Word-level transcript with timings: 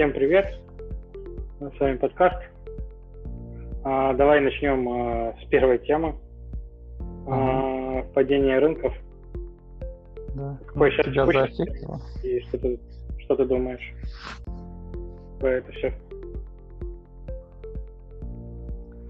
Всем 0.00 0.14
привет! 0.14 0.46
С 1.60 1.78
вами 1.78 1.98
подкаст. 1.98 2.38
А, 3.84 4.14
давай 4.14 4.40
начнем 4.40 4.88
а, 4.88 5.34
с 5.38 5.44
первой 5.50 5.76
темы. 5.76 6.14
А, 7.28 8.02
падение 8.14 8.58
рынков. 8.60 8.94
Да. 10.34 10.58
Какой 10.68 10.90
сейчас 10.92 11.04
тебя 11.04 11.26
текущий 11.26 11.54
зафиксило. 11.54 12.00
И 12.22 12.40
что 12.40 12.58
ты, 12.58 12.80
что 13.18 13.36
ты 13.36 13.44
думаешь 13.44 13.92
про 15.38 15.50
это 15.50 15.70
все? 15.72 15.92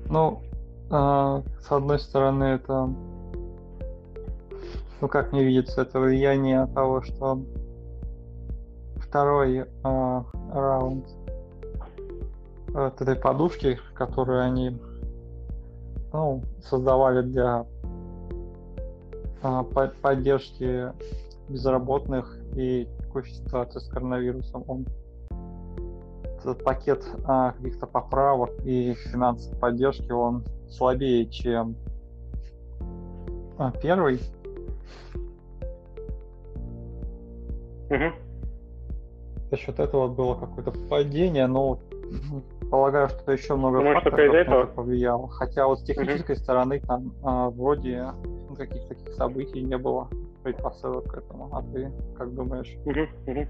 Ну, 0.08 0.42
а, 0.90 1.44
с 1.60 1.70
одной 1.70 2.00
стороны, 2.00 2.42
это, 2.42 2.92
ну 5.00 5.06
как 5.06 5.32
не 5.32 5.44
видится, 5.44 5.82
это 5.82 6.00
влияние 6.00 6.66
того, 6.74 7.02
что 7.02 7.40
второй 8.96 9.66
а, 9.84 10.24
раунд 10.52 11.06
от 12.74 13.00
этой 13.00 13.16
подушки, 13.16 13.78
которую 13.94 14.42
они 14.42 14.78
ну, 16.12 16.42
создавали 16.62 17.22
для 17.22 17.66
а, 19.42 19.64
по- 19.64 19.92
поддержки 20.02 20.92
безработных 21.48 22.38
и 22.54 22.88
текущей 23.00 23.34
ситуации 23.34 23.80
с 23.80 23.88
коронавирусом, 23.88 24.64
он 24.68 24.86
этот 26.38 26.64
пакет 26.64 27.04
а, 27.24 27.52
каких-то 27.52 27.86
поправок 27.86 28.50
и 28.64 28.94
финансовой 28.94 29.58
поддержки, 29.58 30.10
он 30.10 30.44
слабее, 30.70 31.26
чем 31.26 31.74
а, 33.58 33.72
первый. 33.72 34.20
Мгм. 37.90 38.29
За 39.50 39.56
счет 39.56 39.80
этого 39.80 40.06
было 40.06 40.34
какое-то 40.34 40.72
падение, 40.88 41.46
но 41.46 41.80
м, 41.92 42.42
полагаю, 42.70 43.08
что 43.08 43.32
еще 43.32 43.56
много 43.56 43.78
Думаешь, 43.78 44.02
факторов 44.02 44.34
это 44.34 44.66
повлияло. 44.66 45.28
Хотя 45.28 45.66
вот 45.66 45.80
с 45.80 45.82
технической 45.82 46.36
стороны 46.36 46.80
там 46.80 47.12
а, 47.24 47.50
вроде 47.50 48.06
ну, 48.48 48.54
каких-то 48.54 48.88
таких 48.94 49.12
событий 49.14 49.62
не 49.62 49.76
было 49.76 50.08
предпосылок 50.44 51.12
к 51.12 51.18
этому. 51.18 51.50
А 51.52 51.62
ты 51.62 51.90
как 52.16 52.32
думаешь? 52.34 52.72
Мгм, 52.84 53.08
мгм. 53.26 53.48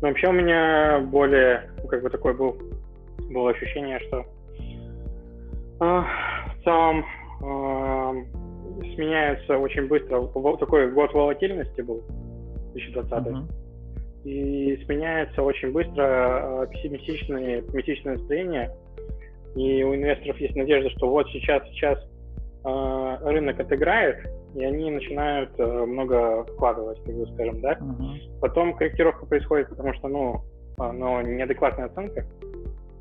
Ну, 0.00 0.08
вообще 0.08 0.28
у 0.28 0.32
меня 0.32 1.00
более, 1.00 1.70
ну, 1.82 1.88
как 1.88 2.02
бы 2.02 2.10
такой 2.10 2.34
был, 2.34 2.56
было 3.30 3.50
ощущение, 3.50 3.98
что 4.00 4.24
а, 5.80 6.04
в 6.54 6.62
целом 6.64 7.04
а, 7.42 8.12
сменяется 8.94 9.58
очень 9.58 9.88
быстро. 9.88 10.26
Такой 10.56 10.92
год 10.92 11.12
волатильности 11.12 11.80
был 11.80 12.02
2020. 12.74 13.26
Мгм. 13.26 13.48
И 14.24 14.76
сменяется 14.84 15.42
очень 15.42 15.72
быстро 15.72 16.64
э, 16.64 16.66
пессимистичное, 16.70 17.60
оптимистичное 17.60 18.14
настроение. 18.14 18.70
И 19.56 19.82
у 19.82 19.94
инвесторов 19.94 20.38
есть 20.38 20.54
надежда, 20.54 20.90
что 20.90 21.08
вот 21.08 21.26
сейчас, 21.30 21.66
сейчас 21.70 21.98
э, 22.64 23.16
рынок 23.22 23.58
отыграет, 23.58 24.18
и 24.54 24.64
они 24.64 24.90
начинают 24.90 25.50
э, 25.58 25.64
много 25.64 26.44
вкладывать, 26.44 27.02
как 27.04 27.14
бы 27.14 27.26
скажем, 27.28 27.60
да. 27.60 27.76
Мгм. 27.80 28.18
Потом 28.40 28.74
корректировка 28.74 29.26
происходит, 29.26 29.68
потому 29.70 29.94
что, 29.94 30.08
ну, 30.08 30.42
ну 30.78 31.20
неадекватная 31.22 31.86
оценка. 31.86 32.26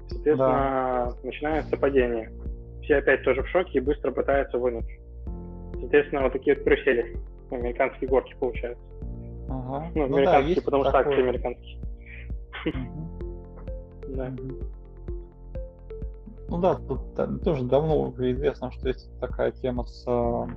Соответственно, 0.07 1.13
начинается 1.23 1.77
падение. 1.77 2.31
Все 2.81 2.95
опять 2.95 3.23
тоже 3.23 3.43
в 3.43 3.47
шоке 3.49 3.77
и 3.77 3.81
быстро 3.81 4.11
пытаются 4.11 4.57
вынуть. 4.57 4.89
Соответственно, 5.79 6.23
вот 6.23 6.33
такие 6.33 6.55
вот 6.55 6.63
карусели, 6.63 7.15
американские 7.51 8.09
горки 8.09 8.35
получаются. 8.39 8.88
Ага. 9.49 9.91
Ну, 9.95 10.07
Ну 10.07 10.17
да, 10.23 10.43
потому 10.63 10.83
что 10.85 10.97
акции 10.97 11.21
американские. 11.21 11.79
Да. 14.09 14.31
Ну 16.49 16.57
да, 16.57 16.75
тут 16.75 17.43
тоже 17.43 17.63
давно 17.63 18.09
уже 18.09 18.31
известно, 18.31 18.71
что 18.71 18.87
есть 18.87 19.09
такая 19.19 19.51
тема 19.51 19.83
с, 19.83 20.03
а, 20.07 20.47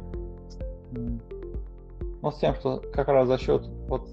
ну, 0.93 2.31
с 2.31 2.39
тем, 2.39 2.55
что 2.55 2.83
как 2.95 3.09
раз 3.09 3.29
за 3.29 3.37
счет 3.37 3.67
вот, 3.89 4.09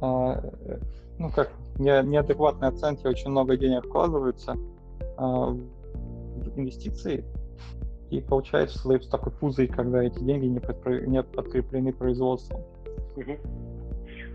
а, 0.00 0.42
э, 0.64 0.78
ну 1.18 1.30
как 1.30 1.52
не- 1.78 2.02
неадекватной 2.02 2.68
оценки 2.68 3.06
очень 3.06 3.30
много 3.30 3.56
денег 3.56 3.86
вкладывается 3.86 4.56
а, 5.16 5.50
в 5.50 6.58
инвестиции, 6.58 7.24
и 8.10 8.20
получается 8.20 8.78
создается 8.78 9.10
такой 9.10 9.32
пузырь, 9.32 9.68
когда 9.68 10.02
эти 10.02 10.18
деньги 10.18 10.46
не, 10.46 11.22
подкреплены 11.22 11.92
производством. 11.92 12.62
Мгм. 13.16 13.38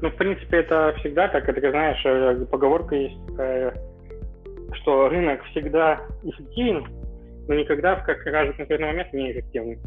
Ну, 0.03 0.09
в 0.09 0.15
принципе, 0.17 0.57
это 0.57 0.93
всегда 0.99 1.29
так. 1.29 1.47
Это, 1.47 1.71
знаешь, 1.71 2.05
э, 2.05 2.45
поговорка 2.51 2.93
есть 2.93 3.15
такая, 3.25 3.73
что 4.73 5.07
рынок 5.07 5.41
всегда 5.45 6.01
эффективен, 6.23 6.85
но 7.47 7.53
никогда 7.55 7.95
в 7.95 8.03
каждый 8.03 8.53
конкретный 8.53 8.87
момент 8.87 9.13
не 9.13 9.31
эффективен. 9.31 9.79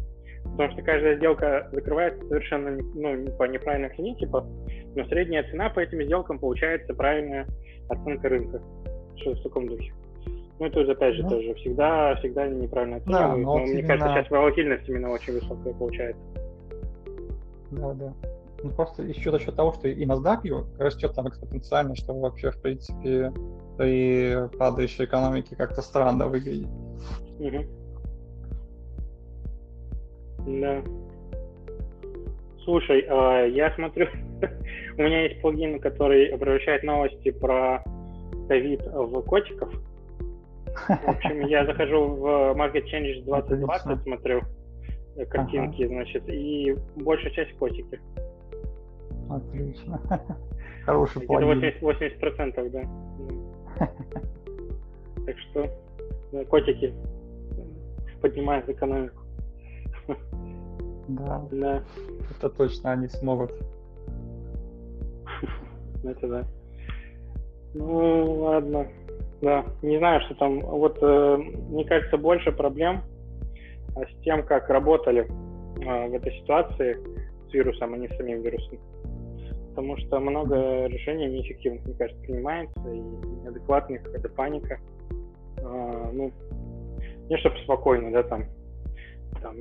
Потому 0.43 0.71
что 0.71 0.81
каждая 0.81 1.17
сделка 1.17 1.69
закрывается 1.71 2.27
совершенно 2.29 2.71
ну, 2.95 3.31
по 3.37 3.43
неправильной 3.43 3.95
цене, 3.95 4.15
типа, 4.15 4.43
но 4.95 5.05
средняя 5.05 5.43
цена 5.51 5.69
по 5.69 5.81
этим 5.81 6.01
сделкам 6.01 6.39
получается 6.39 6.95
правильная 6.95 7.45
оценка 7.87 8.27
рынка. 8.27 8.59
Что 9.17 9.33
в 9.35 9.43
таком 9.43 9.67
духе. 9.67 9.93
Ну, 10.57 10.65
это 10.65 10.79
уже, 10.79 10.93
опять 10.93 11.13
же, 11.13 11.21
Ну. 11.25 11.29
тоже 11.29 11.53
всегда, 11.53 12.15
всегда 12.15 12.47
неправильно 12.47 12.99
Да, 13.01 13.03
оценивают. 13.03 13.37
но 13.37 13.53
но 13.53 13.59
вот 13.59 13.69
мне 13.69 13.83
кажется, 13.83 14.07
именно- 14.07 14.19
сейчас 14.23 14.31
волатильность 14.31 14.89
именно 14.89 15.11
очень 15.11 15.33
высокая 15.33 15.73
получается. 15.75 16.21
Да, 17.69 17.93
да. 17.93 18.13
Ну, 18.63 18.71
просто 18.71 19.03
еще 19.03 19.31
за 19.31 19.39
счет 19.39 19.55
того, 19.55 19.73
что 19.73 19.87
и 19.87 20.05
NASDAQ 20.05 20.79
растет 20.79 21.13
там 21.13 21.27
экспоненциально, 21.27 21.95
что 21.95 22.13
вообще, 22.13 22.51
в 22.51 22.59
принципе, 22.61 23.31
при 23.77 24.47
падающей 24.57 25.05
экономике 25.05 25.55
как-то 25.55 25.81
странно 25.81 26.27
выглядит. 26.27 26.67
Мгм. 27.39 27.65
Да. 30.47 30.81
Слушай, 32.63 33.05
а, 33.09 33.45
я 33.45 33.73
смотрю, 33.75 34.07
у 34.97 35.01
меня 35.01 35.23
есть 35.23 35.41
плагин, 35.41 35.79
который 35.79 36.35
превращает 36.37 36.83
новости 36.83 37.31
про 37.31 37.83
ковид 38.47 38.81
в 38.85 39.21
котиков. 39.21 39.71
В 40.87 41.09
общем, 41.09 41.47
я 41.47 41.65
захожу 41.65 42.07
в 42.07 42.25
Market 42.55 42.85
Change 42.85 43.23
2020, 43.23 43.85
Отлично. 43.85 44.01
смотрю 44.03 44.41
э, 45.15 45.25
картинки, 45.25 45.85
значит, 45.87 46.23
и 46.27 46.75
большая 46.95 47.31
часть 47.31 47.57
котики. 47.57 47.99
Отлично. 49.29 49.99
Хороший 50.85 51.21
плагин. 51.21 51.59
80%, 51.59 51.79
80% 51.81 52.69
да. 52.69 53.87
Так 55.25 55.35
что 55.39 55.69
котики 56.45 56.93
поднимают 58.21 58.69
экономику. 58.69 59.23
Да, 61.09 61.45
Да. 61.51 61.83
это 62.31 62.49
точно 62.49 62.91
они 62.91 63.07
смогут. 63.07 63.51
Это 66.03 66.27
да. 66.27 66.47
Ну, 67.73 68.41
ладно. 68.41 68.87
Да, 69.41 69.65
не 69.81 69.97
знаю, 69.97 70.21
что 70.21 70.35
там. 70.35 70.61
Вот, 70.61 70.97
э, 71.01 71.37
мне 71.37 71.85
кажется, 71.85 72.17
больше 72.17 72.51
проблем 72.51 73.01
а, 73.95 74.05
с 74.05 74.23
тем, 74.23 74.43
как 74.43 74.69
работали 74.69 75.27
а, 75.85 76.07
в 76.07 76.13
этой 76.13 76.31
ситуации 76.39 76.97
с 77.47 77.53
вирусом, 77.53 77.93
а 77.93 77.97
не 77.97 78.07
с 78.07 78.17
самим 78.17 78.41
вирусом. 78.41 78.79
Потому 79.77 79.95
что 79.97 80.19
много 80.19 80.87
решений 80.87 81.27
неэффективных, 81.27 81.85
мне 81.85 81.93
кажется, 81.93 82.19
принимается, 82.23 82.79
и 82.91 82.97
неадекватных, 82.97 84.01
какая-то 84.01 84.29
паника. 84.29 84.79
А, 85.61 86.09
ну, 86.11 86.31
не 87.29 87.37
чтобы 87.37 87.57
спокойно, 87.59 88.11
да, 88.11 88.23
там, 88.23 88.45
там 89.39 89.55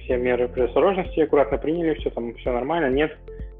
все 0.00 0.16
меры 0.16 0.48
предосторожности 0.48 1.20
аккуратно 1.20 1.58
приняли, 1.58 1.94
все 1.94 2.10
там, 2.10 2.34
все 2.34 2.50
нормально, 2.50 2.92
нет, 2.92 3.16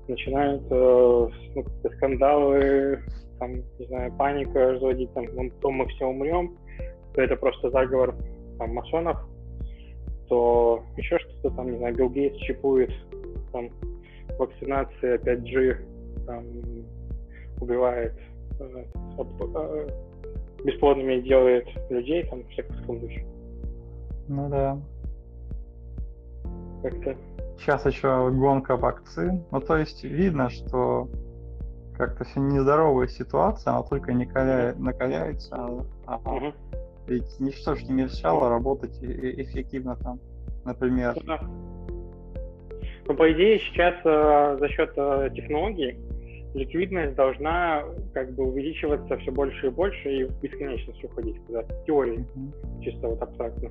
начинают 0.08 0.64
э, 0.72 1.28
ну, 1.54 1.64
скандалы, 1.94 2.98
там, 3.38 3.62
не 3.78 3.86
знаю, 3.86 4.12
паника 4.18 4.72
разводить, 4.72 5.15
там, 5.15 5.27
ну, 5.36 5.53
то 5.60 5.71
мы 5.71 5.86
все 5.86 6.06
умрем, 6.06 6.59
то 7.15 7.22
это 7.22 7.36
просто 7.36 7.71
заговор 7.71 8.16
там, 8.59 8.74
масонов, 8.74 9.18
то 10.28 10.82
еще 10.97 11.21
что-то 11.21 11.54
там, 11.54 11.71
не 11.71 11.78
знаю, 11.78 11.94
Билл 11.94 12.10
Гейтс 12.10 12.38
чипует, 12.38 12.91
там, 13.53 13.71
вакцинация 14.36 15.18
5G, 15.18 15.91
там, 16.27 16.45
убивает, 17.60 18.15
э, 18.60 18.84
э, 19.19 19.89
бесплодными 20.65 21.21
делает 21.21 21.66
людей, 21.91 22.24
там, 22.24 22.45
всяких 22.48 22.74
в 22.74 22.80
таком 22.80 23.01
духе. 23.01 23.24
Ну 24.28 24.48
да. 24.48 24.78
Как-то 26.83 27.16
Сейчас 27.59 27.86
еще 27.86 28.30
гонка 28.33 28.77
вакцин. 28.77 29.45
Ну, 29.53 29.60
то 29.60 29.77
есть 29.77 30.03
видно, 30.03 30.51
что 30.51 31.09
как-то 31.97 32.25
все 32.25 32.41
нездоровая 32.41 33.07
ситуация, 33.07 33.72
она 33.72 33.83
только 33.84 34.13
накаляет, 34.13 34.80
накаляется, 34.80 35.54
а, 35.54 36.21
а 36.25 36.30
Мгм. 36.30 36.54
ведь 37.07 37.39
ничто 37.39 37.77
же 37.77 37.84
не 37.86 38.03
мешало 38.03 38.48
работать 38.48 38.98
эффективно 39.01 39.95
там, 39.97 40.18
например. 40.65 41.15
Ну, 41.16 41.22
да. 41.25 41.41
Ну, 43.07 43.15
по 43.15 43.30
идее, 43.33 43.60
сейчас 43.60 43.95
э, 44.04 44.57
за 44.59 44.68
счет 44.68 44.92
э, 44.97 45.30
технологий 45.34 45.98
ликвидность 46.54 47.15
должна 47.15 47.83
как 48.13 48.34
бы 48.34 48.45
увеличиваться 48.45 49.16
все 49.19 49.31
больше 49.31 49.69
и 49.69 49.71
больше 49.71 50.10
и 50.10 50.25
в 50.25 50.41
бесконечность 50.41 51.03
уходить 51.04 51.39
куда-то. 51.47 51.75
Теории, 51.87 52.19
mm-hmm. 52.19 52.83
чисто 52.83 53.09
вот 53.09 53.22
абстрактно. 53.22 53.71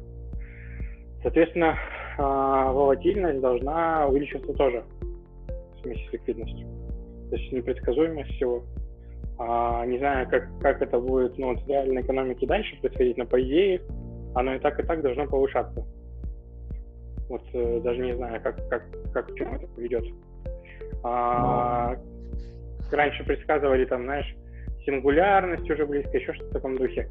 Соответственно, 1.22 1.78
а, 2.18 2.72
волатильность 2.72 3.42
должна 3.42 4.08
увеличиваться 4.08 4.54
тоже 4.54 4.84
вместе 5.84 6.10
с 6.10 6.14
ликвидностью. 6.14 6.68
То 7.30 7.36
есть 7.36 7.52
непредсказуемость 7.52 8.32
всего. 8.32 8.64
А, 9.38 9.86
не 9.86 10.00
знаю, 10.00 10.28
как, 10.30 10.48
как 10.60 10.82
это 10.82 11.00
будет 11.00 11.38
ну, 11.38 11.56
в 11.56 11.68
реальной 11.68 12.02
экономике 12.02 12.48
дальше 12.48 12.76
происходить, 12.82 13.18
но 13.18 13.26
по 13.26 13.42
идее 13.42 13.82
оно 14.34 14.56
и 14.56 14.60
так, 14.60 14.80
и 14.80 14.84
так 14.84 15.02
должно 15.02 15.28
повышаться. 15.28 15.86
Вот 17.30 17.44
э, 17.54 17.80
даже 17.82 18.06
не 18.06 18.16
знаю, 18.16 18.42
как, 18.42 18.68
как, 18.70 18.84
как 19.14 19.32
к 19.32 19.36
чему 19.36 19.56
это 19.56 19.68
поведет. 19.68 20.06
А, 21.04 21.96
раньше 22.94 23.24
предсказывали 23.24 23.86
там, 23.86 24.04
знаешь, 24.04 24.36
сингулярность 24.86 25.70
уже 25.70 25.86
близко, 25.86 26.18
еще 26.18 26.34
что-то 26.34 26.50
в 26.50 26.54
таком 26.54 26.78
духе. 26.78 27.10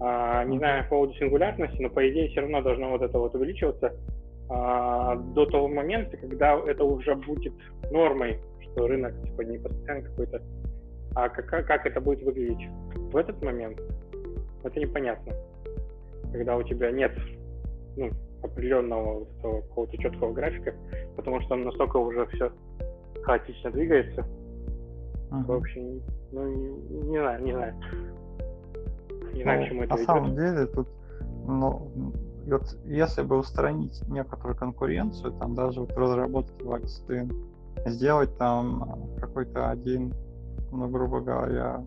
А, 0.00 0.44
не 0.44 0.58
знаю 0.58 0.84
по 0.84 0.90
поводу 0.90 1.14
сингулярности, 1.14 1.80
но 1.80 1.88
по 1.88 2.08
идее 2.08 2.28
все 2.28 2.40
равно 2.40 2.62
должно 2.62 2.90
вот 2.90 3.02
это 3.02 3.18
вот 3.18 3.34
увеличиваться 3.34 3.94
а, 4.48 5.16
до 5.16 5.46
того 5.46 5.68
момента, 5.68 6.16
когда 6.16 6.58
это 6.66 6.84
уже 6.84 7.14
будет 7.14 7.54
нормой, 7.90 8.38
что 8.60 8.86
рынок 8.86 9.14
типа 9.24 9.42
не 9.42 9.58
постоянно 9.58 10.08
какой-то, 10.08 10.42
а 11.14 11.28
как, 11.28 11.66
как 11.66 11.86
это 11.86 12.00
будет 12.00 12.22
выглядеть 12.22 12.68
в 12.94 13.16
этот 13.16 13.42
момент, 13.42 13.80
это 14.64 14.78
непонятно. 14.78 15.32
Когда 16.32 16.56
у 16.56 16.62
тебя 16.62 16.90
нет 16.90 17.12
ну, 17.96 18.10
определенного 18.42 19.20
вот 19.20 19.28
этого 19.38 19.60
какого-то 19.62 19.98
четкого 19.98 20.32
графика, 20.32 20.74
потому 21.16 21.40
что 21.42 21.54
он 21.54 21.64
настолько 21.64 21.96
уже 21.98 22.26
все 22.26 22.52
хаотично 23.22 23.70
двигается. 23.70 24.24
Uh-huh. 25.32 25.46
В 25.46 25.52
общем, 25.52 26.02
ну, 26.30 26.46
не, 26.46 27.08
не 27.08 27.18
знаю, 27.18 27.42
не 27.42 27.52
знаю. 27.52 27.74
Не 29.32 29.42
знаю, 29.42 29.60
ну, 29.60 29.64
к 29.64 29.68
чему 29.68 29.82
это 29.82 29.90
На 29.90 29.96
ведет. 29.96 30.06
самом 30.06 30.34
деле, 30.34 30.66
тут, 30.66 30.88
ну, 31.46 32.12
вот 32.46 32.76
если 32.84 33.22
бы 33.22 33.38
устранить 33.38 34.06
некоторую 34.08 34.56
конкуренцию, 34.56 35.32
там 35.32 35.54
даже 35.54 35.80
вот 35.80 35.96
разработки 35.96 36.62
вакцин, 36.62 37.32
сделать 37.86 38.36
там 38.36 39.08
какой-то 39.18 39.70
один, 39.70 40.12
ну, 40.70 40.88
грубо 40.88 41.20
говоря, 41.20 41.82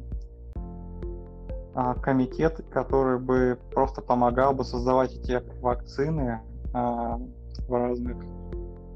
а, 1.76 1.94
комитет, 1.96 2.64
который 2.72 3.20
бы 3.20 3.60
просто 3.72 4.02
помогал 4.02 4.54
бы 4.54 4.64
создавать 4.64 5.14
эти 5.14 5.40
вакцины 5.62 6.40
а, 6.74 7.20
в 7.68 7.74
разных 7.74 8.18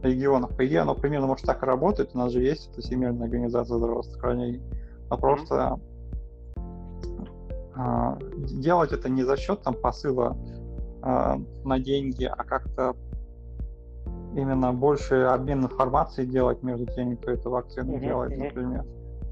регионах. 0.03 0.55
По 0.55 0.65
идее, 0.65 0.81
оно 0.81 0.95
примерно 0.95 1.27
может 1.27 1.45
так 1.45 1.63
и 1.63 1.65
работать. 1.65 2.11
У 2.13 2.17
нас 2.17 2.31
же 2.31 2.41
есть 2.41 2.69
эта 2.71 2.81
Всемирная 2.81 3.25
организация 3.25 3.77
здравоохранения. 3.77 4.61
Но 5.09 5.17
просто 5.17 5.79
а, 7.75 8.17
делать 8.37 8.91
это 8.91 9.09
не 9.09 9.23
за 9.23 9.37
счет 9.37 9.61
там 9.61 9.73
посыла 9.73 10.37
а, 11.01 11.37
на 11.63 11.79
деньги, 11.79 12.25
а 12.25 12.43
как-то 12.43 12.95
именно 14.35 14.73
больше 14.73 15.15
обмен 15.15 15.63
информацией 15.63 16.27
делать 16.27 16.61
между 16.61 16.85
теми, 16.87 17.15
кто 17.15 17.31
эту 17.31 17.49
вакцину 17.49 17.95
uh-huh, 17.95 17.99
делает, 17.99 18.37
например, 18.37 18.85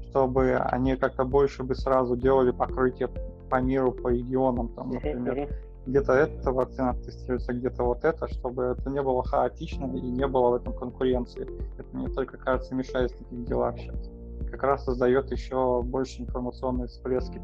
чтобы 0.08 0.56
они 0.56 0.96
как-то 0.96 1.24
больше 1.24 1.62
бы 1.62 1.74
сразу 1.74 2.16
делали 2.16 2.50
покрытие 2.50 3.08
по 3.50 3.60
миру, 3.60 3.92
по 3.92 4.08
регионам, 4.08 4.68
там, 4.70 4.90
например. 4.90 5.48
Где-то 5.88 6.12
эта 6.12 6.52
вакцина 6.52 6.94
тестируется, 7.02 7.54
где-то 7.54 7.82
вот 7.82 8.04
это, 8.04 8.28
чтобы 8.28 8.76
это 8.78 8.90
не 8.90 9.00
было 9.00 9.24
хаотично 9.24 9.86
и 9.86 10.00
не 10.02 10.26
было 10.26 10.50
в 10.50 10.54
этом 10.56 10.74
конкуренции. 10.74 11.48
Это 11.78 11.96
мне 11.96 12.08
только 12.08 12.36
кажется 12.36 12.74
мешает 12.74 13.10
в 13.10 13.16
таких 13.16 13.44
делах 13.46 13.78
сейчас. 13.78 14.10
Как 14.50 14.62
раз 14.64 14.84
создает 14.84 15.32
еще 15.32 15.80
больше 15.82 16.20
информационные 16.20 16.88
всплески. 16.88 17.40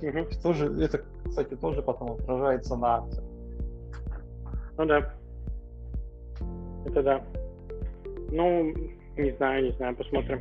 Угу. 0.00 0.30
Что 0.30 0.52
же, 0.54 0.82
это, 0.82 1.04
кстати, 1.26 1.54
тоже 1.54 1.82
потом 1.82 2.12
отражается 2.12 2.76
на 2.76 2.96
акциях. 2.96 3.24
Ну 4.78 4.86
да. 4.86 5.14
Это 6.86 7.02
да. 7.02 7.24
Ну, 8.30 8.72
не 9.18 9.32
знаю, 9.36 9.64
не 9.64 9.72
знаю, 9.72 9.94
посмотрим. 9.96 10.40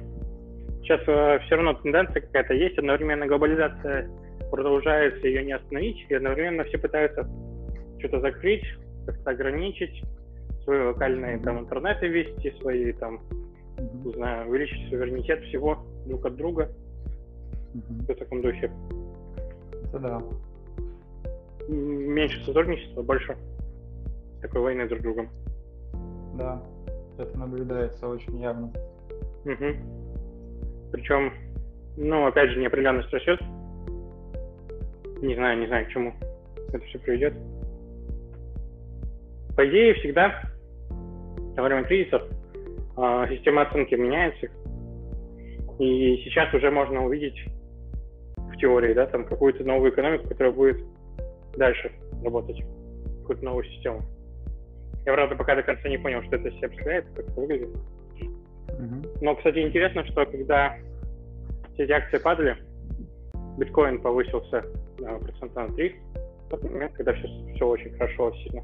Сейчас 0.84 1.02
э, 1.06 1.40
все 1.46 1.56
равно 1.56 1.74
тенденция 1.74 2.22
какая-то 2.22 2.54
есть, 2.54 2.78
одновременно 2.78 3.28
глобализация 3.28 4.10
продолжается, 4.50 5.28
ее 5.28 5.44
не 5.44 5.54
остановить, 5.54 6.06
и 6.10 6.14
одновременно 6.14 6.64
все 6.66 6.78
пытаются 6.78 7.28
что-то 8.00 8.22
закрыть, 8.22 8.64
как-то 9.06 9.32
ограничить, 9.32 10.04
свои 10.64 10.82
локальные 10.88 11.40
там 11.40 11.60
интернеты 11.60 12.08
вести, 12.08 12.52
свои 12.62 12.92
там, 12.94 13.22
не 14.06 14.14
знаю, 14.14 14.50
увеличить 14.50 14.90
суверенитет 14.90 15.44
всего 15.46 15.80
друг 16.06 16.26
от 16.26 16.36
друга. 16.36 16.70
Mm-hmm. 17.74 18.14
В 18.14 18.18
таком 18.18 18.42
духе. 18.42 18.72
Это 19.86 20.00
да. 20.00 20.22
Меньше 21.68 22.44
сотрудничества, 22.46 23.04
больше 23.04 23.38
такой 24.42 24.62
войны 24.62 24.88
друг 24.88 25.02
с 25.02 25.04
другом. 25.04 25.30
Да, 26.36 26.64
это 27.18 27.38
наблюдается 27.38 28.08
очень 28.08 28.40
явно. 28.40 28.72
Угу. 29.46 29.76
Причем, 30.92 31.34
ну, 31.98 32.26
опять 32.26 32.52
же, 32.52 32.60
неопределенность 32.60 33.12
растет. 33.12 33.40
Не 35.22 35.36
знаю, 35.36 35.60
не 35.60 35.68
знаю, 35.68 35.86
к 35.86 35.90
чему 35.90 36.14
это 36.74 36.86
все 36.86 37.00
приведет. 37.00 37.34
По 39.56 39.68
идее, 39.68 39.94
всегда 39.96 40.42
во 41.58 41.64
время 41.64 41.84
кризисов 41.84 42.22
э, 42.98 43.26
система 43.30 43.64
оценки 43.64 43.96
меняется. 43.96 44.48
И 45.80 46.22
сейчас 46.24 46.54
уже 46.54 46.72
можно 46.72 47.06
увидеть 47.06 47.38
в 48.38 48.58
теории, 48.58 48.94
да, 48.94 49.08
там 49.08 49.26
какую-то 49.26 49.64
новую 49.64 49.92
экономику, 49.92 50.28
которая 50.28 50.54
будет 50.54 50.84
дальше 51.58 51.92
работать, 52.24 52.64
какую-то 53.22 53.44
новую 53.44 53.66
систему. 53.66 54.02
Я, 55.06 55.14
правда, 55.14 55.36
пока 55.36 55.56
до 55.56 55.64
конца 55.64 55.88
не 55.88 55.98
понял, 55.98 56.22
что 56.24 56.36
это 56.36 56.52
себе 56.52 56.68
представляет, 56.68 57.06
как 57.16 57.28
это 57.28 57.40
выглядит. 57.40 57.70
Mm-hmm. 58.68 59.18
Но, 59.22 59.36
кстати, 59.36 59.60
интересно, 59.60 60.06
что 60.06 60.26
когда 60.26 60.76
все 61.74 61.84
эти 61.84 61.92
акции 61.92 62.18
падали, 62.18 62.58
биткоин 63.58 64.02
повысился 64.02 64.66
на 65.00 65.20
процента 65.20 65.68
на 65.68 65.74
3, 65.74 65.96
в 66.46 66.50
тот 66.50 66.64
момент, 66.64 66.94
когда 66.94 67.14
все, 67.14 67.28
все 67.56 67.68
очень 67.68 67.92
хорошо, 67.94 68.32
сильно. 68.34 68.64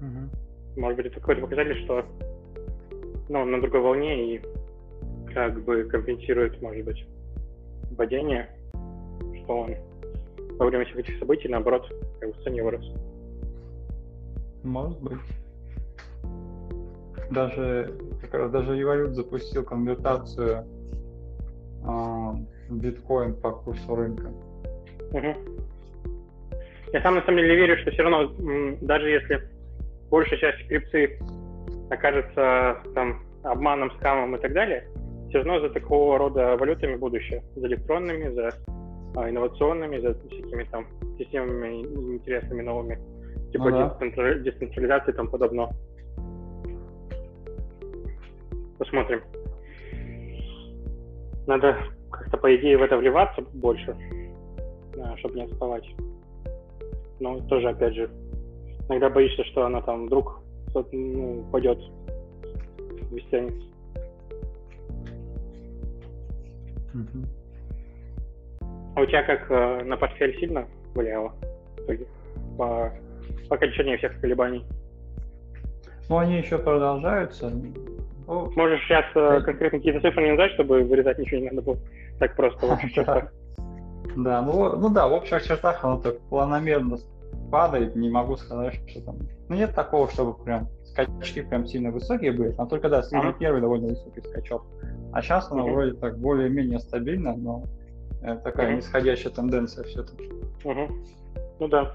Mm-hmm. 0.00 0.80
Может 0.80 0.96
быть, 0.96 1.06
это 1.06 1.20
какой-то 1.20 1.42
показатель, 1.42 1.84
что 1.84 2.04
ну, 3.28 3.44
на 3.44 3.60
другой 3.60 3.80
волне 3.80 4.34
и 4.34 4.42
как 5.32 5.62
бы 5.64 5.84
компенсирует, 5.84 6.60
может 6.60 6.84
быть, 6.84 7.06
падение, 7.96 8.48
что 9.42 9.60
он 9.60 9.74
во 10.58 10.66
время 10.66 10.84
всех 10.84 10.98
этих 10.98 11.18
событий, 11.18 11.48
наоборот, 11.48 11.88
как 12.20 12.30
бы 12.30 12.34
в 12.34 12.42
цене 12.44 12.62
вырос. 12.62 12.84
Может 14.62 15.00
быть. 15.02 15.18
Даже 17.30 17.94
как 18.20 18.34
раз 18.34 18.50
даже 18.50 18.78
Evolute 18.78 19.14
запустил 19.14 19.64
конвертацию 19.64 20.66
э, 21.84 22.32
биткоин 22.70 23.34
по 23.34 23.52
курсу 23.52 23.94
рынка. 23.94 24.30
Угу. 25.12 25.34
Я 26.92 27.02
сам 27.02 27.14
на 27.14 27.22
самом 27.22 27.38
деле 27.38 27.56
верю, 27.56 27.78
что 27.78 27.90
все 27.90 28.02
равно, 28.02 28.32
даже 28.80 29.08
если 29.08 29.40
большая 30.10 30.38
часть 30.38 30.68
крипты 30.68 31.18
окажется 31.90 32.78
там 32.94 33.22
обманом, 33.42 33.90
скамом 33.92 34.36
и 34.36 34.40
так 34.40 34.52
далее, 34.52 34.86
все 35.28 35.38
равно 35.38 35.60
за 35.60 35.70
такого 35.70 36.18
рода 36.18 36.56
валютами 36.56 36.96
будущее, 36.96 37.42
за 37.56 37.66
электронными, 37.66 38.28
за 38.34 38.50
а, 39.16 39.30
инновационными, 39.30 39.98
за 40.00 40.14
всякими 40.28 40.64
там 40.64 40.86
системами 41.18 41.80
интересными 42.14 42.62
новыми, 42.62 42.98
типа 43.52 43.70
ну, 43.70 43.90
да. 44.00 44.34
децентрализации 44.34 45.12
и 45.12 45.14
тому 45.14 45.30
подобное. 45.30 45.68
Посмотрим. 48.78 49.22
Надо 51.46 51.76
как-то, 52.10 52.36
по 52.36 52.54
идее, 52.54 52.76
в 52.76 52.82
это 52.82 52.96
вливаться 52.98 53.42
больше, 53.54 53.96
чтобы 55.18 55.36
не 55.36 55.44
отставать. 55.44 55.84
Но 57.20 57.40
тоже, 57.48 57.68
опять 57.68 57.94
же, 57.94 58.10
иногда 58.88 59.08
боишься, 59.08 59.44
что 59.44 59.64
она 59.64 59.80
там 59.82 60.06
вдруг 60.06 60.40
ну, 60.74 61.40
упадет, 61.40 61.78
вестянется. 63.10 63.66
Mm-hmm. 66.94 67.26
А 68.94 69.00
у 69.00 69.06
тебя 69.06 69.22
как 69.22 69.50
э, 69.50 69.84
на 69.84 69.96
портфель 69.96 70.38
сильно 70.38 70.66
влияло 70.94 71.32
в 71.76 71.80
итоге 71.84 72.06
по, 72.58 72.92
по 73.48 73.56
окончании 73.56 73.96
всех 73.96 74.20
колебаний? 74.20 74.64
Ну, 76.08 76.18
они 76.18 76.38
еще 76.38 76.58
продолжаются. 76.58 77.50
Ну, 78.26 78.50
Можешь 78.54 78.82
сейчас 78.84 79.06
э, 79.14 79.40
конкретно 79.44 79.78
какие-то 79.78 80.00
цифры 80.00 80.24
не 80.24 80.30
назвать, 80.30 80.52
чтобы 80.52 80.82
вырезать 80.82 81.18
ничего 81.18 81.40
не 81.40 81.50
надо 81.50 81.62
было. 81.62 81.78
Так 82.18 82.36
просто 82.36 82.66
в 82.66 82.72
общих 82.72 82.92
чертах. 82.94 83.32
Да, 84.16 84.42
ну, 84.42 84.76
ну 84.76 84.88
да, 84.90 85.08
в 85.08 85.12
общих 85.12 85.42
чертах 85.42 85.84
оно 85.84 85.98
так 85.98 86.18
планомерно 86.28 86.98
падает, 87.50 87.96
не 87.96 88.10
могу 88.10 88.36
сказать, 88.36 88.80
что 88.88 89.00
там... 89.02 89.16
Ну 89.48 89.56
нет 89.56 89.74
такого, 89.74 90.08
чтобы 90.10 90.42
прям 90.42 90.68
скачки 90.84 91.42
прям 91.42 91.66
сильно 91.66 91.90
высокие 91.90 92.32
были, 92.32 92.52
там 92.52 92.68
только, 92.68 92.88
да, 92.88 93.02
самый 93.02 93.32
mm-hmm. 93.32 93.38
первый 93.38 93.60
довольно 93.60 93.88
высокий 93.88 94.20
скачок. 94.22 94.64
А 95.12 95.22
сейчас 95.22 95.50
она 95.50 95.62
mm-hmm. 95.62 95.72
вроде 95.72 95.92
так 95.94 96.18
более-менее 96.18 96.80
стабильна, 96.80 97.34
но 97.36 97.64
э, 98.22 98.36
такая 98.42 98.72
mm-hmm. 98.72 98.76
нисходящая 98.76 99.32
тенденция 99.32 99.84
все-таки. 99.84 100.30
Mm-hmm. 100.64 100.90
Ну 101.60 101.68
да. 101.68 101.94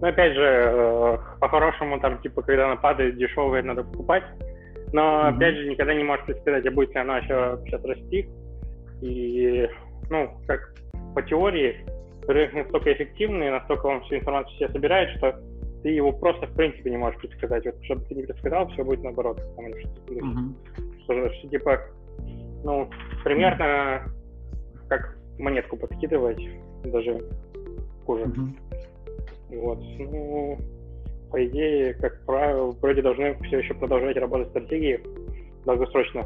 Но 0.00 0.08
опять 0.08 0.34
же, 0.34 0.42
э, 0.44 1.18
по-хорошему, 1.40 2.00
там, 2.00 2.20
типа, 2.20 2.42
когда 2.42 2.66
она 2.66 2.76
падает, 2.76 3.16
дешевые 3.16 3.62
надо 3.62 3.82
покупать. 3.82 4.24
Но, 4.92 5.02
mm-hmm. 5.02 5.36
опять 5.36 5.56
же, 5.56 5.70
никогда 5.70 5.94
не 5.94 6.04
можешь 6.04 6.24
предсказать, 6.26 6.66
а 6.66 6.70
будет 6.70 6.94
ли 6.94 7.00
она 7.00 7.18
еще 7.18 7.58
сейчас 7.64 7.84
расти. 7.84 8.28
И, 9.00 9.68
ну, 10.10 10.30
как 10.46 10.74
по 11.14 11.22
теории, 11.22 11.76
рынок 12.26 12.54
настолько 12.54 12.92
эффективный, 12.92 13.50
настолько 13.50 13.86
он 13.86 14.02
всю 14.02 14.16
информацию 14.16 14.56
себе 14.56 14.68
собирает, 14.68 15.16
что 15.18 15.40
ты 15.82 15.90
его 15.90 16.12
просто 16.12 16.46
в 16.46 16.54
принципе 16.54 16.90
не 16.90 16.96
можешь 16.96 17.20
предсказать. 17.20 17.64
Вот 17.66 17.74
чтобы 17.84 18.04
ты 18.06 18.14
не 18.14 18.22
предсказал, 18.22 18.68
все 18.68 18.84
будет 18.84 19.02
наоборот. 19.02 19.40
Там, 19.56 19.66
что, 19.78 20.14
mm-hmm. 20.14 20.54
что, 21.04 21.34
что, 21.34 21.48
типа, 21.48 21.80
ну, 22.64 22.88
примерно 23.22 24.04
как 24.88 25.16
монетку 25.38 25.76
подкидывать, 25.76 26.40
даже 26.84 27.22
хуже. 28.06 28.24
Mm-hmm. 28.24 29.60
Вот. 29.60 29.78
Ну, 29.98 30.58
по 31.30 31.44
идее, 31.46 31.94
как 31.94 32.24
правило, 32.24 32.70
вроде 32.80 33.02
должны 33.02 33.34
все 33.44 33.58
еще 33.58 33.74
продолжать 33.74 34.16
работать 34.16 34.48
стратегии 34.48 35.00
долгосрочно 35.66 36.24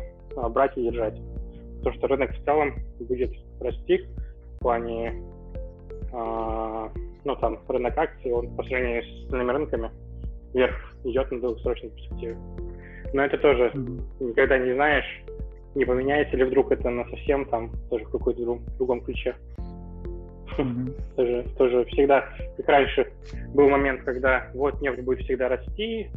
брать 0.51 0.77
и 0.77 0.85
держать. 0.85 1.21
Потому 1.79 1.97
что 1.97 2.07
рынок 2.09 2.31
в 2.31 2.45
целом 2.45 2.75
будет 3.01 3.33
расти 3.61 4.07
в 4.59 4.61
плане 4.61 5.15
а, 6.13 6.91
ну, 7.25 7.37
там, 7.37 7.61
рынок 7.69 7.97
акций, 7.97 8.33
он 8.33 8.55
по 8.57 8.63
сравнению 8.65 9.03
с 9.05 9.25
остальными 9.25 9.53
рынками 9.53 9.91
вверх 10.53 10.75
идет 11.05 11.31
на 11.31 11.41
долгосрочной 11.41 11.91
перспективе. 11.91 12.37
Но 13.13 13.25
это 13.25 13.39
тоже 13.39 13.71
никогда 14.21 14.59
не 14.59 14.75
знаешь, 14.75 15.25
не 15.75 15.85
поменяется 15.85 16.37
ли 16.37 16.45
вдруг 16.45 16.73
это 16.73 16.91
на 16.91 17.05
совсем 17.09 17.45
там 17.47 17.71
тоже 17.91 18.05
в 18.05 18.11
какой-то 18.11 18.43
друг, 18.43 18.61
другом 18.79 19.01
ключе. 19.03 19.35
Mm-hmm. 20.59 21.01
тоже, 21.17 21.47
тоже 21.57 21.85
всегда, 21.87 22.25
как 22.57 22.69
раньше, 22.69 23.13
был 23.55 23.69
момент, 23.69 24.03
когда 24.03 24.51
вот 24.55 24.81
нефть 24.81 25.03
будет 25.03 25.21
всегда 25.21 25.49
расти, 25.49 26.11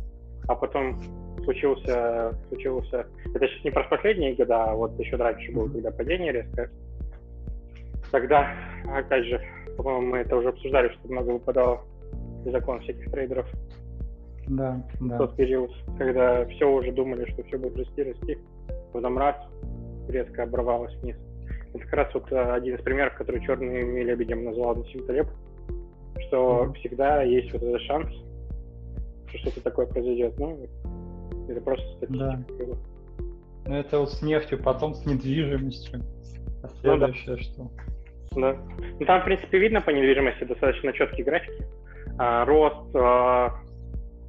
а 0.48 0.56
потом 0.56 1.00
случился, 1.44 2.36
случился, 2.48 3.06
это 3.36 3.48
сейчас 3.48 3.64
не 3.64 3.72
про 3.72 3.84
последние 3.84 4.34
года, 4.34 4.64
а 4.64 4.76
вот 4.76 5.00
еще 5.00 5.16
раньше 5.16 5.52
было, 5.52 5.68
когда 5.70 5.92
падение 5.92 6.32
резкое. 6.32 6.70
Тогда, 8.12 8.48
опять 8.94 9.26
же, 9.26 9.42
по-моему, 9.78 10.08
мы 10.08 10.18
это 10.20 10.36
уже 10.36 10.50
обсуждали, 10.50 10.90
что 10.90 11.08
много 11.08 11.30
выпадало 11.30 11.82
закон 12.46 12.82
всяких 12.82 13.10
трейдеров. 13.12 13.48
Да, 14.48 14.84
да. 15.00 15.18
Тот 15.18 15.36
период, 15.36 15.72
когда 15.98 16.46
все 16.46 16.70
уже 16.70 16.92
думали, 16.92 17.30
что 17.32 17.44
все 17.44 17.58
будет 17.58 17.78
расти, 17.78 18.04
расти, 18.04 18.38
потом 18.92 19.18
раз, 19.18 19.36
резко 20.10 20.44
оборвалось 20.44 20.94
вниз. 20.96 21.16
Это 21.74 21.84
как 21.86 21.94
раз 21.94 22.14
вот 22.14 22.32
э, 22.32 22.54
один 22.54 22.76
из 22.76 22.82
примеров, 22.82 23.16
который 23.16 23.42
черным 23.42 23.96
лебедем 23.96 24.44
назвал 24.44 24.76
Насим 24.76 25.06
Талеб, 25.06 25.28
что 26.28 26.66
mm-hmm. 26.66 26.74
всегда 26.74 27.24
есть 27.24 27.54
вот 27.54 27.64
этот 27.64 27.82
шанс, 27.82 28.10
что 29.28 29.38
что-то 29.38 29.62
такое 29.62 29.86
произойдет. 29.86 30.38
Ну, 30.38 30.68
это 31.48 31.62
просто 31.62 31.86
статистика. 31.98 32.46
Да. 32.60 32.76
Ну, 33.68 33.76
это 33.76 34.00
вот 34.00 34.12
с 34.12 34.22
нефтью, 34.22 34.62
потом 34.62 34.96
с 34.96 35.06
недвижимостью. 35.06 36.02
А 36.64 36.68
следующее 36.82 37.36
ну, 37.36 37.36
да. 37.36 37.42
что? 37.42 37.72
Да. 38.36 38.56
Ну, 39.00 39.06
там, 39.06 39.22
в 39.22 39.26
принципе, 39.26 39.60
видно 39.60 39.82
по 39.82 39.90
недвижимости 39.90 40.46
достаточно 40.46 40.94
четкие 40.94 41.26
графики. 41.26 41.66
А, 42.18 42.46
рост 42.46 42.96
а, 42.96 43.60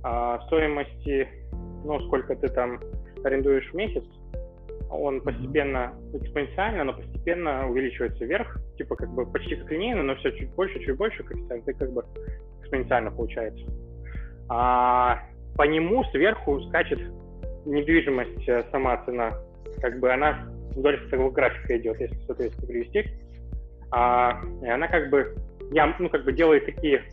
а, 0.02 0.40
стоимости, 0.47 1.28
ну, 1.85 2.00
сколько 2.06 2.35
ты 2.35 2.49
там 2.49 2.80
арендуешь 3.23 3.71
в 3.71 3.75
месяц, 3.75 4.04
он 4.90 5.21
постепенно, 5.21 5.94
экспоненциально, 6.14 6.82
но 6.82 6.94
постепенно 6.94 7.68
увеличивается 7.68 8.25
вверх, 8.25 8.59
типа 8.76 8.97
как 8.97 9.09
бы 9.11 9.25
почти 9.25 9.54
как 9.54 9.71
линейно, 9.71 10.02
но 10.02 10.16
все 10.16 10.32
чуть 10.32 10.52
больше, 10.54 10.80
чуть 10.80 10.97
больше 10.97 11.23
коэффициент, 11.23 11.68
и 11.68 11.73
как 11.73 11.92
бы 11.92 12.04
экспоненциально 12.61 13.11
получается. 13.12 13.64
А 14.49 15.23
по 15.56 15.62
нему 15.62 16.02
сверху 16.11 16.61
скачет 16.62 16.99
недвижимость 17.64 18.49
э, 18.49 18.64
сама 18.73 18.97
цена, 19.04 19.32
как 19.80 20.00
бы 20.00 20.12
она 20.12 20.49
вдоль 20.75 20.97
этого 21.06 21.30
графика 21.30 21.78
идет, 21.78 22.00
если 22.00 22.18
соответственно 22.26 22.66
привести 22.66 23.06
а, 23.92 24.40
и 24.62 24.68
она 24.68 24.88
как 24.88 25.11
бы, 25.11 25.37
я, 25.70 25.94
ну, 25.99 26.08
как 26.08 26.25
бы 26.25 26.32
делает 26.32 26.64
такие 26.64 27.04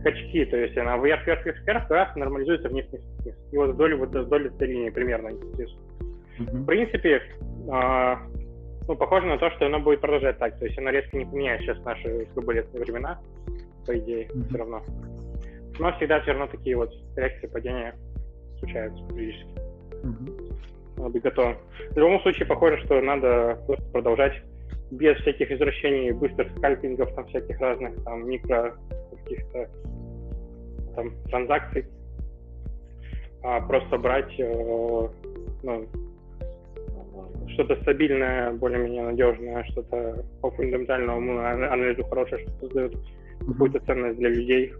скачки, 0.00 0.44
то 0.44 0.56
есть 0.58 0.76
она 0.76 0.98
вверх, 0.98 1.26
вверх, 1.26 1.44
вверх, 1.44 1.62
вверх, 1.66 1.90
раз 1.90 2.14
нормализуется 2.16 2.68
вниз, 2.68 2.86
вниз, 2.90 3.02
вниз. 3.20 3.34
И 3.50 3.56
вот 3.56 3.70
вдоль, 3.70 3.94
вот 3.94 4.14
вдоль 4.14 4.48
этой 4.48 4.68
линии 4.68 4.90
примерно. 4.90 5.28
Mm-hmm. 5.28 5.66
В 6.38 6.66
принципе, 6.66 7.22
а, 7.70 8.18
ну, 8.86 8.94
похоже 8.94 9.26
на 9.26 9.38
то, 9.38 9.50
что 9.52 9.66
она 9.66 9.78
будет 9.78 10.00
продолжать 10.00 10.38
так, 10.38 10.58
то 10.58 10.66
есть 10.66 10.78
она 10.78 10.90
резко 10.90 11.16
не 11.16 11.24
поменяет 11.24 11.62
сейчас 11.62 11.82
наши 11.84 12.26
турбулентные 12.34 12.84
времена, 12.84 13.18
по 13.86 13.96
идее, 13.98 14.26
mm-hmm. 14.26 14.48
все 14.48 14.58
равно. 14.58 14.82
Но 15.78 15.92
всегда 15.96 16.20
все 16.20 16.32
равно 16.32 16.46
такие 16.48 16.76
вот 16.76 16.92
реакции 17.16 17.46
падения 17.46 17.94
случаются 18.58 19.02
периодически. 19.08 19.54
Mm-hmm. 20.02 20.52
Надо 20.98 21.08
быть 21.08 21.22
готовым. 21.22 21.56
В 21.90 21.96
любом 21.96 22.20
случае, 22.20 22.46
похоже, 22.46 22.84
что 22.84 23.00
надо 23.00 23.58
просто 23.66 23.84
продолжать 23.92 24.42
без 24.92 25.16
всяких 25.18 25.50
извращений, 25.50 26.12
быстрых 26.12 26.50
скальпингов, 26.58 27.14
там 27.14 27.26
всяких 27.26 27.58
разных, 27.60 28.04
там, 28.04 28.28
микро 28.28 28.76
каких-то 29.24 29.68
там 30.94 31.12
транзакций, 31.30 31.86
а 33.42 33.62
просто 33.62 33.96
брать 33.96 34.38
э, 34.38 35.08
ну, 35.62 35.86
что-то 37.48 37.76
стабильное, 37.82 38.52
более-менее 38.52 39.04
надежное, 39.04 39.64
что-то 39.70 40.26
по 40.42 40.50
фундаментальному 40.50 41.38
анализу 41.40 42.04
хорошее, 42.04 42.46
что 42.46 42.58
создает 42.60 42.94
какую-то 43.40 43.80
ценность 43.80 44.18
для 44.18 44.28
людей 44.28 44.74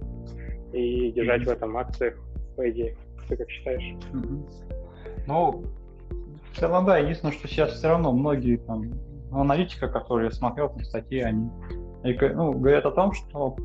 и 0.74 1.10
держать 1.12 1.46
в 1.46 1.48
этом 1.48 1.74
акциях, 1.78 2.18
по 2.56 2.68
идее. 2.68 2.94
Ты 3.30 3.36
как 3.36 3.48
считаешь? 3.48 3.94
Ну, 5.26 5.64
в 6.52 6.58
целом, 6.58 6.84
да, 6.84 6.98
единственное, 6.98 7.32
что 7.32 7.48
сейчас 7.48 7.72
все 7.72 7.88
равно 7.88 8.12
многие 8.12 8.58
там 8.58 8.92
аналитика, 9.40 9.88
которую 9.88 10.26
я 10.26 10.30
смотрел 10.30 10.68
там 10.68 10.84
статьи, 10.84 11.20
они 11.20 11.50
ну, 12.02 12.52
говорят 12.52 12.84
о 12.86 12.90
том, 12.90 13.12
что 13.12 13.56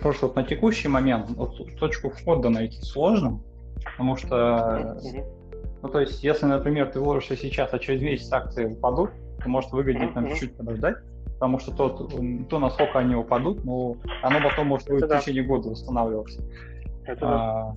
просто 0.00 0.26
вот 0.26 0.36
на 0.36 0.44
текущий 0.44 0.88
момент 0.88 1.30
вот, 1.30 1.56
точку 1.78 2.10
входа 2.10 2.48
найти 2.48 2.80
сложно, 2.82 3.40
потому 3.84 4.16
что, 4.16 4.98
ну, 5.82 5.88
то 5.88 6.00
есть, 6.00 6.22
если, 6.22 6.46
например, 6.46 6.90
ты 6.90 7.00
вложишься 7.00 7.36
сейчас, 7.36 7.72
а 7.72 7.78
через 7.78 8.02
месяц 8.02 8.32
акции 8.32 8.64
упадут, 8.64 9.10
то 9.42 9.48
может 9.48 9.72
выгоднее 9.72 10.08
там 10.12 10.28
чуть-чуть 10.28 10.56
подождать, 10.56 10.96
потому 11.34 11.58
что 11.58 11.72
то, 11.72 12.08
то, 12.48 12.58
насколько 12.58 12.98
они 12.98 13.14
упадут, 13.14 13.64
ну, 13.64 13.96
оно 14.22 14.48
потом 14.48 14.68
может 14.68 14.88
будет 14.88 15.10
в 15.10 15.18
течение 15.18 15.42
года 15.42 15.70
восстанавливаться. 15.70 16.42
Это 17.04 17.26
а, 17.26 17.76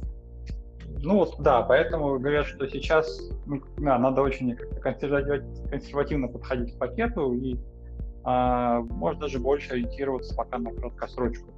ну 1.01 1.17
вот 1.19 1.35
да, 1.39 1.61
поэтому 1.61 2.19
говорят, 2.19 2.47
что 2.47 2.67
сейчас 2.67 3.29
ну, 3.45 3.61
да, 3.77 3.97
надо 3.97 4.21
очень 4.21 4.55
консервативно 4.55 6.27
подходить 6.27 6.75
к 6.75 6.79
пакету 6.79 7.33
и 7.33 7.57
а, 8.23 8.81
может 8.81 9.19
даже 9.19 9.39
больше 9.39 9.71
ориентироваться 9.73 10.35
пока 10.35 10.57
на 10.57 10.71
краткосрочку. 10.71 11.53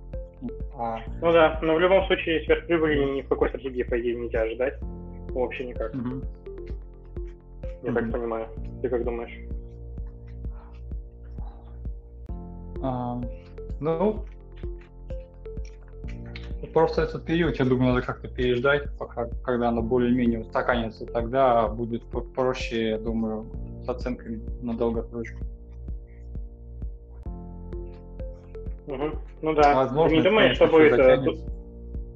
А... 0.75 0.99
Ну 1.21 1.31
да, 1.31 1.59
но 1.61 1.75
в 1.75 1.79
любом 1.79 2.05
случае 2.07 2.43
сверхприбыли 2.43 3.15
ни 3.15 3.21
в 3.21 3.27
какой 3.29 3.49
стратегии, 3.49 3.83
по 3.83 3.99
идее, 3.99 4.15
нельзя 4.15 4.41
ожидать. 4.41 4.79
Вообще 5.29 5.65
никак. 5.65 5.93
Угу. 5.95 6.21
Я 7.83 7.91
угу. 7.91 7.99
так 7.99 8.11
понимаю. 8.11 8.47
Ты 8.81 8.89
как 8.89 9.03
думаешь? 9.03 9.31
А, 12.83 13.21
ну, 13.79 14.25
Просто 16.73 17.03
этот 17.03 17.23
период, 17.25 17.55
я 17.57 17.65
думаю, 17.65 17.93
надо 17.93 18.05
как-то 18.05 18.27
переждать, 18.27 18.89
пока, 18.97 19.29
когда 19.43 19.69
оно 19.69 19.83
более-менее 19.83 20.39
устаканится, 20.39 21.05
тогда 21.05 21.67
будет 21.67 22.03
проще, 22.35 22.89
я 22.89 22.97
думаю, 22.97 23.45
с 23.83 23.89
оценкой 23.89 24.41
на 24.61 24.75
долгосрочку. 24.75 25.37
Угу. 28.87 29.11
Ну 29.41 29.53
да. 29.53 29.75
Возможно, 29.75 30.15
не 30.15 30.21
думаешь, 30.21 30.55
что 30.55 30.67
будет... 30.67 30.93
Э, 30.93 30.95
затянется. 30.95 31.45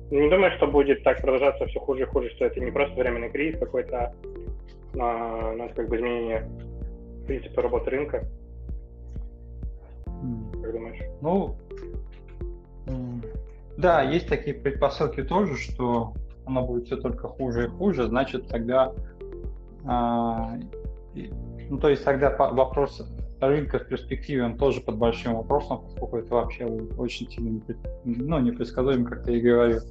Не 0.10 0.30
думаешь, 0.30 0.56
что 0.56 0.68
будет 0.68 1.04
так 1.04 1.22
продолжаться 1.22 1.66
все 1.68 1.80
хуже 1.80 2.04
и 2.04 2.06
хуже, 2.06 2.30
что 2.32 2.46
это 2.46 2.60
не 2.60 2.72
просто 2.72 3.00
временный 3.00 3.30
кризис 3.30 3.60
какой-то, 3.60 4.14
а, 5.00 5.54
ну, 5.54 5.70
как 5.76 5.88
бы 5.88 5.98
изменение 5.98 6.50
принципа 7.28 7.62
работы 7.62 7.92
рынка? 7.92 8.26
Как 10.06 10.72
думаешь? 10.72 11.00
Ну, 11.22 11.56
да, 13.82 14.02
есть 14.04 14.28
такие 14.28 14.56
предпосылки 14.56 15.24
тоже, 15.24 15.58
что 15.58 16.14
оно 16.46 16.66
будет 16.66 16.86
все 16.86 16.98
только 16.98 17.28
хуже 17.28 17.66
и 17.66 17.68
хуже, 17.68 18.08
значит 18.08 18.48
тогда, 18.48 18.94
а, 19.86 20.54
ну 21.70 21.78
то 21.80 21.90
есть 21.90 22.04
тогда 22.04 22.36
вопрос 22.38 23.04
рынка 23.40 23.80
в 23.80 23.88
перспективе 23.88 24.44
он 24.44 24.58
тоже 24.58 24.82
под 24.82 24.98
большим 24.98 25.36
вопросом, 25.36 25.82
поскольку 25.82 26.18
это 26.18 26.36
вообще 26.36 26.66
очень 26.66 27.30
сильно 27.30 27.60
ну, 28.06 28.40
непредсказуемо, 28.40 29.06
как 29.10 29.24
ты 29.24 29.38
и 29.38 29.42
говорил. 29.42 29.82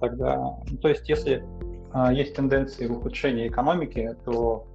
тогда... 0.00 0.56
Ну, 0.68 0.76
то 0.78 0.88
есть 0.88 1.08
если 1.08 1.44
а, 1.92 2.12
есть 2.12 2.34
тенденции 2.34 2.86
в 2.88 2.98
ухудшении 2.98 3.46
экономики, 3.46 4.16
то 4.24 4.66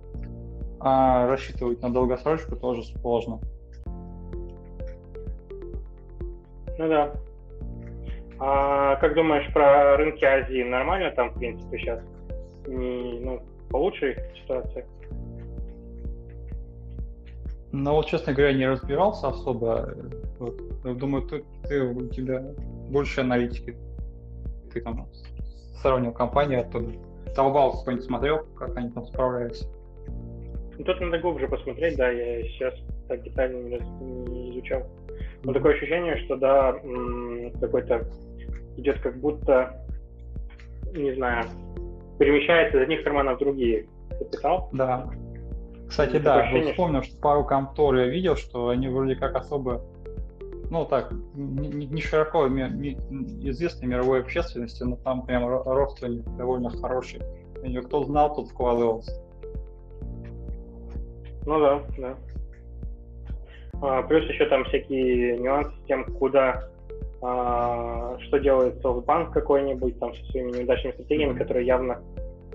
а, 0.80 1.28
рассчитывать 1.28 1.82
на 1.82 1.92
долгосрочку 1.92 2.56
тоже 2.56 2.84
сложно. 2.84 3.40
Ну 6.78 6.88
да. 6.88 7.14
А 8.40 8.96
как 8.98 9.16
думаешь 9.16 9.52
про 9.54 9.98
рынки 9.98 10.24
Азии? 10.24 10.64
Нормально 10.64 11.12
там, 11.12 11.32
в 11.32 11.40
принципе, 11.40 11.78
сейчас? 11.80 12.02
Не, 12.68 13.20
ну, 13.20 13.42
получше 13.70 14.32
ситуация? 14.42 14.86
Ну 17.72 17.92
вот, 17.92 18.06
честно 18.06 18.34
говоря, 18.34 18.54
не 18.54 18.68
разбирался 18.68 19.30
особо. 19.30 19.94
Вот. 20.40 20.98
Думаю, 20.98 21.28
ты, 21.28 21.44
ты, 21.68 21.82
у 21.82 22.08
тебя 22.08 22.44
больше 22.90 23.22
аналитики. 23.22 23.76
Ты 24.72 24.82
там 24.82 25.08
сравнил 25.82 26.12
компании 26.12 26.58
оттуда. 26.58 26.92
Taobao 27.36 27.72
какой-нибудь 27.80 28.06
смотрел, 28.06 28.46
как 28.56 28.76
они 28.78 28.90
там 28.92 29.06
справляются? 29.06 29.68
Ну, 30.78 30.84
тут 30.84 31.00
надо 31.02 31.20
глубже 31.20 31.48
посмотреть, 31.48 31.98
да, 31.98 32.10
я 32.10 32.44
сейчас 32.44 32.74
так 33.08 33.24
детально 33.24 33.58
не, 33.64 33.80
не 34.30 34.52
изучал. 34.52 34.84
Но 35.44 35.54
такое 35.54 35.76
ощущение, 35.76 36.18
что 36.26 36.36
да, 36.36 36.74
какой-то 37.60 38.08
идет 38.78 39.00
как 39.02 39.20
будто, 39.20 39.86
не 40.94 41.14
знаю, 41.16 41.46
перемещается 42.20 42.78
из 42.78 42.84
одних 42.84 43.04
карманов 43.04 43.38
в 43.38 43.40
другие. 43.40 43.88
Капитал? 44.20 44.70
Да. 44.74 45.10
Кстати, 45.88 46.18
да, 46.18 46.42
ощущение, 46.42 46.66
вот 46.66 46.72
вспомнил, 46.72 47.04
что 47.04 47.22
пару 47.22 47.46
контор 47.46 47.96
я 47.96 48.08
видел, 48.08 48.36
что 48.36 48.70
они 48.70 48.90
вроде 48.90 49.16
как 49.16 49.36
особо, 49.36 49.82
ну 50.70 50.86
так, 50.86 51.14
не, 51.34 51.86
не 51.86 52.02
широко 52.02 52.48
не, 52.48 52.94
известной 53.50 53.88
мировой 53.88 54.22
общественности, 54.22 54.84
но 54.84 54.98
там 54.98 55.26
прям 55.26 55.48
рост 55.48 56.04
довольно 56.38 56.70
хороший. 56.70 57.22
Кто 57.86 58.04
знал, 58.04 58.36
тот 58.36 58.50
вкладывался. 58.50 59.12
Ну 61.46 61.60
да, 61.60 61.82
да. 61.98 62.18
А, 63.82 64.02
плюс 64.04 64.26
еще 64.26 64.46
там 64.46 64.66
всякие 64.66 65.38
нюансы 65.38 65.72
с 65.72 65.88
тем, 65.88 66.06
куда, 66.06 66.64
а, 67.22 68.18
что 68.20 68.38
делает 68.40 68.82
софтбанк 68.82 69.32
какой-нибудь 69.34 70.00
там 70.00 70.14
со 70.14 70.24
своими 70.26 70.52
неудачными 70.52 70.94
стратегиями, 70.94 71.34
mm-hmm. 71.34 71.38
которые 71.38 71.66
явно, 71.66 72.02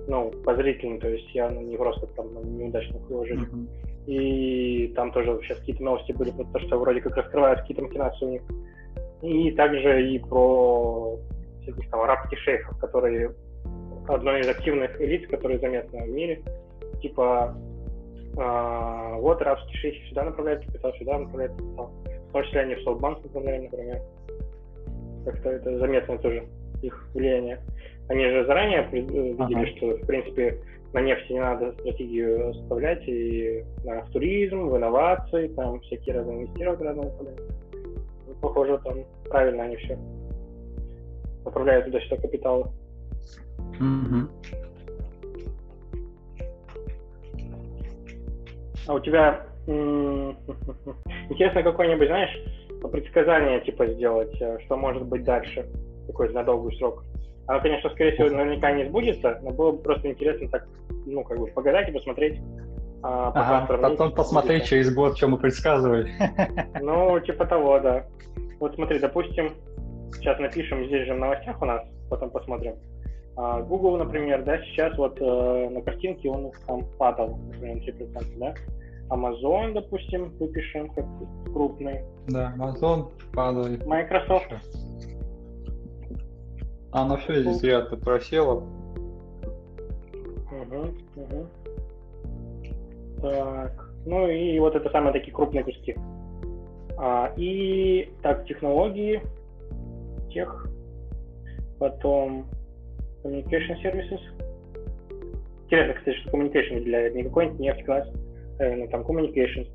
ну, 0.09 0.31
позрительны, 0.45 0.99
то 0.99 1.09
есть 1.09 1.33
явно 1.35 1.61
не 1.61 1.77
просто 1.77 2.07
там 2.09 2.35
на 2.35 2.41
неудачных 2.41 3.03
выложениях. 3.09 3.49
Mm-hmm. 3.49 3.69
И 4.07 4.93
там 4.97 5.13
тоже 5.13 5.39
сейчас 5.43 5.59
какие-то 5.59 5.85
новости 5.85 6.13
были 6.13 6.33
про 6.33 6.45
то, 6.45 6.59
что 6.59 6.79
вроде 6.79 7.01
как 7.01 7.17
раскрывают 7.17 7.61
какие-то 7.61 7.83
махинации 7.85 8.25
у 8.27 8.31
них. 8.31 8.43
И 9.23 9.53
также 9.53 10.11
и 10.11 10.19
про 10.19 11.19
всяких 11.63 11.89
там 11.89 12.01
арабских 12.01 12.39
шейхов, 12.41 12.77
которые 12.79 13.33
одной 14.09 14.41
из 14.41 14.49
активных 14.49 14.99
лиц, 14.99 15.29
которые 15.29 15.61
заметны 15.61 16.05
в 16.05 16.09
мире, 16.09 16.43
типа 17.01 17.57
а, 18.37 19.17
вот 19.17 19.41
арабские 19.43 19.77
шейхи 19.77 20.09
сюда 20.09 20.25
направляют 20.25 20.65
капитал, 20.65 20.93
сюда 20.99 21.19
направляют 21.19 21.53
капитал. 21.57 21.91
В 22.29 22.33
том 22.33 22.45
числе 22.45 22.61
они 22.61 22.75
в 22.75 22.83
Солтбанк 22.83 23.23
направляют, 23.23 23.71
например. 23.71 24.01
Как-то 25.25 25.51
это 25.51 25.79
заметно 25.79 26.19
тоже, 26.19 26.45
их 26.83 27.09
влияние. 27.15 27.61
Они 28.09 28.25
же 28.27 28.45
заранее 28.47 28.89
видели, 28.91 29.37
ага. 29.39 29.67
что, 29.77 29.97
в 29.97 30.07
принципе, 30.07 30.59
на 30.93 31.01
нефти 31.01 31.33
не 31.33 31.41
надо 31.41 31.73
стратегию 31.73 32.55
составлять, 32.55 33.07
и 33.07 33.65
на, 33.85 34.03
туризм, 34.07 34.69
в 34.69 34.77
инновации, 34.77 35.49
там 35.49 35.81
всякие 35.81 36.17
разные 36.17 36.39
инвестировать 36.39 36.81
разные 36.81 37.07
направления. 37.07 37.53
Ну, 38.27 38.35
похоже, 38.41 38.79
там 38.85 38.99
правильно 39.29 39.65
они 39.65 39.77
все 39.77 39.99
направляют 41.45 41.87
туда-сюда 41.87 42.17
капиталы. 42.17 42.65
Mm-hmm. 43.81 44.62
А 48.87 48.95
у 48.95 49.01
тебя 49.01 49.47
интересно 49.67 51.63
какое-нибудь, 51.63 52.09
знаешь, 52.09 52.37
предсказание 52.91 53.61
типа 53.61 53.87
сделать, 53.87 54.35
э, 54.41 54.59
что 54.65 54.77
может 54.77 55.05
быть 55.07 55.23
дальше, 55.25 55.67
такой 56.07 56.33
на 56.33 56.43
долгий 56.43 56.77
срок? 56.79 57.05
Оно, 57.47 57.61
конечно, 57.61 57.91
скорее 57.91 58.13
всего, 58.13 58.29
наверняка 58.29 58.73
не 58.73 58.87
сбудется, 58.87 59.39
но 59.43 59.51
было 59.51 59.73
бы 59.73 59.79
просто 59.79 60.11
интересно 60.11 60.49
так, 60.49 60.67
ну, 61.07 61.23
как 61.25 61.39
бы 61.39 61.47
погадать 61.49 61.89
и 61.89 61.93
посмотреть. 61.93 62.41
А, 63.05 63.33
ага, 63.35 63.67
потом 63.67 64.13
посмотреть 64.13 64.65
через 64.65 64.95
год, 64.95 65.17
что 65.17 65.29
мы 65.29 65.39
предсказывали. 65.39 66.13
Ну, 66.81 67.19
типа 67.21 67.47
того, 67.47 67.81
да. 67.81 68.07
Вот 68.61 68.75
смотри, 68.77 69.01
допустим, 69.01 69.55
сейчас 70.15 70.39
напишем 70.39 70.85
здесь 70.87 71.07
же 71.07 71.15
в 71.15 71.19
новостях 71.19 71.61
у 71.61 71.65
нас, 71.65 71.83
потом 72.09 72.31
посмотрим. 72.31 72.75
А, 73.37 73.63
Google, 73.63 73.97
например, 73.97 74.45
да, 74.45 74.59
сейчас 74.59 74.97
вот 74.99 75.19
э, 75.21 75.69
на 75.71 75.81
картинке 75.81 76.29
он 76.29 76.53
там 76.67 76.85
падал, 76.99 77.39
например, 77.53 77.79
3%, 77.79 78.39
да? 78.39 78.55
Amazon, 79.09 79.73
допустим, 79.73 80.31
выпишем 80.39 80.89
как 80.91 81.07
крупный. 81.53 82.03
Да, 82.29 82.55
Amazon 82.59 83.11
падает. 83.35 83.87
Microsoft. 83.87 84.53
А, 86.93 87.07
ну 87.07 87.17
все, 87.19 87.43
здесь 87.43 87.63
ряд 87.63 87.89
просело. 88.01 88.65
Угу, 90.51 90.77
угу. 91.17 91.47
Так, 93.23 93.91
ну 94.05 94.29
и 94.29 94.59
вот 94.59 94.75
это 94.75 94.91
самые 94.91 95.13
такие 95.13 95.33
крупные 95.33 95.65
куски. 95.65 95.97
А, 96.99 97.33
и 97.37 98.13
так, 98.23 98.47
технологии, 98.47 99.23
тех, 100.31 100.69
потом 101.79 102.47
Communication 103.23 103.77
Services. 103.83 104.21
Интересно, 105.65 105.95
кстати, 105.95 106.17
что 106.19 106.31
Communication 106.31 106.83
для 106.83 107.11
не 107.11 107.23
какой-нибудь 107.25 107.61
нефть, 107.61 107.85
газ, 107.85 108.09
э, 108.59 108.77
ну 108.77 108.89
там 108.89 109.03
Communication, 109.03 109.67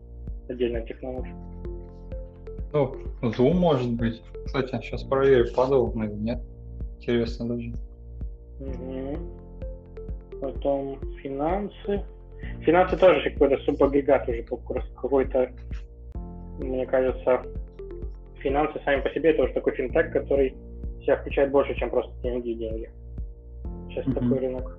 отдельная 0.49 0.85
технология. 0.85 1.33
Ну, 2.73 2.95
Zoom 3.21 3.53
может 3.53 3.91
быть. 3.93 4.21
Кстати, 4.45 4.71
сейчас 4.81 5.03
проверю, 5.03 5.51
падал 5.55 5.91
или 5.91 6.13
нет. 6.13 6.39
Интересно 6.97 7.49
даже. 7.49 7.73
Угу. 8.59 9.17
Потом 10.41 10.99
финансы. 11.21 12.03
Финансы 12.61 12.97
тоже 12.97 13.31
какой-то 13.31 13.57
субагрегат 13.63 14.27
уже 14.29 14.43
какой-то, 14.43 15.49
мне 16.59 16.85
кажется, 16.85 17.41
финансы 18.39 18.79
сами 18.85 19.01
по 19.01 19.09
себе 19.09 19.33
тоже 19.33 19.53
такой 19.53 19.73
финтех, 19.73 20.11
который 20.11 20.55
себя 21.01 21.17
включает 21.17 21.51
больше, 21.51 21.73
чем 21.75 21.89
просто 21.89 22.13
деньги 22.21 22.49
и 22.49 22.55
деньги 22.55 22.91
сейчас 23.97 24.07
mm-hmm. 24.07 24.19
такой 24.19 24.39
рынок. 24.39 24.77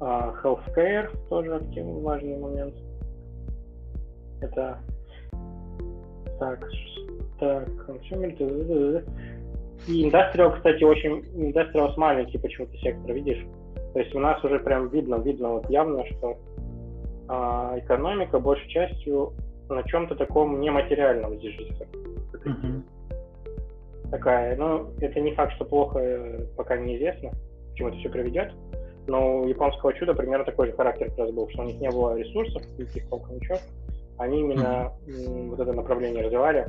А, 0.00 0.34
healthcare 0.42 1.08
тоже 1.28 1.56
активный, 1.56 2.00
важный 2.00 2.38
момент. 2.38 2.74
Это 4.40 4.78
так, 6.38 6.68
так, 7.40 7.68
consumer, 7.88 9.04
и 9.88 10.04
индустриал, 10.04 10.54
кстати, 10.54 10.84
очень, 10.84 11.24
индустриал 11.34 11.92
маленький 11.96 12.38
почему-то 12.38 12.76
сектор, 12.78 13.12
видишь? 13.12 13.44
То 13.92 14.00
есть 14.00 14.14
у 14.14 14.20
нас 14.20 14.42
уже 14.44 14.58
прям 14.60 14.88
видно, 14.88 15.16
видно 15.16 15.54
вот 15.54 15.70
явно, 15.70 16.04
что 16.06 16.38
а, 17.28 17.74
экономика 17.78 18.38
большей 18.38 18.68
частью 18.68 19.32
на 19.68 19.82
чем-то 19.82 20.14
таком 20.14 20.60
нематериальном 20.60 21.38
держится. 21.38 21.86
Mm-hmm. 22.44 22.82
Такая, 24.10 24.56
ну, 24.56 24.90
это 25.00 25.20
не 25.20 25.34
факт, 25.34 25.52
что 25.54 25.64
плохо, 25.64 25.98
э, 25.98 26.46
пока 26.56 26.76
неизвестно 26.76 27.32
чему 27.78 27.88
это 27.88 27.98
все 27.98 28.10
приведет. 28.10 28.52
Но 29.06 29.40
у 29.40 29.48
японского 29.48 29.94
чуда 29.94 30.12
примерно 30.12 30.44
такой 30.44 30.66
же 30.66 30.72
характер 30.74 31.08
как 31.08 31.18
раз 31.18 31.30
был, 31.30 31.48
что 31.48 31.62
у 31.62 31.64
них 31.64 31.80
не 31.80 31.90
было 31.90 32.18
ресурсов, 32.18 32.62
никаких 32.76 33.08
толком 33.08 33.36
ничего. 33.36 33.56
Они 34.18 34.40
именно 34.40 34.92
mm-hmm. 35.06 35.48
вот 35.48 35.60
это 35.60 35.72
направление 35.72 36.24
развивали. 36.24 36.66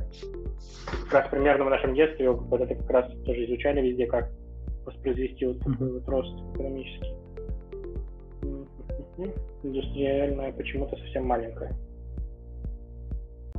Как 1.04 1.12
раз 1.12 1.30
примерно 1.30 1.64
в 1.64 1.70
нашем 1.70 1.94
детстве 1.94 2.30
вот 2.30 2.60
это 2.60 2.74
как 2.74 2.88
раз 2.90 3.12
тоже 3.26 3.44
изучали 3.44 3.86
везде, 3.86 4.06
как 4.06 4.30
воспроизвести 4.86 5.46
вот 5.46 5.58
такой 5.58 5.74
mm-hmm. 5.74 5.92
вот 5.92 6.08
рост 6.08 6.34
экономический. 6.54 7.14
Индустриальная 9.62 10.52
почему-то 10.52 10.96
совсем 10.96 11.26
маленькая. 11.26 11.74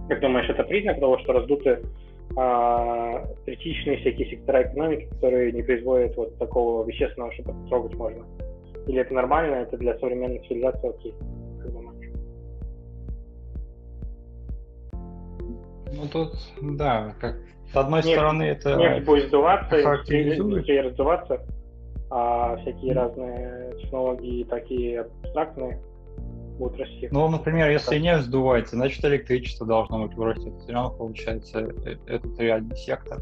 Как 0.09 0.19
думаешь, 0.21 0.49
это 0.49 0.63
признак 0.63 0.99
того, 0.99 1.19
что 1.19 1.33
раздуты 1.33 1.83
а, 2.37 3.25
критичные 3.45 3.97
всякие 3.97 4.29
сектора 4.29 4.63
экономики, 4.63 5.09
которые 5.15 5.51
не 5.51 5.63
производят 5.63 6.15
вот 6.15 6.37
такого 6.37 6.85
вещественного, 6.85 7.33
что 7.33 7.43
трогать 7.69 7.95
можно? 7.95 8.25
Или 8.87 9.01
это 9.01 9.13
нормально, 9.13 9.55
это 9.55 9.77
для 9.77 9.97
современной 9.99 10.39
цивилизации 10.47 10.89
окей? 10.89 11.15
Ну 15.93 16.07
тут, 16.11 16.31
да, 16.61 17.15
как 17.19 17.35
с 17.71 17.75
одной 17.75 17.99
нефть, 17.99 18.13
стороны 18.13 18.43
это 18.43 18.75
нефть 18.75 19.05
будет 19.05 19.27
сдуваться, 19.27 19.75
и 19.77 20.79
раздуваться, 20.79 21.45
а 22.09 22.55
всякие 22.57 22.93
разные 22.93 23.73
технологии 23.81 24.43
такие 24.45 25.01
абстрактные 25.01 25.81
будут 26.61 26.79
расти. 26.79 27.09
Ну, 27.11 27.27
например, 27.27 27.69
если 27.69 27.97
не 27.97 28.17
сдувается, 28.19 28.75
значит 28.75 29.03
электричество 29.03 29.65
должно 29.65 30.05
быть 30.05 30.15
вырасти. 30.15 30.47
Это 30.47 30.57
все 30.59 30.71
равно 30.71 30.91
получается 30.91 31.59
э, 31.59 31.95
этот 32.05 32.39
реальный 32.39 32.75
сектор. 32.77 33.19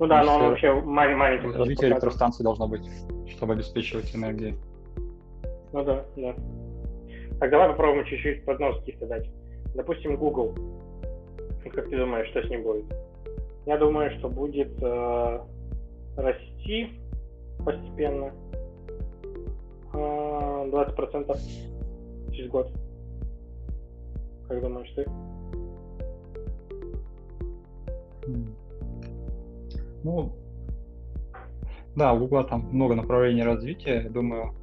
Ну 0.00 0.06
да, 0.06 0.24
но 0.24 0.36
он 0.36 0.42
вообще 0.48 0.72
маленький. 0.72 1.56
Развитие 1.56 1.90
электростанции 1.90 2.42
должно 2.42 2.66
быть, 2.66 2.82
чтобы 3.28 3.52
обеспечивать 3.52 4.14
энергией. 4.14 4.56
Ну 5.72 5.84
да, 5.84 6.04
да. 6.16 6.34
Так, 7.38 7.50
давай 7.50 7.68
попробуем 7.68 8.04
чуть-чуть 8.06 8.44
поднос 8.44 8.78
каких-то 8.80 9.06
дать. 9.06 9.28
Допустим, 9.74 10.16
Google. 10.16 10.54
Как 11.64 11.88
ты 11.88 11.96
думаешь, 11.96 12.28
что 12.28 12.42
с 12.42 12.50
ним 12.50 12.62
будет? 12.62 12.84
Я 13.66 13.78
думаю, 13.78 14.10
что 14.18 14.28
будет 14.28 14.70
э, 14.82 15.40
расти 16.16 16.90
постепенно. 17.64 18.32
Э, 19.92 20.68
20% 20.70 21.38
через 22.34 22.50
год. 22.50 22.70
Как 24.48 24.60
думаешь 24.60 24.90
ты? 24.94 25.06
Ну, 30.02 30.32
да, 31.96 32.12
у 32.12 32.18
Google 32.18 32.44
там 32.44 32.68
много 32.72 32.94
направлений 32.94 33.42
развития. 33.42 34.02
Я 34.02 34.10
думаю, 34.10 34.54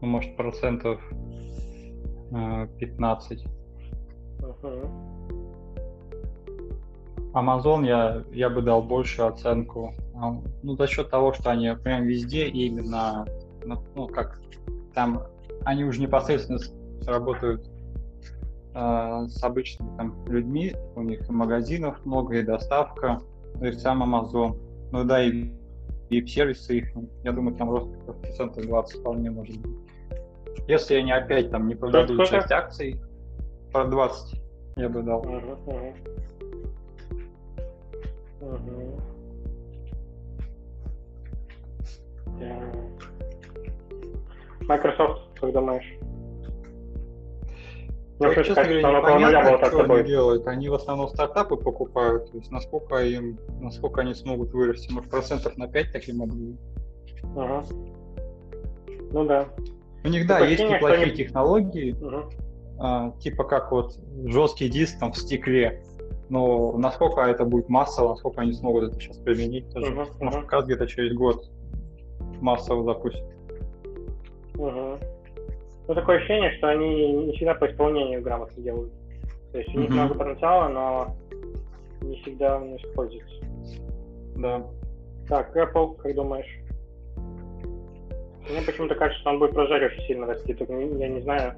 ну, 0.00 0.08
может, 0.08 0.36
процентов 0.36 1.00
15. 2.30 3.46
Uh-huh. 4.40 5.14
Amazon 7.32 7.86
я, 7.86 8.24
я 8.32 8.50
бы 8.50 8.62
дал 8.62 8.82
большую 8.82 9.28
оценку. 9.28 9.94
А, 10.14 10.36
ну, 10.62 10.76
за 10.76 10.86
счет 10.86 11.10
того, 11.10 11.32
что 11.32 11.50
они 11.50 11.70
прям 11.82 12.04
везде 12.04 12.48
именно, 12.48 13.26
ну, 13.94 14.06
как 14.08 14.40
там, 14.94 15.22
они 15.64 15.84
уже 15.84 16.00
непосредственно 16.00 16.58
работают 17.06 17.68
э, 18.74 19.24
с 19.28 19.42
обычными 19.42 19.96
там 19.96 20.24
людьми, 20.26 20.74
у 20.96 21.02
них 21.02 21.28
магазинов 21.28 22.04
много 22.04 22.38
и 22.38 22.42
доставка, 22.42 23.20
ну 23.54 23.66
и 23.66 23.72
сам 23.72 24.02
Amazon. 24.02 24.58
Ну 24.92 25.04
да, 25.04 25.22
и, 25.22 25.50
и 26.10 26.26
сервисы 26.26 26.78
их, 26.78 26.88
я 27.24 27.32
думаю, 27.32 27.56
там 27.56 27.70
рост 27.70 27.88
процентов 28.06 28.64
20 28.64 29.00
вполне 29.00 29.30
может 29.30 29.56
быть. 29.60 29.76
Если 30.68 30.94
они 30.94 31.12
опять 31.12 31.50
там 31.50 31.66
не 31.66 31.74
продадут 31.74 32.26
часть 32.28 32.50
акций, 32.50 33.00
по 33.72 33.84
20 33.84 34.40
я 34.76 34.88
бы 34.88 35.02
дал. 35.02 35.22
Uh-huh. 38.40 39.00
Yeah. 42.38 42.84
Microsoft, 44.66 45.20
как 45.40 45.52
думаешь? 45.52 46.03
Ну, 48.20 48.28
вот, 48.28 48.34
честно 48.44 48.62
говоря, 48.62 48.98
непонятно, 48.98 49.66
что 49.66 49.82
они 49.82 50.04
делают. 50.04 50.46
Они 50.46 50.68
в 50.68 50.74
основном 50.74 51.08
стартапы 51.08 51.56
покупают. 51.56 52.30
То 52.30 52.38
есть 52.38 52.50
насколько 52.50 53.04
им, 53.04 53.38
насколько 53.60 54.02
они 54.02 54.14
смогут 54.14 54.52
вырасти? 54.52 54.92
Может, 54.92 55.10
процентов 55.10 55.56
на 55.56 55.66
5 55.66 55.92
такие 55.92 56.16
могли? 56.16 56.56
Ага. 57.36 57.64
Ну 59.10 59.24
да. 59.24 59.48
У 60.04 60.08
них, 60.08 60.26
да, 60.26 60.40
есть 60.40 60.62
неплохие 60.62 61.06
они... 61.06 61.16
технологии, 61.16 61.92
угу. 61.92 62.30
а, 62.78 63.12
типа 63.18 63.44
как 63.44 63.72
вот 63.72 63.96
жесткий 64.24 64.68
диск 64.68 64.98
там 64.98 65.12
в 65.12 65.16
стекле. 65.16 65.82
Но 66.28 66.76
насколько 66.76 67.20
это 67.22 67.44
будет 67.44 67.68
массово, 67.68 68.10
насколько 68.10 68.42
они 68.42 68.52
смогут 68.52 68.84
это 68.84 69.00
сейчас 69.00 69.18
применить, 69.18 69.70
тоже, 69.72 69.92
угу, 69.92 70.06
может, 70.20 70.40
как 70.42 70.52
раз 70.52 70.64
где-то 70.66 70.86
через 70.86 71.14
год 71.14 71.50
массово 72.40 72.84
запустят. 72.84 73.24
Угу. 74.56 74.98
Ну, 75.86 75.94
такое 75.94 76.16
ощущение, 76.16 76.52
что 76.56 76.68
они 76.68 77.12
не 77.12 77.32
всегда 77.32 77.54
по 77.54 77.70
исполнению 77.70 78.22
грамотно 78.22 78.62
делают. 78.62 78.92
То 79.52 79.58
есть 79.58 79.74
у 79.74 79.78
них 79.78 79.90
mm-hmm. 79.90 79.92
много 79.92 80.14
потенциала, 80.14 80.68
но 80.68 81.16
не 82.00 82.16
всегда 82.22 82.56
он 82.56 82.76
используется. 82.76 83.44
Да. 84.36 84.66
Так, 85.28 85.56
Apple, 85.56 85.96
как 85.96 86.14
думаешь? 86.14 86.58
Мне 88.50 88.60
почему-то 88.66 88.94
кажется, 88.94 89.20
что 89.20 89.30
он 89.30 89.38
будет 89.38 89.50
продолжать 89.50 89.92
очень 89.92 90.02
сильно 90.02 90.26
расти. 90.26 90.52
Только 90.54 90.72
я 90.72 91.08
не 91.08 91.20
знаю, 91.20 91.54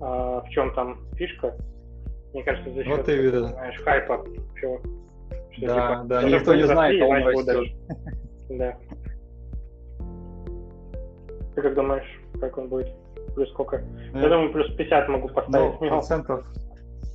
а, 0.00 0.40
в 0.42 0.48
чем 0.50 0.72
там 0.74 0.98
фишка. 1.14 1.56
Мне 2.32 2.44
кажется, 2.44 2.70
за 2.70 2.84
счет, 2.84 2.96
вот 2.96 3.06
ты 3.06 3.30
знаешь, 3.30 3.80
хайпа. 3.82 4.24
Чего? 4.60 4.80
Что, 5.50 5.66
да, 5.66 5.74
типа, 5.74 6.04
да, 6.06 6.22
никто 6.22 6.54
не 6.54 6.66
знает, 6.66 7.02
а 7.02 7.06
он 7.06 7.22
растет. 7.24 7.72
Да. 8.50 8.76
Ты 11.54 11.62
как 11.62 11.74
думаешь, 11.74 12.20
как 12.40 12.58
он 12.58 12.68
будет? 12.68 12.92
Плюс 13.40 13.52
сколько? 13.52 13.82
Ну, 14.12 14.20
я 14.20 14.28
думаю, 14.28 14.52
плюс 14.52 14.70
50 14.74 15.08
могу 15.08 15.28
поставить. 15.28 15.80
Ну, 15.80 15.88
процентов, 15.88 16.44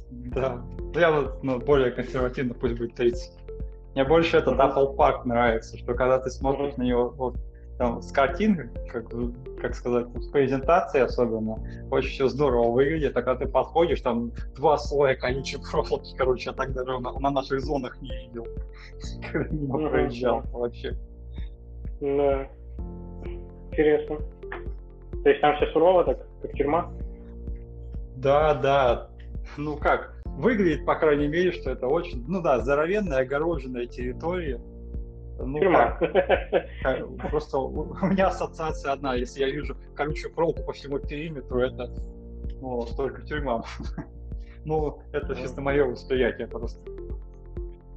да. 0.09 0.59
Ну, 0.79 0.99
я 0.99 1.11
вот 1.11 1.43
ну, 1.43 1.59
более 1.59 1.91
консервативно, 1.91 2.55
пусть 2.55 2.73
будет 2.79 2.95
30. 2.95 3.31
Мне 3.93 4.05
больше 4.05 4.37
этот. 4.37 4.57
Apple 4.57 4.95
Park 4.95 5.25
нравится, 5.25 5.77
что 5.77 5.93
когда 5.93 6.17
ты 6.17 6.31
смотришь 6.31 6.73
uh-huh. 6.73 6.79
на 6.79 6.83
него 6.83 7.09
вот, 7.09 7.35
там, 7.77 8.01
с 8.01 8.11
картинкой, 8.11 8.71
как, 8.91 9.05
как 9.61 9.75
сказать, 9.75 10.07
с 10.15 10.27
презентацией 10.29 11.05
особенно, 11.05 11.59
очень 11.91 12.09
все 12.09 12.27
здорово 12.27 12.71
выглядит, 12.71 13.15
а 13.15 13.21
когда 13.21 13.45
ты 13.45 13.51
подходишь, 13.51 14.01
там 14.01 14.31
два 14.55 14.79
слоя 14.79 15.13
колючей 15.13 15.59
проволоки, 15.59 16.15
короче, 16.17 16.49
я 16.49 16.55
так 16.55 16.73
даже 16.73 16.97
на, 17.01 17.19
на 17.19 17.29
наших 17.29 17.61
зонах 17.61 18.01
не 18.01 18.09
видел, 18.09 18.47
когда 19.31 19.47
мимо 19.51 19.89
проезжал 19.89 20.41
вообще. 20.51 20.97
Да, 22.01 22.47
интересно. 23.69 24.17
То 25.25 25.29
есть 25.31 25.41
там 25.41 25.55
все 25.55 25.65
сурово, 25.71 26.03
так, 26.03 26.19
как 26.43 26.51
тюрьма? 26.51 26.93
Да, 28.15 28.53
да. 28.53 29.09
Ну 29.57 29.75
как, 29.75 30.13
выглядит, 30.23 30.85
по 30.85 30.93
крайней 30.93 31.27
мере, 31.27 31.51
что 31.51 31.71
это 31.71 31.87
очень, 31.87 32.23
ну 32.27 32.43
да, 32.43 32.59
здоровенная 32.59 33.21
огороженная 33.21 33.87
территория, 33.87 34.61
ну, 35.39 35.57
Тюрьма. 35.59 35.97
Как, 36.83 37.07
просто 37.31 37.57
у 37.57 38.05
меня 38.05 38.27
ассоциация 38.27 38.91
одна. 38.91 39.15
Если 39.15 39.39
я 39.39 39.49
вижу 39.49 39.75
колючую 39.95 40.31
проволоку 40.31 40.61
по 40.61 40.73
всему 40.73 40.99
периметру, 40.99 41.59
это 41.59 41.89
ну, 42.61 42.85
только 42.95 43.23
тюрьма. 43.23 43.63
ну, 44.63 44.99
это 45.11 45.35
чисто 45.35 45.59
мое 45.59 45.85
восприятие 45.85 46.45
просто. 46.45 46.79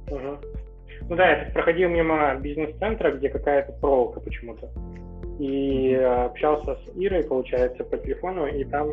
Ну 0.07 1.15
да, 1.15 1.29
я 1.29 1.51
проходил 1.51 1.89
мимо 1.89 2.33
бизнес-центра, 2.37 3.11
где 3.11 3.29
какая-то 3.29 3.73
проволока 3.73 4.19
почему-то. 4.19 4.67
И 5.39 5.93
общался 5.93 6.75
с 6.75 6.97
Ирой, 6.97 7.23
получается, 7.23 7.85
по 7.85 7.97
телефону, 7.97 8.45
и 8.45 8.65
там 8.65 8.89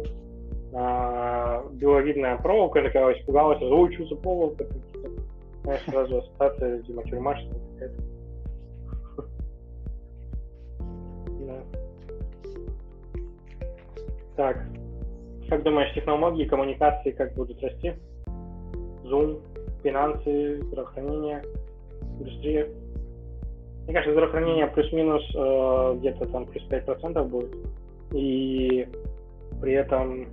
а, 0.73 1.65
была 1.73 2.01
видная 2.01 2.37
проволока, 2.37 2.83
такая 2.83 3.19
испугалась, 3.19 3.61
ой, 3.61 3.93
что 3.95 4.07
за 4.07 4.17
проволока? 4.17 4.65
Знаешь, 5.65 5.83
сразу 5.87 6.19
ассоциация, 6.19 6.77
видимо, 6.77 7.03
тюрьма, 7.03 7.37
что-то 7.37 7.61
какая-то. 7.75 8.03
Так, 14.37 14.59
как 15.49 15.63
думаешь, 15.63 15.95
технологии, 15.95 16.45
коммуникации 16.45 17.11
как 17.13 17.35
будут 17.35 17.61
расти? 17.63 17.95
Zoom, 19.03 19.41
финансы, 19.83 20.63
здравоохранение, 20.63 21.43
индустрия? 22.21 22.69
Мне 23.87 23.95
кажется, 23.95 24.13
здравоохранение 24.13 24.67
плюс-минус 24.67 25.23
э, 25.33 25.97
где-то 25.99 26.27
там 26.27 26.47
плюс 26.47 26.65
5% 26.69 27.25
будет. 27.29 27.55
И 28.13 28.89
при 29.61 29.75
этом, 29.75 30.27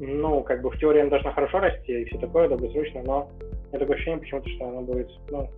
ну, 0.00 0.42
как 0.42 0.60
бы 0.60 0.70
в 0.70 0.78
теории 0.78 1.00
она 1.00 1.10
должна 1.10 1.32
хорошо 1.32 1.60
расти 1.60 2.02
и 2.02 2.04
все 2.06 2.18
такое 2.18 2.48
долгосрочно, 2.48 3.02
но 3.04 3.28
я 3.72 3.78
такое 3.78 3.94
ощущение 3.94 4.18
почему-то, 4.18 4.48
что 4.50 4.68
она 4.68 4.80
будет, 4.80 5.08
ну, 5.30 5.48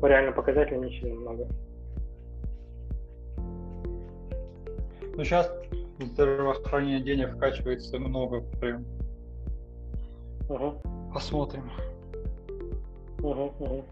по 0.00 0.06
реальным 0.06 0.34
показателям 0.34 0.84
не 0.84 0.92
сильно 0.98 1.14
много. 1.14 1.46
Ну, 5.16 5.24
сейчас 5.24 5.54
здравоохранение 6.00 7.00
денег 7.00 7.36
вкачивается 7.36 7.96
много 7.98 8.40
прям. 8.60 8.84
Угу. 10.48 10.82
Посмотрим. 11.14 11.70
Угу, 13.22 13.52
угу. 13.60 13.84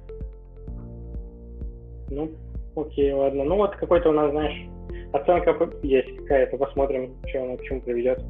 Ну, 2.10 2.30
окей, 2.80 3.12
ладно. 3.12 3.44
Ну 3.44 3.56
вот 3.56 3.76
какой-то 3.76 4.10
у 4.10 4.12
нас, 4.12 4.30
знаешь, 4.30 4.68
оценка 5.12 5.56
есть 5.82 6.16
какая-то, 6.18 6.56
посмотрим, 6.56 7.14
что 7.26 7.42
она 7.42 7.56
к 7.56 7.62
чему 7.62 7.80
приведет. 7.80 8.22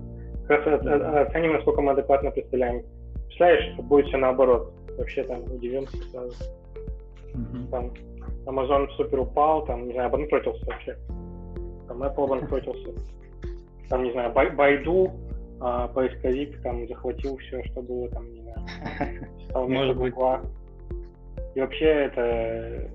Как 0.47 0.67
раз 0.67 0.81
оценим, 1.29 1.55
насколько 1.55 1.81
мы 1.81 1.93
адекватно 1.93 2.31
представляем. 2.31 2.83
Представляешь, 3.27 3.75
что 3.75 3.83
будет 3.83 4.07
все 4.07 4.17
наоборот. 4.17 4.73
Вообще 4.97 5.23
там 5.25 5.43
удивимся 5.45 5.97
сразу. 6.11 6.35
Mm-hmm. 7.35 7.71
Там 7.71 7.93
Amazon 8.47 8.89
супер 8.97 9.21
упал, 9.21 9.65
там, 9.67 9.87
не 9.87 9.93
знаю, 9.93 10.09
обанкротился 10.09 10.65
вообще. 10.67 10.97
Там 11.87 12.03
Apple 12.03 12.25
обанкротился 12.25 12.93
там, 13.89 14.05
не 14.05 14.13
знаю, 14.13 14.33
Байду, 14.33 15.13
а, 15.61 15.89
поисковик 15.89 16.61
там 16.63 16.87
захватил 16.87 17.37
все, 17.39 17.63
что 17.65 17.83
было 17.83 18.09
там, 18.11 18.33
не 18.33 18.43
знаю, 18.43 19.29
стал 19.49 19.69
Может 19.69 19.97
быть. 19.97 20.15
И 21.55 21.61
вообще 21.61 21.87
это 21.87 22.21
э, 22.21 22.89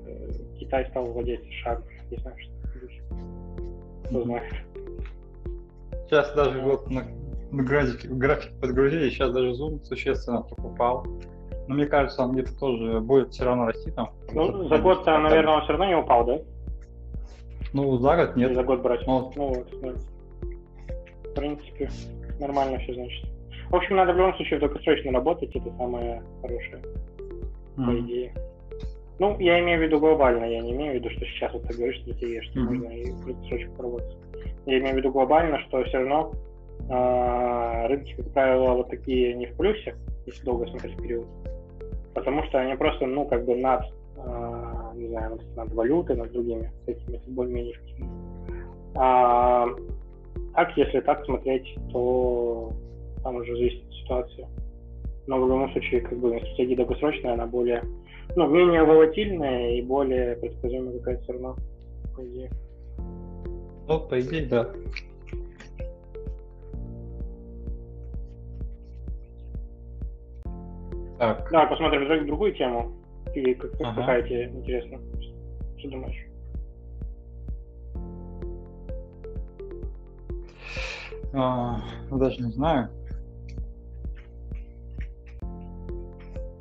Китай 0.74 0.88
стал 0.90 1.06
владеть 1.06 1.42
США, 1.62 1.80
не 2.10 2.18
знаю, 2.18 2.36
что 2.40 4.10
Кто 4.10 4.24
знает. 4.24 4.54
Сейчас 6.08 6.34
даже 6.34 6.60
вот 6.62 6.90
на, 6.90 7.04
на 7.52 7.64
графике, 7.64 8.08
график 8.08 8.60
подгрузили, 8.60 9.12
сейчас 9.12 9.32
даже 9.34 9.52
Zoom 9.52 9.84
существенно 9.84 10.42
покупал. 10.42 11.06
Ну, 11.68 11.76
мне 11.76 11.86
кажется, 11.86 12.24
он 12.24 12.32
где-то 12.32 12.58
тоже 12.58 13.02
будет 13.02 13.30
все 13.30 13.46
равно 13.46 13.68
расти 13.68 13.92
там. 13.92 14.10
Ну, 14.32 14.68
за 14.68 14.80
год, 14.80 15.06
наверное, 15.06 15.58
он 15.58 15.62
все 15.62 15.74
равно 15.74 15.86
не 15.86 15.96
упал, 15.96 16.26
да? 16.26 16.40
Ну, 17.74 17.98
за 18.00 18.16
год 18.16 18.36
нет. 18.36 18.50
Или 18.50 18.56
за 18.56 18.64
год 18.64 18.82
брать. 18.82 19.06
Ну, 19.06 19.32
Ну 19.36 19.48
вот, 19.50 19.68
да. 19.80 19.94
В 21.30 21.34
принципе, 21.36 21.88
нормально 22.40 22.80
все 22.80 22.96
значит. 22.96 23.30
В 23.70 23.76
общем, 23.76 23.96
надо 23.96 24.14
в 24.14 24.18
любом 24.18 24.36
случае 24.38 24.60
долгосрочно 24.60 25.12
работать, 25.12 25.56
это 25.56 25.72
самое 25.78 26.24
хорошее, 26.42 26.82
по 27.76 27.82
м. 27.82 28.00
идее. 28.00 28.34
Ну, 29.20 29.38
я 29.40 29.60
имею 29.60 29.80
в 29.80 29.84
виду 29.84 30.00
глобально, 30.00 30.46
я 30.46 30.62
не 30.62 30.72
имею 30.72 30.94
в 30.94 30.96
виду, 30.96 31.10
что 31.12 31.26
сейчас 31.26 31.54
вот 31.54 31.64
ты 31.64 31.76
говоришь 31.76 32.02
стратегия, 32.02 32.42
что 32.42 32.60
Мгм. 32.60 32.66
можно 32.68 32.88
и 32.90 33.06
краткосрочно 33.06 33.76
поработать. 33.76 34.18
Я 34.66 34.80
имею 34.80 34.96
в 34.96 34.98
виду 34.98 35.12
глобально, 35.12 35.60
что 35.68 35.84
все 35.84 36.00
равно 36.00 36.34
а, 36.90 37.88
рынки, 37.88 38.14
как 38.16 38.32
правило, 38.34 38.74
вот 38.74 38.90
такие 38.90 39.34
не 39.36 39.46
в 39.46 39.56
плюсе, 39.56 39.96
если 40.26 40.44
долго 40.44 40.68
смотреть 40.68 40.98
период. 40.98 41.28
Потому 42.14 42.44
что 42.44 42.60
они 42.60 42.76
просто, 42.76 43.06
ну, 43.06 43.26
как 43.26 43.46
бы 43.46 43.56
над, 43.56 43.84
а, 44.18 44.94
не 44.96 45.08
знаю, 45.08 45.40
над, 45.56 45.74
валютой, 45.74 46.16
над 46.16 46.32
другими 46.32 46.72
такими 46.86 47.20
более-менее 47.28 47.74
эффективными. 47.74 48.12
А, 48.96 49.68
так, 50.56 50.76
если 50.78 51.00
так 51.02 51.26
смотреть, 51.26 51.76
то 51.92 52.72
там 53.24 53.38
уже 53.38 53.56
зависит 53.56 53.86
от 53.86 53.94
ситуации. 53.94 54.48
Но 55.26 55.38
в 55.38 55.48
любом 55.48 55.72
случае, 55.72 56.02
как 56.02 56.18
бы 56.18 56.38
стратегия 56.38 56.76
долгосрочная, 56.76 57.34
она 57.34 57.48
более, 57.48 57.84
ну, 58.36 58.48
менее 58.48 58.84
волатильная 58.84 59.72
и 59.76 59.82
более 59.82 60.36
предсказуемая 60.38 60.98
какая-то 61.00 61.24
все 61.24 61.34
равно, 61.34 61.56
по 62.16 62.22
идее. 62.26 62.52
Ну, 63.88 64.00
по 64.08 64.20
идее, 64.20 64.48
да. 64.48 64.70
Так, 71.20 71.50
Давай 71.52 71.68
посмотрим 71.68 72.08
друг- 72.08 72.26
другую 72.26 72.54
тему. 72.54 72.92
Или 73.34 73.54
как, 73.54 73.72
как- 73.72 73.82
Ага. 73.82 74.02
какая 74.02 74.24
тебе 74.24 74.46
интересна? 74.46 75.00
Что 75.78 75.90
думаешь? 75.90 76.28
а, 81.36 81.82
даже 82.12 82.42
не 82.44 82.52
знаю. 82.52 82.90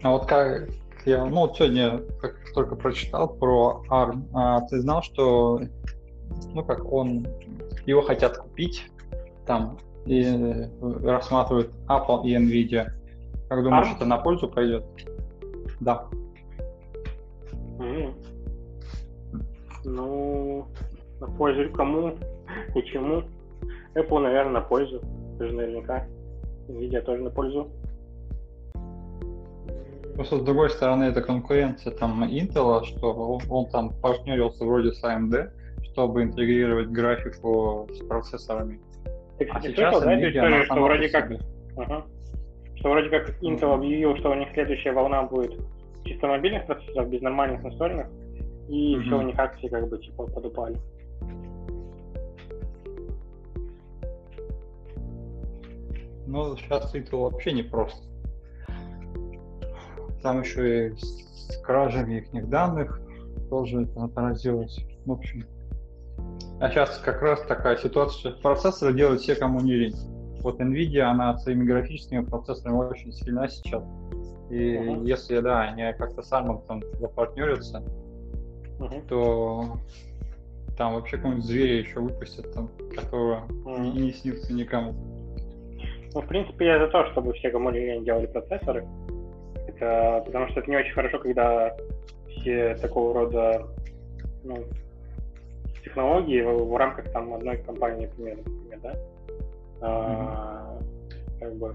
А 0.03 0.11
вот 0.11 0.27
как 0.27 0.69
я, 1.05 1.25
ну 1.25 1.43
вот 1.43 1.57
сегодня 1.57 2.01
как 2.21 2.37
только 2.55 2.77
прочитал 2.77 3.29
про 3.29 3.83
ARM, 3.89 4.25
а, 4.35 4.61
ты 4.63 4.81
знал, 4.81 5.03
что, 5.03 5.61
ну 6.55 6.65
как 6.65 6.91
он, 6.91 7.27
его 7.87 8.03
хотят 8.03 8.39
купить 8.39 8.91
там 9.47 9.79
и 10.07 10.69
рассматривают 11.03 11.71
Apple 11.89 12.25
и 12.25 12.35
Nvidia. 12.37 12.87
Как 13.49 13.63
думаешь, 13.63 13.89
ARM? 13.89 13.97
это 13.97 14.05
на 14.07 14.19
пользу 14.19 14.49
пойдет? 14.49 14.85
Да. 15.81 16.07
М. 17.81 18.15
Ну, 19.85 20.67
на 21.21 21.27
пользу 21.27 21.73
кому 21.73 22.15
и 22.75 22.83
чему? 22.83 23.25
Apple, 23.95 24.19
наверное, 24.21 24.55
на 24.55 24.61
пользу. 24.61 25.01
Тоже 25.39 25.55
наверняка. 25.55 26.07
Nvidia 26.69 27.03
тоже 27.03 27.23
на 27.23 27.31
пользу. 27.31 27.69
Просто 30.23 30.39
с 30.39 30.43
другой 30.43 30.71
стороны, 30.71 31.03
это 31.03 31.21
конкуренция 31.21 31.93
там 31.93 32.23
Intel, 32.23 32.85
что 32.85 33.13
он, 33.13 33.43
он 33.51 33.69
там 33.71 33.91
партнерился 34.01 34.65
вроде 34.65 34.93
с 34.93 35.03
AMD, 35.03 35.51
чтобы 35.91 36.23
интегрировать 36.23 36.91
графику 36.91 37.89
с 37.91 38.07
процессорами. 38.07 38.81
Ты, 39.39 39.47
А 39.47 39.57
кстати, 39.57 39.73
сейчас 39.75 39.95
слышал, 39.95 40.09
да, 40.09 40.31
историю, 40.31 40.65
что 40.65 40.75
вроде 40.81 41.09
как, 41.09 41.33
ага. 41.77 42.05
что 42.77 42.91
вроде 42.91 43.09
как 43.11 43.43
Intel 43.43 43.75
объявил, 43.75 44.17
что 44.19 44.31
у 44.31 44.35
них 44.35 44.47
следующая 44.55 44.93
волна 44.93 45.25
будет 45.25 45.61
чисто 46.05 46.29
мобильных 46.29 46.67
процессоров 46.67 47.09
без 47.09 47.21
нормальных 47.21 47.65
настольных, 47.65 48.07
и 48.69 48.95
Мгм. 48.95 49.05
все, 49.05 49.19
у 49.19 49.23
них 49.23 49.37
акции 49.37 49.67
как 49.67 49.89
бы 49.89 49.99
типа 49.99 50.29
подупали. 50.29 50.77
Ну, 56.29 56.57
сейчас 56.59 56.95
Intel 56.95 57.23
вообще 57.29 57.51
не 57.51 57.65
просто. 57.65 58.12
Там 60.23 60.43
еще 60.43 60.89
и 60.89 60.97
с 60.97 61.57
кражами 61.65 62.27
их 62.33 62.49
данных 62.49 63.01
тоже 63.51 63.83
это 63.83 64.05
отразилось. 64.05 64.79
В 65.05 65.13
общем. 65.13 65.45
А 66.61 66.71
сейчас 66.71 66.99
как 66.99 67.21
раз 67.23 67.43
такая 67.43 67.77
ситуация, 67.77 68.33
процессоры 68.33 68.95
делают 68.95 69.21
все, 69.21 69.35
кому 69.35 69.61
не 69.61 69.73
лень. 69.73 69.97
Вот 70.43 70.61
Nvidia, 70.61 71.03
она 71.03 71.37
своими 71.39 71.65
графическими 71.65 72.25
процессорами 72.25 72.77
очень 72.77 73.13
сильна 73.13 73.49
сейчас. 73.49 73.83
И 74.51 74.79
Мгм. 74.79 75.05
если, 75.05 75.41
да, 75.41 75.63
они 75.63 75.83
как-то 75.95 76.23
с 76.23 76.31
ARM 76.33 76.65
там 76.67 76.83
запартнерятся, 77.01 77.83
Мгм. 78.79 79.03
то 79.09 79.77
там 80.77 80.95
вообще 80.95 81.17
какого-нибудь 81.17 81.47
зверя 81.47 81.79
еще 81.79 82.01
выпустят, 82.01 82.53
там, 82.53 82.71
которого 82.95 83.47
Мгм. 83.65 83.83
не, 83.83 84.01
не 84.03 84.13
снится 84.13 84.53
никому. 84.53 84.93
Ну, 86.15 86.21
в 86.21 86.27
принципе, 86.27 86.67
я 86.67 86.79
за 86.79 86.89
то, 86.89 87.07
чтобы 87.13 87.33
все, 87.33 87.51
кому 87.51 87.71
лень, 87.71 88.05
делали 88.05 88.27
процессоры. 88.27 88.87
Это 89.83 90.23
потому 90.25 90.49
что 90.49 90.61
это 90.61 90.71
не 90.71 90.77
очень 90.77 90.93
хорошо, 90.93 91.19
когда 91.19 91.75
все 92.29 92.77
такого 92.77 93.15
рода 93.15 93.67
ну, 94.45 94.65
технологии 95.83 96.41
в, 96.41 96.69
в 96.69 96.77
рамках 96.77 97.11
там 97.11 97.35
одной 97.35 97.57
компании, 97.59 98.07
например, 98.07 98.37
например 98.37 98.79
да? 98.81 98.95
А, 99.81 100.79
как 101.41 101.57
бы 101.57 101.73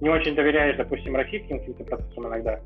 не 0.00 0.08
очень 0.08 0.34
доверяешь, 0.34 0.76
допустим, 0.76 1.14
российским 1.14 1.60
каким-то 1.60 1.84
процессорам 1.84 2.30
иногда. 2.30 2.58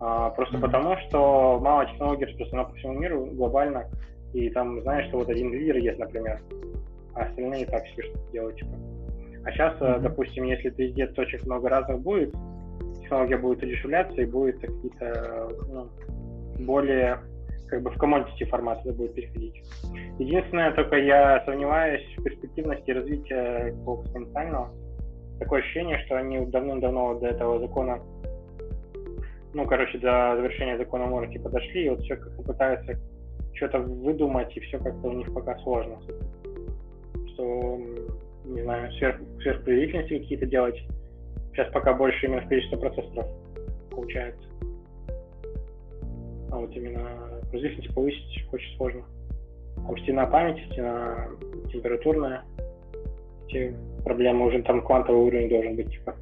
А, 0.00 0.30
просто 0.30 0.54
Мгм. 0.54 0.62
потому, 0.62 0.96
что 1.06 1.60
мало 1.60 1.84
технологий 1.84 2.24
распространено 2.24 2.70
по 2.70 2.74
всему 2.76 2.94
миру 2.94 3.26
глобально, 3.26 3.84
и 4.32 4.48
там 4.48 4.80
знаешь, 4.80 5.06
что 5.08 5.18
вот 5.18 5.28
один 5.28 5.52
лидер 5.52 5.76
есть, 5.76 5.98
например, 5.98 6.40
а 7.14 7.24
остальные 7.24 7.66
так 7.66 7.86
себе 7.88 8.04
что-то 8.04 8.32
делают, 8.32 8.56
типа. 8.56 8.70
А 9.44 9.52
сейчас, 9.52 9.78
Мгм. 9.80 10.02
допустим, 10.02 10.44
если 10.44 10.70
ты 10.70 10.86
везде 10.86 11.08
точек 11.08 11.44
много 11.44 11.68
разных 11.68 12.00
будет, 12.00 12.34
технология 13.10 13.36
будет 13.38 13.62
удешевляться 13.62 14.20
и 14.20 14.24
будет 14.24 14.60
какие-то 14.60 15.50
ну, 15.68 15.88
более 16.64 17.18
как 17.66 17.82
бы 17.82 17.90
в 17.90 17.96
commodity 17.96 18.44
формат 18.48 18.80
это 18.84 18.92
будет 18.92 19.14
переходить. 19.14 19.62
Единственное, 20.18 20.72
только 20.72 20.96
я 20.96 21.42
сомневаюсь 21.44 22.02
в 22.16 22.22
перспективности 22.22 22.90
развития 22.90 23.70
экспоненциального. 23.70 24.70
Такое 25.40 25.60
ощущение, 25.60 25.98
что 26.06 26.16
они 26.16 26.46
давным-давно 26.46 27.18
до 27.18 27.28
этого 27.28 27.58
закона, 27.60 28.00
ну, 29.54 29.66
короче, 29.66 29.98
до 29.98 30.36
завершения 30.36 30.78
закона 30.78 31.06
Морти 31.06 31.38
подошли, 31.38 31.86
и 31.86 31.88
вот 31.88 32.00
все 32.00 32.16
как-то 32.16 32.42
пытаются 32.42 32.98
что-то 33.54 33.78
выдумать, 33.78 34.56
и 34.56 34.60
все 34.60 34.78
как-то 34.78 35.08
у 35.08 35.12
них 35.12 35.32
пока 35.32 35.56
сложно. 35.58 35.98
Что, 37.32 37.80
не 38.44 38.62
знаю, 38.62 38.92
сверх, 38.92 39.20
сверхпроизводительности 39.40 40.18
какие-то 40.18 40.46
делать. 40.46 40.80
Сейчас 41.52 41.72
пока 41.72 41.94
больше 41.94 42.26
именно 42.26 42.46
количество 42.46 42.76
процессоров 42.76 43.26
получается. 43.90 44.48
А 46.50 46.56
вот 46.56 46.70
именно 46.74 47.00
производительность 47.50 47.94
повысить 47.94 48.48
очень 48.52 48.76
сложно. 48.76 49.02
Там 49.76 49.98
стена 49.98 50.26
памяти, 50.26 50.64
стена 50.72 51.28
температурная. 51.72 52.42
Эти 53.48 53.74
проблемы 54.04 54.46
уже 54.46 54.62
там 54.62 54.82
квантовый 54.84 55.22
уровень 55.22 55.48
должен 55.48 55.76
быть, 55.76 55.90
типа, 55.90 56.14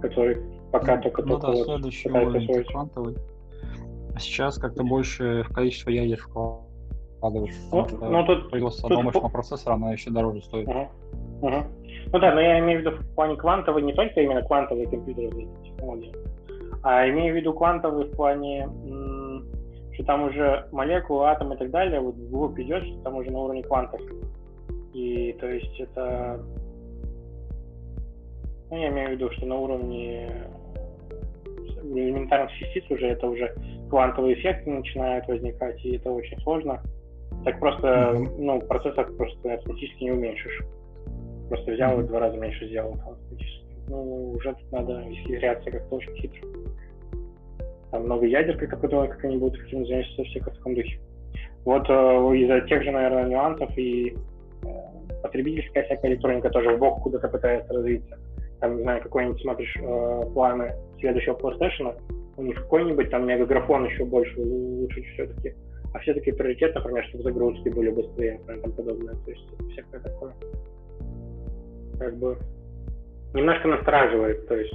который 0.00 0.38
пока 0.72 0.96
Ну, 0.96 1.02
только 1.02 1.22
ну 1.22 1.28
только 1.28 1.46
да, 1.46 1.52
вот 1.52 1.66
следующий 1.66 2.10
уровень 2.10 2.42
освоить. 2.42 2.66
квантовый. 2.68 3.16
А 4.14 4.18
сейчас 4.20 4.58
как-то 4.58 4.84
больше 4.84 5.42
в 5.48 5.52
количество 5.52 5.90
ядер 5.90 6.18
вкладывают. 6.18 7.50
Ну, 7.72 7.86
ну, 8.00 8.26
тут- 8.26 8.50
производство 8.50 8.82
тут 8.88 8.92
одного 8.98 9.02
мощного 9.04 9.28
процессора, 9.28 9.74
оно 9.74 9.92
еще 9.92 10.10
дороже 10.10 10.42
стоит. 10.42 10.68
Ага. 10.68 10.88
Ага. 11.42 11.66
Ну 12.12 12.18
да, 12.18 12.34
но 12.34 12.40
я 12.40 12.58
имею 12.60 12.78
в 12.78 12.82
виду 12.82 12.90
в 12.96 13.14
плане 13.14 13.36
квантовой, 13.36 13.82
не 13.82 13.92
только 13.92 14.20
именно 14.20 14.42
квантовые 14.42 14.88
компьютерные 14.88 15.48
технологии, 15.64 16.12
а 16.82 17.08
имею 17.08 17.34
в 17.34 17.36
виду 17.36 17.52
квантовый 17.52 18.06
в 18.06 18.16
плане, 18.16 18.68
что 19.94 20.04
там 20.04 20.24
уже 20.24 20.66
молекулы, 20.72 21.26
атомы 21.26 21.54
и 21.54 21.58
так 21.58 21.70
далее, 21.70 22.00
вот 22.00 22.14
вглубь 22.14 22.58
идет, 22.60 22.84
что 22.84 22.98
там 23.02 23.16
уже 23.16 23.30
на 23.30 23.40
уровне 23.40 23.62
квантов. 23.62 24.00
И 24.92 25.32
то 25.40 25.48
есть 25.48 25.80
это, 25.80 26.40
ну 28.70 28.76
я 28.76 28.88
имею 28.88 29.08
в 29.08 29.12
виду, 29.12 29.30
что 29.32 29.46
на 29.46 29.56
уровне 29.56 30.30
элементарных 31.82 32.52
частиц 32.52 32.84
уже 32.90 33.08
это 33.08 33.26
уже 33.26 33.54
квантовые 33.90 34.34
эффекты 34.34 34.70
начинают 34.70 35.26
возникать, 35.26 35.84
и 35.84 35.96
это 35.96 36.10
очень 36.10 36.38
сложно. 36.40 36.80
Так 37.44 37.60
просто, 37.60 38.12
Мгм. 38.14 38.30
ну, 38.38 38.60
процессор 38.60 39.06
просто 39.16 39.54
автоматически 39.54 40.04
не 40.04 40.12
уменьшишь. 40.12 40.62
Просто 41.48 41.72
взял 41.72 42.00
и 42.00 42.04
два 42.04 42.20
раза 42.20 42.36
меньше 42.36 42.66
сделал 42.66 42.94
автоматически. 42.94 43.64
Ну, 43.88 44.30
уже 44.32 44.54
тут 44.54 44.72
надо 44.72 45.04
исхитряться 45.10 45.70
как-то 45.70 45.96
очень 45.96 46.14
хитро. 46.16 46.48
Там 47.90 48.04
много 48.04 48.26
ядер, 48.26 48.56
как 48.56 48.80
подумать, 48.80 49.10
как 49.10 49.24
они 49.24 49.36
будут 49.36 49.60
каким 49.60 49.86
зависеть 49.86 50.26
все 50.28 50.40
как 50.40 50.54
в 50.54 50.56
таком 50.56 50.74
духе. 50.74 50.98
Вот 51.64 51.88
э, 51.88 51.92
из-за 51.92 52.60
тех 52.62 52.82
же, 52.82 52.90
наверное, 52.90 53.26
нюансов 53.26 53.70
и 53.76 54.10
э, 54.10 54.66
потребительская 55.22 55.84
всякая 55.84 56.12
электроника 56.12 56.50
тоже 56.50 56.76
в 56.76 56.78
бок 56.78 57.02
куда-то 57.02 57.28
пытается 57.28 57.72
развиться. 57.72 58.18
там, 58.60 58.76
не 58.76 58.82
знаю, 58.82 59.02
какой-нибудь 59.02 59.40
смотришь 59.40 59.76
э, 59.80 60.22
планы 60.32 60.74
следующего 60.98 61.34
PlayStation, 61.34 61.94
у 62.36 62.42
них 62.42 62.56
какой-нибудь 62.56 63.10
там 63.10 63.26
мегаграфон 63.26 63.84
еще 63.86 64.04
больше 64.04 64.40
улучшить 64.40 65.06
все-таки, 65.14 65.54
а 65.92 65.98
все-таки 66.00 66.32
приоритет, 66.32 66.74
например, 66.74 67.04
чтобы 67.04 67.24
загрузки 67.24 67.68
были 67.68 67.90
быстрее, 67.90 68.38
например, 68.38 68.62
там 68.62 68.72
подобное, 68.72 69.14
то 69.24 69.30
есть 69.30 69.46
всякое 69.72 70.00
такое. 70.00 70.32
Как 71.98 72.16
бы 72.16 72.36
немножко 73.32 73.68
настораживает, 73.68 74.46
то 74.48 74.56
есть 74.56 74.74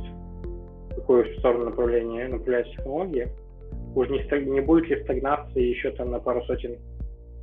какую 1.09 1.37
сторону 1.39 1.65
направления 1.65 2.27
направляются 2.27 2.73
технологии. 2.75 3.27
Уж 3.95 4.09
не, 4.09 4.45
не 4.45 4.61
будет 4.61 4.87
ли 4.89 5.03
стагнации 5.03 5.61
еще 5.61 5.91
там 5.91 6.11
на 6.11 6.19
пару 6.19 6.43
сотен 6.43 6.77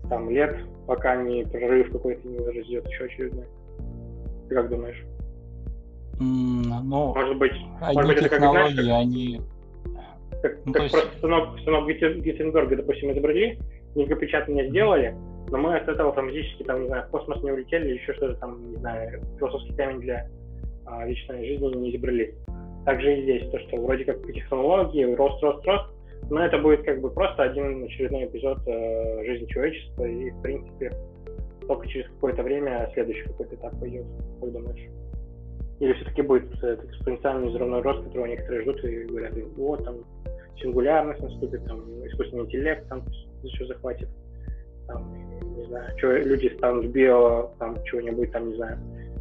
там, 0.08 0.30
лет, 0.30 0.56
пока 0.86 1.16
не 1.16 1.44
прорыв 1.44 1.90
какой-то 1.90 2.28
не 2.28 2.38
произойдет 2.38 2.86
еще 2.86 3.04
очередной. 3.04 3.46
Ты 4.48 4.54
как 4.54 4.68
думаешь? 4.68 5.02
Mm, 6.20 6.80
ну, 6.84 7.14
может 7.14 7.38
быть, 7.38 7.52
одни 7.80 7.94
может 7.94 8.06
быть, 8.06 8.18
это 8.18 8.28
как, 8.28 8.38
знаешь, 8.38 8.76
как, 8.76 8.86
они... 8.86 9.40
как, 10.42 10.58
ну, 10.64 10.72
как 10.72 10.82
есть... 10.82 10.94
просто 10.94 11.18
станок, 11.18 11.60
станок 11.60 11.88
Гиттенберга, 11.88 12.76
допустим, 12.76 13.12
изобрели, 13.12 13.58
книгопечатание 13.94 14.68
сделали, 14.68 15.16
но 15.50 15.58
мы 15.58 15.76
от 15.76 15.88
этого 15.88 16.12
там 16.12 16.30
физически, 16.30 16.64
там, 16.64 16.82
не 16.82 16.88
знаю, 16.88 17.04
в 17.04 17.10
космос 17.10 17.42
не 17.42 17.52
улетели 17.52 17.94
еще 17.94 18.12
что-то 18.14 18.34
там, 18.34 18.70
не 18.70 18.76
знаю, 18.76 19.20
философский 19.38 19.74
камень 19.74 20.00
для 20.00 20.28
а, 20.86 21.06
личной 21.06 21.46
жизни 21.46 21.76
не 21.76 21.90
изобрели. 21.90 22.34
Также 22.84 23.18
и 23.18 23.22
здесь, 23.22 23.50
то, 23.50 23.58
что 23.60 23.76
вроде 23.76 24.04
как 24.04 24.24
технологии, 24.26 25.14
рост, 25.14 25.42
рост, 25.42 25.64
рост, 25.66 25.90
но 26.30 26.44
это 26.44 26.58
будет 26.58 26.84
как 26.84 27.00
бы 27.00 27.10
просто 27.10 27.44
один 27.44 27.84
очередной 27.84 28.26
эпизод 28.26 28.58
э, 28.66 29.24
жизни 29.24 29.46
человечества, 29.46 30.04
и, 30.04 30.30
в 30.30 30.42
принципе, 30.42 30.92
только 31.66 31.86
через 31.88 32.08
какое-то 32.10 32.42
время 32.42 32.90
следующий 32.94 33.24
какой-то 33.24 33.54
этап 33.54 33.78
пойдет, 33.78 34.06
как 34.40 34.52
думаешь? 34.52 34.90
Или 35.78 35.92
все-таки 35.94 36.22
будет 36.22 36.52
этот 36.54 36.84
экспоненциальный 36.84 37.48
взрывной 37.48 37.82
рост, 37.82 38.04
которого 38.04 38.26
некоторые 38.26 38.62
ждут 38.62 38.84
и 38.84 39.04
говорят, 39.04 39.34
вот, 39.56 39.84
там, 39.84 39.96
сингулярность 40.60 41.20
наступит, 41.20 41.64
там, 41.66 41.80
искусственный 42.06 42.44
интеллект 42.44 42.88
там 42.88 43.02
еще 43.42 43.66
захватит, 43.66 44.08
там, 44.86 45.14
не 45.56 45.66
знаю, 45.66 45.98
что 45.98 46.12
люди 46.12 46.52
станут 46.56 46.86
био, 46.86 47.50
там, 47.58 47.76
чего-нибудь, 47.84 48.32
там, 48.32 48.50
не 48.50 48.56
знаю, 48.56 48.78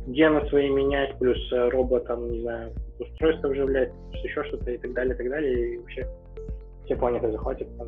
гены 0.07 0.47
свои 0.49 0.69
менять, 0.69 1.17
плюс 1.17 1.37
э, 1.51 1.69
робот, 1.69 2.05
там, 2.05 2.29
не 2.29 2.41
знаю, 2.41 2.71
устройство 2.99 3.49
вживлять, 3.49 3.91
еще 4.23 4.43
что-то 4.43 4.71
и 4.71 4.77
так 4.77 4.93
далее, 4.93 5.13
и 5.13 5.17
так 5.17 5.29
далее, 5.29 5.73
и 5.73 5.77
вообще 5.77 6.07
все 6.85 6.95
планеты 6.95 7.31
захватят, 7.31 7.67
там, 7.77 7.87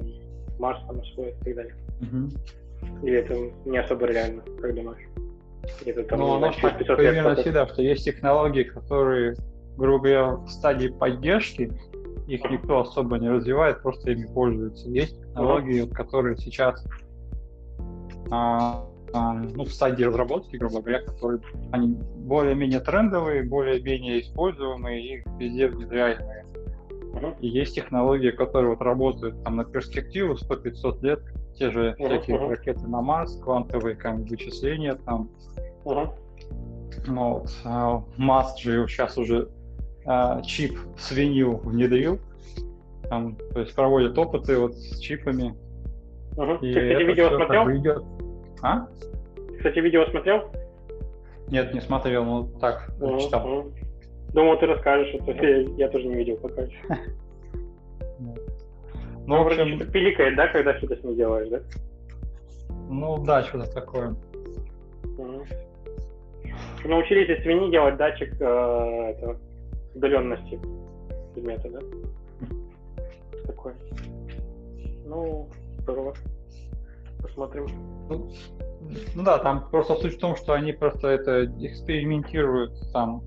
Марс 0.60 0.80
там 0.88 1.00
освоит 1.00 1.36
и 1.42 1.44
так 1.44 1.56
далее. 1.56 1.76
Угу. 2.02 3.06
Или 3.08 3.18
это 3.18 3.36
не 3.70 3.78
особо 3.78 4.08
реально, 4.08 4.44
как 4.62 4.76
думаешь? 4.76 5.08
Это, 5.86 6.04
там, 6.04 6.20
ну, 6.20 6.36
оно 6.36 6.52
так 6.62 6.78
примерно 6.78 7.36
всегда, 7.36 7.68
что 7.68 7.82
есть 7.82 8.06
технологии, 8.06 8.64
которые, 8.64 9.36
грубо 9.76 10.04
говоря, 10.04 10.36
в 10.36 10.48
стадии 10.50 10.88
поддержки, 10.88 11.72
их 12.28 12.44
никто 12.50 12.80
особо 12.80 13.18
не 13.18 13.30
развивает, 13.30 13.82
просто 13.82 14.12
ими 14.12 14.28
пользуются. 14.34 14.90
Есть 14.90 15.18
технологии, 15.20 15.84
uh-huh. 15.84 15.94
которые 15.94 16.38
сейчас 16.38 16.84
ну, 18.30 19.64
в 19.64 19.70
стадии 19.70 20.04
разработки, 20.04 20.58
грубо 20.58 20.82
говоря, 20.82 21.02
которые 21.02 21.40
они 21.72 21.98
более-менее 22.18 22.82
трендовые, 22.82 23.44
более-менее 23.44 24.22
используемые, 24.22 25.20
и 25.20 25.24
везде 25.40 25.68
внедряемые. 25.68 26.46
Uh-huh. 27.18 27.36
И 27.40 27.48
есть 27.48 27.76
технологии, 27.76 28.32
которые 28.32 28.72
вот 28.72 28.82
работают 28.82 29.44
там 29.44 29.56
на 29.56 29.66
перспективу 29.66 30.34
100-500 30.34 31.02
лет, 31.02 31.20
те 31.58 31.72
же 31.72 31.96
uh-huh. 32.00 32.06
всякие 32.06 32.38
uh-huh. 32.38 32.50
ракеты 32.50 32.88
на 32.88 33.02
Марс, 33.02 33.36
квантовые 33.42 33.96
как, 33.96 34.18
вычисления 34.18 34.96
там. 34.96 35.30
Uh-huh. 35.86 36.10
Ну, 37.08 37.40
вот, 37.40 37.52
а, 37.64 38.04
Маск 38.18 38.60
же 38.60 38.88
сейчас 38.88 39.18
уже 39.18 39.50
а, 40.06 40.42
чип 40.42 40.78
в 40.96 41.02
свинью 41.02 41.58
внедрил, 41.58 42.20
там, 43.10 43.36
то 43.54 43.60
есть 43.62 43.74
проводят 43.76 44.18
опыты 44.18 44.58
вот 44.58 44.76
с 44.76 45.00
чипами. 45.00 45.56
Uh-huh. 46.38 46.60
И 46.62 46.74
Ты, 46.74 46.90
кстати, 46.90 47.04
видео 47.04 47.30
смотрел? 47.36 47.72
Идет. 47.72 48.04
А? 48.62 48.88
Кстати, 49.58 49.80
видео 49.80 50.06
смотрел? 50.06 50.52
Нет, 51.50 51.74
не 51.74 51.82
смотрел, 51.82 52.26
но 52.26 52.48
так, 52.60 52.90
uh-huh. 53.00 53.20
читал. 53.20 53.48
Uh-huh. 53.48 53.74
Думал, 54.34 54.60
ты 54.60 54.68
расскажешь, 54.68 55.16
это 55.16 55.32
я, 55.32 55.60
я 55.78 55.90
тоже 55.90 56.08
не 56.08 56.16
видел 56.16 56.38
пока 56.38 56.62
еще. 56.64 56.78
Ну, 58.20 58.36
ну, 59.26 59.44
в 59.44 59.48
общем... 59.48 59.76
что-то 59.76 59.92
пиликает, 59.92 60.36
да, 60.36 60.48
когда 60.48 60.78
что-то 60.78 60.96
с 60.96 61.04
ней 61.04 61.16
делаешь, 61.16 61.50
да? 61.50 61.60
Ну, 62.90 63.18
да, 63.26 63.44
что-то 63.44 63.74
такое. 63.74 64.16
Угу. 65.18 65.46
Научились 66.86 67.30
из 67.30 67.44
свиньи 67.44 67.72
делать 67.72 67.98
датчик 67.98 68.34
э, 68.40 69.14
это, 69.16 69.38
удаленности 69.96 70.60
предмета, 71.34 71.70
да? 71.70 71.80
Такой. 73.48 73.74
Ну, 75.06 75.50
здорово. 75.88 76.14
Посмотрим. 77.22 77.66
Ну, 78.10 78.30
ну 79.16 79.24
да, 79.24 79.38
там 79.40 79.70
просто 79.70 79.96
суть 79.96 80.16
в 80.16 80.20
том, 80.20 80.36
что 80.36 80.54
они 80.54 80.74
просто 80.74 81.08
это 81.08 81.46
экспериментируют 81.46 82.74
там 82.92 83.24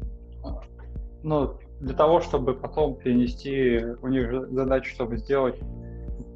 ну, 1.23 1.59
для 1.81 1.94
того, 1.94 2.20
чтобы 2.20 2.55
потом 2.55 2.96
перенести 2.96 3.83
у 4.03 4.09
них 4.09 4.49
задачу, 4.51 4.90
чтобы 4.94 5.18
сделать, 5.18 5.59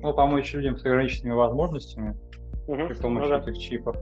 ну, 0.02 0.12
помочь 0.12 0.52
людям 0.52 0.76
с 0.76 0.84
ограниченными 0.84 1.34
возможностями 1.34 2.16
угу. 2.66 2.86
при 2.88 2.94
помощи 2.94 3.24
ну, 3.24 3.28
да. 3.30 3.38
этих 3.38 3.58
чипов. 3.58 3.96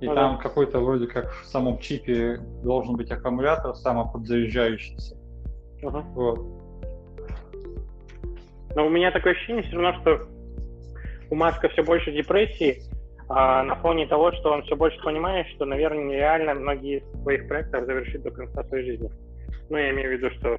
И 0.00 0.06
ну, 0.06 0.14
там 0.14 0.36
да. 0.36 0.42
какой-то 0.42 0.80
вроде 0.80 1.06
как 1.06 1.32
в 1.32 1.46
самом 1.46 1.78
чипе 1.78 2.40
должен 2.62 2.96
быть 2.96 3.10
аккумулятор 3.10 3.74
самоподзаряжающийся. 3.76 5.16
Угу. 5.82 6.00
Вот. 6.14 6.38
Но 8.74 8.86
у 8.86 8.90
меня 8.90 9.10
такое 9.10 9.32
ощущение 9.32 9.62
все 9.62 9.76
равно, 9.76 10.00
что 10.00 10.35
у 11.30 11.34
Маска 11.34 11.68
все 11.68 11.82
больше 11.82 12.12
депрессии, 12.12 12.82
а 13.28 13.62
на 13.64 13.74
фоне 13.76 14.06
того, 14.06 14.32
что 14.32 14.52
он 14.52 14.62
все 14.62 14.76
больше 14.76 15.02
понимает, 15.02 15.46
что, 15.48 15.64
наверное, 15.64 16.04
нереально 16.04 16.54
многие 16.54 16.98
из 16.98 17.22
своих 17.22 17.48
проектов 17.48 17.84
завершить 17.86 18.22
до 18.22 18.30
конца 18.30 18.62
своей 18.64 18.86
жизни. 18.86 19.10
Ну, 19.68 19.76
я 19.76 19.90
имею 19.90 20.10
в 20.10 20.12
виду, 20.12 20.30
что 20.38 20.58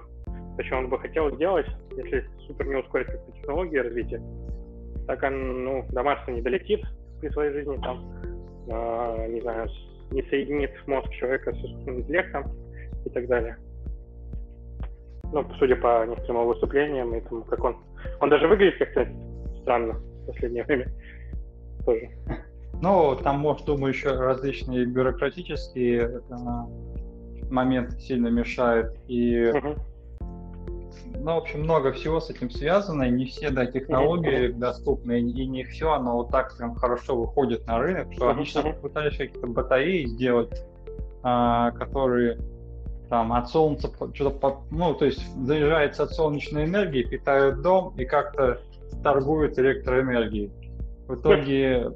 то, 0.58 0.64
что 0.64 0.76
он 0.76 0.90
бы 0.90 1.00
хотел 1.00 1.34
сделать, 1.36 1.68
если 1.96 2.26
супер 2.46 2.68
не 2.68 2.76
ускорить 2.76 3.08
технологии 3.36 3.78
развития, 3.78 4.22
так 5.08 5.24
он, 5.24 5.64
ну, 5.64 5.86
до 5.90 6.04
Марса 6.04 6.30
не 6.32 6.42
долетит 6.42 6.82
при 7.22 7.30
своей 7.30 7.54
жизни, 7.54 7.78
там, 7.78 8.12
э, 8.70 9.28
не 9.30 9.42
знаю, 9.42 9.70
не 10.12 10.24
соединит 10.24 10.72
мозг 10.88 11.10
человека 11.12 11.54
с 11.54 11.58
искусственным 11.58 12.02
интеллектом 12.02 12.52
и 13.06 13.10
так 13.10 13.28
далее. 13.28 13.58
Ну, 15.32 15.46
судя 15.58 15.76
по 15.78 16.06
некоторым 16.06 16.48
выступлениям 16.48 17.16
и 17.16 17.22
тому, 17.22 17.44
как 17.44 17.64
он... 17.64 17.78
Он 18.20 18.30
даже 18.30 18.48
выглядит 18.48 18.78
как-то 18.78 19.08
странно 19.62 20.02
последнее 20.28 20.64
время 20.64 20.92
тоже. 21.86 22.10
Ну, 22.82 23.16
там, 23.16 23.40
может, 23.40 23.66
думаю, 23.66 23.94
еще 23.94 24.12
различные 24.12 24.86
бюрократические 24.86 26.22
момент 27.50 28.00
сильно 28.00 28.28
мешает. 28.28 28.96
И, 29.08 29.52
ну, 31.16 31.34
в 31.34 31.38
общем, 31.38 31.64
много 31.64 31.92
всего 31.94 32.20
с 32.20 32.30
этим 32.30 32.50
связано, 32.50 33.04
и 33.04 33.12
не 33.12 33.26
все 33.26 33.50
да, 33.50 33.66
технологии 33.66 34.50
доступны, 34.50 35.20
и 35.20 35.48
не 35.48 35.64
все 35.64 35.94
оно 35.94 36.18
вот 36.18 36.30
так 36.30 36.56
прям 36.58 36.76
хорошо 36.76 37.16
выходит 37.16 37.66
на 37.66 37.80
рынок, 37.80 38.14
что 38.14 38.30
они 38.30 38.46
сейчас 38.46 38.66
пытались 38.80 39.18
какие-то 39.18 39.48
батареи 39.48 40.06
сделать, 40.06 40.62
а, 41.24 41.72
которые 41.72 42.38
там 43.10 43.34
от 43.34 43.50
солнца 43.50 43.90
что-то, 44.14 44.62
ну, 44.70 44.94
то 44.94 45.06
есть 45.06 45.22
заряжается 45.46 46.04
от 46.04 46.12
солнечной 46.12 46.66
энергии, 46.66 47.04
питают 47.04 47.62
дом 47.62 47.94
и 47.98 48.06
как-то 48.06 48.60
торгуют 49.04 49.58
электроэнергией. 49.60 50.52
В 51.08 51.16
итоге... 51.16 51.92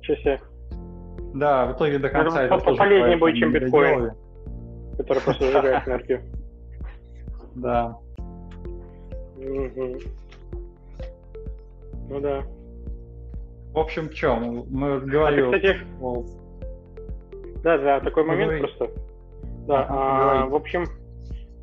Да, 1.34 1.67
в 1.67 1.77
итоге 1.77 1.99
до 1.99 2.10
конца 2.10 2.43
это, 2.43 2.56
это 2.56 2.75
полезнее 2.75 3.17
будет, 3.17 3.36
чем 3.38 3.54
биткоин 3.54 4.12
который 5.01 5.21
просто 5.23 5.45
зажигает 5.45 5.88
энергию. 5.88 6.21
Да. 7.56 7.97
Ну 12.10 12.19
да. 12.19 12.43
В 13.73 13.80
общем, 13.80 14.10
в 14.10 14.13
чем? 14.13 14.65
Мы 14.69 14.99
говорили... 14.99 15.45
Кстати... 15.45 15.77
Да, 17.63 17.77
да, 17.77 18.00
такой 18.00 18.23
момент 18.23 18.52
Говори. 18.52 18.60
просто. 18.60 18.89
Да, 19.67 19.85
а, 19.87 20.46
в 20.48 20.56
общем, 20.56 20.85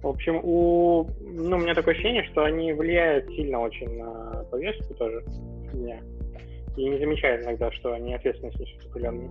в 0.03 0.07
общем, 0.07 0.40
у, 0.42 1.09
ну, 1.20 1.57
у 1.57 1.61
меня 1.61 1.74
такое 1.74 1.94
ощущение, 1.94 2.24
что 2.24 2.44
они 2.44 2.72
влияют 2.72 3.26
сильно 3.28 3.61
очень 3.61 3.99
на 3.99 4.44
повестку 4.51 4.94
тоже 4.94 5.24
меня. 5.72 6.01
И 6.76 6.88
не 6.88 6.99
замечают 6.99 7.44
иногда, 7.44 7.72
что 7.72 7.92
они 7.92 8.14
ответственность 8.14 8.61
несут 8.61 8.86
определенную. 8.90 9.30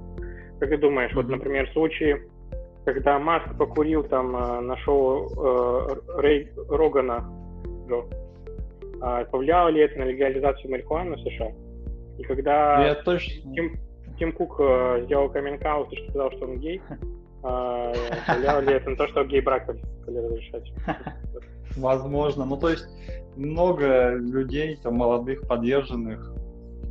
Как 0.59 0.69
ты 0.69 0.77
думаешь, 0.77 1.13
вот, 1.13 1.29
например, 1.29 1.69
в 1.69 1.73
случае 1.73 2.21
когда 2.87 3.19
Маск 3.19 3.45
покурил 3.57 4.03
там 4.03 4.33
э, 4.33 4.61
на 4.61 4.77
шоу 4.77 5.27
э, 5.27 6.21
Рей 6.21 6.49
Рогана, 6.69 7.29
э, 7.89 9.25
повлияло 9.29 9.67
ли 9.67 9.81
это 9.81 9.99
на 9.99 10.05
легализацию 10.05 10.71
марихуаны 10.71 11.17
в 11.17 11.19
США? 11.19 11.51
И 12.17 12.23
когда 12.23 12.87
Я 12.87 12.95
точно... 12.95 13.53
Тим, 13.53 13.75
Тим 14.17 14.31
Кук 14.31 14.55
э, 14.61 15.01
сделал 15.03 15.27
каминг 15.29 15.59
и 15.91 16.09
сказал, 16.09 16.31
что 16.31 16.45
он 16.45 16.59
гей, 16.59 16.81
повлияло 18.25 18.59
ли 18.61 18.73
это 18.73 18.89
на 18.89 18.95
то, 18.95 19.07
что 19.07 19.23
гей-брак 19.23 19.63
стали 20.03 20.17
разрешать? 20.17 20.71
Возможно. 21.77 22.45
Ну, 22.45 22.57
то 22.57 22.69
есть 22.69 22.87
много 23.35 24.13
людей, 24.15 24.77
там, 24.81 24.95
молодых, 24.95 25.47
поддержанных 25.47 26.33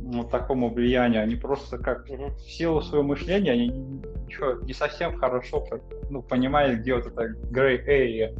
ну, 0.01 0.23
такому 0.23 0.69
влиянию. 0.69 1.21
Они 1.21 1.35
просто 1.35 1.77
как 1.77 2.05
угу. 2.09 2.27
в 2.27 2.39
силу 2.39 2.81
своего 2.81 3.03
мышления, 3.03 3.51
они 3.51 3.67
ничего, 3.67 4.53
не 4.63 4.73
совсем 4.73 5.17
хорошо 5.17 5.65
ну, 6.09 6.21
понимают, 6.21 6.79
где 6.79 6.95
вот 6.95 7.07
это 7.07 7.33
gray 7.51 7.85
area, 7.85 8.39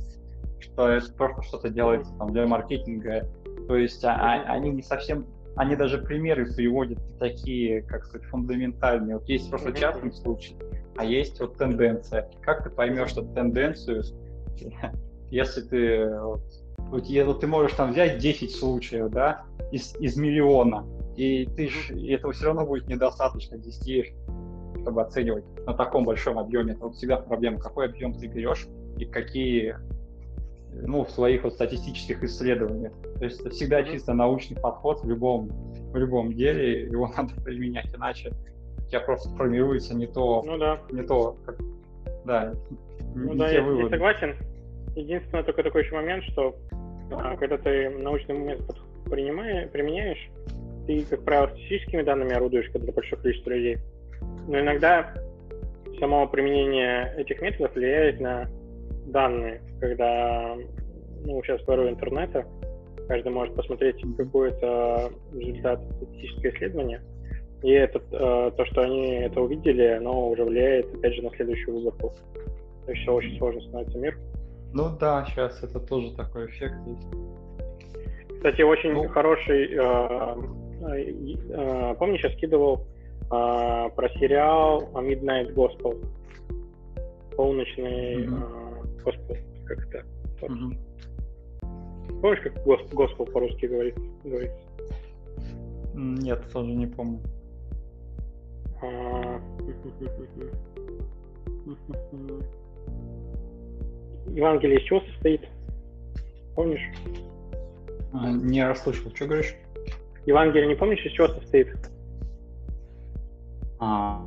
что 0.59 0.89
это 0.89 1.11
просто 1.13 1.43
что-то 1.43 1.70
делается 1.70 2.13
там, 2.18 2.32
для 2.32 2.47
маркетинга. 2.47 3.30
То 3.68 3.76
есть 3.76 4.03
а, 4.05 4.15
а, 4.15 4.53
они 4.53 4.70
не 4.72 4.82
совсем 4.82 5.26
они 5.57 5.76
даже 5.76 5.97
примеры 5.97 6.53
приводят 6.53 6.99
такие, 7.18 7.82
как 7.82 8.05
сказать, 8.05 8.28
фундаментальные. 8.28 9.18
Вот 9.18 9.28
есть 9.28 9.49
просто 9.49 9.74
частный 9.74 10.13
случай, 10.13 10.55
а 10.98 11.06
есть 11.06 11.39
вот 11.39 11.58
тенденция. 11.58 12.30
Как 12.41 12.64
ты 12.64 12.70
поймешь 12.70 13.12
эту 13.12 13.26
тенденцию, 13.34 14.04
если 15.32 15.62
ты 15.62 16.20
вот, 16.89 17.39
ты 17.39 17.48
можешь 17.48 17.74
там 17.74 17.91
взять 17.91 18.18
10 18.18 18.56
случаев, 18.56 19.10
да, 19.10 19.43
из, 19.72 19.95
из 19.98 20.16
миллиона, 20.18 20.86
и 21.16 21.45
ты 21.45 21.70
ж, 21.70 21.91
и 21.91 22.12
этого 22.14 22.34
все 22.34 22.45
равно 22.45 22.66
будет 22.66 22.88
недостаточно 22.88 23.58
10, 23.58 24.14
чтобы 24.82 25.02
оценивать 25.02 25.45
на 25.66 25.74
таком 25.74 26.06
большом 26.06 26.39
объеме. 26.39 26.74
Это 26.74 26.86
вот 26.86 26.95
всегда 26.95 27.18
проблема, 27.18 27.60
какой 27.60 27.88
объем 27.88 28.14
ты 28.14 28.28
берешь 28.28 28.68
и 28.98 29.06
какие 29.06 29.76
ну, 30.74 31.06
в 31.06 31.12
своих 31.12 31.43
вот 31.43 31.54
статистических 31.54 32.24
исследованиях. 32.24 32.93
То 33.18 33.26
есть 33.26 33.41
это 33.41 33.50
всегда 33.50 33.84
чисто 33.84 34.14
научный 34.14 34.58
подход 34.58 35.04
в 35.04 35.10
любом, 35.10 35.50
в 35.91 35.95
любом 35.95 36.34
деле, 36.34 36.84
его 36.84 37.12
надо 37.18 37.34
применять, 37.41 37.93
иначе 37.93 38.32
у 38.88 38.89
тебя 38.89 39.01
просто 39.01 39.29
формируется 39.35 39.93
не 39.93 40.07
то, 40.07 40.43
ну, 40.45 40.57
да. 40.57 40.79
не 40.91 41.03
то, 41.03 41.35
как, 41.45 41.57
да, 42.25 42.53
ну, 43.13 43.33
не 43.33 43.39
да, 43.39 43.49
те 43.49 43.55
я, 43.55 43.63
выводы. 43.63 43.83
я 43.83 43.89
согласен. 43.89 44.35
Единственное 44.95 45.43
только 45.43 45.63
такой 45.63 45.83
еще 45.83 45.93
момент, 45.93 46.23
что 46.23 46.55
а, 47.11 47.35
когда 47.35 47.57
ты 47.57 47.89
научный 47.89 48.38
метод 48.38 48.77
применяешь, 49.09 50.29
ты, 50.88 51.03
как 51.03 51.23
правило, 51.23 51.47
статистическими 51.49 52.01
данными 52.01 52.33
орудуешь, 52.33 52.69
когда 52.71 52.91
большое 52.93 53.21
количество 53.21 53.49
людей. 53.49 53.77
Но 54.47 54.59
иногда 54.59 55.13
само 55.99 56.27
применение 56.27 57.13
этих 57.17 57.41
методов 57.41 57.75
влияет 57.75 58.19
на 58.21 58.49
данные, 59.07 59.61
когда 59.81 60.55
ну, 61.25 61.43
сейчас 61.43 61.61
порой 61.63 61.89
интернета, 61.89 62.45
каждый 63.09 63.31
может 63.31 63.53
посмотреть 63.55 64.01
какой-то 64.17 65.11
результат 65.33 65.81
статистического 65.97 66.49
исследования, 66.51 67.01
и 67.62 67.72
это, 67.72 67.99
э, 68.12 68.51
то, 68.55 68.66
что 68.66 68.82
они 68.82 69.16
это 69.16 69.41
увидели, 69.41 69.84
оно 69.84 70.30
уже 70.30 70.43
влияет, 70.43 70.93
опять 70.93 71.16
же, 71.16 71.22
на 71.22 71.30
следующую 71.32 71.78
выборку. 71.78 72.14
То 72.86 72.91
есть 72.91 73.03
все 73.03 73.14
очень 73.14 73.38
сложно 73.38 73.62
становится 73.62 73.97
мир. 73.97 74.18
Ну 74.74 74.89
да, 74.99 75.26
сейчас 75.30 75.64
это 75.64 75.80
тоже 75.80 76.16
такой 76.16 76.45
эффект 76.47 76.76
есть. 76.88 77.08
Кстати, 78.36 78.62
очень 78.62 78.93
ну... 78.93 79.08
хороший, 79.10 79.74
э, 79.74 80.36
э, 81.49 81.95
помнишь, 81.95 82.24
я 82.24 82.30
скидывал 82.32 82.86
э, 83.24 83.28
про 83.30 84.10
сериал 84.20 84.89
Midnight 84.93 85.53
Gospel, 85.55 86.05
полночный 87.36 88.26
mm-hmm. 88.26 89.03
Госпел, 89.03 89.38
как 89.66 89.88
это? 89.88 90.05
Mm-hmm. 90.41 90.78
Помнишь, 92.22 92.39
как 92.41 92.64
госп, 92.64 92.93
Госпел 92.93 93.26
по-русски 93.26 93.66
говорит, 93.66 93.95
говорится? 94.24 94.58
Нет, 95.93 96.41
тоже 96.51 96.72
не 96.72 96.88
помню. 96.88 97.20
А... 98.82 99.41
Евангелие 104.34 104.80
из 104.80 104.84
чего 104.84 105.01
состоит? 105.01 105.41
Помнишь? 106.55 106.82
А, 108.13 108.32
не 108.32 108.65
расслышал. 108.65 109.11
Что 109.15 109.25
говоришь? 109.25 109.55
Евангелие 110.25 110.67
не 110.67 110.75
помнишь, 110.75 111.05
из 111.05 111.11
чего 111.11 111.28
состоит? 111.28 111.69
А. 113.80 114.21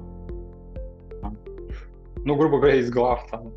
Ну, 2.24 2.36
грубо 2.36 2.59
говоря, 2.59 2.76
из 2.76 2.90
глав 2.90 3.26
там. 3.30 3.53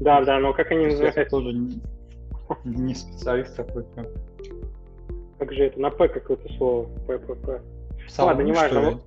Да, 0.00 0.22
да, 0.24 0.38
но 0.38 0.52
как 0.52 0.70
они 0.70 0.86
называются? 0.86 1.20
Я 1.20 1.26
тоже 1.26 1.52
не, 1.52 1.80
не 2.64 2.94
специалист 2.94 3.56
какой-то. 3.56 4.10
Как 5.38 5.52
же 5.52 5.64
это? 5.64 5.80
На 5.80 5.90
П 5.90 6.08
какое-то 6.08 6.52
слово. 6.54 6.88
П, 7.06 7.18
П, 7.18 7.34
П. 7.34 7.62
Псалмы, 8.06 8.32
Ладно, 8.32 8.42
неважно. 8.42 9.00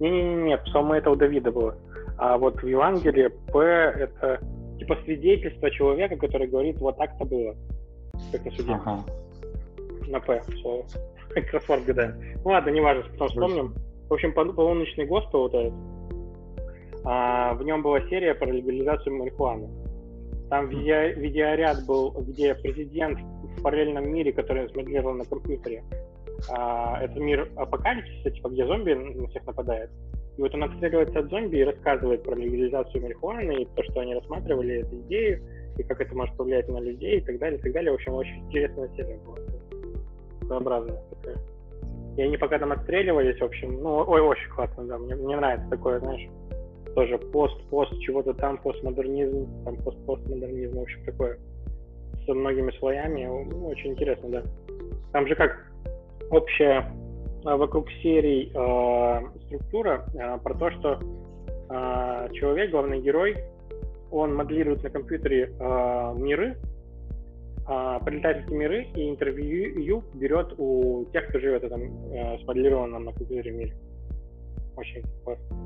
Не-не-не, 0.00 0.58
псалмы 0.58 0.96
это 0.96 1.10
у 1.10 1.16
Давида 1.16 1.50
было. 1.50 1.76
А 2.18 2.38
вот 2.38 2.62
в 2.62 2.66
Евангелии 2.66 3.28
П 3.52 3.60
это 3.60 4.40
типа 4.78 4.96
свидетельство 5.04 5.70
человека, 5.70 6.16
который 6.16 6.46
говорит, 6.46 6.78
вот 6.78 6.96
так-то 6.96 7.24
было. 7.24 7.54
Как 8.32 8.44
на 8.44 8.50
суде. 8.52 8.72
Ага. 8.72 9.04
На 10.08 10.20
П 10.20 10.42
слово. 10.60 10.84
Кроссворд 11.50 11.84
гадаем. 11.84 12.14
Ну 12.44 12.50
ладно, 12.50 12.70
неважно, 12.70 13.04
потом 13.12 13.28
вспомним. 13.28 13.74
В 14.08 14.14
общем, 14.14 14.32
полуночный 14.32 15.06
госпел 15.06 15.40
вот 15.40 15.54
этот. 15.54 15.74
А, 17.04 17.54
в 17.54 17.62
нем 17.62 17.82
была 17.82 18.00
серия 18.08 18.34
про 18.34 18.50
легализацию 18.50 19.16
марихуаны. 19.16 19.68
Там 20.50 20.68
видео, 20.68 21.20
видеоряд 21.20 21.84
был, 21.86 22.10
где 22.12 22.54
президент 22.54 23.18
в 23.18 23.62
параллельном 23.62 24.10
мире, 24.10 24.32
который 24.32 24.68
смоделировал 24.70 25.14
на 25.14 25.24
компьютере, 25.24 25.84
а, 26.50 27.02
это 27.02 27.18
мир 27.20 27.48
апокалипсиса, 27.56 28.30
типа, 28.30 28.48
где 28.48 28.66
зомби 28.66 28.92
на 28.92 29.28
всех 29.28 29.46
нападают. 29.46 29.90
И 30.36 30.40
вот 30.40 30.54
он 30.54 30.64
отстреливается 30.64 31.18
от 31.18 31.30
зомби 31.30 31.56
и 31.56 31.64
рассказывает 31.64 32.22
про 32.22 32.36
легализацию 32.36 33.02
марихуаны 33.02 33.62
и 33.62 33.68
то, 33.74 33.82
что 33.82 34.00
они 34.00 34.14
рассматривали 34.14 34.82
эту 34.82 34.96
идею, 35.00 35.42
и 35.76 35.82
как 35.82 36.00
это 36.00 36.14
может 36.14 36.36
повлиять 36.36 36.68
на 36.68 36.78
людей 36.78 37.18
и 37.18 37.20
так 37.20 37.38
далее, 37.38 37.58
и 37.58 37.62
так 37.62 37.72
далее. 37.72 37.90
В 37.90 37.96
общем, 37.96 38.14
очень 38.14 38.46
интересная 38.46 38.88
серия 38.96 39.18
была. 39.26 39.36
Своеобразная 40.46 41.02
такая. 41.10 41.36
И 42.16 42.22
они 42.22 42.36
пока 42.36 42.58
там 42.58 42.72
отстреливались, 42.72 43.38
в 43.38 43.44
общем, 43.44 43.80
ну, 43.82 44.04
ой, 44.06 44.20
очень 44.20 44.48
классно, 44.50 44.84
да, 44.84 44.98
мне, 44.98 45.14
мне 45.14 45.36
нравится 45.36 45.68
такое, 45.70 46.00
знаешь, 46.00 46.28
тоже 46.94 47.18
пост, 47.18 47.60
пост 47.70 47.96
чего-то 48.00 48.34
там, 48.34 48.58
постмодернизм, 48.58 49.46
там 49.64 49.76
пост, 49.76 49.98
постмодернизм, 50.04 50.78
в 50.78 50.82
общем, 50.82 51.04
такое 51.04 51.38
со 52.26 52.34
многими 52.34 52.72
слоями, 52.78 53.24
ну, 53.24 53.68
очень 53.68 53.92
интересно, 53.92 54.28
да. 54.28 54.42
Там 55.12 55.26
же 55.26 55.34
как 55.34 55.67
общая 56.30 56.92
а, 57.44 57.56
вокруг 57.56 57.88
серий 58.02 58.50
э, 58.54 59.40
структура 59.46 60.04
э, 60.14 60.38
про 60.38 60.54
то, 60.54 60.70
что 60.72 61.00
э, 61.70 62.28
человек, 62.32 62.70
главный 62.70 63.00
герой, 63.00 63.36
он 64.10 64.34
моделирует 64.34 64.82
на 64.82 64.90
компьютере 64.90 65.52
э, 65.58 66.14
миры, 66.16 66.56
э, 67.68 67.98
эти 68.06 68.52
миры 68.52 68.86
и 68.94 69.10
интервью 69.10 70.02
берет 70.14 70.54
у 70.58 71.04
тех, 71.12 71.28
кто 71.28 71.38
живет 71.38 71.62
в 71.62 71.66
этом 71.66 71.82
э, 72.12 72.38
смоделированном 72.44 73.04
на 73.04 73.12
компьютере 73.12 73.50
мире. 73.50 73.74
Очень 74.76 75.02
классно. 75.24 75.56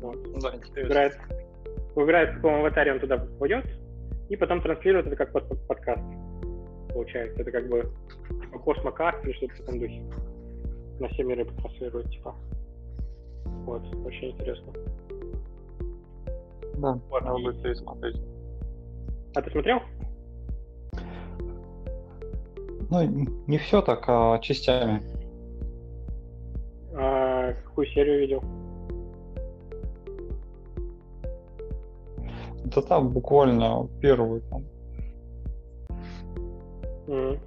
Вот. 0.00 0.40
Да, 0.40 0.52
выбирает, 0.82 1.18
выбирает, 1.94 2.30
в 2.30 2.34
каком 2.36 2.54
аватаре 2.56 2.92
он 2.92 3.00
туда 3.00 3.18
попадет, 3.18 3.64
и 4.28 4.36
потом 4.36 4.60
транслирует 4.60 5.06
это 5.06 5.16
как 5.16 5.32
под, 5.32 5.48
под 5.48 5.66
подкаст. 5.66 6.02
Получается, 6.96 7.42
это 7.42 7.50
как 7.50 7.68
бы 7.68 7.92
космокаст 8.64 9.22
или 9.22 9.32
что-то 9.34 9.54
в 9.56 9.60
этом 9.60 9.78
духе. 9.80 10.02
На 10.98 11.08
все 11.08 11.24
миры 11.24 11.44
транслирует, 11.44 12.10
типа. 12.10 12.34
Вот, 13.66 13.82
очень 14.06 14.30
интересно. 14.30 14.72
Да, 16.78 16.98
вот, 17.10 17.22
надо 17.22 17.34
будет 17.34 17.66
и... 17.66 17.74
смотреть. 17.74 18.16
А 19.34 19.42
ты 19.42 19.50
смотрел? 19.50 19.80
Ну, 22.88 23.26
не 23.46 23.58
все 23.58 23.82
так, 23.82 24.02
а 24.08 24.38
частями. 24.38 25.02
А, 26.94 27.52
какую 27.52 27.88
серию 27.88 28.20
видел? 28.20 28.42
Да 32.64 32.80
там 32.80 33.10
буквально 33.10 33.86
первый 34.00 34.40
там. 34.48 34.64
Mm. 37.06 37.38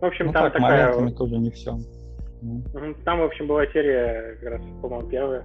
В 0.00 0.04
общем, 0.04 0.26
ну, 0.26 0.32
там 0.32 0.44
так, 0.44 0.52
такая... 0.54 0.88
моментами 0.88 1.16
тоже 1.16 1.38
не 1.38 1.50
все. 1.50 1.78
Mm. 2.42 2.96
Там, 3.04 3.20
в 3.20 3.24
общем, 3.24 3.46
была 3.46 3.66
серия, 3.66 4.36
как 4.40 4.50
раз, 4.50 4.62
по-моему, 4.80 5.08
первая, 5.08 5.44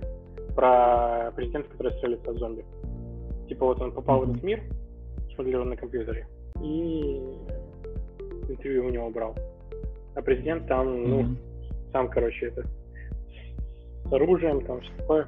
про 0.55 1.31
президента, 1.35 1.69
который 1.69 1.91
стреляется 1.93 2.31
от 2.31 2.37
зомби. 2.37 2.65
Типа 3.47 3.65
вот 3.65 3.81
он 3.81 3.91
попал 3.91 4.23
mm-hmm. 4.23 4.25
в 4.25 4.31
этот 4.31 4.43
мир, 4.43 4.63
смоделирован 5.35 5.69
на 5.69 5.75
компьютере, 5.75 6.27
и 6.63 7.21
интервью 8.49 8.87
у 8.87 8.89
него 8.89 9.09
брал. 9.09 9.35
А 10.15 10.21
президент 10.21 10.67
там, 10.67 10.87
mm-hmm. 10.87 11.07
ну, 11.07 11.35
сам, 11.91 12.09
короче, 12.09 12.47
это 12.47 12.63
с 14.05 14.13
оружием, 14.13 14.65
там 14.65 14.81
все 14.81 14.91
такое. 14.97 15.27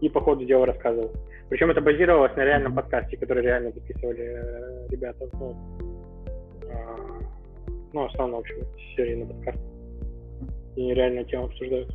И 0.00 0.08
по 0.08 0.20
ходу 0.20 0.44
дела 0.44 0.66
рассказывал. 0.66 1.10
Причем 1.48 1.70
это 1.70 1.80
базировалось 1.80 2.36
на 2.36 2.44
реальном 2.44 2.74
подкасте, 2.74 3.16
который 3.16 3.42
реально 3.42 3.70
записывали 3.70 4.20
э, 4.20 4.88
ребята. 4.90 5.26
Ну, 5.34 5.56
ну, 7.92 8.04
основном, 8.04 8.38
в 8.38 8.40
общем, 8.40 8.56
серии 8.94 9.14
на 9.14 9.26
подкаст. 9.26 9.58
И 10.76 10.92
реальную 10.92 11.24
тему 11.26 11.46
обсуждают. 11.46 11.94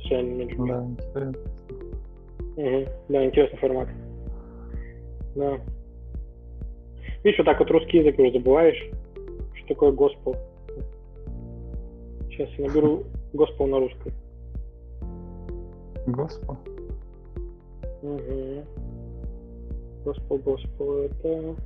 С 0.00 0.10
реальным 0.10 0.38
менеджментом. 0.38 0.96
Да, 1.14 1.24
интересно. 1.24 1.58
Угу. 2.56 2.88
Да, 3.08 3.24
интересный 3.24 3.58
формат. 3.58 3.88
Да. 5.34 5.60
Видишь, 7.24 7.38
вот 7.38 7.44
так 7.44 7.58
вот 7.58 7.70
русский 7.70 7.98
язык 7.98 8.18
уже 8.18 8.32
забываешь, 8.32 8.90
что 9.54 9.68
такое 9.68 9.92
госпел. 9.92 10.36
Сейчас 12.30 12.48
я 12.50 12.66
наберу 12.66 13.04
госпел 13.32 13.66
на 13.66 13.78
русском. 13.78 14.12
Госпел? 16.06 16.56
Угу. 18.02 18.64
Госпел, 20.04 20.38
госпел, 20.38 20.98
это... 20.98 21.56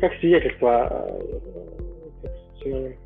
Как 0.00 0.12
свидетельство, 0.20 0.88
э, 0.90 1.40
как 2.22 2.32
синоним. 2.62 2.96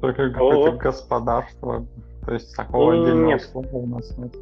Только 0.00 0.30
какое-то 0.30 0.76
господарство. 0.78 1.86
То 2.24 2.32
есть 2.32 2.56
такого 2.56 2.94
отдельного 2.94 3.38
слова 3.38 3.68
у 3.72 3.86
нас 3.86 4.16
нет. 4.16 4.34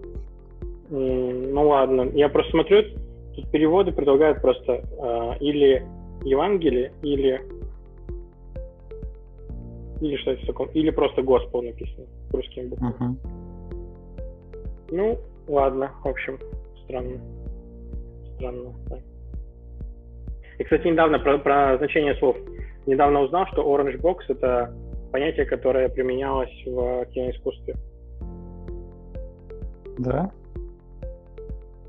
Ну 0.91 1.69
ладно. 1.69 2.03
Я 2.15 2.29
просто 2.29 2.53
смотрю, 2.53 2.83
тут 3.35 3.51
переводы 3.51 3.91
предлагают 3.91 4.41
просто 4.41 4.73
э, 4.73 5.39
или 5.41 5.85
Евангелие, 6.25 6.93
или 7.03 7.41
или 10.01 10.16
что-то 10.16 10.46
такое, 10.46 10.68
или 10.68 10.90
просто 10.90 11.22
Госпел 11.22 11.62
написано 11.62 12.07
русским 12.32 12.68
буквами. 12.68 12.94
Uh-huh. 12.94 13.16
Ну, 14.90 15.18
ладно, 15.48 15.90
в 16.03 16.09
общем, 16.09 16.38
странно. 16.84 17.20
Странно, 18.36 18.72
да. 18.88 18.98
И, 20.59 20.64
кстати, 20.64 20.88
недавно 20.88 21.18
про, 21.18 21.38
про 21.38 21.78
значение 21.78 22.14
слов. 22.16 22.36
Недавно 22.86 23.20
узнал, 23.20 23.46
что 23.46 23.62
Orange 23.62 24.01
Box— 24.01 24.18
это 24.28 24.74
понятие, 25.12 25.46
которое 25.46 25.88
применялось 25.88 26.51
в 26.66 27.05
киноискусстве. 27.07 27.76
Да? 29.98 30.30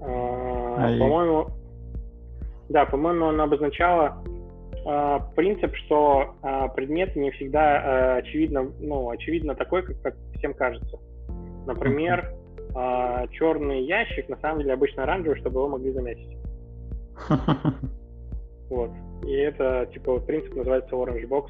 А, 0.01 0.75
а 0.77 0.99
по-моему, 0.99 1.47
да, 2.69 2.85
по-моему, 2.85 3.27
оно 3.27 3.43
обозначало 3.43 4.23
принцип, 5.35 5.75
что 5.75 6.35
а, 6.41 6.67
предмет 6.69 7.15
не 7.15 7.31
всегда 7.31 7.61
а, 7.61 8.15
очевидно, 8.17 8.71
ну, 8.79 9.09
очевидно 9.09 9.55
такой, 9.55 9.83
как, 9.83 10.01
как 10.01 10.15
всем 10.37 10.53
кажется. 10.53 10.97
Например, 11.67 12.33
черный 13.31 13.83
ящик 13.83 14.29
на 14.29 14.37
самом 14.37 14.59
деле 14.59 14.73
обычно 14.73 15.03
оранжевый, 15.03 15.37
чтобы 15.39 15.59
его 15.59 15.69
могли 15.69 15.91
заметить. 15.91 16.37
Вот. 18.69 18.89
И 19.25 19.33
это, 19.33 19.85
типа, 19.91 20.13
вот 20.13 20.25
принцип 20.25 20.55
называется 20.55 20.95
Orange 20.95 21.27
Box 21.27 21.49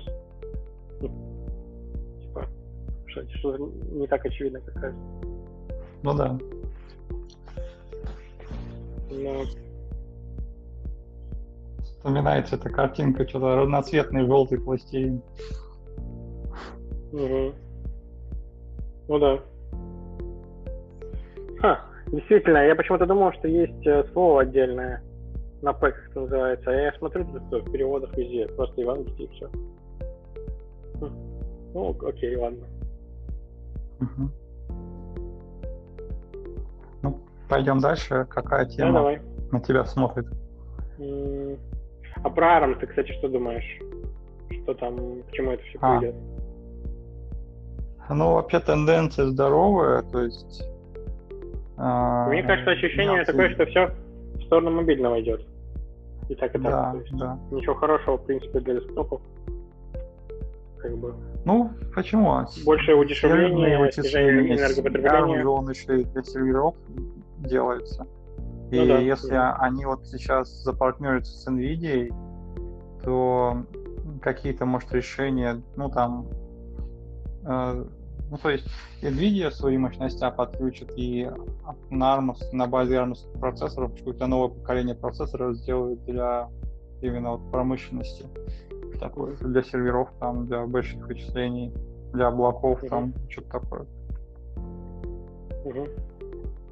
что, 3.11 3.27
что 3.37 3.57
не 3.91 4.07
так 4.07 4.25
очевидно, 4.25 4.61
как 4.61 4.73
кажется. 4.75 5.03
Ну 6.03 6.13
да. 6.13 6.39
Но... 9.11 9.43
Вспоминается 12.01 12.55
эта 12.55 12.67
картинка, 12.67 13.27
что-то 13.27 13.57
разноцветный 13.57 14.25
желтый 14.25 14.59
пластилин. 14.59 15.21
Угу. 17.13 17.53
Ну 19.07 19.19
да. 19.19 19.39
Ха, 21.59 21.85
действительно, 22.07 22.65
я 22.65 22.73
почему-то 22.73 23.05
думал, 23.05 23.31
что 23.33 23.47
есть 23.47 23.85
э, 23.85 24.03
слово 24.13 24.41
отдельное 24.41 25.03
на 25.61 25.73
П, 25.73 25.91
как 25.91 26.09
это 26.09 26.21
называется. 26.21 26.71
А 26.71 26.73
я 26.73 26.91
смотрю, 26.93 27.23
тут 27.25 27.67
в 27.67 27.71
переводах 27.71 28.17
везде, 28.17 28.47
просто 28.47 28.81
Евангелие 28.81 29.27
и 29.27 29.31
все. 29.33 29.47
Хм. 30.99 31.15
Ну, 31.75 31.95
окей, 32.03 32.35
ладно. 32.35 32.65
Угу. 33.99 34.31
Ну, 37.03 37.19
пойдем 37.47 37.79
дальше. 37.79 38.25
Какая 38.27 38.65
тема 38.65 38.91
да, 38.91 38.97
давай. 38.97 39.21
на 39.51 39.59
тебя 39.59 39.85
смотрит? 39.85 40.25
А 42.23 42.29
про 42.29 42.59
ARM 42.59 42.79
ты, 42.79 42.87
кстати, 42.87 43.11
что 43.13 43.29
думаешь? 43.29 43.79
Что 44.63 44.73
там, 44.73 45.23
к 45.23 45.31
чему 45.31 45.51
это 45.51 45.63
все 45.63 45.77
а. 45.81 45.99
приведет? 45.99 46.15
Ну, 48.09 48.33
вообще 48.33 48.59
тенденция 48.59 49.27
здоровая, 49.27 50.01
то 50.01 50.21
есть... 50.21 50.63
А, 51.77 52.27
Мне 52.27 52.43
кажется, 52.43 52.71
ощущение 52.71 53.17
я 53.17 53.25
такое, 53.25 53.49
что 53.51 53.65
все 53.65 53.91
в 54.35 54.43
сторону 54.43 54.71
мобильного 54.71 55.21
идет. 55.21 55.45
И 56.29 56.35
так 56.35 56.53
и 56.53 56.59
так. 56.59 56.63
Да, 56.63 56.95
да. 57.13 57.39
Ничего 57.51 57.75
хорошего, 57.75 58.17
в 58.17 58.25
принципе, 58.25 58.59
для 58.59 58.75
десктопов 58.75 59.21
как 60.81 60.97
бы. 60.97 61.13
Ну, 61.45 61.71
почему? 61.93 62.45
Больше 62.65 62.93
удешевление, 62.93 63.91
снижение 63.91 64.57
энергопотребления. 64.57 65.45
он 65.45 65.69
еще 65.69 66.01
и 66.01 66.03
для 66.03 66.23
серверов 66.23 66.75
делается. 67.39 68.07
И 68.71 68.79
ну, 68.79 68.87
да, 68.87 68.99
если 68.99 69.31
да. 69.31 69.55
они 69.57 69.85
вот 69.85 70.07
сейчас 70.07 70.49
запартнерятся 70.63 71.37
с 71.37 71.47
NVIDIA, 71.47 72.09
то 73.03 73.65
какие-то, 74.21 74.65
может, 74.65 74.93
решения, 74.93 75.61
ну, 75.75 75.89
там, 75.89 76.27
э, 77.43 77.85
ну, 78.29 78.37
то 78.37 78.49
есть 78.49 78.65
NVIDIA 79.01 79.51
свои 79.51 79.77
мощности 79.77 80.25
подключит 80.35 80.89
и 80.95 81.29
на, 81.89 82.17
ARM, 82.17 82.33
на 82.53 82.67
базе 82.67 82.95
ARM 82.95 83.13
процессоров 83.39 83.93
какое-то 83.97 84.27
новое 84.27 84.55
поколение 84.55 84.95
процессоров 84.95 85.57
сделают 85.57 86.05
для 86.05 86.49
именно 87.01 87.31
вот 87.31 87.51
промышленности 87.51 88.25
такое, 89.01 89.35
для 89.35 89.63
серверов, 89.63 90.09
там, 90.19 90.47
для 90.47 90.65
больших 90.65 91.05
вычислений, 91.07 91.73
для 92.13 92.27
облаков, 92.27 92.83
uh-huh. 92.83 92.89
там, 92.89 93.13
что-то 93.29 93.49
такое. 93.49 93.85
Uh-huh. 95.65 96.10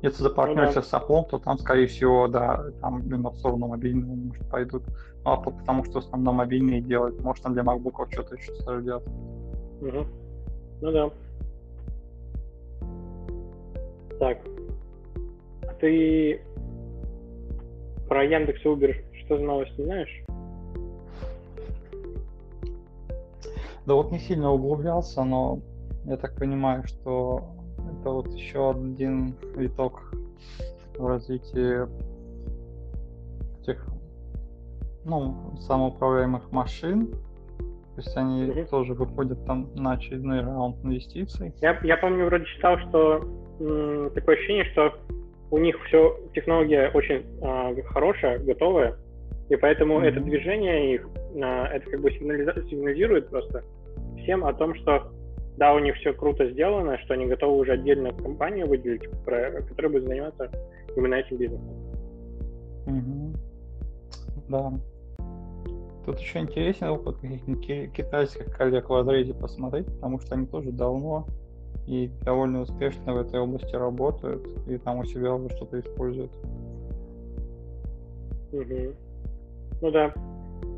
Если 0.01 0.23
запартнеришься 0.23 0.79
ну, 0.79 0.81
да. 0.81 0.87
с 0.87 0.93
Apple, 0.93 1.29
то 1.29 1.39
там, 1.39 1.57
скорее 1.57 1.87
всего, 1.87 2.27
да, 2.27 2.71
там 2.79 3.01
в 3.01 3.35
сторону 3.35 3.67
мобильного, 3.67 4.15
может, 4.15 4.49
пойдут. 4.49 4.83
Ну, 5.25 5.33
Apple, 5.33 5.57
потому 5.59 5.83
что 5.83 5.99
основном 5.99 6.35
мобильные 6.35 6.79
делают. 6.79 7.21
Может, 7.21 7.43
там 7.43 7.53
для 7.53 7.63
MacBook 7.63 8.11
что-то 8.11 8.35
еще 8.35 8.53
делать. 8.81 9.05
Угу. 9.81 10.05
Ну 10.81 10.91
да. 10.91 11.09
Так. 14.19 14.37
А 15.63 15.73
ты 15.79 16.41
про 18.07 18.23
Яндекс 18.23 18.61
и 18.65 18.67
Uber 18.67 18.95
что 19.29 19.37
за 19.37 19.43
новость 19.43 19.77
не 19.77 19.85
знаешь? 19.85 20.23
Да 23.85 23.93
вот 23.93 24.11
не 24.11 24.19
сильно 24.19 24.51
углублялся, 24.51 25.23
но 25.23 25.59
я 26.05 26.17
так 26.17 26.35
понимаю, 26.35 26.83
что 26.85 27.43
это 27.99 28.09
вот 28.09 28.27
еще 28.33 28.71
один 28.71 29.35
виток 29.55 30.13
в 30.97 31.05
развитии 31.05 31.87
этих 33.61 33.85
ну, 35.05 35.55
самоуправляемых 35.59 36.51
машин. 36.51 37.07
То 37.07 38.01
есть 38.01 38.15
они 38.15 38.43
mm-hmm. 38.43 38.69
тоже 38.69 38.93
выходят 38.93 39.45
там 39.45 39.69
на 39.75 39.93
очередной 39.93 40.41
раунд 40.41 40.77
инвестиций. 40.83 41.53
Я, 41.61 41.77
я 41.83 41.97
помню, 41.97 42.25
вроде 42.25 42.45
читал, 42.45 42.77
что 42.89 43.21
м, 43.59 44.09
такое 44.11 44.35
ощущение, 44.35 44.65
что 44.71 44.93
у 45.51 45.57
них 45.57 45.75
все, 45.85 46.17
технология 46.33 46.91
очень 46.93 47.25
э, 47.41 47.81
хорошая, 47.83 48.39
готовая, 48.39 48.95
и 49.49 49.55
поэтому 49.57 49.99
mm-hmm. 49.99 50.05
это 50.05 50.19
движение 50.21 50.95
их, 50.95 51.07
э, 51.35 51.39
это 51.41 51.89
как 51.89 52.01
бы 52.01 52.11
сигнализирует 52.11 53.29
просто 53.29 53.63
всем 54.19 54.45
о 54.45 54.53
том, 54.53 54.75
что 54.75 55.11
да, 55.59 55.73
у 55.73 55.79
них 55.79 55.95
все 55.97 56.13
круто 56.13 56.49
сделано, 56.49 56.97
что 56.99 57.13
они 57.15 57.25
готовы 57.25 57.57
уже 57.57 57.73
отдельно 57.73 58.13
компанию 58.13 58.65
выделить, 58.65 59.03
которая 59.25 59.89
будет 59.89 60.05
заниматься 60.05 60.49
именно 60.95 61.15
этим 61.15 61.35
бизнесом. 61.37 61.75
Угу. 62.87 63.33
Да. 64.47 64.73
Тут 66.05 66.19
еще 66.19 66.39
интересный 66.39 66.89
опыт 66.89 67.17
китайских 67.19 68.55
коллег 68.55 68.89
в 68.89 68.95
разрезе 68.95 69.33
посмотреть, 69.33 69.85
потому 69.87 70.19
что 70.21 70.35
они 70.35 70.47
тоже 70.47 70.71
давно 70.71 71.27
и 71.87 72.09
довольно 72.23 72.61
успешно 72.61 73.13
в 73.13 73.17
этой 73.17 73.41
области 73.41 73.75
работают, 73.75 74.47
и 74.67 74.77
там 74.77 74.99
у 74.99 75.03
себя 75.03 75.33
уже 75.33 75.49
что-то 75.57 75.81
используют. 75.81 76.31
Угу. 78.53 78.95
Ну 79.81 79.91
да. 79.91 80.13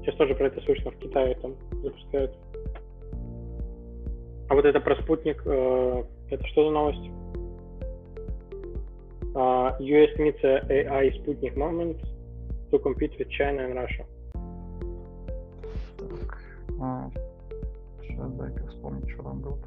Сейчас 0.02 0.16
тоже 0.16 0.34
про 0.34 0.48
это 0.48 0.60
слышно 0.62 0.90
в 0.90 0.98
Китае 0.98 1.36
там 1.36 1.56
запускают. 1.84 2.36
А 4.52 4.54
вот 4.54 4.66
это 4.66 4.82
про 4.82 4.98
спутник, 4.98 5.42
э, 5.46 6.04
это 6.30 6.46
что 6.48 6.66
за 6.66 6.72
новость? 6.72 7.10
Uh, 9.34 9.80
US 9.80 10.20
needs 10.20 10.44
a 10.44 10.60
AI 10.68 11.10
Sputnik 11.14 11.56
moment 11.56 11.98
to 12.70 12.78
compete 12.80 13.18
with 13.18 13.30
China 13.30 13.62
and 13.62 13.76
Russia. 13.76 14.06
Так, 15.98 16.38
а, 16.82 17.10
сейчас 18.02 18.30
дай-ка 18.34 18.68
вспомнить, 18.68 19.10
что 19.12 19.24
там 19.24 19.40
было. 19.40 19.58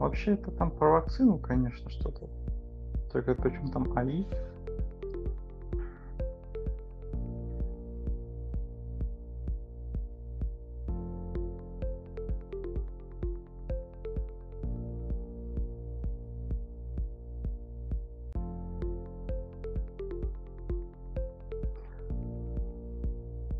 Вообще 0.00 0.32
это 0.32 0.50
там 0.50 0.72
про 0.72 0.90
вакцину, 0.90 1.38
конечно, 1.38 1.88
что-то. 1.90 2.26
Только 3.12 3.36
почему 3.36 3.70
там 3.70 3.96
АИ? 3.96 4.24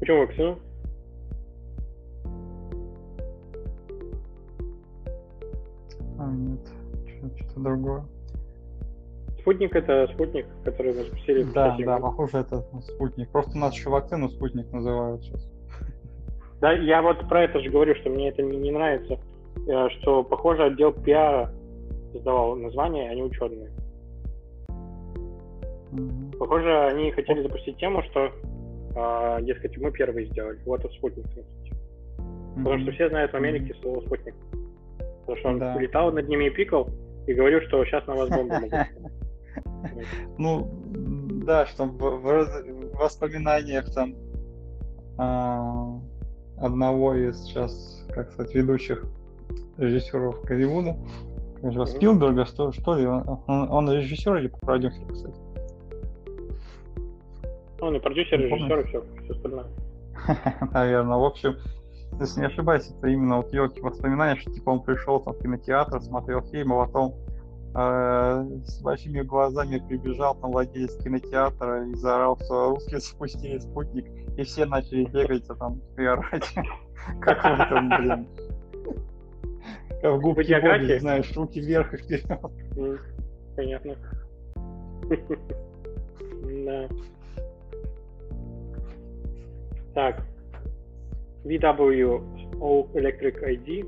Почему 0.09 0.21
вакцину? 0.21 0.59
А, 6.19 6.33
нет, 6.33 6.61
что-то 7.37 7.61
другое. 7.61 8.05
Спутник 9.41 9.77
это 9.77 10.09
спутник, 10.15 10.47
который 10.65 10.95
мы 10.95 11.05
запустили. 11.05 11.43
Да, 11.53 11.73
Китае. 11.73 11.85
да, 11.85 11.99
похоже, 11.99 12.39
это 12.39 12.63
спутник. 12.81 13.29
Просто 13.29 13.59
у 13.59 13.61
нас 13.61 13.75
еще 13.75 13.91
вакцину 13.91 14.31
спутник 14.31 14.73
называют 14.73 15.23
сейчас. 15.25 15.47
Да, 16.63 16.73
я 16.73 17.03
вот 17.03 17.29
про 17.29 17.43
это 17.43 17.61
же 17.61 17.69
говорю, 17.69 17.95
что 17.97 18.09
мне 18.09 18.31
это 18.31 18.43
не, 18.43 18.71
нравится, 18.71 19.21
э, 19.67 19.89
что, 20.01 20.25
похоже, 20.25 20.65
отдел 20.65 20.93
пиара 20.93 21.53
создавал 22.15 22.57
название, 22.57 23.11
а 23.11 23.15
не 23.15 23.25
ученые. 23.25 23.71
Похоже, 26.39 26.87
они 26.87 27.11
хотели 27.11 27.43
запустить 27.43 27.77
тему, 27.77 28.03
что, 28.05 28.33
э, 28.99 29.43
дескать, 29.43 29.77
мы 29.79 29.91
первые 29.93 30.27
сделали. 30.27 30.59
Вот 30.67 30.81
это 30.85 30.93
спутник. 30.95 31.27
в 31.27 31.33
смысле. 31.33 31.73
Потому 32.57 32.79
что 32.81 32.93
все 32.93 33.09
знают 33.09 33.33
в 33.33 33.37
Америке 33.37 33.75
слово 33.81 34.01
спутник. 34.01 34.35
Потому 35.21 35.39
что 35.39 35.49
он 35.49 35.59
Да. 35.59 35.79
летал 35.79 36.13
над 36.13 36.29
ними 36.29 36.47
и 36.47 36.51
пикал, 36.51 36.89
и 37.27 37.35
говорил, 37.35 37.61
что 37.69 37.85
сейчас 37.85 38.07
на 38.07 38.15
вас 38.15 38.29
бомбу 38.31 38.55
могут. 38.55 38.73
Ну, 40.39 40.69
да, 41.45 41.67
что 41.67 41.85
в, 41.85 42.95
воспоминаниях 42.99 43.93
там 43.93 44.15
а, 45.19 45.99
одного 46.59 47.15
из 47.15 47.43
сейчас, 47.45 48.07
как 48.11 48.31
сказать, 48.33 48.55
ведущих 48.55 49.05
режиссеров 49.77 50.43
Голливуда. 50.45 50.97
Спилберга, 51.87 52.45
что, 52.45 52.71
что 52.73 52.95
ли, 52.95 53.07
он- 53.07 53.41
он 53.49 53.91
режиссер 53.91 54.37
или 54.37 54.49
продюсер, 54.49 55.05
кстати? 55.13 55.35
Он 57.89 57.97
и 57.97 58.01
продюсер, 58.01 58.39
режиссер, 58.39 58.81
и 58.81 58.85
все, 58.85 59.05
все 59.25 59.33
остальное. 59.33 59.67
Наверное. 60.75 61.17
В 61.17 61.25
общем, 61.25 61.57
если 62.21 62.41
не 62.41 62.47
ошибаюсь, 62.47 62.91
это 62.91 63.07
именно 63.09 63.39
вот 63.39 63.51
его 63.51 63.67
воспоминания, 63.81 64.37
что 64.37 64.53
типа 64.53 64.69
он 64.69 64.83
пришел 64.83 65.21
там 65.21 65.33
в 65.33 65.39
кинотеатр, 65.39 66.03
смотрел 66.03 66.43
фильм, 66.43 66.75
а 66.75 66.85
потом 66.85 67.15
э, 67.75 68.47
с 68.67 68.83
большими 68.83 69.23
глазами 69.23 69.83
прибежал 69.89 70.35
там 70.35 70.51
владелец 70.51 71.03
кинотеатра 71.03 71.89
и 71.89 71.95
заорал, 71.95 72.39
что 72.45 72.71
русские 72.71 73.01
запустили 73.01 73.57
спутник, 73.57 74.05
и 74.37 74.43
все 74.43 74.67
начали 74.67 75.05
бегать 75.07 75.49
а 75.49 75.55
там 75.55 75.81
и 75.97 76.05
орать. 76.05 76.55
Как 77.23 77.43
в 77.43 77.61
этом, 77.63 77.89
блин. 77.89 78.29
Как 80.03 80.13
в 80.13 80.21
губке? 80.21 80.61
Боби, 80.61 80.99
знаешь, 80.99 81.35
руки 81.35 81.59
вверх 81.59 81.95
и 81.95 81.97
вперед. 81.97 82.39
Понятно. 83.57 83.97
Да. 86.65 86.89
Так. 89.99 90.23
VW 91.45 92.23
Electric 92.95 93.43
ID. 93.43 93.85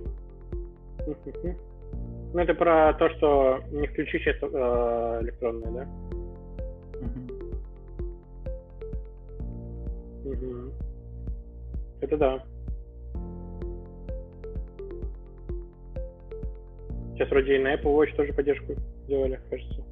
Ну, 2.35 2.41
это 2.41 2.53
про 2.55 2.95
то, 2.95 3.09
что 3.11 3.61
не 3.71 3.87
включи 3.87 4.19
сейчас 4.19 4.35
э, 4.43 5.21
электронные, 5.23 5.71
да? 5.71 5.85
Мгм. 10.25 10.73
Это 12.01 12.17
да. 12.17 12.45
Сейчас 17.15 17.31
вроде 17.31 17.55
и 17.55 17.63
на 17.63 17.75
Apple 17.75 17.95
Watch 17.95 18.17
тоже 18.17 18.33
поддержку 18.33 18.75
сделали, 19.05 19.39
кажется. 19.49 19.85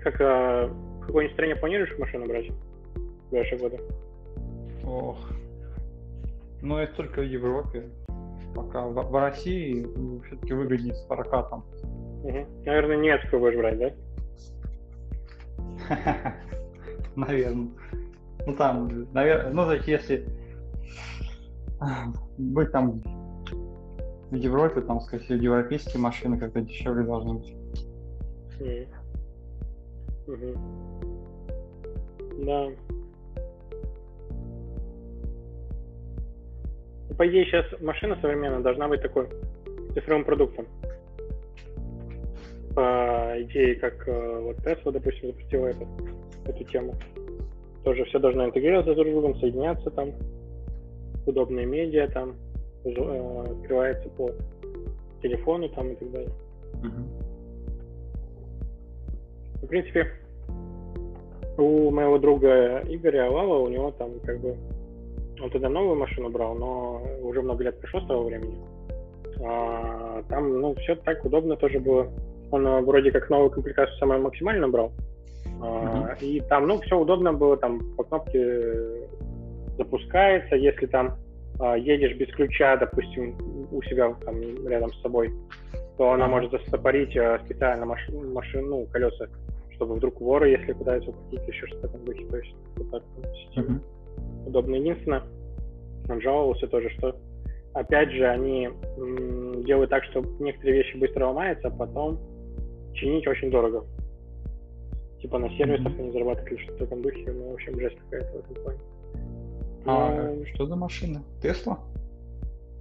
Ты 0.00 0.10
как, 0.10 0.20
а, 0.20 0.66
в 0.66 1.06
какое 1.06 1.26
настроение 1.26 1.56
планируешь 1.56 1.98
машину 1.98 2.26
брать 2.26 2.48
в 2.48 3.30
ближайшие 3.30 3.58
годы? 3.58 3.80
Ох. 4.82 5.30
Ну, 6.62 6.78
это 6.78 6.94
только 6.94 7.20
в 7.20 7.26
Европе. 7.26 7.90
Пока 8.54 8.86
в, 8.86 8.94
в 8.94 9.14
России 9.14 9.86
все-таки 10.26 10.54
выгоднее 10.54 10.94
с 10.94 11.02
прокатом. 11.02 11.64
Мгм. 12.24 12.46
Наверное, 12.64 12.96
немецкую 12.96 13.40
будешь 13.40 13.56
брать, 13.56 13.78
да? 13.78 13.90
Наверное. 17.16 17.68
Ну 18.46 18.54
там, 18.56 19.06
наверное, 19.12 19.52
ну 19.52 19.66
так 19.66 19.86
если 19.86 20.26
быть 22.38 22.72
там 22.72 23.02
в 24.30 24.34
Европе, 24.34 24.80
там, 24.80 25.00
скорее 25.00 25.24
всего, 25.24 25.38
европейские 25.38 26.00
машины 26.00 26.38
как-то 26.38 26.62
дешевле 26.62 27.04
должны 27.04 27.34
быть. 27.34 27.54
Мгм. 30.30 30.54
Да. 32.44 32.68
По 37.18 37.28
идее, 37.28 37.44
сейчас 37.46 37.66
машина 37.80 38.16
современная 38.20 38.60
должна 38.60 38.88
быть 38.88 39.02
такой 39.02 39.28
цифровым 39.92 40.24
продуктом. 40.24 40.66
По 42.74 43.34
идее, 43.40 43.74
как 43.74 44.06
э, 44.06 44.40
вот 44.40 44.56
Tesla, 44.58 44.92
допустим, 44.92 45.32
запустила 45.32 45.66
это, 45.66 45.86
эту 46.46 46.64
тему. 46.64 46.94
Тоже 47.82 48.04
все 48.04 48.20
должно 48.20 48.46
интегрироваться 48.46 48.94
друг 48.94 49.08
с 49.08 49.10
другом, 49.10 49.34
соединяться 49.36 49.90
там. 49.90 50.12
Удобные 51.26 51.66
медиа 51.66 52.08
там 52.08 52.36
э, 52.84 52.90
открывается 52.90 54.08
по 54.10 54.30
телефону 55.20 55.68
там 55.70 55.90
и 55.90 55.96
так 55.96 56.10
далее. 56.12 56.30
В 59.62 59.66
принципе, 59.66 60.19
у 61.60 61.90
моего 61.90 62.18
друга 62.18 62.82
Игоря 62.88 63.30
Лава, 63.30 63.58
у 63.58 63.68
него 63.68 63.90
там 63.92 64.20
как 64.24 64.40
бы 64.40 64.56
он 65.42 65.50
тогда 65.50 65.68
новую 65.68 65.96
машину 65.96 66.28
брал, 66.28 66.54
но 66.54 67.02
уже 67.22 67.42
много 67.42 67.64
лет 67.64 67.80
прошло 67.80 68.00
с 68.00 68.06
того 68.06 68.24
времени. 68.24 68.58
А, 69.42 70.22
там, 70.28 70.60
ну, 70.60 70.74
все 70.74 70.96
так 70.96 71.24
удобно 71.24 71.56
тоже 71.56 71.78
было. 71.78 72.08
Он 72.50 72.66
э, 72.66 72.80
вроде 72.82 73.10
как 73.10 73.30
новую 73.30 73.50
комплектацию 73.50 73.96
самую 73.98 74.20
максимальную 74.20 74.70
брал. 74.70 74.92
А, 75.62 76.14
И 76.20 76.40
там, 76.40 76.66
ну, 76.66 76.78
все 76.80 76.98
удобно 76.98 77.32
было, 77.32 77.56
там 77.56 77.80
по 77.96 78.04
кнопке 78.04 79.08
запускается, 79.78 80.56
если 80.56 80.86
там 80.86 81.16
а, 81.58 81.76
едешь 81.76 82.16
без 82.16 82.28
ключа, 82.34 82.76
допустим, 82.76 83.36
у 83.70 83.82
себя 83.82 84.14
там 84.24 84.40
рядом 84.66 84.92
с 84.92 85.00
собой, 85.00 85.32
то 85.96 86.12
она 86.12 86.26
может 86.26 86.50
застопорить 86.50 87.16
э, 87.16 87.38
специально 87.44 87.86
машину, 87.86 88.32
машину, 88.32 88.68
ну, 88.68 88.86
колеса, 88.86 89.26
чтобы 89.80 89.94
вдруг 89.94 90.20
воры, 90.20 90.50
если 90.50 90.74
пытаются 90.74 91.08
укрутить, 91.10 91.40
или 91.40 91.56
еще 91.56 91.66
что-то 91.68 91.88
в 91.88 91.90
этом 91.94 92.04
духе. 92.04 92.26
То 92.26 92.36
есть 92.36 92.54
вот 92.76 92.90
так 92.90 93.02
система 93.34 93.80
удобно. 94.46 94.74
Единственное, 94.74 95.22
он 96.10 96.20
жаловался 96.20 96.66
тоже, 96.68 96.90
что 96.98 97.16
опять 97.72 98.10
же 98.10 98.26
они 98.26 98.68
м, 98.98 99.64
делают 99.64 99.88
так, 99.88 100.04
что 100.04 100.22
некоторые 100.38 100.82
вещи 100.82 100.98
быстро 100.98 101.28
ломаются, 101.28 101.68
а 101.68 101.70
потом 101.70 102.18
чинить 102.92 103.26
очень 103.26 103.50
дорого. 103.50 103.86
Типа 105.22 105.38
на 105.38 105.48
сервисах 105.56 105.92
Мгм. 105.92 106.00
они 106.02 106.10
зарабатывают 106.12 106.52
или 106.52 106.62
что-то 106.64 106.84
в 106.84 106.86
этом 106.88 107.02
духе, 107.02 107.32
ну, 107.32 107.50
в 107.50 107.54
общем, 107.54 107.80
жесть 107.80 107.96
какая-то 108.10 108.36
в 108.36 108.50
этом 108.50 108.62
плане. 108.62 108.78
А 109.86 110.36
что 110.54 110.66
за 110.66 110.76
машина? 110.76 111.22
Тесла? 111.42 111.78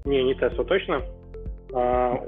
Не, 0.03 0.21
не 0.23 0.33
Tesla 0.33 0.65
точно. 0.65 1.01
А, 1.73 2.21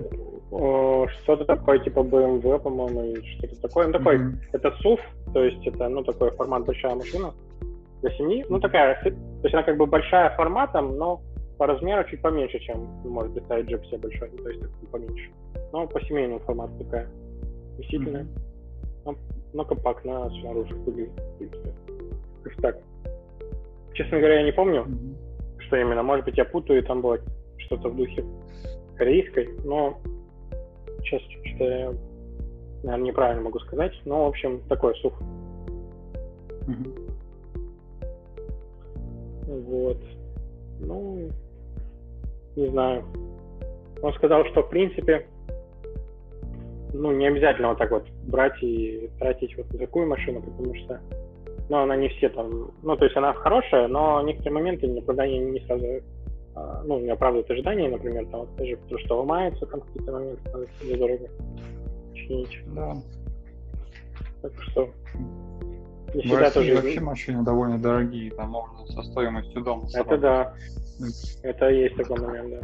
что-то 0.51 1.45
такое, 1.45 1.79
типа 1.79 1.99
BMW, 1.99 2.59
по-моему, 2.59 3.03
или 3.03 3.21
что-то 3.37 3.61
такое. 3.61 3.87
Ну, 3.87 3.93
такой, 3.93 4.17
Мгм. 4.17 4.39
это 4.51 4.67
SUV, 4.83 4.99
то 5.33 5.43
есть 5.43 5.65
это, 5.65 5.87
ну, 5.87 6.03
такой 6.03 6.31
формат 6.31 6.65
большая 6.65 6.95
машина 6.95 7.33
для 8.01 8.11
семьи. 8.11 8.45
Ну, 8.49 8.59
такая, 8.59 9.01
то 9.01 9.09
есть 9.43 9.53
она 9.53 9.63
как 9.63 9.77
бы 9.77 9.85
большая 9.85 10.35
форматом, 10.35 10.97
но 10.97 11.21
по 11.57 11.67
размеру 11.67 12.03
чуть 12.09 12.21
поменьше, 12.21 12.59
чем 12.59 12.79
может 13.05 13.33
представить 13.33 13.67
джип 13.67 13.85
себе 13.85 13.99
большой, 13.99 14.29
то 14.29 14.49
есть 14.49 14.61
такой 14.61 14.89
поменьше. 14.91 15.31
Но 15.71 15.87
по 15.87 16.01
семейному 16.01 16.39
формату 16.39 16.73
такая. 16.83 17.07
Вместительная, 17.77 18.23
Мгм. 18.23 18.31
но, 19.05 19.15
но 19.53 19.65
компактная 19.65 20.29
снаружи 20.41 20.75
в 20.75 20.83
принципе. 20.83 21.73
Как-то 22.43 22.61
так. 22.61 22.77
Честно 23.93 24.17
говоря, 24.17 24.39
я 24.39 24.43
не 24.43 24.51
помню, 24.51 24.81
Мгм. 24.83 25.15
что 25.59 25.77
именно. 25.77 26.03
Может 26.03 26.25
быть, 26.25 26.37
я 26.37 26.43
путаю, 26.43 26.79
и 26.79 26.85
там 26.85 27.01
было 27.01 27.19
что-то 27.57 27.89
в 27.89 27.95
духе 27.95 28.25
корейской, 28.97 29.49
но 29.63 29.97
сейчас 31.03 31.21
что-то 31.43 31.63
я, 31.63 31.93
наверное, 32.83 33.07
неправильно 33.07 33.43
могу 33.43 33.59
сказать. 33.59 33.93
Но, 34.05 34.25
в 34.25 34.29
общем, 34.29 34.61
такой 34.69 34.95
сух. 34.95 35.13
Мгм. 36.67 36.93
Вот. 39.47 39.97
Ну, 40.79 41.29
Не 42.55 42.67
знаю. 42.67 43.03
Он 44.01 44.13
сказал, 44.13 44.45
что 44.45 44.63
в 44.63 44.69
принципе, 44.69 45.27
ну, 46.93 47.11
не 47.11 47.27
обязательно 47.27 47.69
вот 47.69 47.77
так 47.77 47.91
вот 47.91 48.05
брать 48.27 48.61
и 48.61 49.09
тратить 49.19 49.55
вот 49.57 49.67
такую 49.77 50.07
машину, 50.07 50.41
потому 50.41 50.73
что, 50.75 50.99
ну, 51.69 51.77
она 51.77 51.95
не 51.95 52.09
все 52.09 52.29
там, 52.29 52.71
ну, 52.81 52.97
то 52.97 53.05
есть 53.05 53.15
она 53.15 53.33
хорошая, 53.33 53.87
но 53.87 54.21
некоторые 54.23 54.53
моменты 54.55 54.87
никуда 54.87 55.27
не, 55.27 55.39
не 55.39 55.59
сразу, 55.61 55.85
ну, 56.55 56.99
не 56.99 57.09
оправдывают 57.09 57.49
ожидания, 57.49 57.89
например, 57.89 58.25
там, 58.27 58.41
вот, 58.41 58.55
даже 58.55 58.77
потому 58.77 58.99
что 58.99 59.17
ломается 59.19 59.65
там 59.65 59.81
какие-то 59.81 60.11
моменты, 60.11 60.41
надо 60.51 60.67
себе 60.79 60.97
дорого 60.97 61.29
чинить. 62.13 62.59
Да. 62.73 62.95
Так 64.41 64.51
что 64.61 64.89
не 66.13 66.23
в 66.23 66.37
России 66.37 66.53
тоже... 66.53 66.75
вообще 66.75 66.99
машины 66.99 67.43
довольно 67.43 67.79
дорогие, 67.79 68.31
там 68.31 68.49
можно 68.49 68.85
со 68.87 69.01
стоимостью 69.03 69.61
дома 69.61 69.87
Это 69.93 70.17
да. 70.17 70.53
Это 71.43 71.69
есть 71.69 71.95
такой 71.95 72.19
момент, 72.19 72.49
да. 72.49 72.59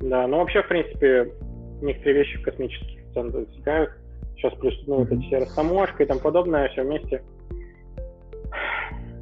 Да, 0.00 0.26
ну 0.26 0.38
вообще, 0.38 0.62
в 0.62 0.68
принципе, 0.68 1.32
некоторые 1.80 2.18
вещи 2.18 2.38
в 2.38 2.42
космических 2.42 3.12
центрах 3.14 3.46
достигают. 3.46 3.90
Сейчас 4.36 4.52
плюс, 4.54 4.74
ну, 4.86 4.96
вот 4.98 5.10
эти 5.10 5.22
все 5.22 5.38
растаможка 5.38 6.02
и 6.02 6.06
тому 6.06 6.20
подобное, 6.20 6.68
все 6.68 6.82
вместе. 6.82 7.22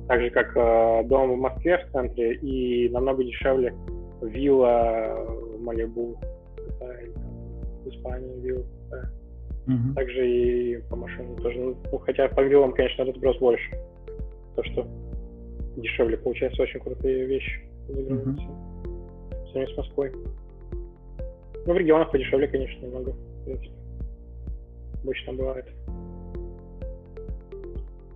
Так 0.09 0.21
же, 0.21 0.31
как 0.31 0.57
э, 0.57 1.05
дом 1.05 1.33
в 1.33 1.39
Москве 1.39 1.79
в 1.79 1.93
центре, 1.93 2.35
и 2.35 2.89
намного 2.91 3.25
дешевле 3.25 3.75
вилла 4.21 5.17
в 5.57 5.63
Малибу, 5.63 6.17
в 7.85 7.89
Испании 7.89 8.41
вилла. 8.41 8.65
Mm-hmm. 9.67 9.95
Также 9.95 10.31
и 10.31 10.77
по 10.91 10.97
машинам 10.97 11.37
тоже. 11.37 11.59
Ну, 11.59 11.99
хотя 11.99 12.29
по 12.29 12.41
виллам, 12.43 12.73
конечно, 12.73 13.05
разброс 13.05 13.39
больше. 13.39 13.71
То, 14.57 14.63
что 14.65 14.87
дешевле 15.77 16.19
получается 16.19 16.63
очень 16.63 16.81
крутые 16.81 17.27
вещи 17.27 17.63
за 17.89 18.03
границей. 18.03 18.47
Mm-hmm. 19.55 19.73
с 19.73 19.77
Москвой. 19.77 20.13
Ну, 21.67 21.73
в 21.73 21.77
регионах 21.77 22.11
подешевле, 22.11 22.47
конечно, 22.47 22.85
немного. 22.85 23.13
В 23.13 23.45
принципе. 23.45 23.73
Обычно 25.03 25.33
бывает. 25.33 25.67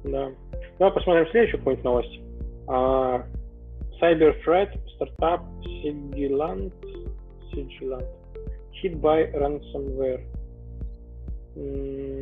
Да. 0.05 0.31
Давай 0.79 0.95
посмотрим 0.95 1.27
следующую 1.31 1.59
какую-нибудь 1.59 1.85
новость. 1.85 2.21
А, 2.69 3.25
Cyberthreat, 4.01 4.79
стартап 4.95 5.43
Sigilant, 5.63 6.73
Sigilant, 7.53 8.07
hit 8.83 9.01
by 9.01 9.33
ransomware 9.35 10.23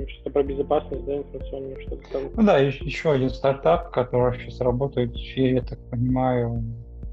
что-то 0.09 0.31
про 0.31 0.43
безопасность, 0.43 1.05
да, 1.05 1.19
информационную, 1.19 1.81
что-то 1.83 2.03
там. 2.11 2.23
Ну 2.35 2.43
да, 2.43 2.59
еще 2.59 3.13
один 3.13 3.29
стартап, 3.29 3.91
который 3.91 4.39
сейчас 4.39 4.61
работает 4.61 5.13
в 5.13 5.19
сфере, 5.19 5.57
я 5.57 5.63
так 5.63 5.79
понимаю, 5.91 6.63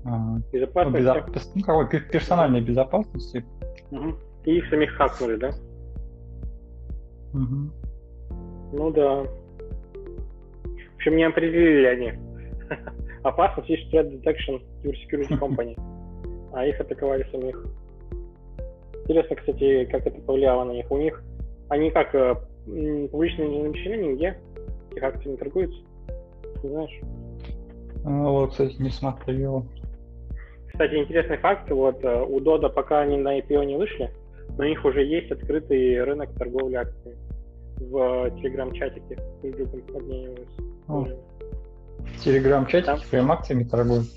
а, 0.05 0.37
безопасности. 0.51 0.97
Ну, 0.97 1.33
безо... 1.33 1.49
ну, 1.55 1.61
какой, 1.63 1.99
персональной 1.99 2.61
безопасности. 2.61 3.45
Угу. 3.91 4.15
И 4.45 4.57
их 4.57 4.69
самих 4.69 4.91
хакнули, 4.91 5.35
да? 5.35 5.51
Угу. 7.33 7.71
Ну 8.73 8.91
да. 8.91 9.25
Общем, 11.03 11.17
не 11.17 11.25
определили 11.25 11.85
они. 11.85 12.13
Опасность 13.23 13.67
есть 13.67 13.93
Threat 13.93 14.09
Detection 14.09 14.61
Your 14.83 14.93
Security 14.93 15.37
Company. 15.37 15.77
А 16.53 16.65
их 16.65 16.79
атаковали 16.79 17.27
самих. 17.29 17.61
Интересно, 19.03 19.35
кстати, 19.35 19.83
как 19.91 20.07
это 20.07 20.21
повлияло 20.21 20.63
на 20.63 20.71
них. 20.71 20.89
У 20.89 20.97
них 20.97 21.21
они 21.67 21.91
как, 21.91 22.15
э, 22.15 22.35
публично 23.11 23.43
не 23.43 23.63
замещены 23.63 24.01
нигде? 24.01 24.37
Их 24.95 25.03
акции 25.03 25.27
не 25.27 25.35
торгуются? 25.35 25.77
Не 26.63 26.69
знаешь? 26.69 27.01
А, 28.05 28.29
вот, 28.29 28.51
кстати, 28.51 28.81
не 28.81 28.89
смотрел. 28.89 29.65
Кстати, 30.71 30.95
интересный 30.95 31.37
факт. 31.37 31.69
Вот 31.69 32.01
э, 32.01 32.23
у 32.23 32.39
Дода 32.39 32.69
пока 32.69 33.01
они 33.01 33.17
на 33.17 33.39
IPO 33.39 33.65
не 33.65 33.75
вышли, 33.75 34.09
но 34.57 34.63
у 34.63 34.67
них 34.67 34.85
уже 34.85 35.03
есть 35.03 35.29
открытый 35.31 36.01
рынок 36.01 36.33
торговли 36.35 36.75
акциями 36.75 37.17
в 37.77 38.31
телеграм-чатике. 38.39 39.17
Друг 39.41 39.69
другом 39.69 39.97
обмениваются. 39.97 40.72
В 40.87 42.19
телеграм-чатике 42.23 42.85
там... 42.85 42.99
прям 43.09 43.31
акциями 43.31 43.63
торгуют? 43.63 44.07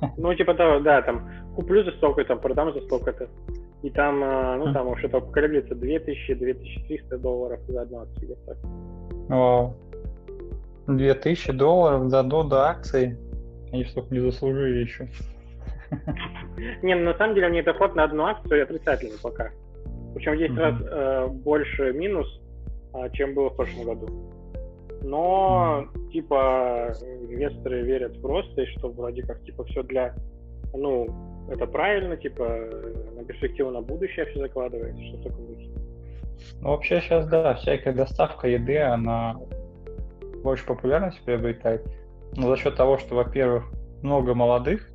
Ну, 0.18 0.34
типа 0.34 0.54
того, 0.54 0.80
да, 0.80 1.00
там 1.00 1.26
куплю 1.54 1.82
за 1.82 1.92
столько, 1.92 2.22
там 2.24 2.38
продам 2.38 2.72
за 2.74 2.80
столько-то. 2.82 3.28
И 3.82 3.90
там, 3.90 4.22
э, 4.22 4.56
ну, 4.56 4.72
там 4.72 4.94
что-то 4.98 5.20
колеблется 5.20 5.74
2000-2300 5.74 7.18
долларов 7.18 7.60
за 7.66 7.82
одну 7.82 8.00
акцию. 8.00 8.36
так. 8.46 8.56
Вау. 9.28 9.74
2000 10.86 11.52
долларов 11.52 12.08
за 12.10 12.22
дода 12.22 12.68
акции? 12.68 13.16
Они 13.72 13.84
столько 13.84 14.14
не 14.14 14.20
заслужили 14.20 14.84
еще. 14.84 15.08
Не, 16.82 16.94
ну, 16.94 17.04
на 17.04 17.14
самом 17.14 17.34
деле 17.34 17.48
мне 17.48 17.62
доход 17.62 17.94
на 17.94 18.04
одну 18.04 18.24
акцию 18.24 18.62
отрицательный 18.62 19.18
пока. 19.22 19.50
Причем 20.14 20.34
в 20.34 20.38
10 20.38 20.58
раз 20.58 20.74
э, 20.80 21.26
больше 21.28 21.92
минус, 21.92 22.40
а, 22.92 23.08
чем 23.10 23.34
было 23.34 23.50
в 23.50 23.56
прошлом 23.56 23.84
году. 23.84 24.08
Но, 25.02 25.86
типа, 26.12 26.92
инвесторы 27.02 27.82
верят 27.82 28.20
просто, 28.20 28.62
и 28.62 28.66
что 28.66 28.88
вроде 28.88 29.22
как, 29.22 29.42
типа, 29.44 29.64
все 29.64 29.82
для, 29.82 30.14
ну, 30.72 31.06
это 31.50 31.66
правильно, 31.66 32.16
типа, 32.16 32.44
на 33.14 33.24
перспективу 33.24 33.70
на 33.70 33.82
будущее 33.82 34.26
все 34.26 34.40
закладывается, 34.40 35.02
что 35.04 35.28
такое 35.28 35.46
будет? 35.46 35.70
Ну, 36.60 36.70
вообще 36.70 37.00
сейчас, 37.00 37.28
да, 37.28 37.54
всякая 37.54 37.94
доставка 37.94 38.48
еды, 38.48 38.78
она 38.78 39.36
больше 40.42 40.66
популярность 40.66 41.22
приобретает. 41.24 41.82
Но 42.36 42.48
за 42.48 42.56
счет 42.56 42.76
того, 42.76 42.98
что, 42.98 43.14
во-первых, 43.14 43.64
много 44.02 44.34
молодых, 44.34 44.88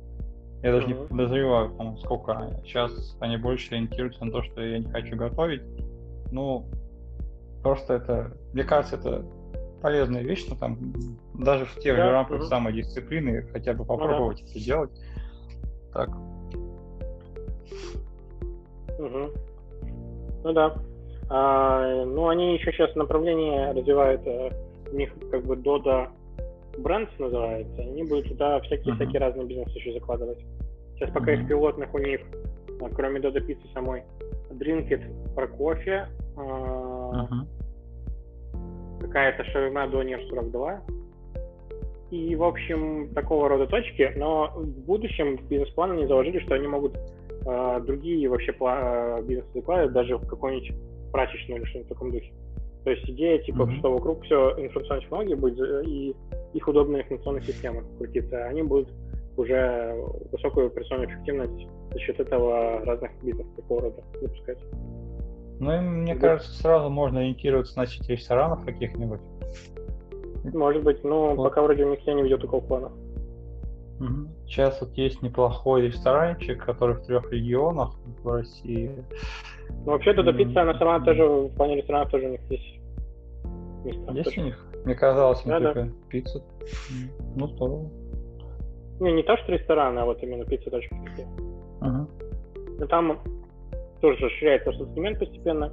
я 0.62 0.72
даже 0.72 0.86
uh-huh. 0.86 1.02
не 1.02 1.08
подозреваю, 1.08 1.70
там, 1.76 1.98
сколько 1.98 2.60
сейчас 2.64 3.16
они 3.20 3.36
больше 3.36 3.74
ориентируются 3.74 4.24
на 4.24 4.30
то, 4.30 4.42
что 4.42 4.60
я 4.60 4.78
не 4.78 4.88
хочу 4.90 5.16
готовить. 5.16 5.62
Ну, 6.30 6.66
просто 7.62 7.94
это, 7.94 8.32
мне 8.52 8.62
кажется, 8.62 8.96
это 8.96 9.24
полезная 9.82 10.22
вещь, 10.22 10.46
но 10.48 10.56
там 10.56 10.78
даже 11.34 11.66
в 11.66 11.74
тех 11.80 11.96
да, 11.96 12.06
же 12.06 12.12
рамках 12.12 12.42
uh-huh. 12.42 12.46
самодисциплины 12.46 13.42
хотя 13.52 13.74
бы 13.74 13.84
попробовать 13.84 14.40
uh-huh. 14.40 14.50
это 14.50 14.64
делать. 14.64 14.90
Так, 15.92 16.08
Угу. 19.02 19.30
Ну 20.44 20.52
да. 20.52 20.74
А, 21.28 22.04
ну, 22.04 22.28
они 22.28 22.54
еще 22.54 22.72
сейчас 22.72 22.94
направление 22.94 23.72
развивают, 23.72 24.20
э, 24.26 24.50
у 24.92 24.96
них 24.96 25.10
как 25.30 25.44
бы 25.44 25.56
Doda 25.56 26.08
Brands 26.76 27.10
называется, 27.18 27.80
они 27.80 28.04
будут 28.04 28.28
туда 28.28 28.60
всякие-всякие 28.60 29.14
uh-huh. 29.14 29.24
разные 29.24 29.46
бизнесы 29.46 29.78
еще 29.78 29.92
закладывать. 29.94 30.38
Сейчас 30.94 31.10
пока 31.10 31.32
uh-huh. 31.32 31.42
из 31.42 31.48
пилотных 31.48 31.94
у 31.94 31.98
них, 31.98 32.20
а, 32.80 32.88
кроме 32.90 33.20
Doda 33.20 33.40
пиццы 33.40 33.66
самой, 33.72 34.02
Drinkit 34.50 35.34
про 35.34 35.48
кофе, 35.48 36.08
uh-huh. 36.36 37.46
Какая-то 39.02 39.44
шаурма 39.44 39.88
Донер 39.88 40.20
42, 40.28 40.82
и, 42.12 42.36
в 42.36 42.44
общем, 42.44 43.08
такого 43.14 43.48
рода 43.48 43.66
точки, 43.66 44.12
но 44.16 44.52
в 44.54 44.84
будущем 44.84 45.38
бизнес-план 45.48 45.92
они 45.92 46.06
заложили, 46.06 46.40
что 46.40 46.54
они 46.54 46.66
могут 46.66 46.94
э, 46.94 47.80
другие 47.86 48.28
вообще 48.28 48.52
э, 48.52 49.22
бизнесы 49.22 49.48
закладывать, 49.54 49.92
даже 49.92 50.18
в 50.18 50.26
какой-нибудь 50.26 50.72
прачечную 51.10 51.60
или 51.60 51.68
что-нибудь 51.68 51.90
в 51.90 51.94
таком 51.94 52.12
духе. 52.12 52.30
То 52.84 52.90
есть 52.90 53.08
идея, 53.08 53.38
типа, 53.38 53.62
mm-hmm. 53.62 53.78
что 53.78 53.92
вокруг 53.92 54.24
все 54.24 54.54
информационные 54.58 55.02
технологии 55.04 55.34
будет, 55.34 55.60
э, 55.60 55.84
и 55.86 56.16
их 56.52 56.68
удобная 56.68 57.00
информационная 57.00 57.42
система 57.42 57.82
крутится, 57.96 58.44
они 58.44 58.62
будут 58.62 58.92
уже 59.38 59.96
высокую 60.30 60.66
операционную 60.66 61.08
эффективность 61.08 61.66
за 61.92 61.98
счет 61.98 62.20
этого 62.20 62.84
разных 62.84 63.10
бизнесов 63.22 63.54
такого 63.56 63.82
рода 63.82 64.02
запускать. 64.20 64.58
Ну, 65.62 65.72
и 65.72 65.78
мне 65.78 66.16
кажется, 66.16 66.50
сразу 66.60 66.90
можно 66.90 67.20
ориентироваться 67.20 67.78
на 67.78 67.86
сети 67.86 68.10
ресторанов 68.10 68.64
каких-нибудь. 68.64 69.20
Может 70.52 70.82
быть, 70.82 71.04
но 71.04 71.36
вот. 71.36 71.44
пока 71.44 71.62
вроде 71.62 71.84
у 71.84 71.90
них 71.90 72.00
я 72.00 72.14
не 72.14 72.22
видел 72.24 72.40
такого 72.40 72.60
плана. 72.60 72.90
Сейчас 74.44 74.80
вот 74.80 74.90
есть 74.94 75.22
неплохой 75.22 75.82
ресторанчик, 75.82 76.64
который 76.64 76.96
в 76.96 77.06
трех 77.06 77.30
регионах 77.30 77.94
в 78.24 78.28
России. 78.28 78.90
Ну, 79.86 79.92
вообще, 79.92 80.12
Додо 80.14 80.32
Пицца, 80.32 80.62
она 80.62 80.76
сама 80.76 80.98
тоже, 80.98 81.24
в 81.24 81.54
плане 81.54 81.76
ресторанов 81.76 82.10
тоже 82.10 82.26
у 82.26 82.30
них 82.30 82.40
есть. 82.50 82.80
Есть 83.84 84.36
у 84.36 84.42
них? 84.42 84.66
Мне 84.84 84.96
казалось, 84.96 85.42
да, 85.44 85.60
только 85.60 85.82
да. 85.84 85.90
пицца. 86.08 86.42
Ну, 87.36 87.46
здорово. 87.46 87.88
Не, 88.98 89.12
не 89.12 89.22
то, 89.22 89.36
что 89.36 89.52
рестораны, 89.52 90.00
а 90.00 90.06
вот 90.06 90.20
именно 90.24 90.44
пицца 90.44 90.70
точка. 90.70 90.96
Ага. 91.80 92.08
Ну, 92.80 92.86
там 92.88 93.20
тоже 94.02 94.18
расширяется 94.18 94.70
ассортимент 94.70 95.18
постепенно, 95.18 95.72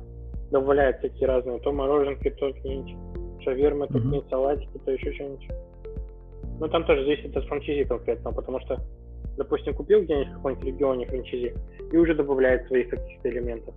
добавляют 0.51 1.01
такие 1.01 1.27
разные, 1.27 1.59
то 1.59 1.73
мороженки, 1.73 2.29
то 2.29 2.53
какие-нибудь 2.53 3.43
шавермы, 3.43 3.87
то 3.87 3.93
какие-нибудь 3.93 4.29
салатики, 4.29 4.77
то 4.85 4.91
еще 4.91 5.11
что-нибудь. 5.13 5.49
Ну, 6.59 6.67
там 6.67 6.85
тоже 6.85 7.03
зависит 7.03 7.35
от 7.35 7.45
франчизи 7.45 7.85
конкретно, 7.85 8.31
потому 8.31 8.59
что, 8.61 8.79
допустим, 9.35 9.73
купил 9.73 10.03
где-нибудь 10.03 10.29
в 10.29 10.35
каком-нибудь 10.35 10.65
регионе 10.65 11.05
франчизи 11.07 11.55
и 11.91 11.97
уже 11.97 12.13
добавляет 12.13 12.67
своих 12.67 12.89
каких-то 12.89 13.29
элементов. 13.29 13.73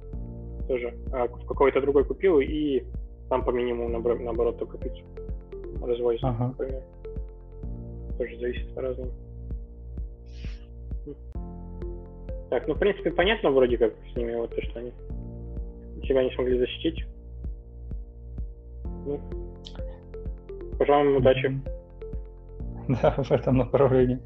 Тоже 0.69 0.95
а 1.13 1.27
в 1.27 1.47
какой-то 1.47 1.81
другой 1.81 2.05
купил 2.05 2.39
и 2.41 2.83
там 3.31 3.45
по 3.45 3.51
минимуму, 3.51 3.89
наоборот, 3.89 4.59
только 4.59 4.77
пиццу 4.77 5.03
развозит, 5.83 6.25
ага. 6.25 6.49
например. 6.49 6.83
Тоже 8.19 8.39
зависит 8.39 8.75
по-разному. 8.75 9.11
Так, 12.53 12.69
ну, 12.69 12.75
в 12.75 12.79
принципе, 12.79 13.11
понятно 13.11 13.51
вроде 13.51 13.79
как 13.79 13.95
с 14.13 14.15
ними, 14.15 14.35
вот 14.35 14.55
то, 14.55 14.61
что 14.61 14.81
они 14.81 14.93
тебя 16.03 16.23
не 16.23 16.31
смогли 16.35 16.59
защитить. 16.59 17.03
Ну, 19.07 19.19
пожелаем 20.79 21.17
удачи. 21.17 21.63
Да, 23.01 23.15
в 23.17 23.31
этом 23.33 23.57
направлении. 23.57 24.19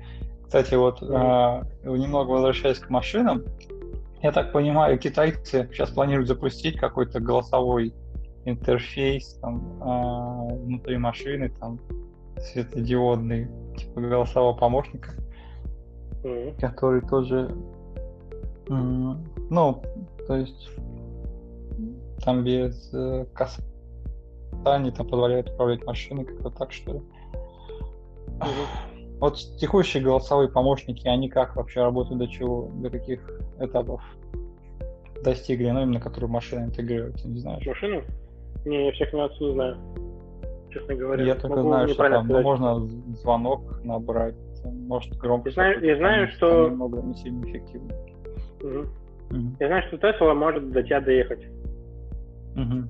Кстати, 0.42 0.74
вот 0.74 1.00
а, 1.02 1.62
немного 1.84 2.30
возвращаясь 2.30 2.80
к 2.80 2.90
машинам, 2.90 3.44
я 4.22 4.32
так 4.32 4.50
понимаю, 4.50 4.98
китайцы 4.98 5.68
сейчас 5.70 5.90
планируют 5.90 6.26
запустить 6.26 6.78
какой-то 6.78 7.20
голосовой 7.20 7.94
интерфейс 8.44 9.34
там, 9.40 9.78
а, 9.80 10.46
внутри 10.46 10.98
машины, 10.98 11.52
там 11.60 11.78
светодиодный, 12.40 13.46
типа 13.76 14.00
голосового 14.00 14.56
помощника, 14.56 15.10
Мгм. 16.24 16.56
который 16.58 17.02
тоже, 17.02 17.54
ну, 18.68 19.82
то 20.26 20.36
есть 20.36 20.70
там 22.24 22.42
без 22.44 22.92
э, 22.92 23.26
касаний 23.34 24.90
там 24.90 25.06
позволяет 25.08 25.50
управлять 25.50 25.84
машиной 25.84 26.24
как-то 26.24 26.50
так, 26.50 26.72
что 26.72 26.94
ли. 26.94 27.00
Мгм. 28.36 29.18
Вот 29.20 29.36
текущие 29.58 30.02
голосовые 30.02 30.48
помощники, 30.48 31.06
они 31.06 31.28
как 31.28 31.56
вообще 31.56 31.80
работают, 31.82 32.18
до 32.18 32.28
чего, 32.28 32.70
до 32.82 32.90
каких 32.90 33.20
этапов 33.58 34.02
достигли, 35.22 35.70
ну, 35.70 35.82
именно 35.82 36.00
которые 36.00 36.28
машина 36.30 36.64
интегрируется, 36.64 37.28
не 37.28 37.38
знаешь? 37.38 37.64
Машину? 37.66 38.02
Не, 38.64 38.86
я 38.86 38.92
всех 38.92 39.12
не 39.12 39.22
отсюда 39.24 39.52
знаю. 39.52 39.76
Честно 40.70 40.94
говоря. 40.94 41.24
Я 41.24 41.34
только 41.36 41.56
Могу 41.56 41.68
знаю, 41.68 41.88
что 41.88 42.02
там 42.02 42.12
ну, 42.12 42.24
сказать. 42.24 42.44
можно 42.44 42.88
звонок 43.16 43.84
набрать, 43.84 44.34
может 44.64 45.16
громко. 45.16 45.48
Я 45.48 45.54
знаю- 45.54 45.84
я 45.84 45.96
знаю, 45.96 46.28
что- 46.32 46.68
Немного 46.68 47.00
не 47.02 47.14
сильно 47.14 47.44
эффективно. 47.46 47.94
Мгм. 49.30 49.56
Я 49.60 49.66
знаю, 49.66 49.82
что 49.88 49.98
Тесла 49.98 50.34
может 50.34 50.70
до 50.72 50.82
тебя 50.82 51.00
доехать. 51.00 51.46
Мгм. 52.54 52.88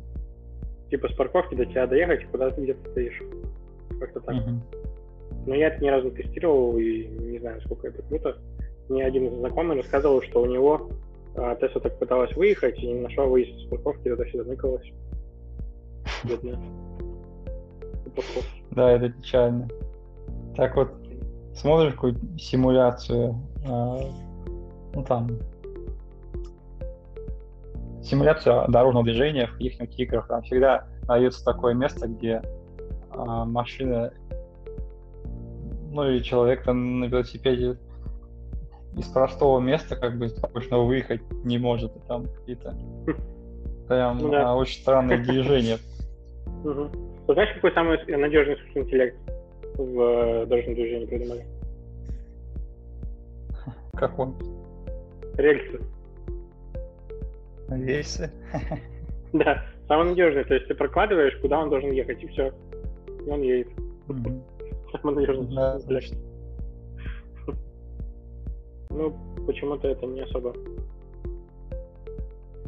Типа 0.90 1.08
с 1.08 1.12
парковки 1.14 1.54
до 1.54 1.66
тебя 1.66 1.86
доехать, 1.86 2.26
куда 2.30 2.50
ты 2.50 2.62
где-то 2.62 2.90
стоишь. 2.90 3.22
Как-то 3.98 4.20
так. 4.20 4.34
Мгм. 4.34 4.62
Но 5.46 5.54
я 5.54 5.68
это 5.68 5.82
ни 5.82 5.88
разу 5.88 6.10
не 6.10 6.16
тестировал 6.16 6.76
и 6.76 7.06
не 7.06 7.38
знаю, 7.38 7.60
сколько 7.62 7.88
это 7.88 8.02
круто. 8.02 8.36
Мне 8.88 9.04
один 9.04 9.30
знакомый 9.38 9.76
рассказывал, 9.76 10.22
что 10.22 10.42
у 10.42 10.46
него 10.46 10.90
а, 11.36 11.54
Тесла 11.56 11.80
так 11.80 11.98
пыталась 11.98 12.34
выехать 12.36 12.78
и 12.78 12.86
не 12.86 13.00
нашла 13.00 13.24
выезд 13.24 13.52
с 13.60 13.68
парковки, 13.68 14.08
ныкалась. 14.08 14.92
Бедная. 16.24 16.58
Тупаков. 18.04 18.46
Да, 18.70 18.92
это 18.92 19.10
печально. 19.10 19.68
Так 20.56 20.76
вот, 20.76 20.90
смотришь 21.54 21.94
какую-то 21.94 22.20
симуляцию, 22.38 23.34
а, 23.68 24.00
ну 24.94 25.04
там, 25.04 25.38
симуляцию 28.06 28.64
дорожного 28.68 29.04
движения 29.04 29.46
в 29.46 29.58
их 29.58 29.80
играх, 29.98 30.28
там 30.28 30.42
всегда 30.42 30.86
дается 31.06 31.44
такое 31.44 31.74
место, 31.74 32.06
где 32.06 32.42
а, 33.10 33.44
машина, 33.44 34.12
ну 35.90 36.08
и 36.08 36.22
человек 36.22 36.64
там 36.64 37.00
на 37.00 37.04
велосипеде 37.06 37.76
из 38.96 39.06
простого 39.08 39.60
места 39.60 39.96
как 39.96 40.18
бы 40.18 40.28
точно 40.28 40.78
выехать 40.78 41.20
не 41.44 41.58
может, 41.58 41.94
и 41.96 42.00
там 42.08 42.24
какие-то 42.24 42.74
прям 43.88 44.18
Ну 44.18 44.30
да. 44.30 44.50
а, 44.50 44.54
очень 44.54 44.80
странные 44.80 45.18
движения. 45.18 45.78
Ты 46.62 47.32
знаешь, 47.32 47.54
какой 47.54 47.72
самый 47.72 47.98
надежный 48.06 48.54
искусственный 48.54 48.84
интеллект 48.86 49.16
в 49.76 50.00
э, 50.00 50.46
дорожном 50.46 50.74
движении 50.74 51.06
придумали? 51.06 51.44
Как 53.94 54.18
он? 54.18 54.36
Рельсы. 55.36 55.80
Рельсы. 57.68 58.30
Да, 59.32 59.64
самый 59.88 60.10
надежный. 60.10 60.44
То 60.44 60.54
есть 60.54 60.68
ты 60.68 60.74
прокладываешь, 60.74 61.36
куда 61.42 61.60
он 61.60 61.68
должен 61.68 61.90
ехать, 61.90 62.22
и 62.22 62.26
все. 62.28 62.52
И 63.26 63.28
он 63.28 63.42
едет. 63.42 63.68
Да, 64.08 64.30
искусственный 64.94 65.24
интеллект. 65.24 65.88
точно. 65.88 66.18
Ну, 68.90 69.14
почему-то 69.46 69.88
это 69.88 70.06
не 70.06 70.22
особо 70.22 70.54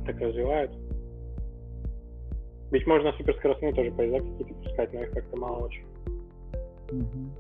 так 0.05 0.21
развивают. 0.21 0.73
Ведь 2.71 2.87
можно 2.87 3.13
суперскоростные 3.13 3.73
тоже 3.73 3.91
поезда 3.93 4.19
какие-то 4.19 4.55
пускать, 4.63 4.93
но 4.93 5.03
их 5.03 5.11
как-то 5.13 5.37
мало 5.37 5.67
очень. 5.67 5.85
Мгм. 6.91 7.33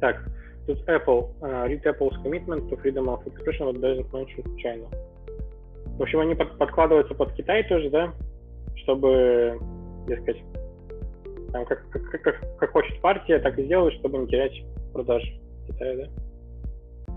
Так, 0.00 0.24
тут 0.66 0.78
Apple. 0.88 1.28
Uh, 1.40 1.66
read 1.66 1.82
Apple's 1.84 2.16
commitment 2.22 2.70
to 2.70 2.76
freedom 2.78 3.08
of 3.08 3.26
expression 3.26 3.66
what 3.66 3.80
doesn't 3.80 4.10
mention 4.12 4.56
China. 4.58 4.86
В 6.00 6.02
общем, 6.02 6.20
они 6.20 6.34
под- 6.34 6.56
подкладываются 6.56 7.14
под 7.14 7.34
Китай 7.34 7.62
тоже, 7.62 7.90
да? 7.90 8.14
Чтобы, 8.74 9.60
дескать, 10.08 10.42
там, 11.52 11.66
как, 11.66 11.86
как, 11.90 12.22
как, 12.22 12.58
как 12.58 12.70
хочет 12.72 12.98
партия, 13.02 13.38
так 13.38 13.58
и 13.58 13.66
сделать, 13.66 13.92
чтобы 13.96 14.16
не 14.16 14.26
терять 14.26 14.64
продаж 14.94 15.22
в 15.22 15.66
Китае, 15.66 15.96
да? 15.98 17.12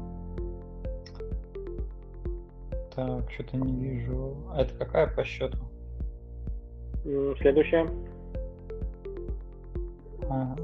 Так, 2.94 3.32
что-то 3.32 3.56
не 3.56 3.88
вижу. 3.88 4.36
А 4.52 4.64
это 4.64 4.76
какая 4.76 5.08
по 5.08 5.24
счету? 5.24 5.60
А. 10.30 10.58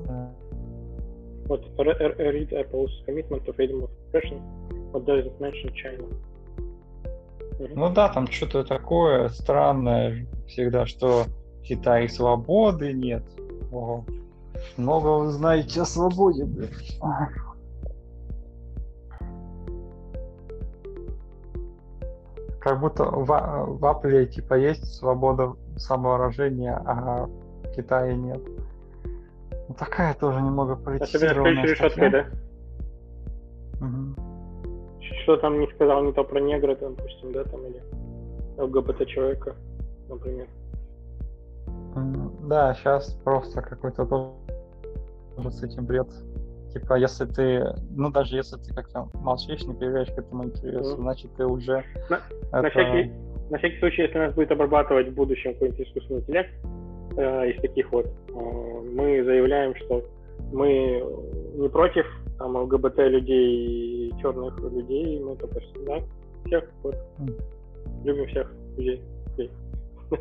Вот, 1.45 1.65
re- 1.77 1.97
re- 1.97 2.17
read 2.17 2.51
Apple's 2.51 2.91
commitment 3.07 3.45
to 3.45 3.55
freedom 3.55 3.81
of 3.81 3.89
expression 4.11 4.41
what 4.91 5.05
doesn't 5.05 5.39
mention 5.39 5.73
China. 5.73 6.03
Ну 7.59 7.89
да, 7.89 8.09
там 8.09 8.27
что-то 8.27 8.63
такое 8.63 9.29
странное 9.29 10.25
всегда, 10.47 10.85
что 10.85 11.25
в 11.59 11.61
Китае 11.63 12.07
свободы 12.07 12.93
нет. 12.93 13.23
Ого. 13.71 14.05
Много 14.77 15.25
вы 15.25 15.31
знаете 15.31 15.81
о 15.81 15.85
свободе, 15.85 16.45
блин. 16.45 16.69
Как 22.61 22.79
будто 22.79 23.03
в, 23.05 23.25
в 23.25 23.85
Apple 23.85 24.25
типа 24.25 24.53
есть 24.55 24.95
свобода 24.95 25.53
самовыражения, 25.77 26.81
а 26.85 27.25
в 27.25 27.71
Китае 27.75 28.15
нет. 28.15 28.41
Ну, 29.67 29.75
такая 29.75 30.13
тоже 30.13 30.41
немного 30.41 30.73
Особенно 30.73 30.97
с 30.97 30.99
политизированная 31.11 31.63
решеткой, 31.63 32.09
статья. 32.09 32.09
да? 32.09 33.85
Мгм. 33.85 34.28
Что 35.29 35.37
там 35.37 35.59
не 35.59 35.67
сказал 35.67 36.03
не 36.03 36.11
то 36.11 36.23
про 36.23 36.39
негра, 36.39 36.73
там, 36.73 36.95
допустим, 36.95 37.31
да, 37.31 37.43
там, 37.43 37.59
или 37.67 37.83
ЛГБТ 38.57 39.05
человека, 39.05 39.53
например. 40.09 40.47
Да, 42.47 42.73
сейчас 42.73 43.13
просто 43.23 43.61
какой-то 43.61 44.07
тоже 44.07 45.51
с 45.51 45.61
этим 45.61 45.85
бред. 45.85 46.07
Типа, 46.73 46.95
если 46.95 47.25
ты, 47.25 47.63
ну 47.95 48.09
даже 48.09 48.37
если 48.37 48.57
ты 48.57 48.73
как-то 48.73 49.07
молчишь, 49.13 49.63
не 49.65 49.75
проявляешь 49.75 50.09
к 50.09 50.17
этому 50.17 50.45
интересу, 50.45 50.93
Мгм. 50.95 51.03
значит 51.03 51.29
ты 51.37 51.45
уже 51.45 51.83
На- 52.09 52.21
На 52.51 52.65
это- 52.65 52.69
всякий, 52.71 53.11
на 53.51 53.59
всякий 53.59 53.77
случай, 53.77 54.01
если 54.01 54.17
нас 54.17 54.33
будет 54.33 54.51
обрабатывать 54.51 55.09
в 55.09 55.13
будущем 55.13 55.53
какой-нибудь 55.53 55.87
искусственный 55.87 56.21
интеллект 56.21 56.49
э, 57.17 57.51
из 57.51 57.61
таких 57.61 57.91
вот, 57.91 58.07
э, 58.07 58.31
мы 58.33 59.23
заявляем, 59.23 59.75
что 59.75 60.03
мы 60.51 61.03
не 61.53 61.69
против 61.69 62.07
там, 62.39 62.55
ЛГБТ 62.55 62.97
людей 62.97 64.07
и 64.07 64.21
черных 64.21 64.57
людей, 64.59 65.19
мы 65.19 65.35
только 65.35 65.59
да, 65.85 65.99
всех 66.45 66.63
вот, 66.83 66.95
любим 68.03 68.27
всех 68.27 68.51
людей. 68.77 69.03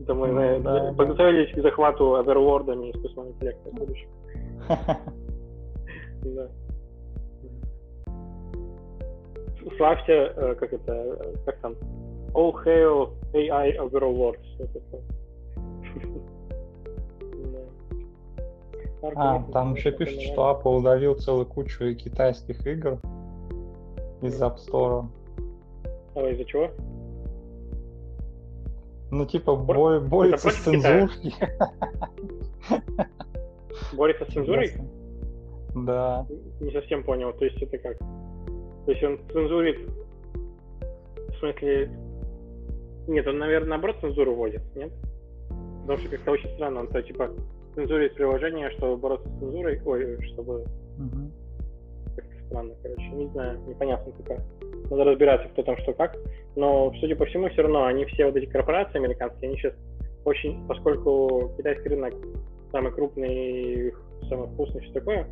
Это 0.00 0.14
мы 0.14 0.28
Ну, 0.28 0.40
э, 0.40 0.60
да, 0.60 0.80
да. 0.80 0.92
подготовились 0.92 1.52
к 1.54 1.62
захвату 1.62 2.16
овервордами 2.16 2.90
искусственного 2.90 3.30
интеллекта 3.30 3.70
в 3.70 3.74
будущем. 3.74 4.08
Да. 6.22 6.48
Славься, 9.76 10.12
э, 10.12 10.54
как 10.54 10.72
это, 10.72 10.92
э, 10.92 11.34
как 11.44 11.58
там, 11.60 11.74
All 12.34 12.52
Hail 12.64 13.10
AI 13.32 13.76
Overlords. 13.78 15.17
А, 19.02 19.42
там 19.52 19.74
еще 19.74 19.92
пишут, 19.92 20.20
что 20.22 20.50
Apple 20.50 20.78
удалил 20.78 21.14
целую 21.14 21.46
кучу 21.46 21.94
китайских 21.94 22.66
игр 22.66 22.98
из 24.22 24.40
App 24.42 24.56
Store. 24.56 25.06
А 26.14 26.28
из-за 26.30 26.44
чего? 26.44 26.70
Ну, 29.10 29.24
типа, 29.24 29.54
бо- 29.56 30.00
борется 30.00 30.50
с 30.50 30.56
цензурой. 30.56 31.08
Борется 33.92 34.24
с 34.24 34.34
цензурой? 34.34 34.72
Да. 35.74 36.26
Не 36.60 36.72
совсем 36.72 37.04
понял. 37.04 37.32
То 37.32 37.44
есть 37.44 37.62
это 37.62 37.78
как? 37.78 37.98
То 37.98 38.92
есть 38.92 39.02
он 39.02 39.18
цензурит... 39.32 39.88
В 41.28 41.38
смысле... 41.38 41.90
Нет, 43.06 43.26
он, 43.26 43.38
наверное, 43.38 43.70
наоборот 43.70 43.96
цензуру 44.00 44.34
вводит, 44.34 44.62
нет? 44.74 44.92
Потому 45.82 45.98
что 45.98 46.08
как-то 46.10 46.32
очень 46.32 46.50
странно. 46.54 46.80
Он 46.80 46.88
то 46.88 47.00
типа 47.00 47.30
цензурит 47.78 48.14
приложение, 48.14 48.70
чтобы 48.72 48.96
бороться 48.96 49.28
с 49.28 49.38
цензурой. 49.38 49.80
Ой, 49.84 50.20
чтобы... 50.32 50.64
Мгм. 50.98 51.32
Как-то 52.16 52.46
странно, 52.46 52.74
короче. 52.82 53.08
Не 53.10 53.28
знаю, 53.28 53.60
непонятно 53.68 54.12
пока. 54.12 54.36
надо 54.90 55.04
разбираться, 55.04 55.48
кто 55.50 55.62
там 55.62 55.76
что 55.78 55.92
как. 55.92 56.16
Но, 56.56 56.92
судя 56.98 57.14
по 57.14 57.24
всему, 57.26 57.48
все 57.50 57.62
равно 57.62 57.84
они 57.84 58.04
все 58.06 58.26
вот 58.26 58.34
эти 58.34 58.46
корпорации 58.46 58.98
американские, 58.98 59.50
они 59.50 59.58
сейчас 59.58 59.74
очень, 60.24 60.66
поскольку 60.66 61.52
китайский 61.56 61.90
рынок 61.90 62.14
самый 62.72 62.90
крупный, 62.90 63.94
самый 64.28 64.48
вкусный, 64.48 64.80
все 64.80 64.92
такое, 64.92 65.26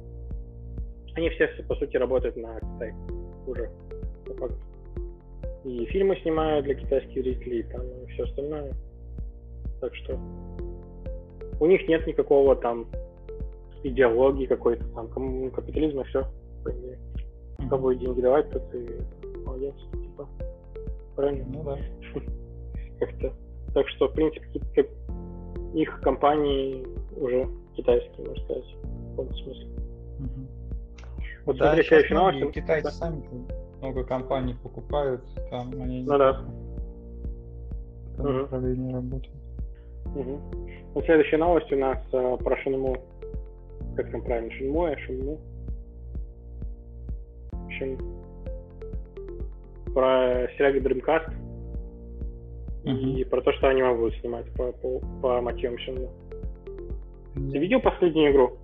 они 1.16 1.28
все, 1.30 1.48
по 1.66 1.74
сути, 1.74 1.96
работают 1.96 2.36
на 2.36 2.60
Китай 2.60 2.94
уже. 3.46 3.70
И 5.64 5.84
фильмы 5.86 6.16
снимают 6.22 6.64
для 6.64 6.76
китайских 6.76 7.22
зрителей, 7.22 7.64
там, 7.64 7.82
и 7.82 8.06
все 8.12 8.22
остальное. 8.22 8.72
Так 9.80 9.94
что 9.96 10.18
у 11.60 11.66
них 11.66 11.88
нет 11.88 12.06
никакого 12.06 12.56
там 12.56 12.86
идеологии 13.82 14.46
какой-то 14.46 14.84
там, 14.94 15.08
капитализма, 15.50 16.04
все. 16.04 16.24
Кому 17.70 17.92
деньги 17.94 18.20
давать, 18.20 18.50
то 18.50 18.58
ты 18.58 19.00
молодец, 19.44 19.74
типа. 19.92 20.28
Правильно? 21.14 21.46
Ну 21.48 21.64
да. 21.64 21.78
Как-то. 23.00 23.32
Так 23.74 23.88
что, 23.88 24.08
в 24.08 24.12
принципе, 24.12 24.88
их 25.74 26.00
компании 26.00 26.86
уже 27.16 27.48
китайские, 27.76 28.26
можно 28.26 28.44
сказать, 28.44 28.64
в 28.82 29.10
каком 29.10 29.34
смысле. 29.34 29.66
Угу. 30.18 30.46
Вот 31.46 31.58
да, 31.58 31.74
следующая 31.74 32.14
новость. 32.14 32.52
Китайцы 32.52 32.84
да. 32.84 32.90
сами 32.90 33.22
много 33.80 34.04
компаний 34.04 34.54
покупают, 34.62 35.22
там 35.50 35.70
они 35.80 36.02
ну, 36.02 36.18
да. 36.18 36.44
в 38.16 38.20
этом 38.20 38.42
направлении 38.42 38.92
работают. 38.92 39.45
Угу. 40.14 41.02
Следующая 41.04 41.36
новость 41.36 41.72
у 41.72 41.76
нас 41.76 41.98
э, 42.12 42.36
про 42.42 42.56
Шинму. 42.58 42.96
Как 43.96 44.10
там 44.10 44.22
правильно? 44.22 44.50
Шинму, 44.52 44.88
Шинму? 45.06 45.38
В 47.52 47.66
общем, 47.66 47.98
про 49.92 50.48
сериал 50.56 50.72
Dreamcast 50.74 51.32
и 52.84 53.24
про 53.24 53.40
то, 53.42 53.52
что 53.52 53.68
аниме 53.68 53.94
будут 53.94 54.14
снимать 54.20 54.46
по, 54.54 54.72
по, 54.72 55.00
по 55.20 55.40
мотивам 55.40 55.78
Шинму. 55.78 56.10
Ты 57.34 57.58
видел 57.58 57.80
последнюю 57.80 58.32
игру? 58.32 58.56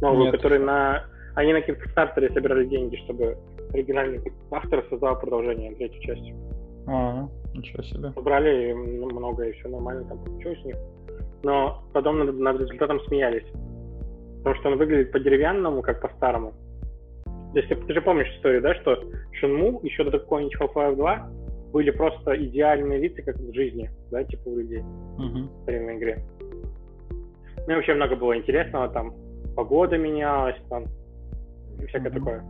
Новую, 0.00 0.24
Нет. 0.24 0.32
которую 0.32 0.64
на... 0.64 1.04
Они 1.34 1.52
на 1.52 1.58
Kickstarter 1.58 2.32
собирали 2.32 2.66
деньги, 2.66 2.96
чтобы 3.04 3.36
оригинальный 3.72 4.20
автор 4.50 4.84
создал 4.88 5.18
продолжение, 5.18 5.74
третью 5.74 6.00
часть. 6.02 6.32
А, 6.86 7.28
ничего 7.54 7.82
себе. 7.82 8.12
Собрали 8.12 8.72
много, 8.72 9.44
и 9.44 9.52
все 9.52 9.68
нормально 9.68 10.04
там 10.04 10.22
получилось 10.24 10.60
у 10.64 10.66
них. 10.68 10.76
Но 11.42 11.82
потом 11.92 12.18
над, 12.18 12.38
над 12.38 12.60
результатом 12.60 13.00
смеялись. 13.06 13.46
Потому 14.38 14.56
что 14.56 14.70
он 14.70 14.78
выглядит 14.78 15.12
по-деревянному, 15.12 15.82
как 15.82 16.00
по-старому. 16.00 16.54
Если 17.54 17.74
ты 17.74 17.94
же 17.94 18.02
помнишь 18.02 18.28
историю, 18.36 18.60
да, 18.62 18.74
что 18.76 19.02
Шинму 19.32 19.80
еще 19.82 20.04
до 20.04 20.18
какого-нибудь 20.18 20.56
Half-Life 20.60 20.96
2 20.96 21.30
были 21.72 21.90
просто 21.90 22.36
идеальные 22.36 23.00
лица, 23.00 23.22
как 23.22 23.36
в 23.36 23.54
жизни, 23.54 23.90
да, 24.10 24.24
типа 24.24 24.48
у 24.48 24.58
людей 24.58 24.80
uh-huh. 24.80 25.48
в 25.48 25.62
старинной 25.62 25.96
игре. 25.96 26.22
Ну 27.66 27.72
и 27.72 27.74
вообще 27.74 27.94
много 27.94 28.14
было 28.16 28.36
интересного, 28.36 28.88
там 28.88 29.14
погода 29.56 29.98
менялась, 29.98 30.56
там 30.68 30.84
и 31.80 31.86
всякое 31.86 32.10
uh-huh. 32.10 32.18
такое. 32.18 32.44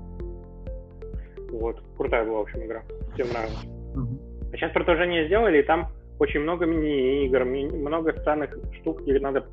Вот, 1.53 1.81
крутая 1.97 2.25
была, 2.25 2.39
в 2.39 2.43
общем, 2.43 2.65
игра. 2.65 2.83
Всем 3.15 3.29
нравилась. 3.29 3.76
Uh-huh. 3.97 4.51
А 4.53 4.57
сейчас 4.57 4.73
продолжение 4.73 5.27
сделали, 5.27 5.59
и 5.59 5.63
там 5.63 5.89
очень 6.19 6.41
много 6.41 6.67
мини-игр, 6.67 7.45
много 7.45 8.13
странных 8.21 8.57
штук, 8.81 9.03
где 9.03 9.19
надо 9.19 9.47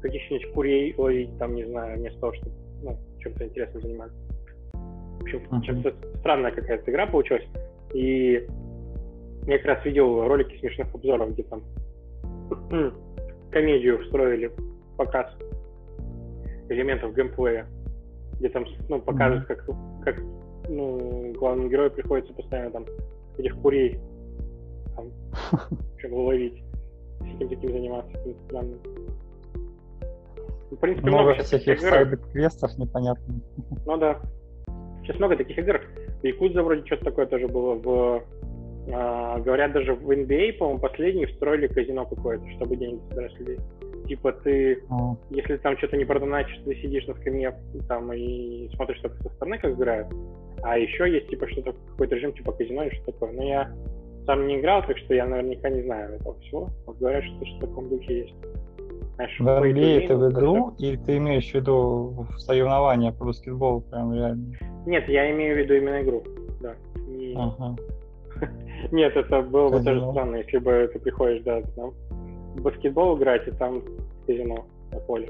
каких-нибудь 0.00 0.52
курей 0.52 0.94
ловить, 0.96 1.36
там, 1.38 1.54
не 1.54 1.64
знаю, 1.64 1.98
вместо 1.98 2.20
того, 2.20 2.34
чтобы 2.34 2.52
ну, 2.82 2.96
чем-то 3.20 3.44
интересным 3.44 3.82
заниматься. 3.82 4.16
В 4.72 5.22
общем, 5.22 5.42
uh-huh. 5.50 5.62
чем-то 5.62 5.94
странная 6.20 6.52
какая-то 6.52 6.90
игра 6.90 7.06
получилась. 7.06 7.44
И 7.92 8.46
я 9.46 9.58
как 9.58 9.66
раз 9.66 9.84
видел 9.84 10.26
ролики 10.26 10.58
смешных 10.60 10.94
обзоров, 10.94 11.32
где 11.32 11.42
там 11.44 11.62
комедию 13.50 14.02
встроили 14.02 14.50
показ 14.96 15.26
элементов 16.68 17.14
геймплея, 17.14 17.66
где 18.38 18.48
там 18.48 18.64
ну, 18.88 19.00
показывают, 19.00 19.46
как, 19.46 19.64
как 20.04 20.20
ну, 20.68 21.32
главному 21.36 21.68
герою 21.68 21.90
приходится 21.90 22.32
постоянно 22.32 22.70
там 22.70 22.86
этих 23.40 23.56
курей 23.56 23.98
там, 24.96 25.10
чтобы 25.98 26.14
ловить, 26.14 26.62
всяким 27.20 27.48
таким 27.48 27.72
заниматься, 27.72 28.12
каким 28.12 28.34
странным. 28.46 28.78
В 30.70 30.76
принципе, 30.76 31.08
много, 31.08 31.22
много 31.30 31.42
всяких 31.42 31.80
сайд-квестов 31.80 32.78
непонятных. 32.78 33.42
Ну 33.86 33.96
да. 33.96 34.20
Сейчас 35.02 35.18
много 35.18 35.36
таких 35.36 35.58
игр. 35.58 35.80
В 36.22 36.24
Якудзе 36.24 36.62
вроде 36.62 36.86
что-то 36.86 37.06
такое 37.06 37.26
тоже 37.26 37.48
было. 37.48 37.74
В, 37.74 38.22
а, 38.92 39.38
говорят, 39.40 39.72
даже 39.72 39.94
в 39.94 40.10
NBA, 40.10 40.54
по-моему, 40.54 40.80
последний 40.80 41.26
встроили 41.26 41.66
казино 41.66 42.06
какое-то, 42.06 42.48
чтобы 42.56 42.76
деньги 42.76 43.00
собирать 43.08 43.38
людей. 43.38 43.58
Типа 44.10 44.32
ты, 44.32 44.82
oh. 44.90 45.16
если 45.30 45.56
там 45.58 45.78
что-то 45.78 45.96
не 45.96 46.04
продоначишь, 46.04 46.60
ты 46.64 46.74
сидишь 46.82 47.06
на 47.06 47.14
скамье 47.14 47.54
там 47.86 48.12
и 48.12 48.68
смотришь 48.74 48.98
только 48.98 49.22
со 49.22 49.28
стороны, 49.36 49.56
как 49.58 49.70
играют. 49.70 50.08
А 50.64 50.76
еще 50.76 51.08
есть 51.08 51.28
типа 51.28 51.48
что-то, 51.48 51.74
какой-то 51.90 52.16
режим 52.16 52.32
типа 52.32 52.50
казино 52.50 52.82
или 52.82 52.94
что 52.96 53.12
такое. 53.12 53.30
Но 53.30 53.44
я 53.44 53.72
сам 54.26 54.48
не 54.48 54.58
играл, 54.58 54.84
так 54.84 54.98
что 54.98 55.14
я 55.14 55.26
наверняка 55.26 55.70
не 55.70 55.82
знаю 55.82 56.16
этого 56.16 56.36
всего. 56.40 56.70
Вот 56.86 56.98
говорят, 56.98 57.22
что 57.22 57.46
что 57.46 57.56
в 57.58 57.68
таком 57.68 57.88
духе 57.88 58.18
есть. 58.22 58.34
Знаешь, 59.14 59.38
в 59.38 59.46
NBA 59.46 60.04
это 60.06 60.16
в 60.16 60.32
игру, 60.32 60.74
или 60.80 60.96
ты 60.96 61.18
имеешь 61.18 61.48
в 61.48 61.54
виду 61.54 62.26
соревнования 62.38 63.12
по 63.12 63.26
баскетболу 63.26 63.82
прям 63.82 64.12
реально? 64.12 64.56
Нет, 64.86 65.08
я 65.08 65.30
имею 65.30 65.54
в 65.54 65.58
виду 65.60 65.74
именно 65.74 66.02
игру, 66.02 66.24
да. 66.60 66.74
Не... 67.06 67.32
Ага. 67.36 67.76
Нет, 68.90 69.16
это 69.16 69.40
было 69.42 69.68
бы 69.68 69.84
тоже 69.84 70.04
странно, 70.10 70.34
если 70.34 70.58
бы 70.58 70.90
ты 70.92 70.98
приходишь, 70.98 71.42
да, 71.44 71.62
там, 71.76 71.92
в 72.56 72.62
баскетбол 72.62 73.16
играть, 73.16 73.46
и 73.46 73.52
там 73.52 73.82
казино 74.30 74.64
на 74.92 75.00
поле. 75.00 75.28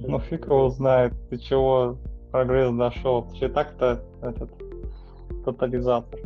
Ну 0.00 0.18
фиг 0.20 0.46
его 0.46 0.70
знает, 0.70 1.12
ты 1.28 1.38
чего 1.38 1.96
прогресс 2.30 2.74
дошел. 2.74 3.26
Ты 3.38 3.48
так-то 3.48 4.02
этот 4.22 4.50
тотализатор. 5.44 6.20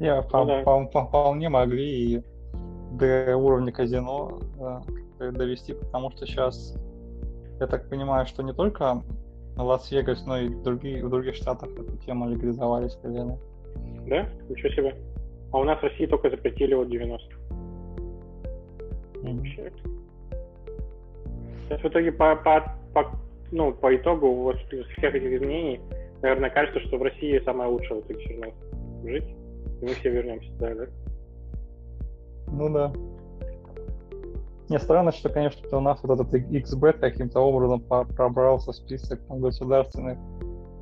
Я 0.00 0.22
ну, 0.32 0.46
да. 0.46 0.86
вполне 0.86 1.48
могли 1.48 2.14
и 2.14 2.22
до 2.92 3.36
уровня 3.36 3.72
казино 3.72 4.40
да, 4.58 4.82
довести, 5.30 5.74
потому 5.74 6.10
что 6.10 6.26
сейчас, 6.26 6.74
я 7.60 7.66
так 7.66 7.88
понимаю, 7.88 8.26
что 8.26 8.42
не 8.42 8.52
только 8.52 9.02
Лас-Вегас, 9.56 10.24
но 10.26 10.38
и 10.38 10.48
другие, 10.48 11.04
в 11.04 11.10
других 11.10 11.34
штатах 11.34 11.70
эта 11.78 11.96
тема 12.04 12.26
легализовались 12.28 12.96
казино. 12.96 13.38
Да? 14.08 14.28
Ничего 14.48 14.70
себе. 14.70 14.96
А 15.52 15.58
у 15.58 15.64
нас 15.64 15.78
в 15.78 15.82
России 15.82 16.06
только 16.06 16.30
запретили 16.30 16.74
вот 16.74 16.88
90. 16.88 17.35
Mm-hmm. 19.22 19.72
Сейчас 21.68 21.80
в 21.80 21.88
итоге 21.88 22.12
по, 22.12 22.36
по, 22.36 22.76
по, 22.94 23.10
ну, 23.50 23.72
по 23.72 23.94
итогу 23.94 24.32
вот 24.34 24.56
всех 24.58 25.14
этих 25.14 25.32
изменений, 25.32 25.80
наверное, 26.22 26.50
кажется, 26.50 26.80
что 26.80 26.98
в 26.98 27.02
России 27.02 27.40
самое 27.44 27.70
лучшее 27.70 28.00
в 28.00 28.04
итоге 28.04 28.20
все 28.20 28.34
равно 28.34 28.52
жить. 29.04 29.28
И 29.80 29.84
мы 29.84 29.94
все 29.94 30.10
вернемся 30.10 30.50
туда, 30.52 30.74
да? 30.74 30.86
Ну 32.48 32.72
да. 32.72 32.92
Не, 34.68 34.78
странно, 34.78 35.12
что, 35.12 35.28
конечно, 35.28 35.60
у 35.76 35.80
нас 35.80 36.00
вот 36.02 36.18
этот 36.18 36.32
XBET 36.34 36.98
каким-то 36.98 37.40
образом 37.40 37.80
пробрался 37.80 38.72
в 38.72 38.76
список 38.76 39.20
там, 39.28 39.40
государственных 39.40 40.18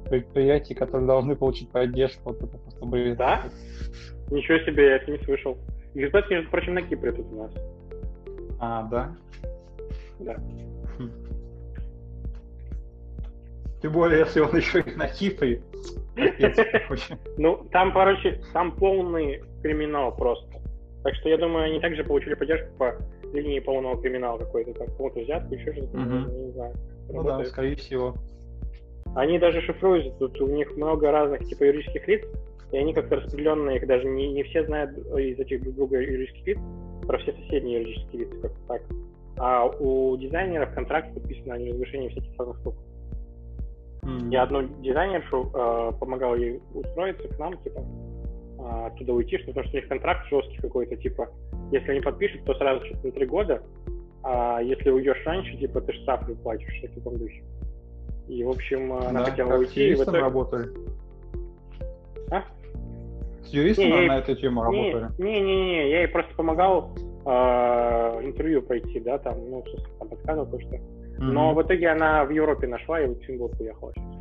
предприятий, 0.08 0.74
которые 0.74 1.06
должны 1.06 1.36
получить 1.36 1.70
поддержку. 1.70 2.30
Вот 2.30 2.42
это 2.42 2.56
просто 2.56 2.86
бред. 2.86 3.18
Да? 3.18 3.42
Ничего 4.30 4.58
себе, 4.58 4.86
я 4.86 4.96
это 4.96 5.10
не 5.10 5.18
слышал. 5.18 5.58
XBET, 5.94 6.24
между 6.30 6.50
прочим, 6.50 6.74
на 6.74 6.82
Кипре 6.82 7.12
тут 7.12 7.26
у 7.30 7.36
нас. 7.36 7.52
А, 8.64 8.82
да? 8.84 9.14
Да. 10.20 10.36
Хм. 10.96 11.10
Тем 13.82 13.92
более, 13.92 14.20
если 14.20 14.40
он 14.40 14.56
еще 14.56 14.80
и 14.80 14.94
на 14.94 15.06
Кипре. 15.06 15.60
Ну, 17.36 17.66
там, 17.70 17.92
короче, 17.92 18.40
там 18.54 18.72
полный 18.72 19.42
криминал 19.62 20.16
просто. 20.16 20.48
Так 21.02 21.14
что 21.16 21.28
я 21.28 21.36
думаю, 21.36 21.66
они 21.66 21.80
также 21.80 22.04
получили 22.04 22.32
поддержку 22.34 22.70
по 22.78 22.94
линии 23.34 23.60
полного 23.60 24.00
криминала 24.00 24.38
какой-то, 24.38 24.72
там, 24.72 24.86
кому-то 24.96 25.20
взятку, 25.20 25.54
еще 25.54 25.72
что-то, 25.74 25.98
не 25.98 26.52
знаю. 26.52 26.74
Ну 27.10 27.22
да, 27.22 27.44
скорее 27.44 27.76
всего. 27.76 28.14
Они 29.14 29.38
даже 29.38 29.60
шифруются, 29.60 30.12
тут 30.18 30.40
у 30.40 30.46
них 30.46 30.74
много 30.76 31.10
разных 31.10 31.44
типа 31.44 31.64
юридических 31.64 32.08
лиц, 32.08 32.24
и 32.72 32.78
они 32.78 32.94
как-то 32.94 33.16
распределенные, 33.16 33.76
их 33.76 33.86
даже 33.86 34.06
не, 34.06 34.32
не 34.32 34.42
все 34.44 34.64
знают 34.64 34.96
из 34.96 35.38
этих 35.38 35.62
друг 35.62 35.74
друга 35.74 36.00
юридических 36.00 36.46
лиц, 36.46 36.58
про 37.06 37.18
все 37.18 37.32
соседние 37.32 37.80
юридические 37.80 38.24
лица, 38.24 38.36
как 38.42 38.52
так. 38.68 38.82
А 39.36 39.66
у 39.66 40.16
дизайнеров 40.16 40.72
контракт 40.74 41.12
подписан 41.14 41.52
о 41.52 41.58
неразглашении 41.58 42.08
всяких 42.08 42.38
разных 42.38 42.58
штук. 42.60 42.74
Mm-hmm. 44.02 44.30
Я 44.30 44.42
одну 44.42 44.62
дизайнершу 44.82 45.50
э, 45.54 45.92
помогал 45.98 46.36
ей 46.36 46.60
устроиться 46.74 47.26
к 47.28 47.38
нам, 47.38 47.56
типа, 47.62 47.80
э, 48.58 48.86
оттуда 48.86 49.14
уйти, 49.14 49.38
что, 49.38 49.48
потому 49.48 49.66
что 49.66 49.76
у 49.76 49.80
них 49.80 49.88
контракт 49.88 50.28
жесткий 50.28 50.58
какой-то, 50.58 50.96
типа, 50.96 51.28
если 51.72 51.90
они 51.90 52.00
подпишут, 52.00 52.44
то 52.44 52.54
сразу 52.54 52.84
что-то 52.84 53.06
на 53.06 53.12
три 53.12 53.26
года, 53.26 53.62
а 54.22 54.60
если 54.60 54.90
уйдешь 54.90 55.22
раньше, 55.24 55.56
типа, 55.56 55.80
ты 55.80 55.92
штраф 55.94 56.20
платишь, 56.42 56.72
что 56.78 56.88
в 56.88 56.94
таком 56.94 57.18
духе. 57.18 57.42
И, 58.28 58.42
в 58.42 58.50
общем, 58.50 58.92
она 58.92 59.20
да, 59.20 59.30
хотела 59.30 59.58
уйти. 59.58 59.88
И 59.88 59.94
в 59.94 60.02
итоге... 60.02 60.18
работали? 60.18 60.68
Юристами 63.48 64.02
не, 64.02 64.08
на 64.08 64.18
эту 64.18 64.34
тему 64.36 64.70
не, 64.70 64.90
работали? 64.92 65.22
Не-не-не, 65.22 65.90
я 65.90 65.98
ей 66.00 66.08
просто 66.08 66.34
помогал 66.34 66.90
э, 67.24 67.30
интервью 68.24 68.62
пройти, 68.62 69.00
да, 69.00 69.18
там, 69.18 69.38
ну, 69.50 69.64
там 69.98 70.08
подсказывал 70.08 70.46
то, 70.50 70.60
что. 70.60 70.74
Mm-hmm. 70.74 71.20
Но 71.20 71.54
в 71.54 71.62
итоге 71.62 71.88
она 71.88 72.24
в 72.24 72.30
Европе 72.30 72.66
нашла 72.66 73.00
и 73.00 73.06
в 73.06 73.22
Сингапур 73.24 73.60
уехала 73.60 73.92
сейчас. 73.94 74.14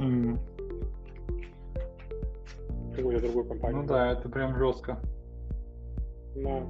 Mm-hmm. 0.00 0.38
Какую-то 2.96 3.22
другую 3.22 3.44
компанию. 3.46 3.80
Ну 3.80 3.86
да, 3.88 4.12
это 4.12 4.28
прям 4.28 4.56
жестко. 4.56 4.98
Но, 6.34 6.66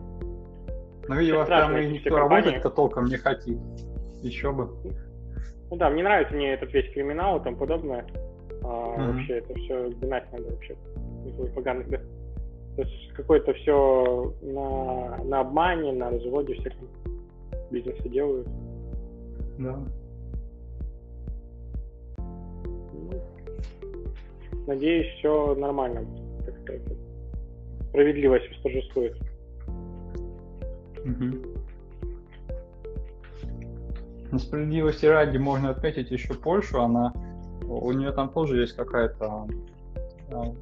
видимо, 1.08 1.44
там 1.44 1.76
и 1.76 1.86
никто 1.86 2.16
работать-то 2.16 2.70
толком 2.70 3.06
не 3.06 3.16
хотит. 3.16 3.58
Еще 4.22 4.52
бы. 4.52 4.68
Ну 5.70 5.76
да, 5.76 5.90
мне 5.90 6.02
нравится 6.02 6.34
мне 6.34 6.52
этот 6.52 6.72
весь 6.72 6.92
криминал 6.92 7.40
и 7.40 7.44
тому 7.44 7.56
подобное. 7.56 8.06
А, 8.64 8.66
mm-hmm. 8.66 9.12
Вообще 9.12 9.38
это 9.38 9.54
все 9.54 9.90
гнать 10.00 10.32
надо 10.32 10.44
вообще. 10.50 10.76
Никакой 11.24 11.50
поганых, 11.50 11.88
да. 11.88 11.98
То 12.76 12.82
есть 12.82 13.12
какое-то 13.14 13.52
все 13.54 14.34
на, 14.42 15.22
на 15.24 15.40
обмане, 15.40 15.92
на 15.92 16.10
разводе 16.10 16.54
всяком 16.54 16.88
бизнесе 17.70 18.08
делают. 18.08 18.48
Да. 19.58 19.78
Ну, 22.16 23.12
надеюсь, 24.66 25.08
все 25.18 25.54
нормально. 25.54 26.06
Так 26.46 26.58
сказать. 26.62 26.82
Справедливость 27.90 28.48
восторжествует. 28.50 29.16
Угу. 31.04 31.52
На 34.30 34.38
справедливости 34.38 35.04
ради 35.04 35.36
можно 35.36 35.70
отметить 35.70 36.10
еще 36.10 36.32
Польшу, 36.32 36.80
она 36.80 37.12
у 37.66 37.92
нее 37.92 38.12
там 38.12 38.30
тоже 38.30 38.60
есть 38.60 38.74
какая-то 38.74 39.46
а, 40.30 40.52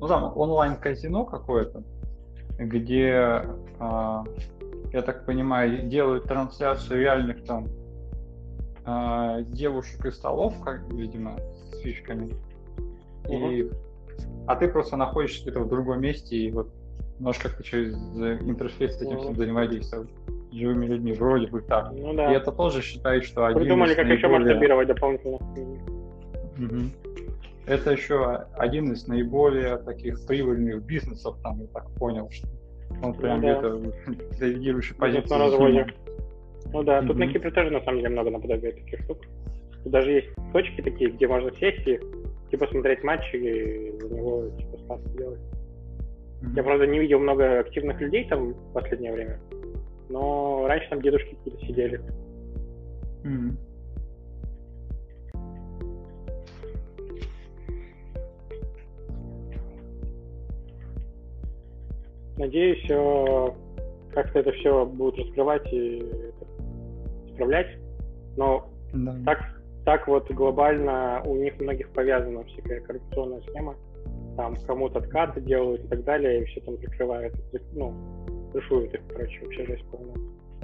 ну 0.00 0.08
там 0.08 0.36
онлайн-казино 0.36 1.24
какое-то, 1.24 1.82
где, 2.58 3.46
а, 3.78 4.24
я 4.92 5.02
так 5.02 5.24
понимаю, 5.26 5.88
делают 5.88 6.24
трансляцию 6.24 7.00
реальных 7.00 7.44
там 7.44 7.68
а, 8.84 9.40
девушек 9.42 10.04
и 10.04 10.10
столов, 10.10 10.54
как, 10.62 10.82
видимо, 10.92 11.38
с 11.70 11.78
фишками. 11.80 12.34
Угу. 13.26 13.50
И, 13.50 13.70
а 14.46 14.56
ты 14.56 14.68
просто 14.68 14.96
находишься 14.96 15.42
где-то 15.42 15.60
в 15.60 15.68
другом 15.68 16.00
месте 16.00 16.36
и 16.36 16.50
вот 16.50 16.68
можешь 17.18 17.40
как-то 17.40 17.62
через 17.62 17.94
интерфейс 17.94 18.98
с 18.98 19.02
этим 19.02 19.18
всем 19.18 19.32
взаимодействовать 19.32 20.10
живыми 20.58 20.86
людьми, 20.86 21.12
вроде 21.12 21.46
бы 21.46 21.60
так. 21.62 21.92
Ну, 21.92 22.14
да. 22.14 22.32
И 22.32 22.36
это 22.36 22.52
тоже 22.52 22.82
считает, 22.82 23.24
что 23.24 23.46
один 23.46 23.62
Придумали, 23.62 23.94
как 23.94 24.06
наиболее... 24.06 24.16
еще 24.16 24.28
масштабировать 24.28 24.88
дополнительно. 24.88 25.36
Угу. 25.36 27.14
Это 27.66 27.92
еще 27.92 28.46
один 28.56 28.92
из 28.92 29.06
наиболее 29.06 29.78
таких 29.78 30.26
прибыльных 30.26 30.82
бизнесов, 30.84 31.36
там, 31.42 31.60
я 31.60 31.66
так 31.68 31.90
понял, 31.98 32.28
что 32.30 32.46
он 33.02 33.14
прям 33.14 33.40
ну, 33.40 33.42
где-то 33.42 33.78
да. 34.38 34.46
лидирующей 34.46 34.94
позиции. 34.94 35.30
на 35.30 35.38
разводе. 35.38 35.86
Ну 36.72 36.82
да, 36.82 37.02
тут 37.02 37.16
на 37.16 37.26
Кипре 37.26 37.50
тоже 37.50 37.70
на 37.70 37.80
самом 37.82 37.98
деле 37.98 38.10
много 38.10 38.30
наподобие 38.30 38.72
таких 38.72 39.00
штук. 39.00 39.18
Тут 39.82 39.92
даже 39.92 40.10
есть 40.10 40.28
точки 40.52 40.80
такие, 40.82 41.10
где 41.10 41.26
можно 41.26 41.50
сесть 41.52 41.86
и 41.86 42.00
типа 42.50 42.66
смотреть 42.66 43.02
матчи 43.02 43.36
и 43.36 43.98
за 44.00 44.14
него 44.14 44.50
типа 44.58 44.78
ставки 44.78 45.16
делать. 45.16 45.40
Я, 46.54 46.62
правда, 46.62 46.86
не 46.86 46.98
видел 46.98 47.20
много 47.20 47.60
активных 47.60 48.00
людей 48.00 48.28
там 48.28 48.52
в 48.52 48.72
последнее 48.72 49.12
время, 49.12 49.40
но 50.08 50.66
раньше 50.66 50.88
там 50.90 51.00
дедушки 51.02 51.34
какие-то 51.34 51.66
сидели. 51.66 52.00
Mm-hmm. 53.24 53.56
Надеюсь, 62.36 62.82
как-то 64.12 64.40
это 64.40 64.52
все 64.52 64.84
будут 64.86 65.18
раскрывать 65.18 65.72
и 65.72 66.04
исправлять. 67.26 67.78
Но 68.36 68.70
да. 68.92 69.16
так, 69.24 69.38
так 69.84 70.08
вот 70.08 70.30
глобально 70.30 71.22
у 71.24 71.36
них 71.36 71.58
многих 71.60 71.90
повязана 71.90 72.44
всякая 72.44 72.80
коррупционная 72.80 73.40
схема. 73.42 73.76
Там 74.36 74.56
кому-то 74.66 74.98
откаты 74.98 75.40
делают 75.40 75.84
и 75.84 75.88
так 75.88 76.02
далее, 76.04 76.42
и 76.42 76.44
все 76.46 76.60
там 76.62 76.76
закрывают, 76.78 77.34
ну, 77.72 77.94
крышуют 78.54 78.94
их, 78.94 79.00
короче, 79.08 79.40
вообще 79.42 79.66
жесть 79.66 79.84
полная. 79.90 80.16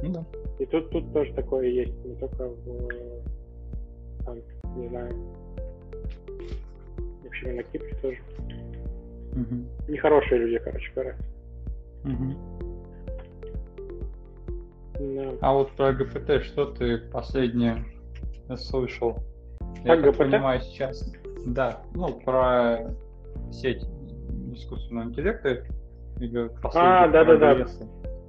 Ну 0.02 0.12
да. 0.12 0.24
И 0.58 0.66
тут, 0.66 0.90
тут 0.90 1.12
тоже 1.12 1.32
такое 1.34 1.66
есть, 1.68 2.04
не 2.04 2.14
только 2.16 2.48
в, 2.48 2.88
там, 4.24 4.38
не 4.76 4.88
знаю, 4.88 5.12
вообще 7.24 7.52
на 7.52 7.62
Кипре 7.64 7.94
тоже. 8.00 8.18
Угу. 9.32 9.92
Нехорошие 9.92 10.38
люди, 10.40 10.58
короче 10.58 10.92
говоря. 10.94 11.16
Угу. 12.04 12.34
Да. 15.00 15.32
А 15.40 15.52
вот 15.54 15.70
про 15.72 15.92
ГПТ 15.92 16.44
что 16.44 16.66
ты 16.66 16.98
последнее 16.98 17.84
слышал? 18.56 19.18
Я 19.84 20.00
так 20.00 20.16
понимаю 20.16 20.60
сейчас. 20.60 21.12
Да, 21.46 21.82
ну 21.94 22.20
про 22.20 22.90
сеть 23.50 23.82
искусственного 24.52 25.06
интеллекта. 25.06 25.64
А, 26.74 27.08
да, 27.08 27.24
да, 27.24 27.36
да. 27.36 27.66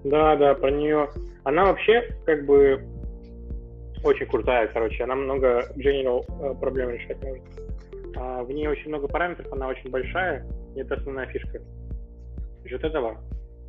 Да, 0.03 0.35
да, 0.35 0.55
про 0.55 0.71
нее. 0.71 1.09
Она 1.43 1.65
вообще 1.65 2.15
как 2.25 2.45
бы 2.45 2.83
очень 4.03 4.25
крутая, 4.25 4.67
короче. 4.67 5.03
Она 5.03 5.15
много 5.15 5.65
general 5.77 6.23
э, 6.41 6.55
проблем 6.59 6.89
решать 6.89 7.21
может. 7.23 7.43
А 8.15 8.43
в 8.43 8.51
ней 8.51 8.67
очень 8.67 8.89
много 8.89 9.07
параметров, 9.07 9.51
она 9.51 9.67
очень 9.67 9.89
большая, 9.89 10.45
и 10.75 10.79
это 10.79 10.95
основная 10.95 11.27
фишка. 11.27 11.59
И 12.65 12.73
вот 12.73 12.83
этого 12.83 13.17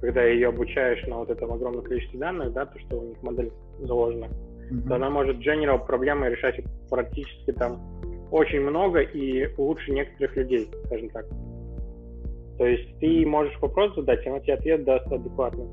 когда 0.02 0.24
ее 0.24 0.48
обучаешь 0.48 1.06
на 1.06 1.18
вот 1.18 1.30
этом 1.30 1.52
огромном 1.52 1.84
количестве 1.84 2.18
данных, 2.18 2.52
да, 2.52 2.66
то, 2.66 2.78
что 2.80 2.98
у 2.98 3.08
них 3.08 3.22
модель 3.22 3.52
заложена, 3.78 4.24
mm-hmm. 4.26 4.88
то 4.88 4.96
она 4.96 5.08
может 5.08 5.38
general 5.38 5.86
проблемы 5.86 6.28
решать 6.28 6.60
практически 6.90 7.52
там 7.52 7.80
очень 8.32 8.60
много 8.62 8.98
и 8.98 9.48
лучше 9.56 9.92
некоторых 9.92 10.36
людей, 10.36 10.68
скажем 10.86 11.08
так. 11.10 11.24
То 12.58 12.66
есть 12.66 12.98
ты 12.98 13.26
можешь 13.26 13.58
вопрос 13.60 13.94
задать, 13.94 14.24
и 14.24 14.28
она 14.28 14.40
тебе 14.40 14.54
ответ 14.54 14.84
даст 14.84 15.06
адекватно. 15.10 15.66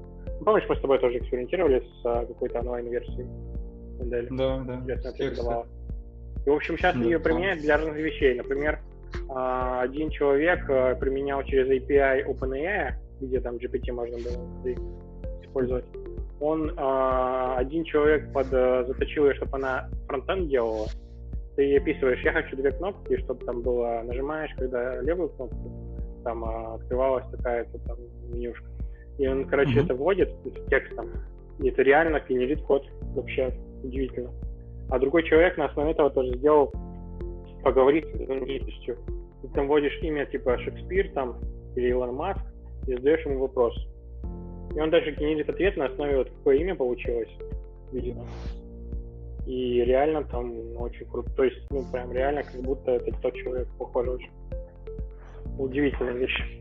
Помнишь, 0.44 0.66
мы 0.70 0.76
с 0.76 0.80
тобой 0.80 1.00
тоже 1.00 1.18
экспериментировали 1.18 1.80
с 1.80 2.06
а, 2.06 2.26
какой-то 2.26 2.60
онлайн-версией 2.60 3.28
модели? 4.00 4.28
Да, 4.32 4.64
да. 4.66 5.66
И, 6.46 6.50
в 6.50 6.54
общем, 6.54 6.78
сейчас 6.78 6.96
да, 6.96 7.04
ее 7.04 7.20
применяют 7.20 7.62
для 7.62 7.78
разных 7.78 7.98
вещей. 7.98 8.36
Например, 8.36 8.80
а, 9.30 9.82
один 9.82 10.10
человек 10.10 10.68
а, 10.70 10.96
применял 10.96 11.44
через 11.44 11.68
API 11.68 12.26
OpenAI 12.26 12.94
где 13.22 13.41
там 13.41 13.58
GPT 13.58 13.91
можно 13.91 14.16
было 14.18 15.44
использовать. 15.44 15.84
Он 16.40 16.72
один 16.80 17.84
человек 17.84 18.32
под, 18.32 18.48
заточил 18.48 19.26
ее, 19.28 19.34
чтобы 19.34 19.58
она 19.58 19.90
фронтенд 20.08 20.48
делала. 20.48 20.88
Ты 21.58 21.64
ей 21.64 21.80
описываешь, 21.80 22.24
я 22.24 22.32
хочу 22.32 22.56
две 22.56 22.72
кнопки, 22.72 23.18
чтобы 23.18 23.44
там 23.44 23.62
было, 23.62 24.02
нажимаешь, 24.06 24.52
когда 24.58 25.02
левую 25.02 25.28
кнопку, 25.32 25.89
там 26.24 26.44
э, 26.44 26.76
открывалась 26.76 27.26
такая-то 27.32 27.78
там 27.80 27.98
менюшка. 28.32 28.66
И 29.18 29.28
он, 29.28 29.46
короче, 29.46 29.80
mm-hmm. 29.80 29.86
это 29.86 29.96
вводит 29.96 30.30
текстом, 30.70 31.10
и 31.60 31.70
это 31.70 31.82
реально 31.82 32.22
генерит 32.28 32.62
код. 32.62 32.86
Вообще 33.16 33.54
удивительно. 33.84 34.32
А 34.90 35.00
другой 35.00 35.24
человек 35.24 35.58
на 35.58 35.66
основе 35.66 35.91
этого 35.91 36.10
тоже 36.10 36.38
сделал, 36.38 36.74
поговорить 37.64 38.06
с 38.06 38.26
знаменитостью. 38.26 38.98
Ты 39.41 39.48
там 39.50 39.68
вводишь 39.68 39.98
имя 40.02 40.26
типа 40.26 40.58
Шекспир 40.60 41.12
там, 41.14 41.38
или 41.76 41.90
Илон 41.90 42.16
Маск, 42.16 42.41
и 42.88 42.94
задаешь 42.94 43.26
ему 43.26 43.40
вопрос. 43.40 43.76
И 44.76 44.80
он 44.80 44.90
даже 44.90 45.12
генерит 45.12 45.50
ответ 45.50 45.78
на 45.78 45.86
основе 45.86 46.18
вот 46.18 46.30
какое 46.30 46.58
имя 46.58 46.76
получилось, 46.76 47.30
видимо. 47.91 48.26
И 49.46 49.84
реально 49.84 50.24
там 50.26 50.54
очень 50.78 51.06
круто. 51.08 51.30
То 51.36 51.44
есть, 51.44 51.58
ну, 51.72 51.84
прям 51.91 52.12
реально, 52.12 52.44
как 52.44 52.62
будто 52.62 52.91
это 52.91 53.12
тот 53.22 53.34
человек, 53.34 53.68
похоже 53.78 54.12
очень. 54.12 54.32
Удивительная 55.60 56.14
вещь. 56.14 56.60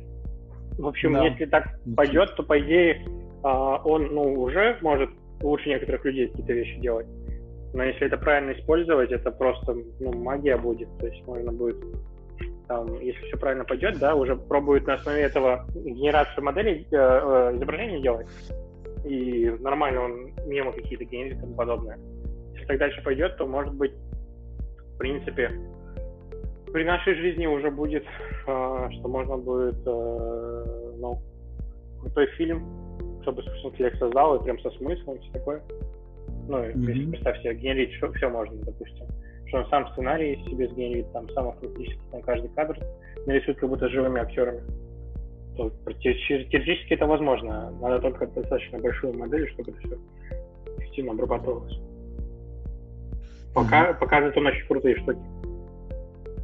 В 0.76 0.86
общем, 0.86 1.14
да. 1.14 1.24
если 1.24 1.46
так 1.46 1.80
пойдет, 1.96 2.34
то, 2.36 2.42
по 2.42 2.58
идее, 2.60 3.04
а, 3.42 3.76
он, 3.84 4.06
ну, 4.14 4.34
уже 4.42 4.78
может 4.80 5.10
лучше 5.40 5.68
некоторых 5.68 6.04
людей 6.04 6.28
какие-то 6.28 6.52
вещи 6.52 6.80
делать. 6.80 7.06
Но 7.74 7.84
если 7.84 8.06
это 8.06 8.16
правильно 8.16 8.52
использовать, 8.52 9.10
это 9.10 9.30
просто, 9.30 9.74
ну, 10.00 10.12
магия 10.12 10.56
будет. 10.56 10.88
То 10.98 11.06
есть 11.06 11.24
можно 11.26 11.52
будет 11.52 11.76
там, 12.68 13.00
если 13.00 13.20
все 13.26 13.36
правильно 13.38 13.64
пойдет, 13.64 13.98
да, 13.98 14.14
уже 14.14 14.36
пробуют 14.36 14.86
на 14.86 14.94
основе 14.94 15.22
этого 15.22 15.66
генерацию 15.74 16.44
моделей 16.44 16.86
э, 16.90 16.96
э, 16.96 17.56
изображений 17.56 18.02
делать. 18.02 18.26
И 19.04 19.48
нормально 19.60 20.02
он 20.02 20.32
мемы 20.46 20.72
какие-то 20.72 21.04
генерит 21.04 21.38
и 21.38 21.40
тому 21.40 21.54
подобное. 21.54 21.98
Если 22.52 22.66
так 22.66 22.78
дальше 22.78 23.02
пойдет, 23.02 23.36
то 23.36 23.46
может 23.46 23.74
быть, 23.74 23.92
в 24.94 24.98
принципе, 24.98 25.50
при 26.72 26.84
нашей 26.84 27.14
жизни 27.14 27.46
уже 27.46 27.70
будет, 27.70 28.04
э, 28.04 28.88
что 28.90 29.08
можно 29.08 29.36
будет, 29.36 29.76
э, 29.86 30.64
ну, 30.98 31.20
крутой 32.00 32.26
фильм, 32.36 32.64
чтобы 33.22 33.42
искусственный 33.42 33.72
интеллект 33.72 33.98
создал, 33.98 34.36
и 34.36 34.44
прям 34.44 34.58
со 34.60 34.70
смыслом, 34.72 35.18
все 35.18 35.32
такое. 35.32 35.62
Ну, 36.48 36.58
mm-hmm. 36.58 37.10
представь 37.10 37.40
себе, 37.42 37.54
генерить 37.54 37.92
все, 37.94 38.10
все 38.12 38.28
можно, 38.28 38.56
допустим 38.64 39.06
что 39.48 39.58
он 39.58 39.66
сам 39.70 39.88
сценарий 39.92 40.36
себе 40.48 40.68
сгенерит, 40.68 41.10
там 41.12 41.28
сам 41.30 41.48
автоматически 41.48 42.00
там 42.12 42.22
каждый 42.22 42.50
кадр 42.50 42.78
нарисует 43.26 43.58
как 43.58 43.68
будто 43.68 43.88
живыми 43.88 44.20
актерами. 44.20 44.62
то 45.56 45.70
теоретически 45.94 46.94
это 46.94 47.06
возможно. 47.06 47.70
Надо 47.80 48.00
только 48.00 48.26
достаточно 48.26 48.78
большую 48.78 49.16
модель, 49.18 49.48
чтобы 49.50 49.72
это 49.72 49.80
все 49.80 49.98
эффективно 50.78 51.12
обрабатывалось. 51.12 51.78
Пока, 53.54 53.90
mm-hmm. 53.90 53.98
показывает 53.98 54.36
он 54.36 54.46
очень 54.46 54.66
крутые 54.66 54.96
штуки. 54.96 55.18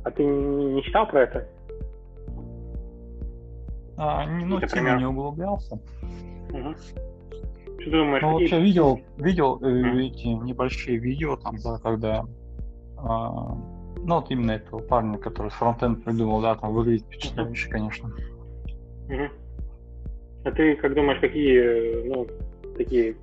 А 0.05 0.11
ты 0.11 0.25
не 0.25 0.83
читал 0.83 1.09
про 1.09 1.23
это? 1.23 1.49
А, 3.97 4.25
не, 4.27 4.45
ну, 4.45 4.61
тему 4.61 4.99
не 4.99 5.07
углублялся. 5.07 5.79
Угу. 6.51 6.75
Что 7.81 7.91
думаешь? 7.91 8.23
Ну, 8.23 8.33
вообще 8.33 8.61
видел, 8.61 9.01
видел 9.19 9.59
mm. 9.61 10.01
эти 10.07 10.27
небольшие 10.29 10.99
видео, 10.99 11.37
там, 11.37 11.57
да, 11.63 11.79
когда 11.79 12.25
а, 12.97 13.57
ну, 13.97 14.17
вот 14.17 14.31
именно 14.31 14.53
этого 14.53 14.81
парня, 14.81 15.19
который 15.19 15.51
фронтенд 15.51 16.05
придумал, 16.05 16.41
да, 16.43 16.55
там 16.55 16.73
выглядит 16.73 17.07
впечатляюще, 17.07 17.71
конечно. 17.71 18.09
Угу. 19.09 19.29
А 20.45 20.51
ты 20.51 20.77
как 20.77 20.95
думаешь, 20.95 21.21
какие, 21.21 22.07
ну, 22.09 22.27
такие, 22.77 23.17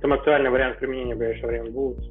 там 0.00 0.12
актуальный 0.12 0.50
вариант 0.50 0.78
применения 0.78 1.14
в 1.14 1.18
ближайшее 1.18 1.48
время 1.48 1.70
будут? 1.70 2.10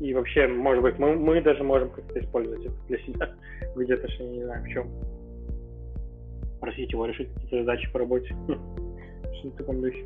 И 0.00 0.14
вообще, 0.14 0.46
может 0.46 0.82
быть, 0.82 0.98
мы, 0.98 1.16
мы 1.16 1.40
даже 1.40 1.64
можем 1.64 1.90
как-то 1.90 2.20
использовать 2.20 2.64
это 2.64 2.74
для 2.86 2.98
себя. 2.98 3.30
Где-то, 3.76 4.08
что 4.08 4.24
не 4.24 4.44
знаю, 4.44 4.62
в 4.64 4.68
чем. 4.68 4.88
Просить 6.60 6.92
его 6.92 7.06
решить 7.06 7.32
какие-то 7.34 7.58
задачи 7.58 7.92
по 7.92 7.98
работе. 7.98 8.34
Что-то 9.38 9.48
в 9.48 9.56
таком 9.56 9.80
духе. 9.80 10.04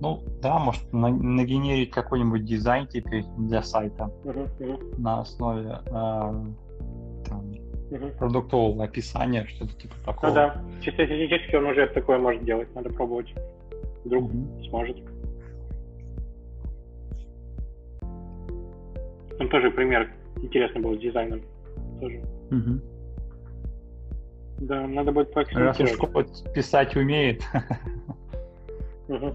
Ну, 0.00 0.22
да, 0.42 0.58
может 0.58 0.92
нагенерить 0.92 1.90
какой-нибудь 1.90 2.44
дизайн 2.44 2.86
теперь 2.86 3.24
для 3.38 3.62
сайта 3.62 4.10
uh-huh, 4.24 4.48
uh-huh. 4.58 5.00
на 5.00 5.20
основе 5.20 5.78
э, 5.86 5.90
там, 5.90 7.50
uh-huh. 7.90 8.18
продуктового 8.18 8.84
описания, 8.84 9.46
что-то 9.46 9.72
типа 9.74 9.94
такого. 10.04 10.28
Ну 10.28 10.34
да, 10.34 10.62
чисто 10.82 11.06
физически 11.06 11.56
он 11.56 11.66
уже 11.66 11.86
такое 11.86 12.18
может 12.18 12.44
делать, 12.44 12.72
надо 12.74 12.90
пробовать. 12.90 13.32
Вдруг 14.04 14.30
uh-huh. 14.30 14.68
сможет. 14.68 14.98
Там 19.38 19.48
тоже 19.48 19.70
пример 19.70 20.10
интересный 20.36 20.80
был 20.80 20.94
с 20.96 20.98
дизайном. 20.98 21.42
Тоже. 22.00 22.22
Uh-huh. 22.50 22.80
Да, 24.60 24.86
надо 24.86 25.12
будет 25.12 25.32
поэкспериментировать. 25.32 26.14
Раз 26.14 26.42
уж 26.46 26.52
писать 26.52 26.96
умеет. 26.96 27.42
Uh-huh. 29.08 29.34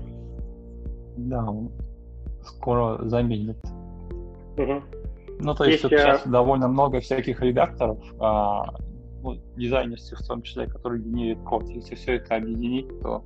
Да, 1.18 1.44
он 1.44 1.72
скоро 2.44 3.04
заменит. 3.08 3.58
Угу. 4.58 4.82
Ну, 5.40 5.56
то 5.56 5.64
есть, 5.64 5.84
есть 5.84 5.96
сейчас 5.96 6.28
довольно 6.28 6.68
много 6.68 7.00
всяких 7.00 7.42
редакторов, 7.42 8.00
а, 8.20 8.66
ну, 9.24 9.38
дизайнерских 9.56 10.20
в 10.20 10.28
том 10.28 10.42
числе, 10.42 10.68
которые 10.68 11.02
генерят 11.02 11.40
код. 11.44 11.68
Если 11.70 11.96
все 11.96 12.16
это 12.16 12.36
объединить, 12.36 12.88
то 13.02 13.24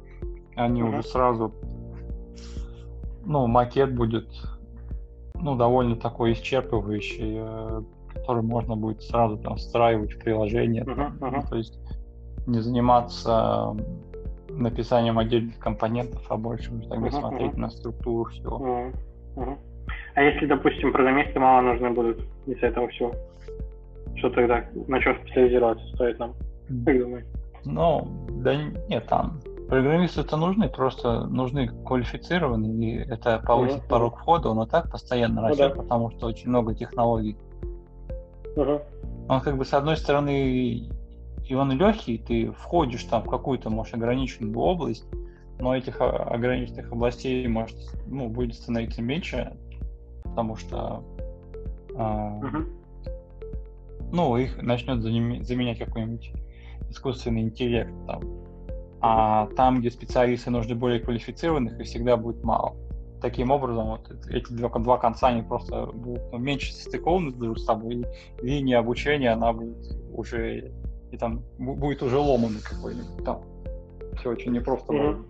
они 0.56 0.84
угу. 0.84 0.92
уже 0.92 1.04
сразу, 1.04 1.54
ну, 3.26 3.48
макет 3.48 3.94
будет, 3.96 4.28
ну, 5.42 5.56
довольно 5.56 5.96
такой 5.96 6.34
исчерпывающий, 6.34 7.38
э, 7.40 7.82
который 8.14 8.44
можно 8.44 8.76
будет 8.76 9.02
сразу 9.04 9.38
там 9.38 9.56
встраивать 9.56 10.14
в 10.14 10.20
приложение. 10.20 10.84
Uh-huh, 10.84 11.20
uh-huh. 11.20 11.50
То 11.50 11.56
есть 11.58 11.80
не 12.48 12.60
заниматься 12.60 13.76
написанием 14.50 15.20
отдельных 15.20 15.58
компонентов, 15.60 16.26
а 16.30 16.38
больше 16.38 16.74
уже 16.74 16.88
тогда 16.88 17.08
uh-huh, 17.08 17.20
смотреть 17.20 17.54
uh-huh. 17.54 17.60
на 17.60 17.70
структуру 17.70 18.26
всего. 18.32 18.58
Uh-huh. 18.58 18.96
Uh-huh. 19.36 19.58
А 20.16 20.22
если, 20.22 20.46
допустим, 20.46 20.92
программисты 20.92 21.40
мало 21.40 21.62
нужны 21.62 21.90
будут 21.92 22.22
из 22.46 22.62
этого 22.64 22.88
всего? 22.90 23.14
Что 24.16 24.30
тогда? 24.30 24.64
На 24.88 25.00
чем 25.02 25.18
специализироваться 25.24 25.86
стоит 25.96 26.20
нам? 26.20 26.34
Как 26.86 27.00
думаешь? 27.00 27.26
Ну, 27.66 28.08
да 28.30 28.56
нет, 28.88 29.06
там 29.08 29.42
программисты 29.68 30.22
это 30.22 30.38
нужны, 30.38 30.70
просто 30.70 31.26
нужны 31.26 31.68
квалифицированные, 31.86 32.74
и 32.74 33.10
это 33.10 33.42
повысит 33.46 33.84
uh-huh. 33.84 33.88
порог 33.88 34.18
входа, 34.18 34.50
он 34.50 34.66
и 34.66 34.70
так 34.70 34.92
постоянно 34.92 35.42
ну, 35.42 35.48
растет, 35.48 35.74
да. 35.76 35.82
потому 35.82 36.12
что 36.12 36.28
очень 36.28 36.50
много 36.50 36.76
технологий. 36.76 37.38
Uh-huh. 38.56 38.82
Он 39.28 39.42
как 39.42 39.58
бы 39.58 39.66
с 39.66 39.74
одной 39.74 39.98
стороны 39.98 40.90
и 41.48 41.54
он 41.54 41.72
легкий, 41.72 42.18
ты 42.18 42.52
входишь 42.52 43.04
там 43.04 43.24
в 43.24 43.30
какую-то, 43.30 43.70
может, 43.70 43.94
ограниченную 43.94 44.58
область, 44.58 45.06
но 45.60 45.76
этих 45.76 46.02
ограниченных 46.02 46.92
областей 46.92 47.48
может, 47.48 47.78
ну, 48.08 48.30
будет 48.30 48.56
становиться 48.56 49.02
меньше, 49.02 49.56
потому 50.24 50.56
что 50.56 51.04
а, 51.96 52.40
uh-huh. 52.42 52.66
ну, 54.12 54.38
их 54.38 54.62
начнет 54.62 55.02
заменять 55.02 55.78
какой-нибудь 55.78 56.32
искусственный 56.90 57.42
интеллект 57.42 57.94
там. 58.08 58.45
А 59.02 59.48
там, 59.56 59.80
где 59.80 59.92
специалисты 59.92 60.50
нужны 60.50 60.76
более 60.76 61.00
квалифицированных, 61.00 61.80
их 61.80 61.86
всегда 61.86 62.18
будет 62.18 62.44
мало. 62.44 62.76
Таким 63.22 63.52
образом, 63.52 63.88
вот 63.88 64.12
эти 64.30 64.52
два, 64.52 64.70
два 64.70 64.98
конца, 64.98 65.28
они 65.28 65.42
просто 65.42 65.88
будут 65.88 66.32
ну, 66.32 66.38
меньше 66.38 66.74
состыкованы 66.74 67.32
друг 67.32 67.60
с 67.60 67.66
собой, 67.66 68.06
и 68.42 68.46
линия 68.46 68.80
обучения, 68.80 69.32
она 69.32 69.54
будет 69.54 69.78
уже 70.12 70.72
и 71.12 71.18
там 71.18 71.42
будет 71.58 72.04
уже 72.04 72.18
ломанный 72.18 72.62
какой-нибудь 72.62 73.24
там. 73.24 73.42
Все 74.20 74.32
очень 74.32 74.52
непросто 74.52 74.94
mm-hmm. 74.94 75.26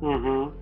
Угу. 0.00 0.52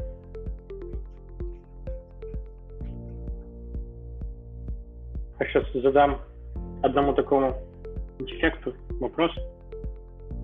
А 5.38 5.44
сейчас 5.44 5.64
задам 5.82 6.20
одному 6.82 7.12
такому 7.14 7.56
дефекту 8.20 8.74
вопрос. 9.00 9.30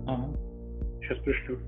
Ага. 0.07 0.29
Сейчас 1.01 1.17
пришлю. 1.19 1.59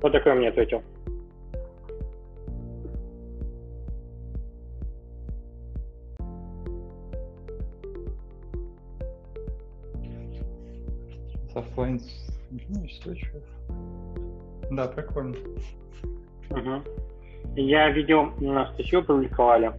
Вот 0.00 0.12
такой 0.12 0.34
мне 0.34 0.48
ответил. 0.48 0.82
Offline 11.54 12.00
Да, 14.72 14.88
прикольно. 14.88 15.36
Угу. 16.50 16.82
Я 17.56 17.90
видел, 17.90 18.32
статью 18.74 19.02
публиковали. 19.04 19.72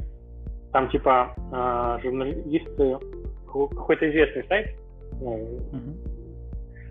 Там 0.72 0.90
типа 0.90 1.36
э, 1.52 1.99
журналисты, 2.03 2.98
какой-то 3.48 4.10
известный 4.10 4.45
сайт. 4.48 4.76
Угу. 5.20 5.80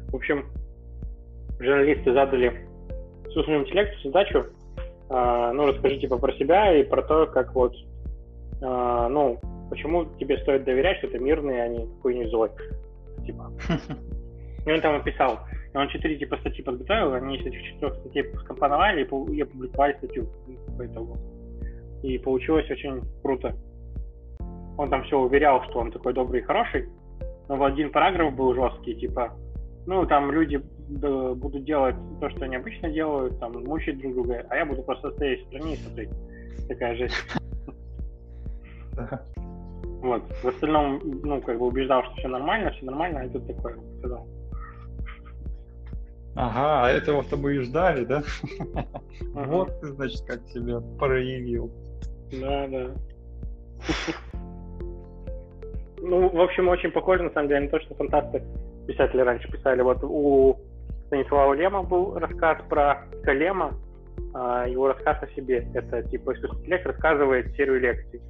В 0.08 0.16
общем, 0.16 0.46
журналисты 1.58 2.12
задали 2.12 2.68
искусственному 3.26 3.64
интеллекту 3.64 4.08
задачу, 4.08 4.46
э, 5.08 5.52
ну, 5.54 5.66
расскажи, 5.66 5.98
типа, 5.98 6.18
про 6.18 6.32
себя 6.34 6.74
и 6.74 6.82
про 6.82 7.02
то, 7.02 7.26
как 7.26 7.54
вот, 7.54 7.74
э, 7.74 9.08
ну, 9.10 9.40
почему 9.70 10.06
тебе 10.18 10.38
стоит 10.38 10.64
доверять, 10.64 10.98
что 10.98 11.08
ты 11.08 11.18
мирный, 11.18 11.64
а 11.64 11.68
не 11.68 11.86
какой-нибудь 11.86 12.30
злой, 12.30 12.50
типа. 13.24 13.52
И 14.66 14.70
он 14.70 14.80
там 14.80 14.96
описал, 14.96 15.40
и 15.72 15.76
он 15.76 15.88
четыре, 15.88 16.18
типа, 16.18 16.36
статьи 16.38 16.62
подготовил, 16.62 17.14
они 17.14 17.36
из 17.36 17.46
этих 17.46 17.62
четырех 17.62 17.94
статей 17.96 18.24
скомпоновали 18.40 19.02
и 19.02 19.40
опубликовали 19.40 19.96
статью 19.98 20.28
по 20.76 20.86
итогу. 20.86 21.16
И 22.02 22.18
получилось 22.18 22.70
очень 22.70 23.00
круто. 23.22 23.56
Он 24.76 24.90
там 24.90 25.04
все 25.04 25.18
уверял, 25.18 25.62
что 25.64 25.78
он 25.78 25.90
такой 25.92 26.12
добрый 26.12 26.40
и 26.40 26.44
хороший, 26.44 26.88
но 27.48 27.56
в 27.56 27.62
один 27.62 27.90
параграф 27.90 28.34
был 28.34 28.54
жесткий, 28.54 28.94
типа, 28.94 29.32
ну, 29.86 30.06
там 30.06 30.30
люди 30.30 30.60
будут 30.88 31.64
делать 31.64 31.96
то, 32.20 32.28
что 32.30 32.44
они 32.44 32.56
обычно 32.56 32.90
делают, 32.90 33.38
там, 33.40 33.52
мучить 33.64 33.98
друг 33.98 34.14
друга, 34.14 34.44
а 34.50 34.56
я 34.56 34.66
буду 34.66 34.82
просто 34.82 35.10
стоять 35.12 35.40
в 35.40 35.46
стране 35.46 35.74
и 35.74 35.76
смотреть. 35.76 36.10
Такая 36.68 36.96
жесть. 36.96 37.14
Вот. 40.02 40.24
В 40.42 40.48
остальном, 40.48 41.00
ну, 41.22 41.40
как 41.40 41.60
бы 41.60 41.66
убеждал, 41.68 42.02
что 42.02 42.14
все 42.16 42.26
нормально, 42.26 42.72
все 42.72 42.86
нормально, 42.86 43.20
а 43.20 43.28
тут 43.28 43.46
такое 43.46 43.78
сказал. 44.00 44.26
Ага, 46.34 46.86
а 46.86 46.90
этого-то 46.90 47.36
мы 47.36 47.54
и 47.54 47.58
ждали, 47.60 48.04
да? 48.04 48.22
Вот 49.34 49.80
ты, 49.80 49.88
значит, 49.88 50.22
как 50.26 50.40
себя 50.48 50.80
проявил. 50.98 51.70
Да, 52.40 52.66
да. 52.68 52.90
Ну, 55.98 56.28
в 56.28 56.40
общем, 56.40 56.68
очень 56.68 56.90
похоже, 56.90 57.24
на 57.24 57.30
самом 57.30 57.48
деле, 57.48 57.60
на 57.60 57.68
то, 57.68 57.80
что 57.80 57.94
фантасты 57.94 58.42
писатели 58.86 59.20
раньше 59.20 59.50
писали. 59.50 59.82
Вот 59.82 60.02
у 60.02 60.58
Станислава 61.06 61.52
Лема 61.54 61.82
был 61.82 62.18
рассказ 62.18 62.58
про 62.68 63.04
Калема, 63.22 63.74
а, 64.34 64.66
его 64.66 64.88
рассказ 64.88 65.22
о 65.22 65.26
себе. 65.34 65.68
Это 65.74 66.02
типа 66.04 66.32
искусственный 66.32 66.62
интеллект 66.62 66.86
рассказывает 66.86 67.54
серию 67.54 67.80
лекций. 67.80 68.20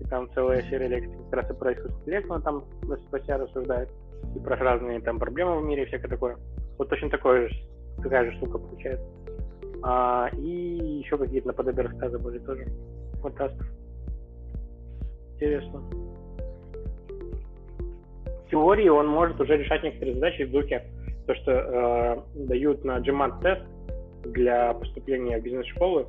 И 0.00 0.04
там 0.04 0.30
целая 0.32 0.62
серия 0.62 0.88
лекций 0.88 1.18
как 1.24 1.42
раз 1.42 1.50
и 1.50 1.54
про 1.54 1.72
искусственный 1.72 2.00
интеллект, 2.00 2.30
он 2.30 2.42
там 2.42 2.64
на 2.82 2.96
себя 2.96 3.36
рассуждает, 3.36 3.88
и 4.34 4.38
про 4.38 4.56
разные 4.56 5.00
там 5.00 5.18
проблемы 5.18 5.60
в 5.60 5.64
мире 5.64 5.82
и 5.82 5.86
всякое 5.86 6.08
такое. 6.08 6.36
Вот 6.80 6.88
точно 6.88 7.10
такое 7.10 7.46
же, 7.46 7.54
такая 8.02 8.30
же 8.30 8.36
штука 8.38 8.56
получается. 8.56 9.04
А, 9.82 10.30
и 10.32 11.02
еще 11.04 11.18
какие-то 11.18 11.48
наподобие 11.48 11.86
рассказы 11.86 12.18
были 12.18 12.38
тоже. 12.38 12.68
Вот 13.22 13.36
тастов. 13.36 13.66
Интересно. 15.34 15.82
В 18.46 18.50
теории 18.50 18.88
он 18.88 19.08
может 19.08 19.38
уже 19.42 19.58
решать 19.58 19.82
некоторые 19.82 20.14
задачи 20.14 20.44
в 20.44 20.52
духе, 20.52 20.86
то, 21.26 21.34
что 21.34 21.52
э, 21.52 22.46
дают 22.46 22.82
на 22.82 22.98
GMAT 23.00 23.42
тест 23.42 23.62
для 24.24 24.72
поступления 24.72 25.38
в 25.38 25.42
бизнес-школы, 25.42 26.06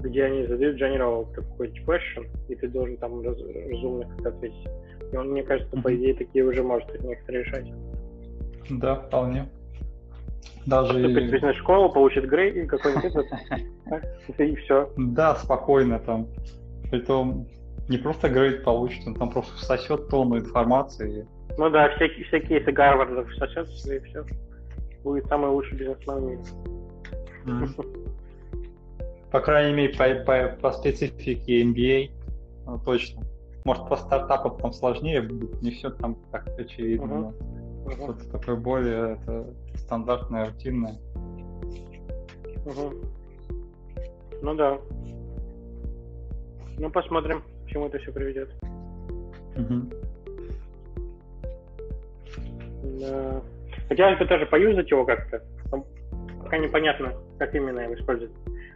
где 0.00 0.24
они 0.24 0.44
задают 0.44 0.82
general 0.82 1.32
какой-то 1.32 1.76
question, 1.82 2.26
и 2.48 2.56
ты 2.56 2.66
должен 2.66 2.96
там 2.96 3.22
раз, 3.22 3.38
разумно 3.38 4.08
как-то 4.08 4.30
ответить. 4.30 4.68
И 5.12 5.16
он, 5.16 5.30
мне 5.30 5.44
кажется, 5.44 5.80
по 5.80 5.94
идее, 5.94 6.16
такие 6.16 6.44
уже 6.44 6.64
может 6.64 6.88
некоторые 7.00 7.44
решать. 7.44 7.72
Да, 8.70 8.96
вполне. 8.96 9.46
Даже... 10.66 10.92
Поступит 10.92 11.28
в 11.28 11.32
бизнес-школу, 11.32 11.92
получит 11.92 12.26
грейд 12.26 12.68
какой-нибудь 12.68 13.26
и 14.38 14.56
все. 14.56 14.92
Да, 14.96 15.34
спокойно 15.36 15.98
там. 15.98 16.28
Притом 16.90 17.46
не 17.88 17.98
просто 17.98 18.28
грейд 18.28 18.62
получит, 18.62 19.06
он 19.06 19.14
там 19.14 19.30
просто 19.30 19.56
сосет 19.64 20.08
тонну 20.08 20.38
информации. 20.38 21.26
Ну 21.58 21.70
да, 21.70 21.88
всякие, 21.96 22.24
все 22.26 22.40
кейсы 22.40 22.70
Гарварда 22.70 23.26
сосет 23.36 23.68
и 23.68 23.98
все. 24.06 24.24
Будет 25.02 25.26
самый 25.26 25.50
лучший 25.50 25.76
бизнесмен 25.78 26.40
в 27.44 27.46
мире. 27.46 27.68
По 29.32 29.40
крайней 29.40 29.74
мере, 29.74 29.94
по, 29.94 30.24
по, 30.24 30.56
по 30.60 30.72
специфике 30.72 31.62
MBA, 31.62 32.10
ну, 32.66 32.78
точно. 32.84 33.22
Может, 33.64 33.88
по 33.88 33.96
стартапам 33.96 34.58
там 34.58 34.72
сложнее 34.72 35.22
будет, 35.22 35.62
не 35.62 35.70
все 35.70 35.90
там 35.90 36.16
так 36.32 36.48
очевидно. 36.58 37.04
Uh-huh. 37.04 37.34
Uh-huh. 37.84 37.94
Что-то 37.94 38.30
такое 38.32 38.56
более 38.56 39.12
это, 39.14 39.54
стандартное, 39.90 40.46
рутинное. 40.46 40.94
Uh-huh. 42.64 43.06
Ну 44.40 44.54
да. 44.54 44.78
Ну, 46.78 46.90
посмотрим, 46.90 47.42
к 47.64 47.70
чему 47.70 47.86
это 47.86 47.98
все 47.98 48.12
приведет. 48.12 48.54
Uh-huh. 49.56 49.92
Да. 53.00 53.42
Хотелось 53.88 54.18
бы 54.20 54.26
тоже 54.26 54.46
поюзать 54.46 54.88
его 54.88 55.04
как-то. 55.04 55.42
Пока 56.40 56.58
непонятно, 56.58 57.12
как 57.38 57.52
именно 57.56 57.80
его 57.80 57.94
использовать. 57.94 58.32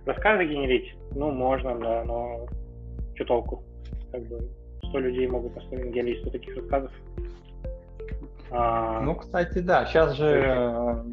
Рассказы 0.06 0.44
генерить, 0.46 0.96
ну, 1.12 1.30
можно, 1.30 1.78
да, 1.78 2.04
но 2.04 2.46
что 3.14 3.24
толку? 3.24 3.62
Как 4.10 4.26
бы 4.26 4.48
100 4.88 4.98
людей 4.98 5.28
могут 5.28 5.56
оставить 5.56 5.94
генерить 5.94 6.22
100 6.22 6.30
таких 6.30 6.56
рассказов. 6.56 6.90
А... 8.50 9.00
Ну, 9.00 9.14
кстати, 9.16 9.58
да, 9.58 9.86
сейчас 9.86 10.14
же 10.16 10.26
э, 10.26 11.04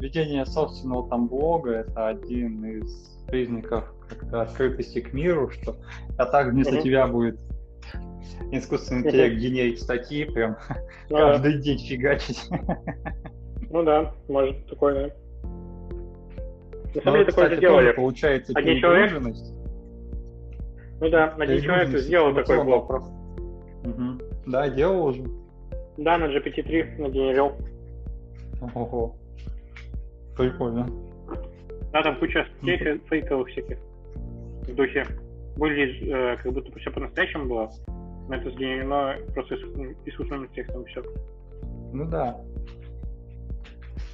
ведение 0.00 0.44
собственного 0.46 1.08
там 1.08 1.28
блога 1.28 1.70
это 1.70 2.08
один 2.08 2.64
из 2.64 3.18
признаков 3.26 3.84
как-то 4.08 4.42
открытости 4.42 5.00
к 5.00 5.12
миру, 5.12 5.50
что 5.50 5.76
а 6.16 6.26
так 6.26 6.48
вместо 6.48 6.76
mm-hmm. 6.76 6.82
тебя 6.82 7.06
будет 7.06 7.38
искусственный 8.52 9.02
интеллект 9.02 9.36
mm-hmm. 9.36 9.40
генерить 9.40 9.82
статьи, 9.82 10.24
прям 10.24 10.56
ну, 11.10 11.16
каждый 11.16 11.54
да. 11.54 11.60
день 11.60 11.78
фигачить. 11.78 12.48
Ну 13.70 13.82
да, 13.82 14.14
может 14.28 14.66
такое, 14.66 14.94
да. 14.94 15.14
На 16.94 17.02
самом 17.02 17.18
деле 17.18 17.24
такое 17.26 17.44
кстати, 17.44 17.58
сделали. 17.58 17.92
Получается 17.92 18.52
один 18.54 18.80
человек. 18.80 19.22
Ну 21.00 21.10
да, 21.10 21.34
один 21.38 21.62
человек 21.62 21.98
сделал 21.98 22.34
такой 22.34 22.64
блок. 22.64 22.90
Угу. 22.90 24.22
Да, 24.46 24.68
делал 24.70 25.04
уже. 25.04 25.22
Да, 25.98 26.16
на 26.16 26.26
GPT-3 26.26 27.02
нагенерил. 27.02 27.52
Ого. 28.74 29.16
Прикольно. 30.36 30.88
Да, 31.92 32.02
там 32.02 32.18
куча 32.20 32.46
статей 32.58 33.00
фейковых 33.08 33.48
всяких. 33.48 33.78
В 34.62 34.74
духе. 34.74 35.06
Были, 35.56 36.08
э, 36.08 36.36
как 36.36 36.52
будто 36.52 36.78
все 36.78 36.90
по-настоящему 36.92 37.46
было. 37.46 37.70
Но 38.28 38.36
это 38.36 38.50
сгенерено 38.50 39.16
просто 39.34 39.56
искусственным 40.06 40.46
интеллектом 40.46 40.84
все. 40.84 41.02
Ну 41.92 42.04
да. 42.08 42.40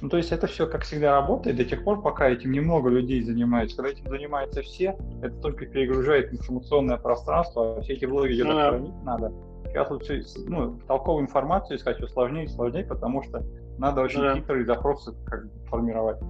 Ну, 0.01 0.09
то 0.09 0.17
есть 0.17 0.31
это 0.31 0.47
все, 0.47 0.67
как 0.67 0.83
всегда, 0.83 1.11
работает 1.11 1.57
до 1.57 1.65
тех 1.65 1.83
пор, 1.83 2.01
пока 2.01 2.29
этим 2.29 2.51
немного 2.51 2.89
людей 2.89 3.21
занимается. 3.21 3.77
Когда 3.77 3.91
этим 3.91 4.09
занимаются 4.09 4.63
все, 4.63 4.97
это 5.21 5.35
только 5.41 5.67
перегружает 5.67 6.33
информационное 6.33 6.97
пространство, 6.97 7.77
а 7.77 7.81
все 7.81 7.93
эти 7.93 8.05
блоги 8.05 8.33
где-то 8.33 8.53
ну, 8.53 8.59
хранить 8.59 9.03
надо. 9.03 9.31
Сейчас 9.67 9.89
вот 9.89 10.03
все, 10.03 10.21
ну, 10.47 10.79
толковую 10.87 11.23
информацию 11.23 11.77
искать 11.77 11.97
все 11.97 12.07
сложнее 12.07 12.45
и 12.45 12.47
сложнее, 12.47 12.85
потому 12.85 13.23
что 13.23 13.43
надо 13.77 14.01
очень 14.01 14.21
да. 14.21 14.35
хитрые 14.35 14.65
запросы 14.65 15.13
как 15.25 15.45
бы 15.45 15.65
формировать. 15.67 16.21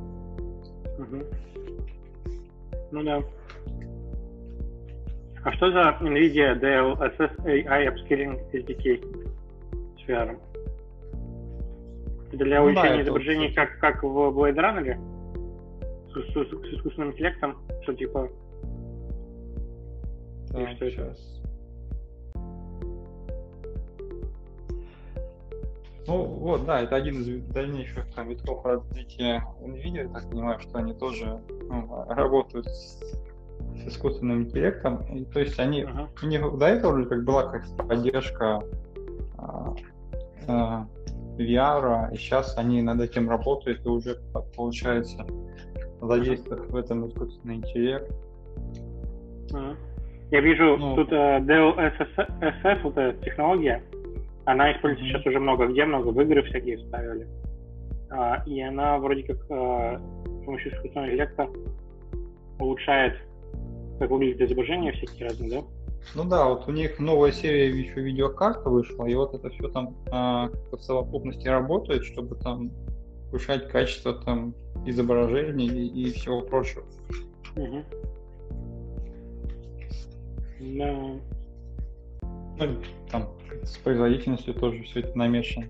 Угу. 0.98 1.24
Ну 2.92 3.04
да. 3.04 3.22
А 5.44 5.52
что 5.52 5.72
за 5.72 5.98
NVIDIA 6.02 6.60
DLSS 6.60 7.46
AI 7.46 7.94
Upscaling 7.94 8.52
SDK 8.52 9.00
с 9.98 10.10
VR? 10.10 10.40
Для 12.32 12.60
ну, 12.60 12.66
увеличения 12.66 12.96
да, 12.96 13.02
изображений, 13.04 13.48
это... 13.48 13.56
как, 13.56 13.80
как 13.80 14.04
в 14.04 14.08
Blade 14.08 14.56
Runner? 14.56 14.98
С, 16.10 16.34
с, 16.34 16.34
с 16.34 16.74
искусственным 16.74 17.12
интеллектом? 17.12 17.58
Что 17.84 17.94
типа... 17.94 18.30
Так, 20.52 20.70
что 20.78 20.90
сейчас. 20.90 21.35
Ну 26.08 26.24
вот, 26.24 26.66
да, 26.66 26.82
это 26.82 26.96
один 26.96 27.22
из 27.22 27.44
дальнейших 27.48 28.14
там, 28.14 28.30
витков 28.30 28.64
развития 28.64 29.44
NVIDIA, 29.62 30.04
я 30.04 30.10
так 30.10 30.30
понимаю, 30.30 30.60
что 30.60 30.78
они 30.78 30.94
тоже 30.94 31.42
ну, 31.68 32.06
работают 32.10 32.68
с, 32.68 33.02
с 33.76 33.88
искусственным 33.88 34.44
интеллектом. 34.44 35.02
И, 35.16 35.26
то 35.26 35.40
есть 35.40 35.60
они, 35.60 35.84
uh-huh. 35.84 36.08
у 36.22 36.26
них 36.28 36.58
до 36.58 36.68
этого 36.68 36.94
уже 36.94 37.06
как 37.06 37.24
была 37.24 37.50
как 37.50 37.66
поддержка 37.88 38.62
а, 39.38 39.76
а, 40.48 40.88
VR, 41.38 42.14
и 42.14 42.18
сейчас 42.18 42.56
они 42.58 42.84
над 42.84 43.02
этим 43.02 43.30
работают 43.30 43.84
и 43.84 43.90
уже 43.90 44.18
получается 44.56 45.26
задействовать 46.02 46.70
в 46.70 46.76
этом 46.76 47.08
искусственный 47.08 47.56
интеллект. 47.56 48.12
Я 50.32 50.42
вижу, 50.42 50.76
ну, 50.78 50.96
тут 50.96 51.12
uh, 51.12 51.40
Dell 51.46 51.76
SSF, 51.78 52.82
вот 52.82 52.98
эта 52.98 53.24
технология, 53.24 53.84
она 54.46 54.72
используется 54.72 55.06
mm-hmm. 55.06 55.22
сейчас 55.22 55.26
уже 55.28 55.40
много 55.40 55.68
где, 55.68 55.86
много 55.86 56.10
в 56.10 56.22
игры 56.22 56.44
всякие 56.44 56.78
вставили. 56.78 57.28
Uh, 58.12 58.48
и 58.48 58.62
она 58.62 59.00
вроде 59.00 59.24
как 59.24 59.38
uh, 59.50 59.98
с 60.42 60.46
помощью 60.46 60.72
искусственного 60.72 61.08
интеллекта 61.08 61.50
улучшает, 62.60 63.14
как 64.00 64.10
выглядит 64.10 64.42
изображение 64.42 64.94
всякие 64.94 65.30
разные, 65.30 65.50
да? 65.50 65.68
Ну 66.14 66.24
да, 66.24 66.48
вот 66.50 66.68
у 66.68 66.72
них 66.72 67.00
новая 67.00 67.32
серия 67.32 67.70
еще 67.70 68.00
видеокарта 68.02 68.70
вышла, 68.70 69.06
и 69.06 69.16
вот 69.16 69.34
это 69.34 69.50
все 69.50 69.68
там 69.70 69.96
а, 70.12 70.50
в 70.72 70.78
совокупности 70.78 71.48
работает, 71.48 72.04
чтобы 72.04 72.36
там 72.36 72.72
повышать 73.32 73.68
качество 73.70 74.14
там 74.14 74.54
изображений 74.86 75.68
и, 75.68 76.04
и 76.04 76.12
всего 76.14 76.42
прочего. 76.42 76.84
Угу. 77.56 77.84
Да. 80.60 81.16
Там 83.16 83.30
с 83.64 83.78
производительностью 83.78 84.54
тоже 84.54 84.84
все 84.84 85.00
это 85.00 85.18
намешано. 85.18 85.68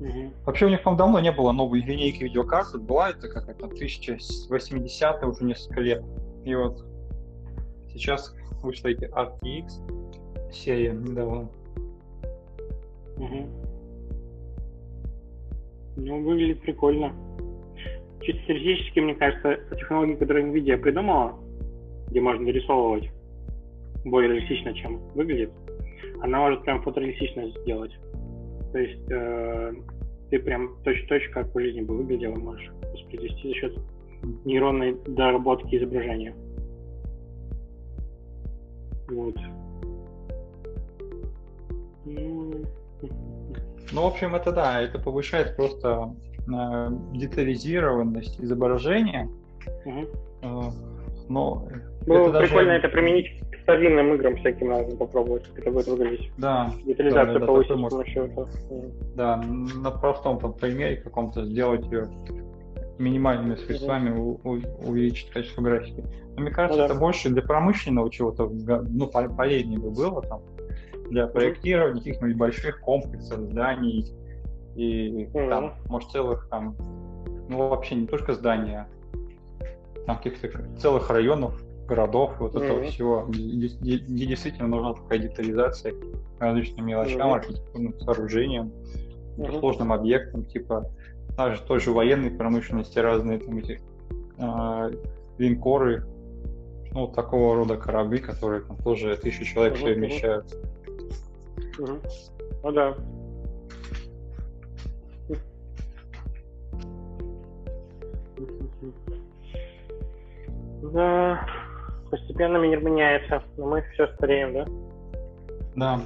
Угу. 0.00 0.32
Вообще 0.46 0.66
у 0.66 0.68
них, 0.68 0.82
по-моему, 0.82 0.98
давно 0.98 1.20
не 1.20 1.32
было 1.32 1.52
новой 1.52 1.80
линейки 1.80 2.24
видеокарт. 2.24 2.80
Была 2.82 3.10
это 3.10 3.28
какая-то 3.28 3.66
1080 3.66 5.24
уже 5.24 5.44
несколько 5.44 5.80
лет. 5.80 6.04
И 6.44 6.54
вот 6.54 6.84
Сейчас 7.92 8.34
вышла 8.62 8.88
эти 8.88 9.04
RTX 9.06 10.52
серия 10.52 10.92
недавно. 10.92 11.48
Угу. 13.16 13.48
Ну, 15.96 16.22
выглядит 16.22 16.60
прикольно. 16.62 17.12
Чисто 18.20 18.46
теоретически, 18.46 19.00
мне 19.00 19.14
кажется, 19.14 19.58
технология, 19.76 20.16
которую 20.16 20.52
NVIDIA 20.52 20.76
придумала, 20.76 21.34
где 22.08 22.20
можно 22.20 22.44
дорисовывать 22.44 23.10
более 24.10 24.34
реалистично, 24.34 24.74
чем 24.74 24.98
выглядит, 25.14 25.50
она 26.20 26.40
может 26.40 26.62
прям 26.64 26.82
фотореалистично 26.82 27.50
сделать. 27.50 27.92
То 28.72 28.78
есть 28.78 29.10
э, 29.10 29.72
ты 30.30 30.38
прям 30.40 30.76
точь-в-точь, 30.84 31.30
как 31.30 31.54
в 31.54 31.58
жизни 31.58 31.82
бы 31.82 31.96
выглядело, 31.96 32.36
можешь 32.36 32.70
воспроизвести 32.92 33.48
за 33.48 33.54
счет 33.54 33.78
нейронной 34.44 34.96
доработки 35.06 35.76
изображения. 35.76 36.34
Вот. 39.08 39.36
Ну, 42.04 42.64
ну, 43.92 44.02
в 44.02 44.06
общем, 44.06 44.34
это 44.34 44.52
да, 44.52 44.82
это 44.82 44.98
повышает 44.98 45.56
просто 45.56 46.14
э, 46.46 46.88
детализированность 47.14 48.38
изображения. 48.40 49.28
Угу. 49.84 50.06
Э, 50.42 50.70
но 51.28 51.66
Было 52.08 52.28
это 52.30 52.38
прикольно 52.40 52.72
даже... 52.72 52.78
это 52.78 52.88
применить 52.88 53.40
к 53.50 53.56
старинным 53.62 54.14
играм 54.14 54.36
всяким 54.36 54.70
разным 54.70 54.96
попробовать, 54.96 55.44
как 55.48 55.58
это 55.58 55.70
будет 55.70 55.86
выглядеть. 55.88 56.30
Да. 56.38 56.72
Детализацию 56.84 57.40
да, 57.40 57.46
повысить 57.46 57.70
с 57.70 57.90
помощью 57.90 58.24
этого. 58.24 58.48
Да, 59.14 59.36
на 59.36 59.90
простом 59.90 60.38
там 60.38 60.54
примере 60.54 60.96
каком-то 60.96 61.44
сделать 61.44 61.84
ее 61.86 62.08
минимальными 62.98 63.54
средствами 63.56 64.10
у, 64.10 64.40
у, 64.42 64.58
увеличить 64.86 65.30
качество 65.30 65.62
графики. 65.62 66.02
Но 66.34 66.42
мне 66.42 66.50
кажется, 66.50 66.82
ну, 66.82 66.88
да. 66.88 66.92
это 66.92 67.00
больше 67.00 67.28
для 67.28 67.42
промышленного 67.42 68.10
чего-то, 68.10 68.48
ну, 68.48 69.06
полезнее 69.06 69.78
бы 69.78 69.90
было 69.90 70.22
там, 70.22 70.42
для 71.10 71.26
проектирования 71.26 72.00
каких-нибудь 72.00 72.36
больших 72.36 72.80
комплексов, 72.80 73.40
зданий 73.40 74.06
и 74.76 75.24
mm-hmm. 75.32 75.48
там, 75.48 75.74
может, 75.86 76.10
целых 76.10 76.48
там, 76.48 76.76
ну, 77.48 77.68
вообще 77.68 77.96
не 77.96 78.06
только 78.06 78.34
здания, 78.34 78.88
там 80.06 80.16
каких-то 80.16 80.48
целых 80.78 81.10
районов, 81.10 81.60
городов, 81.88 82.34
вот 82.38 82.54
mm-hmm. 82.54 82.64
этого 82.64 82.82
всего, 82.84 83.24
где, 83.28 83.68
где, 83.68 83.96
где 83.96 84.26
действительно 84.26 84.68
нужна 84.68 84.94
такая 84.94 85.18
детализация 85.18 85.94
различным 86.38 86.86
мелочам, 86.86 87.32
mm-hmm. 87.32 87.34
архитектурным 87.34 88.00
сооружениям, 88.00 88.72
mm-hmm. 89.36 89.58
сложным 89.58 89.92
объектам, 89.92 90.44
типа 90.44 90.90
даже 91.36 91.62
той 91.62 91.80
же 91.80 91.92
военной 91.92 92.30
промышленности 92.30 92.98
разные 92.98 93.38
там 93.38 93.58
эти 93.58 93.80
э, 94.38 94.90
линкоры, 95.38 96.04
ну, 96.90 97.06
такого 97.06 97.54
рода 97.54 97.76
корабли, 97.76 98.18
которые 98.18 98.62
там 98.62 98.76
тоже 98.78 99.16
тысячу 99.16 99.44
человек 99.44 99.74
uh-huh, 99.74 99.94
вмещают. 99.94 100.46
Uh-huh. 101.78 102.00
Ну 102.64 102.72
да. 102.72 102.96
Да, 110.82 111.46
постепенно 112.10 112.56
мир 112.58 112.80
меняется, 112.82 113.42
но 113.56 113.66
мы 113.66 113.82
все 113.92 114.08
стареем, 114.14 114.54
да? 114.54 114.66
Да. 115.76 116.00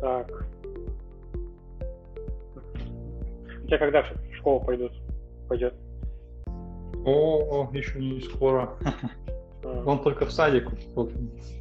Так. 0.00 0.44
У 3.62 3.66
тебя 3.66 3.78
когда 3.78 4.02
в 4.02 4.34
школу 4.36 4.60
пойдут? 4.60 4.92
Пойдет? 5.48 5.74
О, 7.04 7.68
еще 7.72 7.98
не 7.98 8.20
скоро. 8.20 8.74
А. 9.64 9.82
Он 9.86 10.02
только 10.02 10.24
в 10.24 10.32
садик 10.32 10.68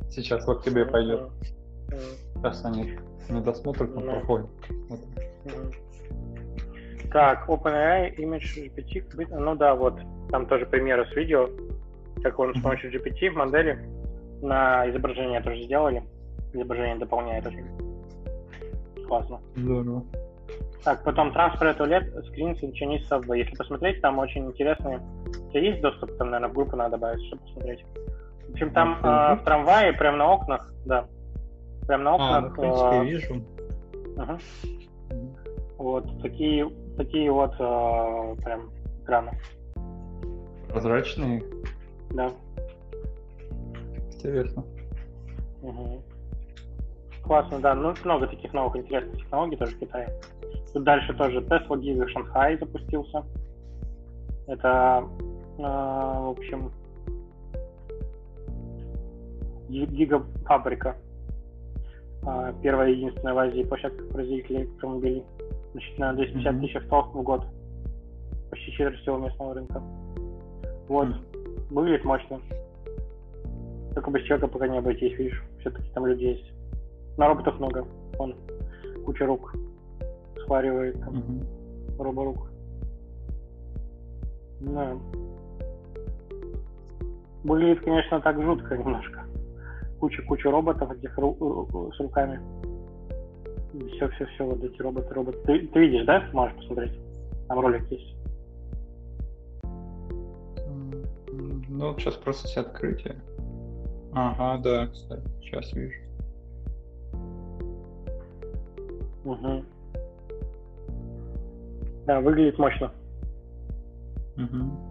сейчас 0.10 0.46
в 0.46 0.52
октябре 0.52 0.84
а, 0.84 0.86
пойдет. 0.88 1.22
А, 1.22 2.52
сейчас 2.52 2.64
они 2.66 2.98
на 3.28 3.42
досмотр 3.42 3.88
проходят. 3.88 4.48
Вот. 4.90 5.00
Так, 7.12 7.48
OpenAI, 7.48 8.16
Image 8.18 8.72
GPT, 8.76 9.28
ну 9.40 9.56
да, 9.56 9.76
вот, 9.76 10.00
там 10.30 10.46
тоже 10.46 10.66
примеры 10.66 11.06
с 11.06 11.16
видео, 11.16 11.50
как 12.22 12.38
он 12.40 12.54
с 12.56 12.62
помощью 12.62 12.92
GPT 12.92 13.32
модели 13.32 13.80
на 14.42 14.90
изображение 14.90 15.42
тоже 15.42 15.64
сделали. 15.64 16.04
Изображение 16.54 16.98
дополняет 16.98 17.46
очень 17.46 17.66
классно. 19.08 19.40
Здорово. 19.56 20.04
Так, 20.84 21.04
потом 21.04 21.34
трансфер 21.34 21.74
туалет, 21.74 22.14
скрин 22.28 22.54
Chinese 22.54 23.10
Subway. 23.10 23.40
Если 23.40 23.56
посмотреть, 23.56 24.02
там 24.02 24.20
очень 24.20 24.46
интересные... 24.46 25.02
У 25.28 25.50
тебя 25.50 25.62
есть 25.62 25.82
доступ, 25.82 26.16
там, 26.18 26.30
наверное, 26.30 26.50
в 26.50 26.54
группу 26.54 26.76
надо 26.76 26.92
добавить, 26.92 27.26
чтобы 27.28 27.42
посмотреть. 27.42 27.86
В 28.48 28.52
общем, 28.54 28.72
там 28.72 29.00
э, 29.04 29.36
в 29.36 29.42
трамвае, 29.44 29.94
прямо 29.94 30.18
на 30.18 30.32
окнах, 30.32 30.74
да, 30.86 31.08
прямо 31.88 32.04
на 32.04 32.16
окнах... 32.16 32.32
А, 32.32 32.42
ну, 32.42 32.50
в 32.50 32.56
принципе, 32.56 32.96
э, 32.96 33.06
вижу. 33.06 33.44
Ага. 34.18 34.38
Вот, 35.78 36.22
такие, 36.22 36.70
такие 36.98 37.32
вот 37.32 37.54
э, 37.54 38.36
прям 38.44 38.70
экраны. 39.04 39.32
Прозрачные? 40.70 41.44
Да. 42.12 42.32
Интересно. 44.14 44.64
Угу. 45.62 46.02
Классно, 47.24 47.60
да. 47.60 47.76
Ну, 47.76 47.94
много 48.04 48.28
таких 48.28 48.54
новых 48.54 48.76
интересных 48.76 49.18
технологий 49.18 49.58
тоже 49.58 49.76
в 49.76 49.80
Китае. 49.80 50.10
Тут 50.74 50.84
дальше 50.84 51.14
тоже 51.14 51.40
Tesla 51.42 51.80
Giga 51.80 52.08
Шанхай 52.08 52.58
запустился. 52.58 53.24
Это, 54.48 55.04
э, 55.58 55.62
в 55.62 56.30
общем, 56.30 56.72
гигафабрика. 59.70 60.96
Э, 62.26 62.54
первая 62.62 62.90
и 62.90 62.96
единственная 62.96 63.34
в 63.34 63.38
Азии 63.38 63.64
площадка 63.64 64.04
производителей 64.06 64.70
автомобилей. 64.74 65.24
Значит, 65.78 66.00
на 66.00 66.14
250 66.14 66.54
mm-hmm. 66.56 66.62
тысяч 66.62 66.76
автобусов 66.76 67.14
в 67.14 67.22
год. 67.22 67.46
Почти 68.50 68.72
четверть 68.72 69.00
всего 69.02 69.20
местного 69.20 69.54
рынка. 69.54 69.80
Вот. 70.88 71.08
Mm-hmm. 71.08 71.68
Выглядит 71.70 72.04
мощно. 72.04 72.40
Только 73.94 74.10
без 74.10 74.24
человека 74.24 74.48
пока 74.48 74.68
не 74.68 74.80
обойтись, 74.80 75.16
видишь. 75.20 75.44
Все-таки 75.60 75.88
там 75.94 76.08
люди 76.08 76.24
есть. 76.24 76.52
На 77.18 77.28
роботов 77.28 77.60
много. 77.60 77.86
Он 78.18 78.34
куча 79.06 79.28
рук 79.28 79.54
сваривает 80.46 81.00
там. 81.00 81.20
Угу. 81.20 82.04
Роборук. 82.04 82.50
Да. 84.62 84.98
Выглядит, 87.44 87.84
конечно, 87.84 88.20
так 88.22 88.42
жутко 88.42 88.78
немножко. 88.78 89.26
Куча-куча 90.00 90.50
роботов 90.50 90.92
этих 90.92 91.16
ру- 91.20 91.38
ру- 91.38 91.92
с 91.94 92.00
руками. 92.00 92.40
Все-все-все, 93.96 94.46
вот 94.46 94.64
эти 94.64 94.82
роботы, 94.82 95.14
роботы. 95.14 95.38
Ты, 95.46 95.68
ты 95.68 95.80
видишь, 95.80 96.06
да? 96.06 96.28
Можешь 96.34 96.56
посмотреть. 96.58 96.94
Там 97.48 97.60
ролик 97.60 97.90
есть. 97.92 98.16
Ну, 101.70 101.98
сейчас 102.00 102.16
просто 102.16 102.48
все 102.48 102.62
открытие. 102.62 103.16
Ага, 104.14 104.62
да, 104.64 104.88
кстати, 104.88 105.28
сейчас 105.42 105.72
вижу. 105.74 106.02
Угу. 109.24 109.64
Да, 112.08 112.22
выглядит 112.22 112.58
мощно. 112.58 112.92
Угу. 114.38 114.88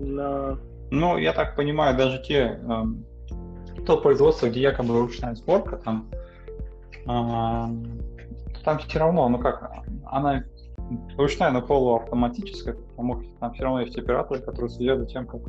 Но... 0.00 0.58
Ну, 0.90 1.18
я 1.18 1.32
так 1.34 1.54
понимаю, 1.54 1.96
даже 1.96 2.22
те, 2.22 2.58
э, 2.62 2.82
то 3.86 3.96
производство, 3.98 4.46
где 4.46 4.60
якобы 4.60 4.98
ручная 4.98 5.34
сборка, 5.34 5.76
там, 5.76 6.08
э, 7.04 8.64
там 8.64 8.78
все 8.78 8.98
равно, 8.98 9.28
ну 9.28 9.38
как, 9.38 9.72
она 10.06 10.44
ручная, 11.16 11.50
но 11.50 11.62
полуавтоматическая, 11.62 12.74
потому 12.74 13.22
что 13.22 13.30
там 13.40 13.52
все 13.52 13.64
равно 13.64 13.80
есть 13.82 13.96
операторы, 13.96 14.40
которые 14.40 14.70
следят 14.70 14.98
за 14.98 15.06
тем, 15.06 15.26
как 15.26 15.40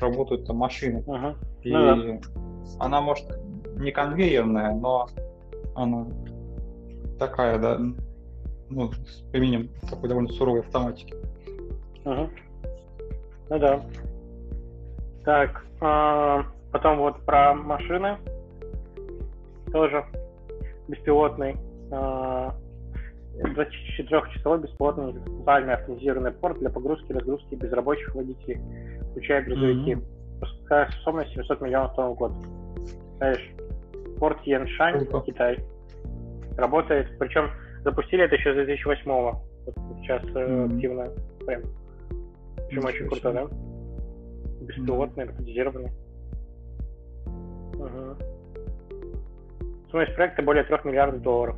работают 0.00 0.46
там 0.46 0.56
машины. 0.56 1.04
Uh-huh. 1.06 1.34
И 1.62 1.72
ну, 1.72 2.20
да. 2.20 2.84
она 2.84 3.00
может 3.00 3.26
не 3.76 3.90
конвейерная, 3.92 4.74
но 4.74 5.08
она 5.74 6.06
такая, 7.18 7.58
да, 7.58 7.78
ну, 8.68 8.92
с 8.92 9.22
применением 9.30 9.70
такой 9.88 10.08
довольно 10.08 10.28
суровой 10.30 10.60
автоматики. 10.60 11.14
Угу. 12.04 12.30
Ну 13.50 13.58
да. 13.58 13.82
Так, 15.24 15.64
а, 15.80 16.46
потом 16.76 16.98
вот 16.98 17.24
про 17.24 17.54
машины 17.54 18.18
тоже 19.72 20.04
беспилотный. 20.88 21.56
А, 21.90 22.54
24-часовой 23.38 24.60
бесплатный 24.60 25.14
специальный 25.22 25.74
автоматизированный 25.74 26.32
порт 26.32 26.58
для 26.58 26.68
погрузки 26.68 27.10
и 27.10 27.14
разгрузки 27.14 27.54
безрабочих 27.54 28.14
водителей, 28.14 28.60
включая 29.10 29.42
грузовики. 29.42 29.94
Mm-hmm. 29.94 30.92
Способность 30.92 31.32
700 31.32 31.60
миллионов 31.62 31.94
тонн 31.94 32.12
в 32.12 32.14
год. 32.16 32.32
Знаешь, 33.16 33.50
порт 34.18 34.38
Яншань, 34.44 35.06
Круто. 35.06 35.24
Китай. 35.26 35.58
Работает, 36.58 37.18
причем 37.18 37.50
запустили 37.84 38.24
это 38.24 38.34
еще 38.34 38.52
с 38.52 38.56
2008 38.56 39.10
-го. 39.10 39.34
Вот 39.64 39.96
сейчас 40.02 40.22
mm-hmm. 40.24 40.74
активно. 40.74 41.08
Прям. 41.46 41.62
Причем 42.68 42.84
очень 42.84 43.08
круто, 43.08 43.32
да? 43.32 43.46
Беспилотный, 44.60 45.24
mm-hmm. 45.24 45.28
автоматизированный. 45.30 45.92
Ага. 47.74 48.16
Стоимость 49.88 50.14
проекта 50.14 50.42
более 50.42 50.64
3 50.64 50.78
миллиардов 50.84 51.22
долларов. 51.22 51.56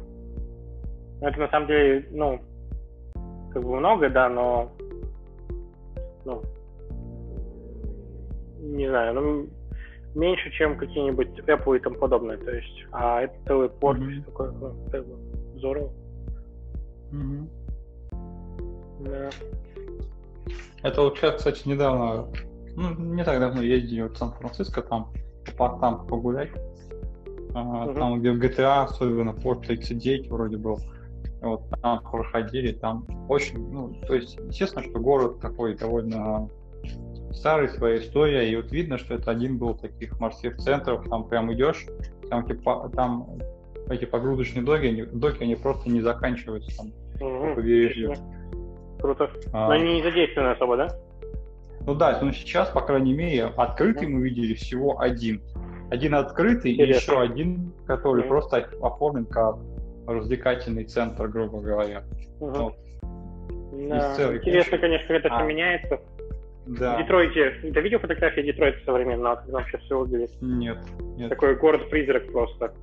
Ну, 1.20 1.26
это 1.26 1.39
на 1.39 1.48
самом 1.48 1.66
деле, 1.66 2.06
ну, 2.10 2.40
как 3.52 3.62
бы 3.62 3.76
много, 3.76 4.09
да, 4.09 4.28
но 4.28 4.72
ну, 6.24 6.43
не 8.60 8.89
знаю, 8.89 9.14
ну, 9.14 9.48
меньше, 10.14 10.51
чем 10.51 10.76
какие-нибудь 10.76 11.40
Apple 11.40 11.76
и 11.76 11.80
тому 11.80 11.97
подобное. 11.97 12.36
То 12.36 12.51
есть, 12.51 12.86
а 12.93 13.22
это 13.22 13.35
целый 13.47 13.68
порт, 13.68 13.98
mm-hmm. 13.98 14.24
такое, 14.24 14.51
ну, 14.52 14.74
как 14.90 15.06
бы 15.06 15.16
здорово. 15.56 15.90
Mm-hmm. 17.12 17.48
Да. 19.01 19.30
Это 20.82 21.02
вот 21.02 21.16
сейчас, 21.16 21.36
кстати, 21.36 21.68
недавно, 21.68 22.26
ну, 22.76 22.94
не 23.14 23.24
так 23.24 23.40
давно 23.40 23.62
ездил 23.62 24.09
в 24.09 24.16
Сан-Франциско, 24.16 24.82
там 24.82 25.12
по 25.59 25.68
портам 25.68 26.06
погулять. 26.06 26.51
Uh-huh. 27.52 27.94
Там, 27.94 28.20
где 28.20 28.30
в 28.30 28.40
GTA, 28.40 28.85
особенно 28.85 29.32
порт 29.32 29.66
39 29.66 30.30
вроде 30.30 30.56
был. 30.56 30.78
Вот 31.40 31.62
там 31.82 32.02
проходили, 32.02 32.72
там 32.72 33.06
очень, 33.28 33.70
ну, 33.70 33.94
то 34.06 34.14
есть, 34.14 34.39
естественно, 34.48 34.85
что 34.85 34.98
город 34.98 35.40
такой 35.40 35.76
довольно 35.76 36.48
старый, 37.32 37.68
своя 37.68 37.98
история, 37.98 38.51
и 38.51 38.56
вот 38.56 38.72
видно, 38.72 38.98
что 38.98 39.14
это 39.14 39.30
один 39.30 39.56
был 39.56 39.74
таких 39.74 40.18
морских 40.18 40.56
центров, 40.56 41.09
там 41.09 41.28
прям 41.28 41.52
идешь, 41.52 41.86
там 42.28 42.44
типа, 42.44 42.90
там 42.94 43.39
эти 43.89 44.05
погрузочные 44.05 44.64
доки, 44.64 44.86
они, 44.86 45.02
доки, 45.02 45.43
они 45.43 45.55
просто 45.55 45.89
не 45.89 46.01
заканчиваются 46.01 46.76
там 46.76 46.93
угу, 47.20 47.48
по 47.51 47.55
побережью. 47.55 48.14
Круто. 49.01 49.30
А, 49.52 49.68
Но 49.68 49.70
они 49.74 49.94
не 49.94 50.02
задействованы 50.02 50.51
особо, 50.51 50.76
да? 50.76 50.89
Ну 51.89 51.94
да, 51.94 52.19
но 52.20 52.32
сейчас, 52.32 52.69
по 52.69 52.82
крайней 52.82 53.15
мере, 53.15 53.44
открытый 53.56 54.09
мы 54.09 54.20
видели 54.20 54.52
всего 54.52 55.01
один. 55.01 55.40
Один 55.90 56.16
открытый 56.16 56.74
Интересно. 56.74 56.93
и 56.93 57.02
еще 57.02 57.20
один, 57.23 57.73
который 57.86 58.24
mm 58.24 58.28
просто 58.28 58.69
оформлен 58.82 59.24
как 59.24 59.56
развлекательный 60.06 60.85
центр, 60.85 61.28
грубо 61.28 61.62
говоря. 61.62 62.02
Угу. 62.40 62.51
Вот. 62.51 62.74
Да. 63.73 64.12
Интересно, 64.36 64.73
кучи. 64.73 64.81
конечно, 64.82 65.09
как 65.09 65.16
это 65.16 65.28
а. 65.35 65.39
все 65.39 65.47
меняется. 65.47 66.01
Да. 66.66 66.97
В 66.97 66.98
Детройте, 66.98 67.55
ты 67.62 67.81
видел 67.81 68.01
фотографии 68.01 68.43
Детройта 68.43 68.85
современного, 68.85 69.36
как 69.36 69.51
там 69.51 69.65
сейчас 69.65 69.81
все 69.81 69.98
выглядит? 69.98 70.31
Нет, 70.43 70.77
нет. 71.16 71.31
Такой 71.31 71.56
город-призрак 71.56 72.31
просто. 72.31 72.74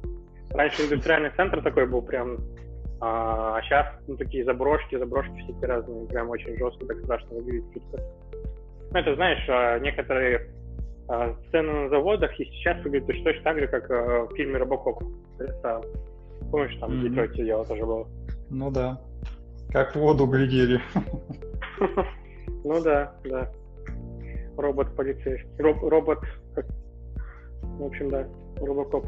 Раньше 0.49 0.81
индустриальный 0.81 1.29
центр 1.35 1.61
такой 1.61 1.85
был 1.85 2.01
прям, 2.01 2.39
а, 3.01 3.57
а 3.57 3.61
сейчас 3.61 3.85
ну, 4.07 4.17
такие 4.17 4.43
заброшки, 4.43 4.97
заброшки 4.97 5.37
всякие 5.43 5.67
разные, 5.67 6.07
прям 6.07 6.27
очень 6.31 6.57
жестко, 6.57 6.87
так 6.87 6.97
страшно 7.03 7.35
выглядит. 7.35 7.65
Ну, 7.75 7.81
это, 8.95 9.15
знаешь, 9.15 9.45
а, 9.49 9.79
некоторые 9.79 10.49
а, 11.07 11.35
сцены 11.47 11.71
на 11.71 11.89
заводах 11.89 12.39
и 12.39 12.45
сейчас 12.45 12.81
выглядят 12.83 13.07
точно, 13.07 13.23
точно 13.25 13.43
так 13.43 13.59
же, 13.59 13.67
как 13.67 13.91
а, 13.91 14.25
в 14.25 14.35
фильме 14.35 14.57
«Робокоп». 14.57 15.03
Это, 15.39 15.81
помнишь, 16.51 16.75
там 16.79 16.91
mm-hmm. 16.91 16.99
в 16.99 17.03
Детройте 17.03 17.45
дело 17.45 17.65
тоже 17.65 17.85
было? 17.85 18.07
Ну 18.49 18.71
да. 18.71 19.01
Как 19.71 19.95
в 19.95 19.99
воду 19.99 20.25
глядели. 20.25 20.79
Ну 22.63 22.81
да, 22.81 23.13
да. 23.25 23.51
Робот 24.57 24.95
полицейский. 24.95 25.47
Роб, 25.59 25.83
робот, 25.83 26.17
в 27.61 27.83
общем, 27.83 28.09
да, 28.09 28.27
робокоп. 28.57 29.05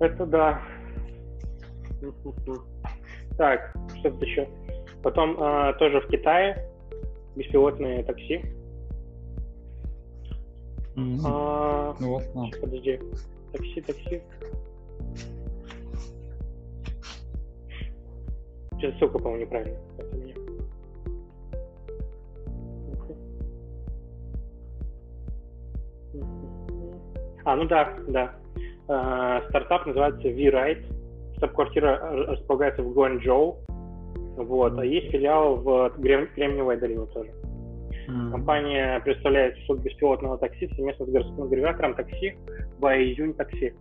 Это 0.00 0.26
да. 0.26 0.60
Так, 3.38 3.72
что 3.98 4.10
то 4.10 4.24
еще? 4.24 4.48
Потом 5.04 5.40
э, 5.40 5.74
тоже 5.78 6.00
в 6.00 6.08
Китае 6.08 6.69
беспилотные 7.40 8.04
такси. 8.04 8.44
Mm-hmm. 10.94 11.20
А, 11.24 11.96
ну, 11.98 12.08
вот, 12.10 12.22
ну. 12.34 12.50
Подожди. 12.60 13.00
Такси, 13.52 13.80
такси. 13.80 14.22
Сейчас 18.72 18.94
ссылка, 18.98 19.18
по-моему, 19.18 19.44
неправильно. 19.44 19.78
Это 19.98 20.16
мне. 20.16 20.34
А, 27.44 27.56
ну 27.56 27.64
да, 27.64 27.98
да. 28.08 28.34
Э, 28.88 29.48
стартап 29.48 29.86
называется 29.86 30.28
V-Ride. 30.28 31.36
Штаб-квартира 31.36 32.26
располагается 32.26 32.82
в 32.82 32.92
Гуанчжоу. 32.92 33.60
Вот. 34.44 34.78
А 34.78 34.84
есть 34.84 35.10
филиал 35.10 35.56
в 35.56 35.90
Кремниевой 36.00 36.76
долине 36.76 37.06
тоже. 37.06 37.30
Mm-hmm. 37.30 38.30
Компания 38.32 39.00
представляет 39.04 39.56
услуги 39.58 39.82
беспилотного 39.88 40.38
такси 40.38 40.68
совместно 40.74 41.06
с 41.06 41.08
городским 41.10 41.42
агрегатором 41.44 41.94
такси 41.94 42.36
Байюнь 42.78 43.34
такси. 43.34 43.74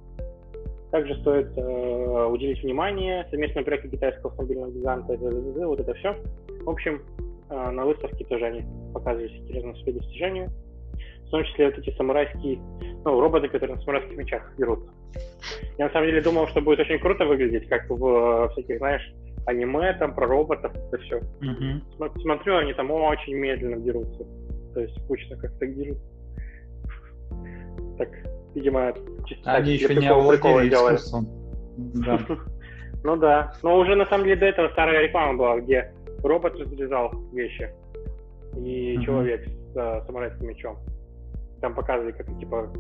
Также 0.92 1.16
стоит 1.22 1.56
э, 1.56 2.26
уделить 2.26 2.62
внимание 2.64 3.26
совместному 3.30 3.66
проекту 3.66 3.90
китайского 3.90 4.32
автомобильного 4.32 4.72
гиганта, 4.72 5.18
вот 5.18 5.80
это 5.80 5.94
все. 5.94 6.16
В 6.64 6.70
общем, 6.70 7.02
э, 7.50 7.70
на 7.72 7.86
выставке 7.86 8.26
тоже 8.26 8.46
они 8.46 8.64
показывали 8.94 9.38
интересные 9.38 9.76
свои 9.76 9.94
достижения 9.94 10.52
в 11.30 11.32
том 11.32 11.44
числе 11.44 11.68
вот 11.68 11.78
эти 11.78 11.96
самурайские, 11.96 12.60
ну, 13.06 13.22
роботы, 13.22 13.50
которые 13.50 13.76
на 13.76 13.82
самурайских 13.82 14.18
мечах 14.18 14.52
берут. 14.58 14.80
Я 15.78 15.86
на 15.86 15.92
самом 15.92 16.08
деле 16.08 16.22
думал, 16.22 16.48
что 16.48 16.60
будет 16.60 16.80
очень 16.80 16.98
круто 16.98 17.26
выглядеть, 17.26 17.70
как 17.70 17.88
в 17.88 18.50
всяких, 18.54 18.80
знаешь, 18.80 19.14
аниме, 19.50 19.94
там, 19.94 20.14
про 20.14 20.28
роботов, 20.28 20.72
это 20.74 20.98
все. 20.98 21.20
Mm-hmm. 21.42 22.20
Смотрю, 22.22 22.58
они 22.58 22.74
там 22.74 22.92
очень 22.92 23.36
медленно 23.36 23.78
дерутся. 23.78 24.26
То 24.74 24.82
есть 24.82 24.96
скучно 25.04 25.38
как-то 25.38 25.66
дерутся. 25.66 26.04
Так, 27.98 28.10
видимо, 28.56 28.94
чисто 29.26 29.52
Они 29.52 29.74
еще 29.74 29.96
не 29.96 30.08
овладели 30.08 30.70
искусством. 30.70 31.28
Да. 31.78 32.20
Ну 33.02 33.16
да. 33.16 33.54
Но 33.64 33.80
уже 33.80 33.96
на 33.96 34.06
самом 34.08 34.26
деле 34.26 34.36
до 34.36 34.48
этого 34.48 34.68
старая 34.74 35.02
реклама 35.02 35.38
была, 35.38 35.62
где 35.62 35.94
робот 36.22 36.60
разрезал 36.60 37.14
вещи 37.32 37.72
и 38.58 39.00
человек 39.06 39.48
с 39.48 39.78
э, 39.78 40.02
самурайским 40.06 40.50
мечом 40.50 40.78
там 41.60 41.76
показывали, 41.76 42.12
как, 42.12 42.26
типа, 42.40 42.72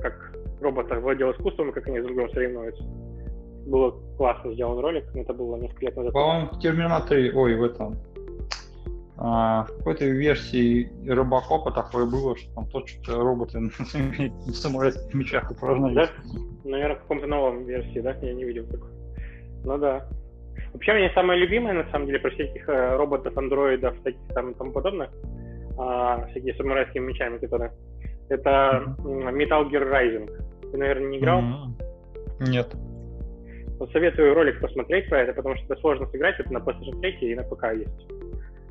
как 0.00 0.32
роботы 0.60 0.94
владел 0.96 1.32
искусством 1.32 1.70
и 1.70 1.72
как 1.72 1.86
они 1.86 2.00
с 2.00 2.04
другом 2.04 2.30
соревнуются. 2.30 2.82
Было 3.66 3.94
классно 4.16 4.52
сделан 4.52 4.78
ролик, 4.78 5.04
это 5.14 5.34
было 5.34 5.56
несколько 5.56 5.86
лет 5.86 5.96
назад. 5.96 6.12
По-моему, 6.12 6.48
в 6.52 6.58
Терминаторе, 6.60 7.32
ой, 7.34 7.56
в 7.56 7.64
этом, 7.64 7.96
а, 9.18 9.64
в 9.64 9.78
какой-то 9.78 10.04
версии 10.04 10.90
Робокопа 11.08 11.70
такое 11.70 12.04
было, 12.04 12.36
что 12.36 12.54
там 12.54 12.66
тот 12.68 12.88
что 12.88 13.22
роботы 13.22 13.58
на 13.60 13.70
самурайских 14.52 15.14
мечах 15.14 15.50
упражнялись. 15.50 15.96
Да? 15.96 16.08
Наверное, 16.64 16.96
в 16.96 17.00
каком-то 17.00 17.26
новом 17.26 17.64
версии, 17.64 18.00
да? 18.00 18.14
Я 18.20 18.34
не 18.34 18.44
видел 18.44 18.66
такого. 18.66 18.90
Ну 19.64 19.78
да. 19.78 20.06
Вообще, 20.72 20.92
мне 20.92 21.10
самое 21.14 21.40
любимое, 21.40 21.72
на 21.72 21.90
самом 21.90 22.06
деле, 22.06 22.18
про 22.18 22.30
всяких 22.30 22.68
э, 22.68 22.96
роботов, 22.96 23.36
андроидов, 23.36 23.98
всяких 24.00 24.20
там 24.34 24.50
и 24.50 24.54
тому 24.54 24.72
подобное, 24.72 25.10
а, 25.78 26.26
всякие 26.30 26.54
самурайскими 26.54 27.06
мечами, 27.06 27.38
которые 27.38 27.72
это 28.28 28.94
Metal 28.98 29.70
Gear 29.70 29.90
Rising. 29.90 30.70
Ты, 30.70 30.76
наверное, 30.76 31.08
не 31.08 31.18
играл? 31.18 31.42
Нет. 32.40 32.74
Вот 33.78 33.90
советую 33.92 34.34
ролик 34.34 34.60
посмотреть 34.60 35.08
про 35.08 35.22
это, 35.22 35.34
потому 35.34 35.56
что 35.56 35.64
это 35.66 35.80
сложно 35.80 36.06
сыграть, 36.06 36.40
это 36.40 36.52
на 36.52 36.58
PlayStation 36.58 37.00
3 37.00 37.12
и 37.20 37.34
на 37.34 37.42
ПК 37.42 37.74
есть. 37.74 38.06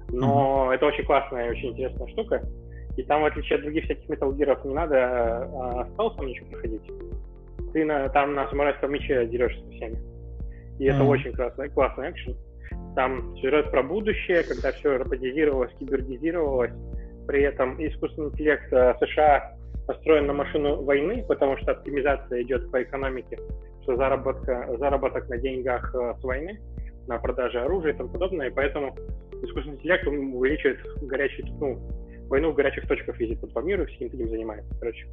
Но 0.10 0.70
mm-hmm. 0.70 0.76
это 0.76 0.86
очень 0.88 1.06
классная 1.06 1.48
и 1.48 1.52
очень 1.52 1.70
интересная 1.70 2.08
штука. 2.08 2.42
И 2.98 3.04
там, 3.04 3.22
в 3.22 3.26
отличие 3.26 3.58
от 3.58 3.64
других 3.64 3.84
всяких 3.86 4.10
Metal 4.10 4.32
Gear, 4.36 4.68
не 4.68 4.74
надо 4.74 4.98
а, 4.98 5.88
стелсом 5.94 6.28
ничего 6.28 6.48
проходить. 6.50 6.90
Ты 7.74 7.86
на, 7.86 8.10
там 8.10 8.34
на 8.34 8.48
самурайском 8.50 8.92
мече 8.92 9.28
дерешься 9.28 9.62
со 9.66 9.72
всеми. 9.72 9.98
И 10.80 10.86
mm-hmm. 10.86 10.94
это 10.94 11.04
очень 11.04 11.34
классный, 11.34 11.70
классный 11.70 12.12
экшен. 12.12 12.36
Там 12.96 13.36
сюжет 13.38 13.72
про 13.72 13.84
будущее, 13.84 14.44
когда 14.44 14.72
все 14.72 14.98
роботизировалось, 14.98 15.72
кибердизировалось, 15.80 16.72
при 17.28 17.44
этом 17.44 17.76
искусственный 17.86 18.30
интеллект 18.30 18.72
э, 18.72 18.96
США 19.00 19.56
построен 19.86 20.28
на 20.28 20.34
машину 20.34 20.82
войны, 20.84 21.24
потому 21.28 21.58
что 21.58 21.72
оптимизация 21.72 22.42
идет 22.42 22.72
по 22.72 22.82
экономике, 22.82 23.38
заработка, 23.86 24.76
заработок 24.78 25.30
на 25.30 25.38
деньгах 25.38 25.94
э, 25.96 26.14
с 26.20 26.24
войны, 26.24 26.60
на 27.08 27.18
продаже 27.20 27.62
оружия 27.62 27.94
и 27.94 27.98
тому 27.98 28.10
подобное, 28.10 28.48
и 28.48 28.54
поэтому 28.54 28.96
искусственный 29.44 29.78
интеллект 29.78 30.08
увеличивает 30.08 30.80
горячие, 31.04 31.46
ну, 31.60 31.80
войну 32.28 32.52
в 32.52 32.56
горячих 32.56 32.88
точках 32.88 33.20
ездит 33.20 33.54
по 33.54 33.60
миру, 33.60 33.86
всем 33.86 34.08
этим 34.08 34.30
занимается, 34.30 34.74
короче. 34.80 35.08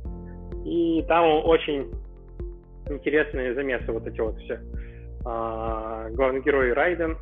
И 0.65 1.05
там 1.09 1.45
очень 1.45 1.93
интересные 2.89 3.55
замесы 3.55 3.91
вот 3.93 4.07
эти 4.07 4.21
вот 4.21 4.39
все. 4.39 4.61
А, 5.25 6.09
главный 6.11 6.41
герой 6.41 6.73
Райден, 6.73 7.17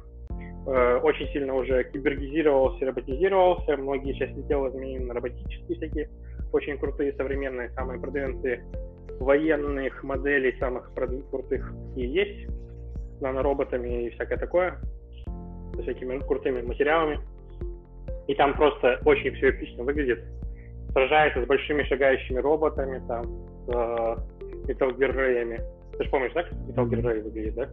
Э, 0.67 1.01
очень 1.03 1.27
сильно 1.29 1.55
уже 1.55 1.85
кибергизировался, 1.85 2.85
роботизировался. 2.87 3.77
Многие 3.77 4.13
части 4.13 4.41
тела 4.47 4.69
изменены 4.69 5.07
на 5.07 5.15
роботические 5.15 5.77
всякие, 5.77 6.11
очень 6.53 6.79
крутые, 6.79 7.15
современные, 7.15 7.71
самые 7.71 7.99
продвинутые 7.99 8.63
военных 9.21 10.03
моделей 10.03 10.57
самых 10.59 10.93
крутых 10.95 11.73
и 11.95 12.07
есть 12.07 12.49
с 13.19 13.21
нанороботами 13.21 14.07
и 14.07 14.11
всякое 14.11 14.39
такое, 14.39 14.79
со 15.75 15.83
всякими 15.83 16.19
крутыми 16.27 16.63
материалами. 16.63 17.21
И 18.27 18.35
там 18.35 18.55
просто 18.55 19.01
очень 19.05 19.35
все 19.35 19.51
эпично 19.51 19.85
выглядит. 19.85 20.25
Сражается 20.93 21.45
с 21.45 21.47
большими 21.47 21.83
шагающими 21.85 22.39
роботами, 22.39 23.01
там, 23.07 23.25
с 23.67 23.71
э, 23.71 24.17
Metal 24.73 24.97
Gear 24.97 25.63
Ты 25.97 26.05
же 26.05 26.11
помнишь, 26.11 26.33
да, 26.35 26.43
как 26.43 26.53
Metal 26.53 26.89
Gear 26.89 27.23
выглядит, 27.23 27.55
да? 27.55 27.69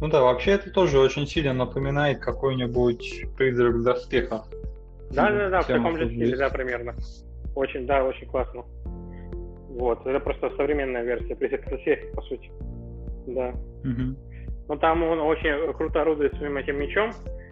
Ну 0.00 0.08
да, 0.08 0.22
вообще 0.22 0.52
это 0.52 0.70
тоже 0.72 0.98
очень 0.98 1.26
сильно 1.26 1.52
напоминает 1.52 2.18
какой-нибудь 2.18 3.26
призрак 3.36 3.82
доспеха. 3.82 4.44
Да, 5.10 5.30
да, 5.30 5.50
да, 5.50 5.60
в 5.60 5.66
таком 5.66 5.96
же 5.96 6.08
стиле, 6.08 6.36
да, 6.36 6.48
примерно. 6.48 6.94
Очень, 7.54 7.86
да, 7.86 8.02
очень 8.02 8.26
классно. 8.26 8.64
Вот, 9.72 10.06
это 10.06 10.20
просто 10.20 10.50
современная 10.56 11.02
версия 11.02 11.34
призрак 11.34 11.68
доспеха, 11.68 12.06
по 12.14 12.22
сути. 12.22 12.50
Да. 13.26 13.50
Угу. 13.84 14.16
Но 14.68 14.76
там 14.76 15.02
он 15.02 15.20
очень 15.20 15.72
круто 15.74 16.02
орудует 16.02 16.34
своим 16.36 16.56
этим 16.56 16.78
мечом, 16.78 17.10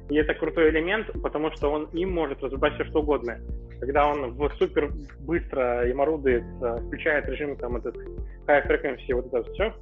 и 0.09 0.17
это 0.17 0.35
крутой 0.35 0.71
элемент, 0.71 1.07
потому 1.23 1.51
что 1.53 1.71
он 1.71 1.85
им 1.93 2.13
может 2.13 2.43
разрубать 2.43 2.75
все 2.75 2.85
что 2.85 3.01
угодно. 3.01 3.39
Когда 3.81 4.07
он 4.07 4.33
в 4.35 4.51
супер 4.59 4.91
быстро 5.21 5.89
им 5.89 6.01
орудует, 6.01 6.45
включает 6.87 7.27
режим 7.27 7.57
там 7.57 7.77
этот 7.77 7.97
high 8.47 8.67
frequency, 8.67 9.15
вот 9.15 9.27
это 9.33 9.51
все, 9.53 9.73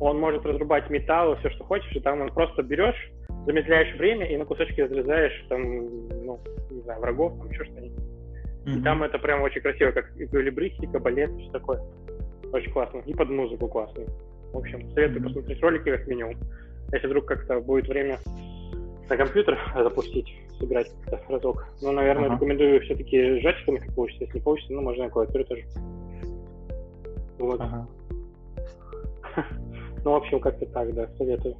он 0.00 0.18
может 0.18 0.44
разрубать 0.44 0.90
металл, 0.90 1.36
все, 1.36 1.50
что 1.50 1.64
хочешь, 1.64 1.94
и 1.94 2.00
там 2.00 2.20
он 2.20 2.28
просто 2.34 2.62
берешь, 2.62 3.10
замедляешь 3.46 3.96
время 3.96 4.26
и 4.26 4.36
на 4.36 4.44
кусочки 4.44 4.80
разрезаешь 4.80 5.46
там, 5.48 5.62
ну, 6.24 6.40
не 6.70 6.80
знаю, 6.82 7.00
врагов, 7.00 7.38
там 7.38 7.50
еще 7.50 7.64
что-нибудь. 7.64 8.01
Mm-hmm. 8.64 8.78
И 8.78 8.82
там 8.82 9.02
это 9.02 9.18
прям 9.18 9.42
очень 9.42 9.60
красиво, 9.60 9.90
как 9.90 10.10
эквилибристика, 10.16 10.98
балет, 10.98 11.30
все 11.38 11.50
такое. 11.50 11.80
Очень 12.52 12.72
классно. 12.72 13.02
И 13.06 13.14
под 13.14 13.30
музыку 13.30 13.68
классно. 13.68 14.04
В 14.52 14.58
общем, 14.58 14.90
советую 14.90 15.20
mm-hmm. 15.20 15.24
посмотреть 15.24 15.62
ролики 15.62 15.90
как 15.90 16.06
минимум. 16.06 16.36
Если 16.92 17.06
вдруг 17.06 17.26
как-то 17.26 17.60
будет 17.60 17.88
время 17.88 18.18
на 19.08 19.16
компьютер 19.16 19.58
запустить, 19.74 20.32
сыграть 20.58 20.90
разок. 21.28 21.66
Но, 21.82 21.92
наверное, 21.92 22.28
uh-huh. 22.28 22.34
рекомендую 22.34 22.80
все-таки 22.82 23.16
с 23.16 23.42
джойстиками, 23.42 23.78
как 23.78 23.94
получится. 23.94 24.24
Если 24.24 24.38
не 24.38 24.44
получится, 24.44 24.72
ну, 24.72 24.82
можно 24.82 25.04
на 25.04 25.10
клавиатуре 25.10 25.44
тоже. 25.44 25.64
Вот. 27.38 27.60
Uh-huh. 27.60 27.84
ну, 30.04 30.10
в 30.12 30.14
общем, 30.14 30.40
как-то 30.40 30.66
так, 30.66 30.94
да, 30.94 31.08
советую. 31.18 31.56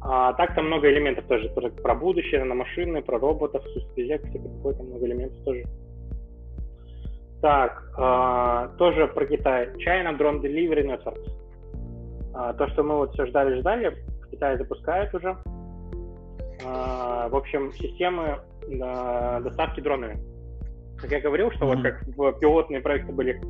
А 0.00 0.32
так 0.34 0.54
там 0.54 0.66
много 0.66 0.90
элементов 0.90 1.26
тоже 1.26 1.48
про, 1.48 1.70
про 1.70 1.94
будущее, 1.94 2.44
на 2.44 2.54
машины, 2.54 3.02
про 3.02 3.18
роботов, 3.18 3.64
суспезек, 3.74 4.22
такое 4.22 4.74
там 4.74 4.86
много 4.86 5.06
элементов 5.06 5.42
тоже. 5.44 5.64
Так, 7.40 7.92
а, 7.96 8.68
тоже 8.78 9.06
про 9.08 9.26
Китай. 9.26 9.68
China 9.76 10.16
Drone 10.16 10.40
Delivery 10.40 10.84
Networks. 10.84 11.30
А, 12.34 12.52
то, 12.52 12.68
что 12.68 12.82
мы 12.82 12.96
вот 12.96 13.12
все 13.12 13.26
ждали-ждали, 13.26 13.96
в 14.22 14.30
Китае 14.30 14.58
запускают 14.58 15.14
уже. 15.14 15.36
А, 16.64 17.28
в 17.28 17.36
общем, 17.36 17.72
системы 17.72 18.40
а, 18.82 19.40
доставки 19.40 19.80
дронами. 19.80 20.18
Как 20.98 21.12
я 21.12 21.20
говорил, 21.20 21.50
что 21.52 21.64
mm-hmm. 21.64 21.74
вот 21.74 21.82
как 21.82 22.02
в 22.16 22.32
пилотные 22.40 22.80
проекты 22.80 23.12
были 23.12 23.40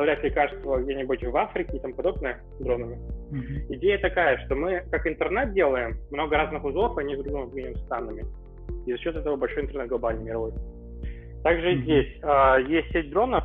доставлять 0.00 0.24
лекарства 0.24 0.78
где-нибудь 0.78 1.24
в 1.24 1.36
Африке 1.36 1.76
и 1.76 1.80
тому 1.80 1.94
подобное 1.94 2.40
дронами. 2.58 2.98
Mm-hmm. 3.32 3.74
Идея 3.76 3.98
такая, 3.98 4.38
что 4.46 4.54
мы 4.54 4.82
как 4.90 5.06
интернет 5.06 5.52
делаем, 5.52 5.98
много 6.10 6.36
разных 6.36 6.64
узлов, 6.64 6.96
они 6.96 7.16
с 7.16 7.18
другими 7.18 7.42
обмениваем 7.42 7.76
странами. 7.76 8.24
И 8.86 8.92
за 8.92 8.98
счет 8.98 9.16
этого 9.16 9.36
большой 9.36 9.64
интернет 9.64 9.88
глобальный, 9.88 10.24
мировой. 10.24 10.52
Также 11.42 11.72
mm-hmm. 11.72 11.82
здесь 11.82 12.18
э, 12.22 12.72
есть 12.72 12.92
сеть 12.92 13.10
дронов, 13.10 13.44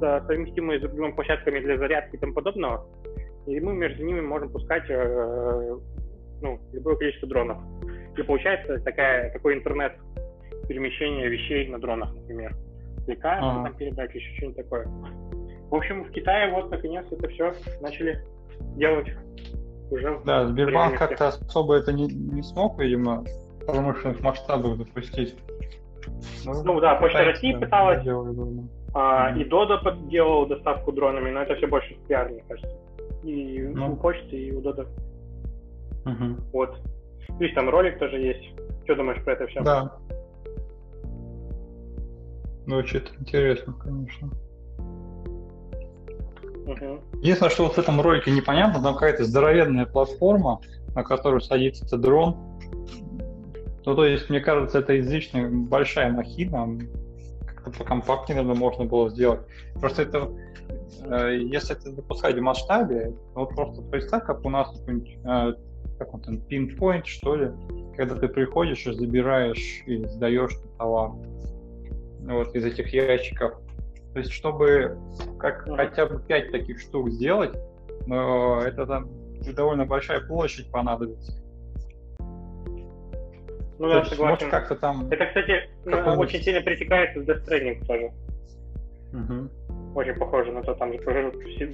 совместимые 0.00 0.78
с 0.78 0.82
другими 0.82 1.12
площадками 1.12 1.60
для 1.60 1.78
зарядки 1.78 2.16
и 2.16 2.18
тому 2.18 2.34
подобного. 2.34 2.86
И 3.46 3.60
мы 3.60 3.72
между 3.74 4.04
ними 4.04 4.20
можем 4.20 4.50
пускать 4.50 4.84
э, 4.88 5.76
ну, 6.42 6.60
любое 6.72 6.96
количество 6.96 7.28
дронов. 7.28 7.58
И 8.16 8.22
получается 8.22 8.78
такая, 8.80 9.32
такой 9.32 9.54
интернет 9.54 9.92
перемещения 10.68 11.28
вещей 11.28 11.68
на 11.68 11.78
дронах, 11.78 12.14
например. 12.14 12.54
Лекарства 13.06 13.52
ага. 13.52 13.64
там 13.64 13.76
передать, 13.76 14.14
еще 14.14 14.36
что-нибудь 14.36 14.56
такое. 14.56 14.88
В 15.74 15.76
общем, 15.76 16.04
в 16.04 16.12
Китае 16.12 16.52
вот 16.52 16.70
наконец 16.70 17.04
это 17.10 17.26
все 17.26 17.52
начали 17.80 18.24
делать 18.76 19.08
уже. 19.90 20.20
Да, 20.24 20.46
Сбербанк 20.46 20.96
как-то 20.96 21.26
особо 21.26 21.74
это 21.74 21.92
не, 21.92 22.06
не 22.06 22.44
смог, 22.44 22.78
видимо, 22.78 23.24
в 23.60 23.66
промышленных 23.66 24.20
масштабах 24.20 24.76
запустить. 24.76 25.34
Ну, 26.44 26.62
ну 26.62 26.78
да, 26.78 26.94
Почта 26.94 27.24
России 27.24 27.54
пыталась, 27.54 28.06
а, 28.94 29.32
mm-hmm. 29.32 29.40
и 29.40 29.44
Дода 29.46 29.96
делал 30.08 30.46
доставку 30.46 30.92
дронами, 30.92 31.32
но 31.32 31.42
это 31.42 31.56
все 31.56 31.66
больше 31.66 31.96
пиар, 32.06 32.28
мне 32.28 32.44
кажется. 32.48 32.78
И 33.24 33.60
ну. 33.60 33.94
у 33.94 33.96
почты, 33.96 34.36
и 34.36 34.52
у 34.52 34.60
Дода. 34.60 34.86
Mm-hmm. 36.04 36.34
Вот. 36.52 36.78
Видишь, 37.40 37.56
там 37.56 37.68
ролик 37.68 37.98
тоже 37.98 38.20
есть. 38.20 38.44
Что 38.84 38.94
думаешь 38.94 39.20
про 39.24 39.32
это 39.32 39.48
все? 39.48 39.60
Да. 39.62 39.96
Ну, 42.64 42.78
это 42.78 43.12
интересно, 43.18 43.72
конечно. 43.72 44.30
Угу. 46.66 47.20
Единственное, 47.20 47.50
что 47.50 47.64
вот 47.64 47.74
в 47.74 47.78
этом 47.78 48.00
ролике 48.00 48.30
непонятно, 48.30 48.82
там 48.82 48.94
какая-то 48.94 49.24
здоровенная 49.24 49.86
платформа, 49.86 50.60
на 50.94 51.02
которую 51.02 51.40
садится 51.40 51.96
дрон. 51.98 52.36
Ну, 53.84 53.94
то 53.94 54.06
есть, 54.06 54.30
мне 54.30 54.40
кажется, 54.40 54.78
это 54.78 54.98
излишне 54.98 55.46
большая 55.48 56.10
махина. 56.10 56.78
Как-то 57.46 57.70
покомпактнее, 57.70 58.40
наверное, 58.40 58.58
можно 58.58 58.84
было 58.84 59.10
сделать. 59.10 59.40
Просто 59.78 60.02
это, 60.02 60.30
э, 61.02 61.38
если 61.38 61.76
это 61.76 61.90
запускать 61.90 62.36
в 62.36 62.40
масштабе, 62.40 63.14
вот 63.34 63.50
просто 63.50 63.82
представь, 63.82 64.24
как 64.24 64.44
у 64.46 64.48
нас 64.48 64.74
э, 64.86 65.54
как 65.98 66.14
он 66.14 66.40
пинпоинт, 66.40 67.06
что 67.06 67.36
ли, 67.36 67.50
когда 67.96 68.14
ты 68.16 68.28
приходишь 68.28 68.86
и 68.86 68.92
забираешь 68.92 69.82
и 69.86 70.04
сдаешь 70.06 70.52
товар 70.78 71.12
вот 72.20 72.54
из 72.54 72.64
этих 72.64 72.92
ящиков. 72.92 73.54
То 74.14 74.20
есть, 74.20 74.32
чтобы 74.32 74.96
как 75.40 75.64
хотя 75.66 76.06
бы 76.06 76.22
пять 76.22 76.52
таких 76.52 76.80
штук 76.80 77.10
сделать, 77.10 77.52
но 78.06 78.62
это 78.62 78.86
там 78.86 79.08
довольно 79.54 79.84
большая 79.84 80.20
площадь 80.20 80.70
понадобится. 80.70 81.32
Ну 83.78 83.88
да, 83.88 84.04
согласен. 84.04 84.46
Может, 84.46 84.50
как-то 84.50 84.76
там... 84.76 85.08
Это, 85.10 85.26
кстати, 85.26 85.68
ну, 85.84 85.96
очень 86.20 86.40
сильно 86.40 86.62
перетекает 86.62 87.16
в 87.16 87.28
Death 87.28 87.44
Stranding 87.44 87.84
тоже. 87.86 88.12
Угу. 89.12 89.98
Очень 89.98 90.14
похоже 90.14 90.52
на 90.52 90.62
то, 90.62 90.74
там 90.74 90.92
же 90.92 91.32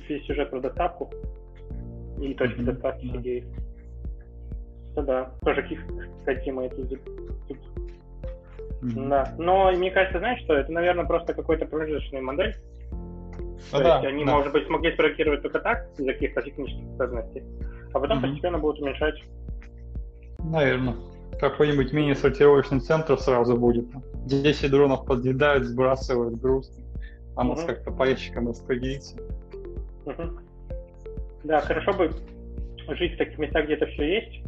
весь 0.09 0.27
сюжет 0.27 0.49
про 0.49 0.61
доставку 0.61 1.11
и 2.19 2.33
точки 2.33 2.61
угу. 2.61 2.73
доставки 2.73 3.07
да. 3.07 3.19
идеи. 3.19 3.45
Ну 4.97 5.03
да, 5.03 5.35
тоже 5.43 5.69
какие 6.25 6.53
мои 6.53 6.71
тут. 6.71 6.99
Mm-hmm. 8.83 9.09
Да. 9.09 9.35
Но 9.39 9.71
мне 9.73 9.91
кажется, 9.91 10.19
знаешь 10.19 10.41
что, 10.43 10.55
это, 10.55 10.73
наверное, 10.73 11.05
просто 11.05 11.35
какой-то 11.35 11.67
промежуточная 11.67 12.23
модель. 12.23 12.57
Ну, 12.91 13.79
То 13.79 13.83
да, 13.83 13.97
есть 13.97 14.07
они, 14.07 14.25
да. 14.25 14.33
может 14.33 14.53
быть, 14.53 14.67
смогли 14.67 14.93
спроектировать 14.93 15.43
только 15.43 15.61
так, 15.61 15.89
из-за 15.99 16.13
каких-то 16.13 16.43
технических 16.43 16.85
особенностей, 16.95 17.45
а 17.93 18.01
потом 18.01 18.19
mm-hmm. 18.19 18.29
постепенно 18.29 18.59
будут 18.59 18.81
уменьшать. 18.81 19.23
Наверное. 20.39 20.97
Какой-нибудь 21.39 21.93
мини-сортировочный 21.93 22.81
центр 22.81 23.17
сразу 23.19 23.57
будет. 23.57 23.87
10 24.27 24.71
дронов 24.71 25.07
подъедают, 25.07 25.65
сбрасывают 25.65 26.41
груз, 26.41 26.71
а 27.37 27.45
нас 27.45 27.63
mm-hmm. 27.63 27.67
как-то 27.67 27.91
по 27.93 28.09
ящикам 28.09 28.49
распределится. 28.49 29.17
Mm-hmm. 30.07 30.39
Да, 31.45 31.61
хорошо 31.61 31.93
бы 31.93 32.11
жить 32.89 33.15
в 33.15 33.19
таких 33.19 33.39
местах, 33.39 33.65
где 33.65 33.75
это 33.75 33.87
все 33.87 34.21
есть, 34.21 34.43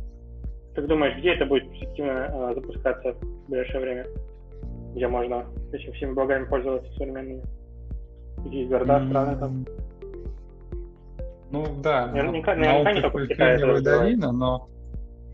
как 0.74 0.86
думаешь, 0.86 1.19
где 1.19 1.35
это 1.35 1.47
будет 1.47 1.65
эффективно 1.73 2.28
э, 2.32 2.55
запускаться 2.55 3.12
в 3.12 3.51
ближайшее 3.51 3.81
время? 3.81 4.07
Где 4.94 5.09
можно 5.09 5.47
этим 5.73 5.93
всеми 5.93 6.12
благами 6.12 6.44
пользоваться 6.44 6.90
современными? 6.94 7.43
Какие 8.43 8.66
города, 8.66 8.99
mm-hmm. 8.99 9.09
страны 9.09 9.39
там? 9.39 9.66
Ну 11.51 11.65
да, 11.82 12.07
наверняка, 12.07 12.55
наверняка 12.55 12.93
не 12.93 13.01
только 13.03 13.27
Кремниевая 13.27 13.82
долина, 13.82 14.32
но 14.32 14.69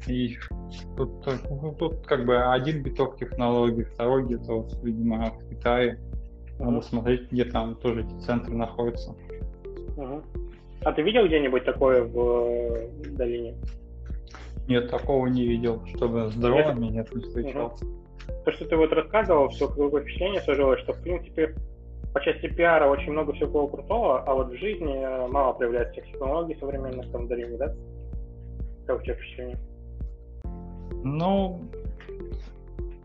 и 0.07 0.37
тут, 0.97 1.25
тут, 1.25 1.79
тут 1.79 2.07
как 2.07 2.25
бы 2.25 2.37
один 2.37 2.83
биток 2.83 3.17
технологий, 3.17 3.85
второй 3.85 4.25
где-то, 4.25 4.53
вот, 4.55 4.79
видимо, 4.83 5.31
в 5.31 5.49
Китае. 5.49 5.99
Надо 6.59 6.79
mm-hmm. 6.79 6.83
смотреть, 6.83 7.31
где 7.31 7.45
там 7.45 7.77
тоже 7.77 8.01
эти 8.01 8.25
центры 8.25 8.55
находятся. 8.55 9.15
Mm-hmm. 9.97 10.23
А 10.85 10.93
ты 10.93 11.03
видел 11.03 11.27
где-нибудь 11.27 11.65
такое 11.65 12.03
в, 12.03 12.15
в 12.15 13.17
долине? 13.17 13.55
Нет, 14.69 14.91
такого 14.91 15.27
не 15.27 15.47
видел, 15.47 15.85
чтобы 15.87 16.31
с 16.31 16.35
дронами 16.35 16.87
нет, 16.87 17.15
не 17.15 17.23
встречался. 17.23 17.85
Угу. 17.85 17.95
То, 18.45 18.53
что 18.53 18.65
ты 18.67 18.77
вот 18.77 18.93
рассказывал, 18.93 19.49
все 19.49 19.67
какое 19.67 20.03
впечатление 20.03 20.43
сложилось, 20.43 20.81
что, 20.81 20.93
в 20.93 21.03
принципе, 21.03 21.55
по 22.13 22.21
части 22.21 22.49
пиара 22.49 22.89
очень 22.89 23.13
много 23.13 23.33
всего 23.33 23.67
крутого, 23.67 24.23
а 24.23 24.35
вот 24.35 24.51
в 24.51 24.57
жизни 24.57 24.95
э, 24.95 25.27
мало 25.29 25.55
проявляется 25.55 25.93
всех 25.93 26.07
технологий 26.13 26.57
современных 26.61 27.11
там 27.11 27.27
в 27.27 27.59
да? 27.59 27.75
Как 28.87 29.01
у 29.01 29.03
тебя 29.03 29.15
впечатление? 29.15 29.59
Ну, 31.05 31.61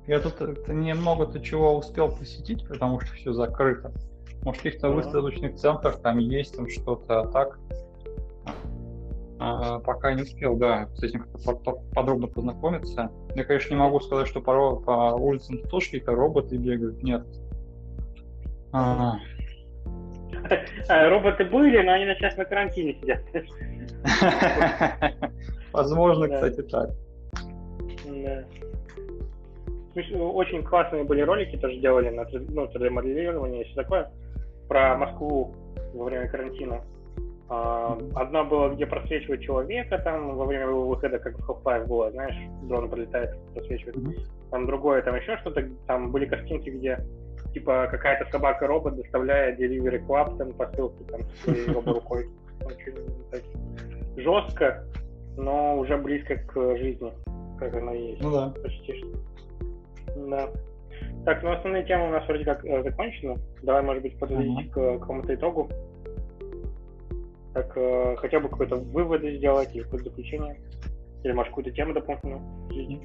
я 0.07 0.19
тут 0.19 0.67
немного-то 0.67 1.39
чего 1.39 1.77
успел 1.77 2.09
посетить, 2.09 2.67
потому 2.67 2.99
что 2.99 3.13
все 3.15 3.33
закрыто. 3.33 3.91
Может, 4.43 4.59
в 4.59 4.63
каких-то 4.63 4.87
uh-huh. 4.87 4.95
выставочных 4.95 5.55
центрах 5.55 6.01
там 6.01 6.17
есть 6.17 6.57
там 6.57 6.67
что-то, 6.67 7.21
а 7.21 7.27
так 7.27 7.57
а, 9.39 9.79
пока 9.79 10.13
не 10.13 10.23
успел, 10.23 10.55
да, 10.55 10.87
с 10.95 11.03
этим 11.03 11.25
подробно 11.93 12.27
познакомиться. 12.27 13.11
Я, 13.35 13.43
конечно, 13.43 13.73
не 13.73 13.79
могу 13.79 13.99
сказать, 13.99 14.27
что 14.27 14.41
по, 14.41 14.77
по 14.77 15.15
улицам 15.15 15.57
тоже 15.69 15.85
какие-то 15.85 16.11
роботы 16.13 16.57
бегают, 16.57 17.01
нет. 17.03 17.25
А... 20.89 21.09
Роботы 21.09 21.45
были, 21.45 21.81
но 21.83 21.93
они 21.93 22.05
сейчас 22.15 22.35
на 22.37 22.45
карантине 22.45 22.95
сидят. 22.95 23.21
Возможно, 25.71 26.27
кстати, 26.27 26.61
так. 26.63 26.89
Очень 29.95 30.63
классные 30.63 31.03
были 31.03 31.21
ролики, 31.21 31.55
тоже 31.55 31.77
делали 31.77 32.09
на 32.09 32.21
3D-моделирование 32.21 33.61
и 33.61 33.65
все 33.65 33.75
такое, 33.75 34.11
про 34.67 34.97
Москву 34.97 35.55
во 35.93 36.05
время 36.05 36.27
карантина. 36.27 36.81
А, 37.49 37.97
одна 38.15 38.43
была, 38.43 38.69
где 38.69 38.85
просвечивает 38.85 39.41
человека 39.41 39.97
там 39.99 40.35
во 40.35 40.45
время 40.45 40.63
его 40.63 40.87
выхода, 40.87 41.19
как 41.19 41.37
в 41.37 41.49
Half-Life 41.49 41.87
было, 41.87 42.11
знаешь, 42.11 42.35
дрон 42.63 42.89
пролетает, 42.89 43.37
просвечивает. 43.53 43.97
Там 44.49 44.65
другое, 44.65 45.01
там 45.01 45.15
еще 45.15 45.37
что-то, 45.37 45.67
там 45.87 46.11
были 46.11 46.25
картинки, 46.25 46.69
где 46.69 46.99
типа 47.53 47.87
какая-то 47.91 48.29
собака-робот 48.31 48.95
доставляет 48.95 49.59
Delivery 49.59 50.05
Club 50.07 50.37
там 50.37 50.53
посылки 50.53 51.03
там 51.03 51.21
своей 51.43 51.67
рукой. 51.67 52.27
жестко, 54.17 54.85
но 55.37 55.77
уже 55.77 55.97
близко 55.97 56.37
к 56.37 56.77
жизни, 56.77 57.11
как 57.59 57.75
она 57.75 57.91
есть. 57.93 58.21
Ну 58.21 58.31
да. 58.31 58.53
Почти 58.61 58.93
что. 58.97 59.07
Да. 60.27 60.49
Так, 61.25 61.43
ну 61.43 61.51
основные 61.51 61.83
темы 61.85 62.07
у 62.07 62.11
нас 62.11 62.25
вроде 62.27 62.45
как 62.45 62.65
э, 62.65 62.83
закончены. 62.83 63.37
Давай, 63.61 63.81
может 63.81 64.03
быть, 64.03 64.17
подводить 64.19 64.71
к 64.71 64.99
какому-то 64.99 65.33
итогу. 65.33 65.69
Так, 67.53 67.71
э, 67.75 68.15
хотя 68.17 68.39
бы 68.39 68.49
какой-то 68.49 68.77
выводы 68.77 69.37
сделать 69.37 69.75
или 69.75 69.83
какое-то 69.83 70.09
заключение. 70.09 70.59
Или, 71.23 71.31
может, 71.31 71.49
какую-то 71.49 71.71
тему 71.71 71.93
дополнительную 71.93 73.01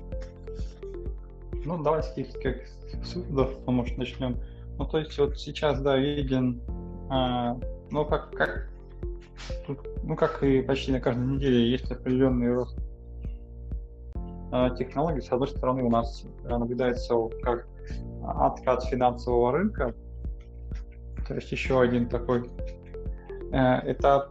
Ну, 1.65 1.83
давайте 1.83 2.25
как 2.43 2.57
с 3.05 3.15
выводов, 3.15 3.67
может, 3.67 3.97
начнем. 3.99 4.37
Ну, 4.79 4.87
то 4.87 4.99
есть 4.99 5.19
вот 5.19 5.39
сейчас, 5.39 5.81
да, 5.81 5.97
виден, 5.97 6.61
а, 7.11 7.59
ну, 7.91 8.05
как, 8.05 8.31
как, 8.33 8.69
ну, 10.03 10.17
как 10.17 10.43
и 10.43 10.63
почти 10.63 10.93
на 10.93 11.01
каждой 11.01 11.27
неделе 11.27 11.71
есть 11.71 11.91
определенный 11.91 12.55
рост 12.55 12.79
а, 14.51 14.71
технологий. 14.71 15.21
С 15.21 15.31
одной 15.31 15.49
стороны, 15.49 15.83
у 15.83 15.91
нас 15.91 16.25
наблюдается 16.45 17.15
как 17.43 17.69
откат 18.25 18.85
финансового 18.85 19.53
рынка, 19.53 19.95
то 21.27 21.35
есть 21.35 21.53
еще 21.53 21.81
один 21.81 22.09
такой 22.09 22.49
э, 23.53 23.93
этап, 23.93 24.31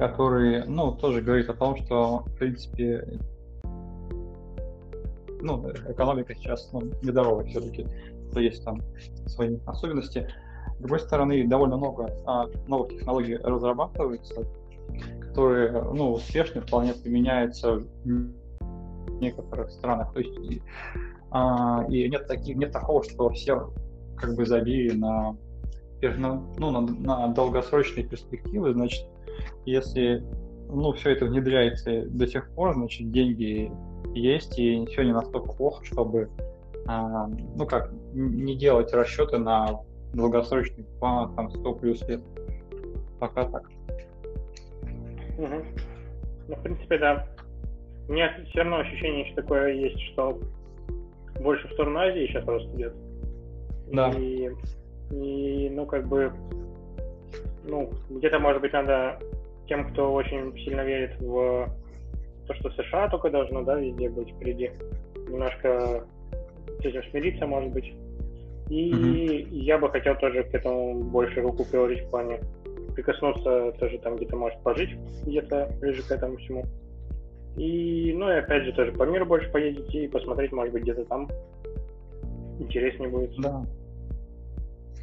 который, 0.00 0.64
ну, 0.66 0.92
тоже 0.92 1.20
говорит 1.20 1.50
о 1.50 1.54
том, 1.54 1.76
что, 1.76 2.24
в 2.24 2.34
принципе, 2.36 3.06
ну, 5.42 5.70
экономика 5.88 6.34
сейчас 6.34 6.70
ну, 6.72 6.80
нездоровая 7.02 7.44
все-таки, 7.44 7.86
то 8.32 8.40
есть 8.40 8.64
там 8.64 8.80
свои 9.26 9.58
особенности. 9.66 10.26
С 10.78 10.80
другой 10.80 11.00
стороны, 11.00 11.46
довольно 11.46 11.76
много 11.76 12.10
а, 12.24 12.46
новых 12.66 12.88
технологий 12.88 13.36
разрабатывается, 13.36 14.46
которые, 15.20 15.82
ну, 15.82 16.12
успешно 16.12 16.62
вполне 16.62 16.94
применяются 16.94 17.74
в 17.74 19.20
некоторых 19.20 19.70
странах. 19.70 20.14
То 20.14 20.20
есть 20.20 20.62
а, 21.30 21.84
и 21.90 22.08
нет, 22.08 22.26
таких, 22.26 22.56
нет 22.56 22.72
такого, 22.72 23.04
что 23.04 23.28
все 23.28 23.70
как 24.16 24.34
бы 24.34 24.46
забили 24.46 24.96
на, 24.96 25.36
ну, 26.00 26.70
на, 26.70 26.80
на 26.80 27.28
долгосрочные 27.34 28.06
перспективы, 28.06 28.72
значит, 28.72 29.06
если 29.64 30.22
ну, 30.68 30.92
все 30.92 31.10
это 31.10 31.26
внедряется 31.26 32.02
до 32.06 32.26
сих 32.26 32.50
пор, 32.54 32.74
значит, 32.74 33.10
деньги 33.10 33.70
есть, 34.14 34.58
и 34.58 34.86
все 34.86 35.02
не 35.02 35.12
настолько 35.12 35.52
плохо, 35.52 35.84
чтобы 35.84 36.30
а, 36.86 37.28
ну 37.56 37.66
как, 37.66 37.92
не 38.12 38.56
делать 38.56 38.92
расчеты 38.92 39.38
на 39.38 39.80
долгосрочный 40.12 40.84
план 40.98 41.34
там 41.34 41.50
100 41.50 41.74
плюс 41.74 42.02
лет. 42.08 42.20
Пока 43.18 43.44
так. 43.44 43.70
Угу. 45.38 45.64
Ну, 46.48 46.56
в 46.56 46.62
принципе, 46.62 46.98
да. 46.98 47.26
У 48.08 48.12
меня 48.12 48.34
все 48.48 48.62
равно 48.62 48.78
ощущение 48.78 49.26
что 49.26 49.42
такое 49.42 49.72
есть, 49.74 50.00
что 50.12 50.40
больше 51.40 51.68
в 51.68 51.72
сторону 51.72 52.00
Азии 52.00 52.26
сейчас 52.26 52.44
рост 52.46 52.66
идет. 52.74 52.94
Да. 53.92 54.10
И, 54.10 54.50
и, 55.12 55.70
ну, 55.70 55.86
как 55.86 56.08
бы, 56.08 56.32
ну, 57.70 57.90
где-то, 58.10 58.38
может 58.38 58.60
быть, 58.60 58.72
надо 58.72 59.18
тем, 59.66 59.90
кто 59.92 60.12
очень 60.12 60.52
сильно 60.58 60.82
верит 60.82 61.18
в 61.20 61.68
то, 62.46 62.54
что 62.54 62.70
США 62.70 63.08
только 63.08 63.30
должно, 63.30 63.62
да, 63.62 63.76
везде 63.76 64.10
быть 64.10 64.30
впереди, 64.30 64.70
немножко 65.14 66.04
с 66.80 66.84
этим 66.84 67.02
смириться, 67.10 67.46
может 67.46 67.72
быть. 67.72 67.92
И 68.68 68.92
mm-hmm. 68.92 69.48
я 69.50 69.78
бы 69.78 69.88
хотел 69.90 70.16
тоже 70.16 70.44
к 70.44 70.54
этому 70.54 71.02
больше 71.04 71.40
руку 71.40 71.64
приложить 71.64 72.02
в 72.06 72.10
плане 72.10 72.40
прикоснуться 72.94 73.72
тоже 73.78 73.98
там 73.98 74.16
где-то, 74.16 74.36
может, 74.36 74.60
пожить 74.62 74.90
где-то 75.24 75.72
ближе 75.80 76.02
к 76.02 76.10
этому 76.10 76.36
всему. 76.36 76.64
И, 77.56 78.12
ну 78.16 78.30
и 78.30 78.34
опять 78.34 78.64
же, 78.64 78.72
тоже 78.72 78.92
по 78.92 79.04
миру 79.04 79.26
больше 79.26 79.50
поедете 79.50 80.04
и 80.04 80.08
посмотреть, 80.08 80.52
может 80.52 80.72
быть, 80.72 80.82
где-то 80.82 81.04
там 81.04 81.28
интереснее 82.58 83.08
будет. 83.08 83.34
Да. 83.38 83.64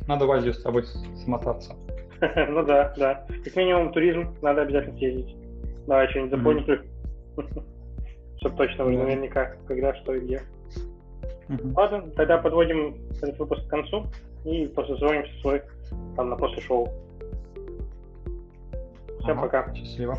Надо 0.07 0.25
в 0.25 0.31
Азию 0.31 0.53
с 0.53 0.61
тобой 0.61 0.83
смотаться. 1.23 1.75
Ну 2.49 2.63
да, 2.65 2.93
да. 2.97 3.25
Как 3.43 3.55
минимум 3.55 3.91
туризм 3.91 4.35
надо 4.41 4.63
обязательно 4.63 4.97
съездить. 4.97 5.35
Давай 5.87 6.07
что-нибудь 6.09 6.31
запомним. 6.31 6.81
Чтобы 8.39 8.57
точно 8.57 8.85
уже 8.85 8.97
наверняка, 8.97 9.55
когда, 9.67 9.95
что 9.95 10.13
и 10.13 10.19
где. 10.19 10.41
Ладно, 11.75 12.09
тогда 12.15 12.37
подводим 12.37 12.97
этот 13.21 13.39
выпуск 13.39 13.65
к 13.65 13.69
концу 13.69 14.07
и 14.45 14.67
посозвонимся 14.67 15.31
свой 15.41 15.61
там 16.15 16.29
на 16.29 16.35
после 16.35 16.61
шоу. 16.61 16.89
Всем 19.21 19.39
пока. 19.39 19.73
Счастливо. 19.73 20.17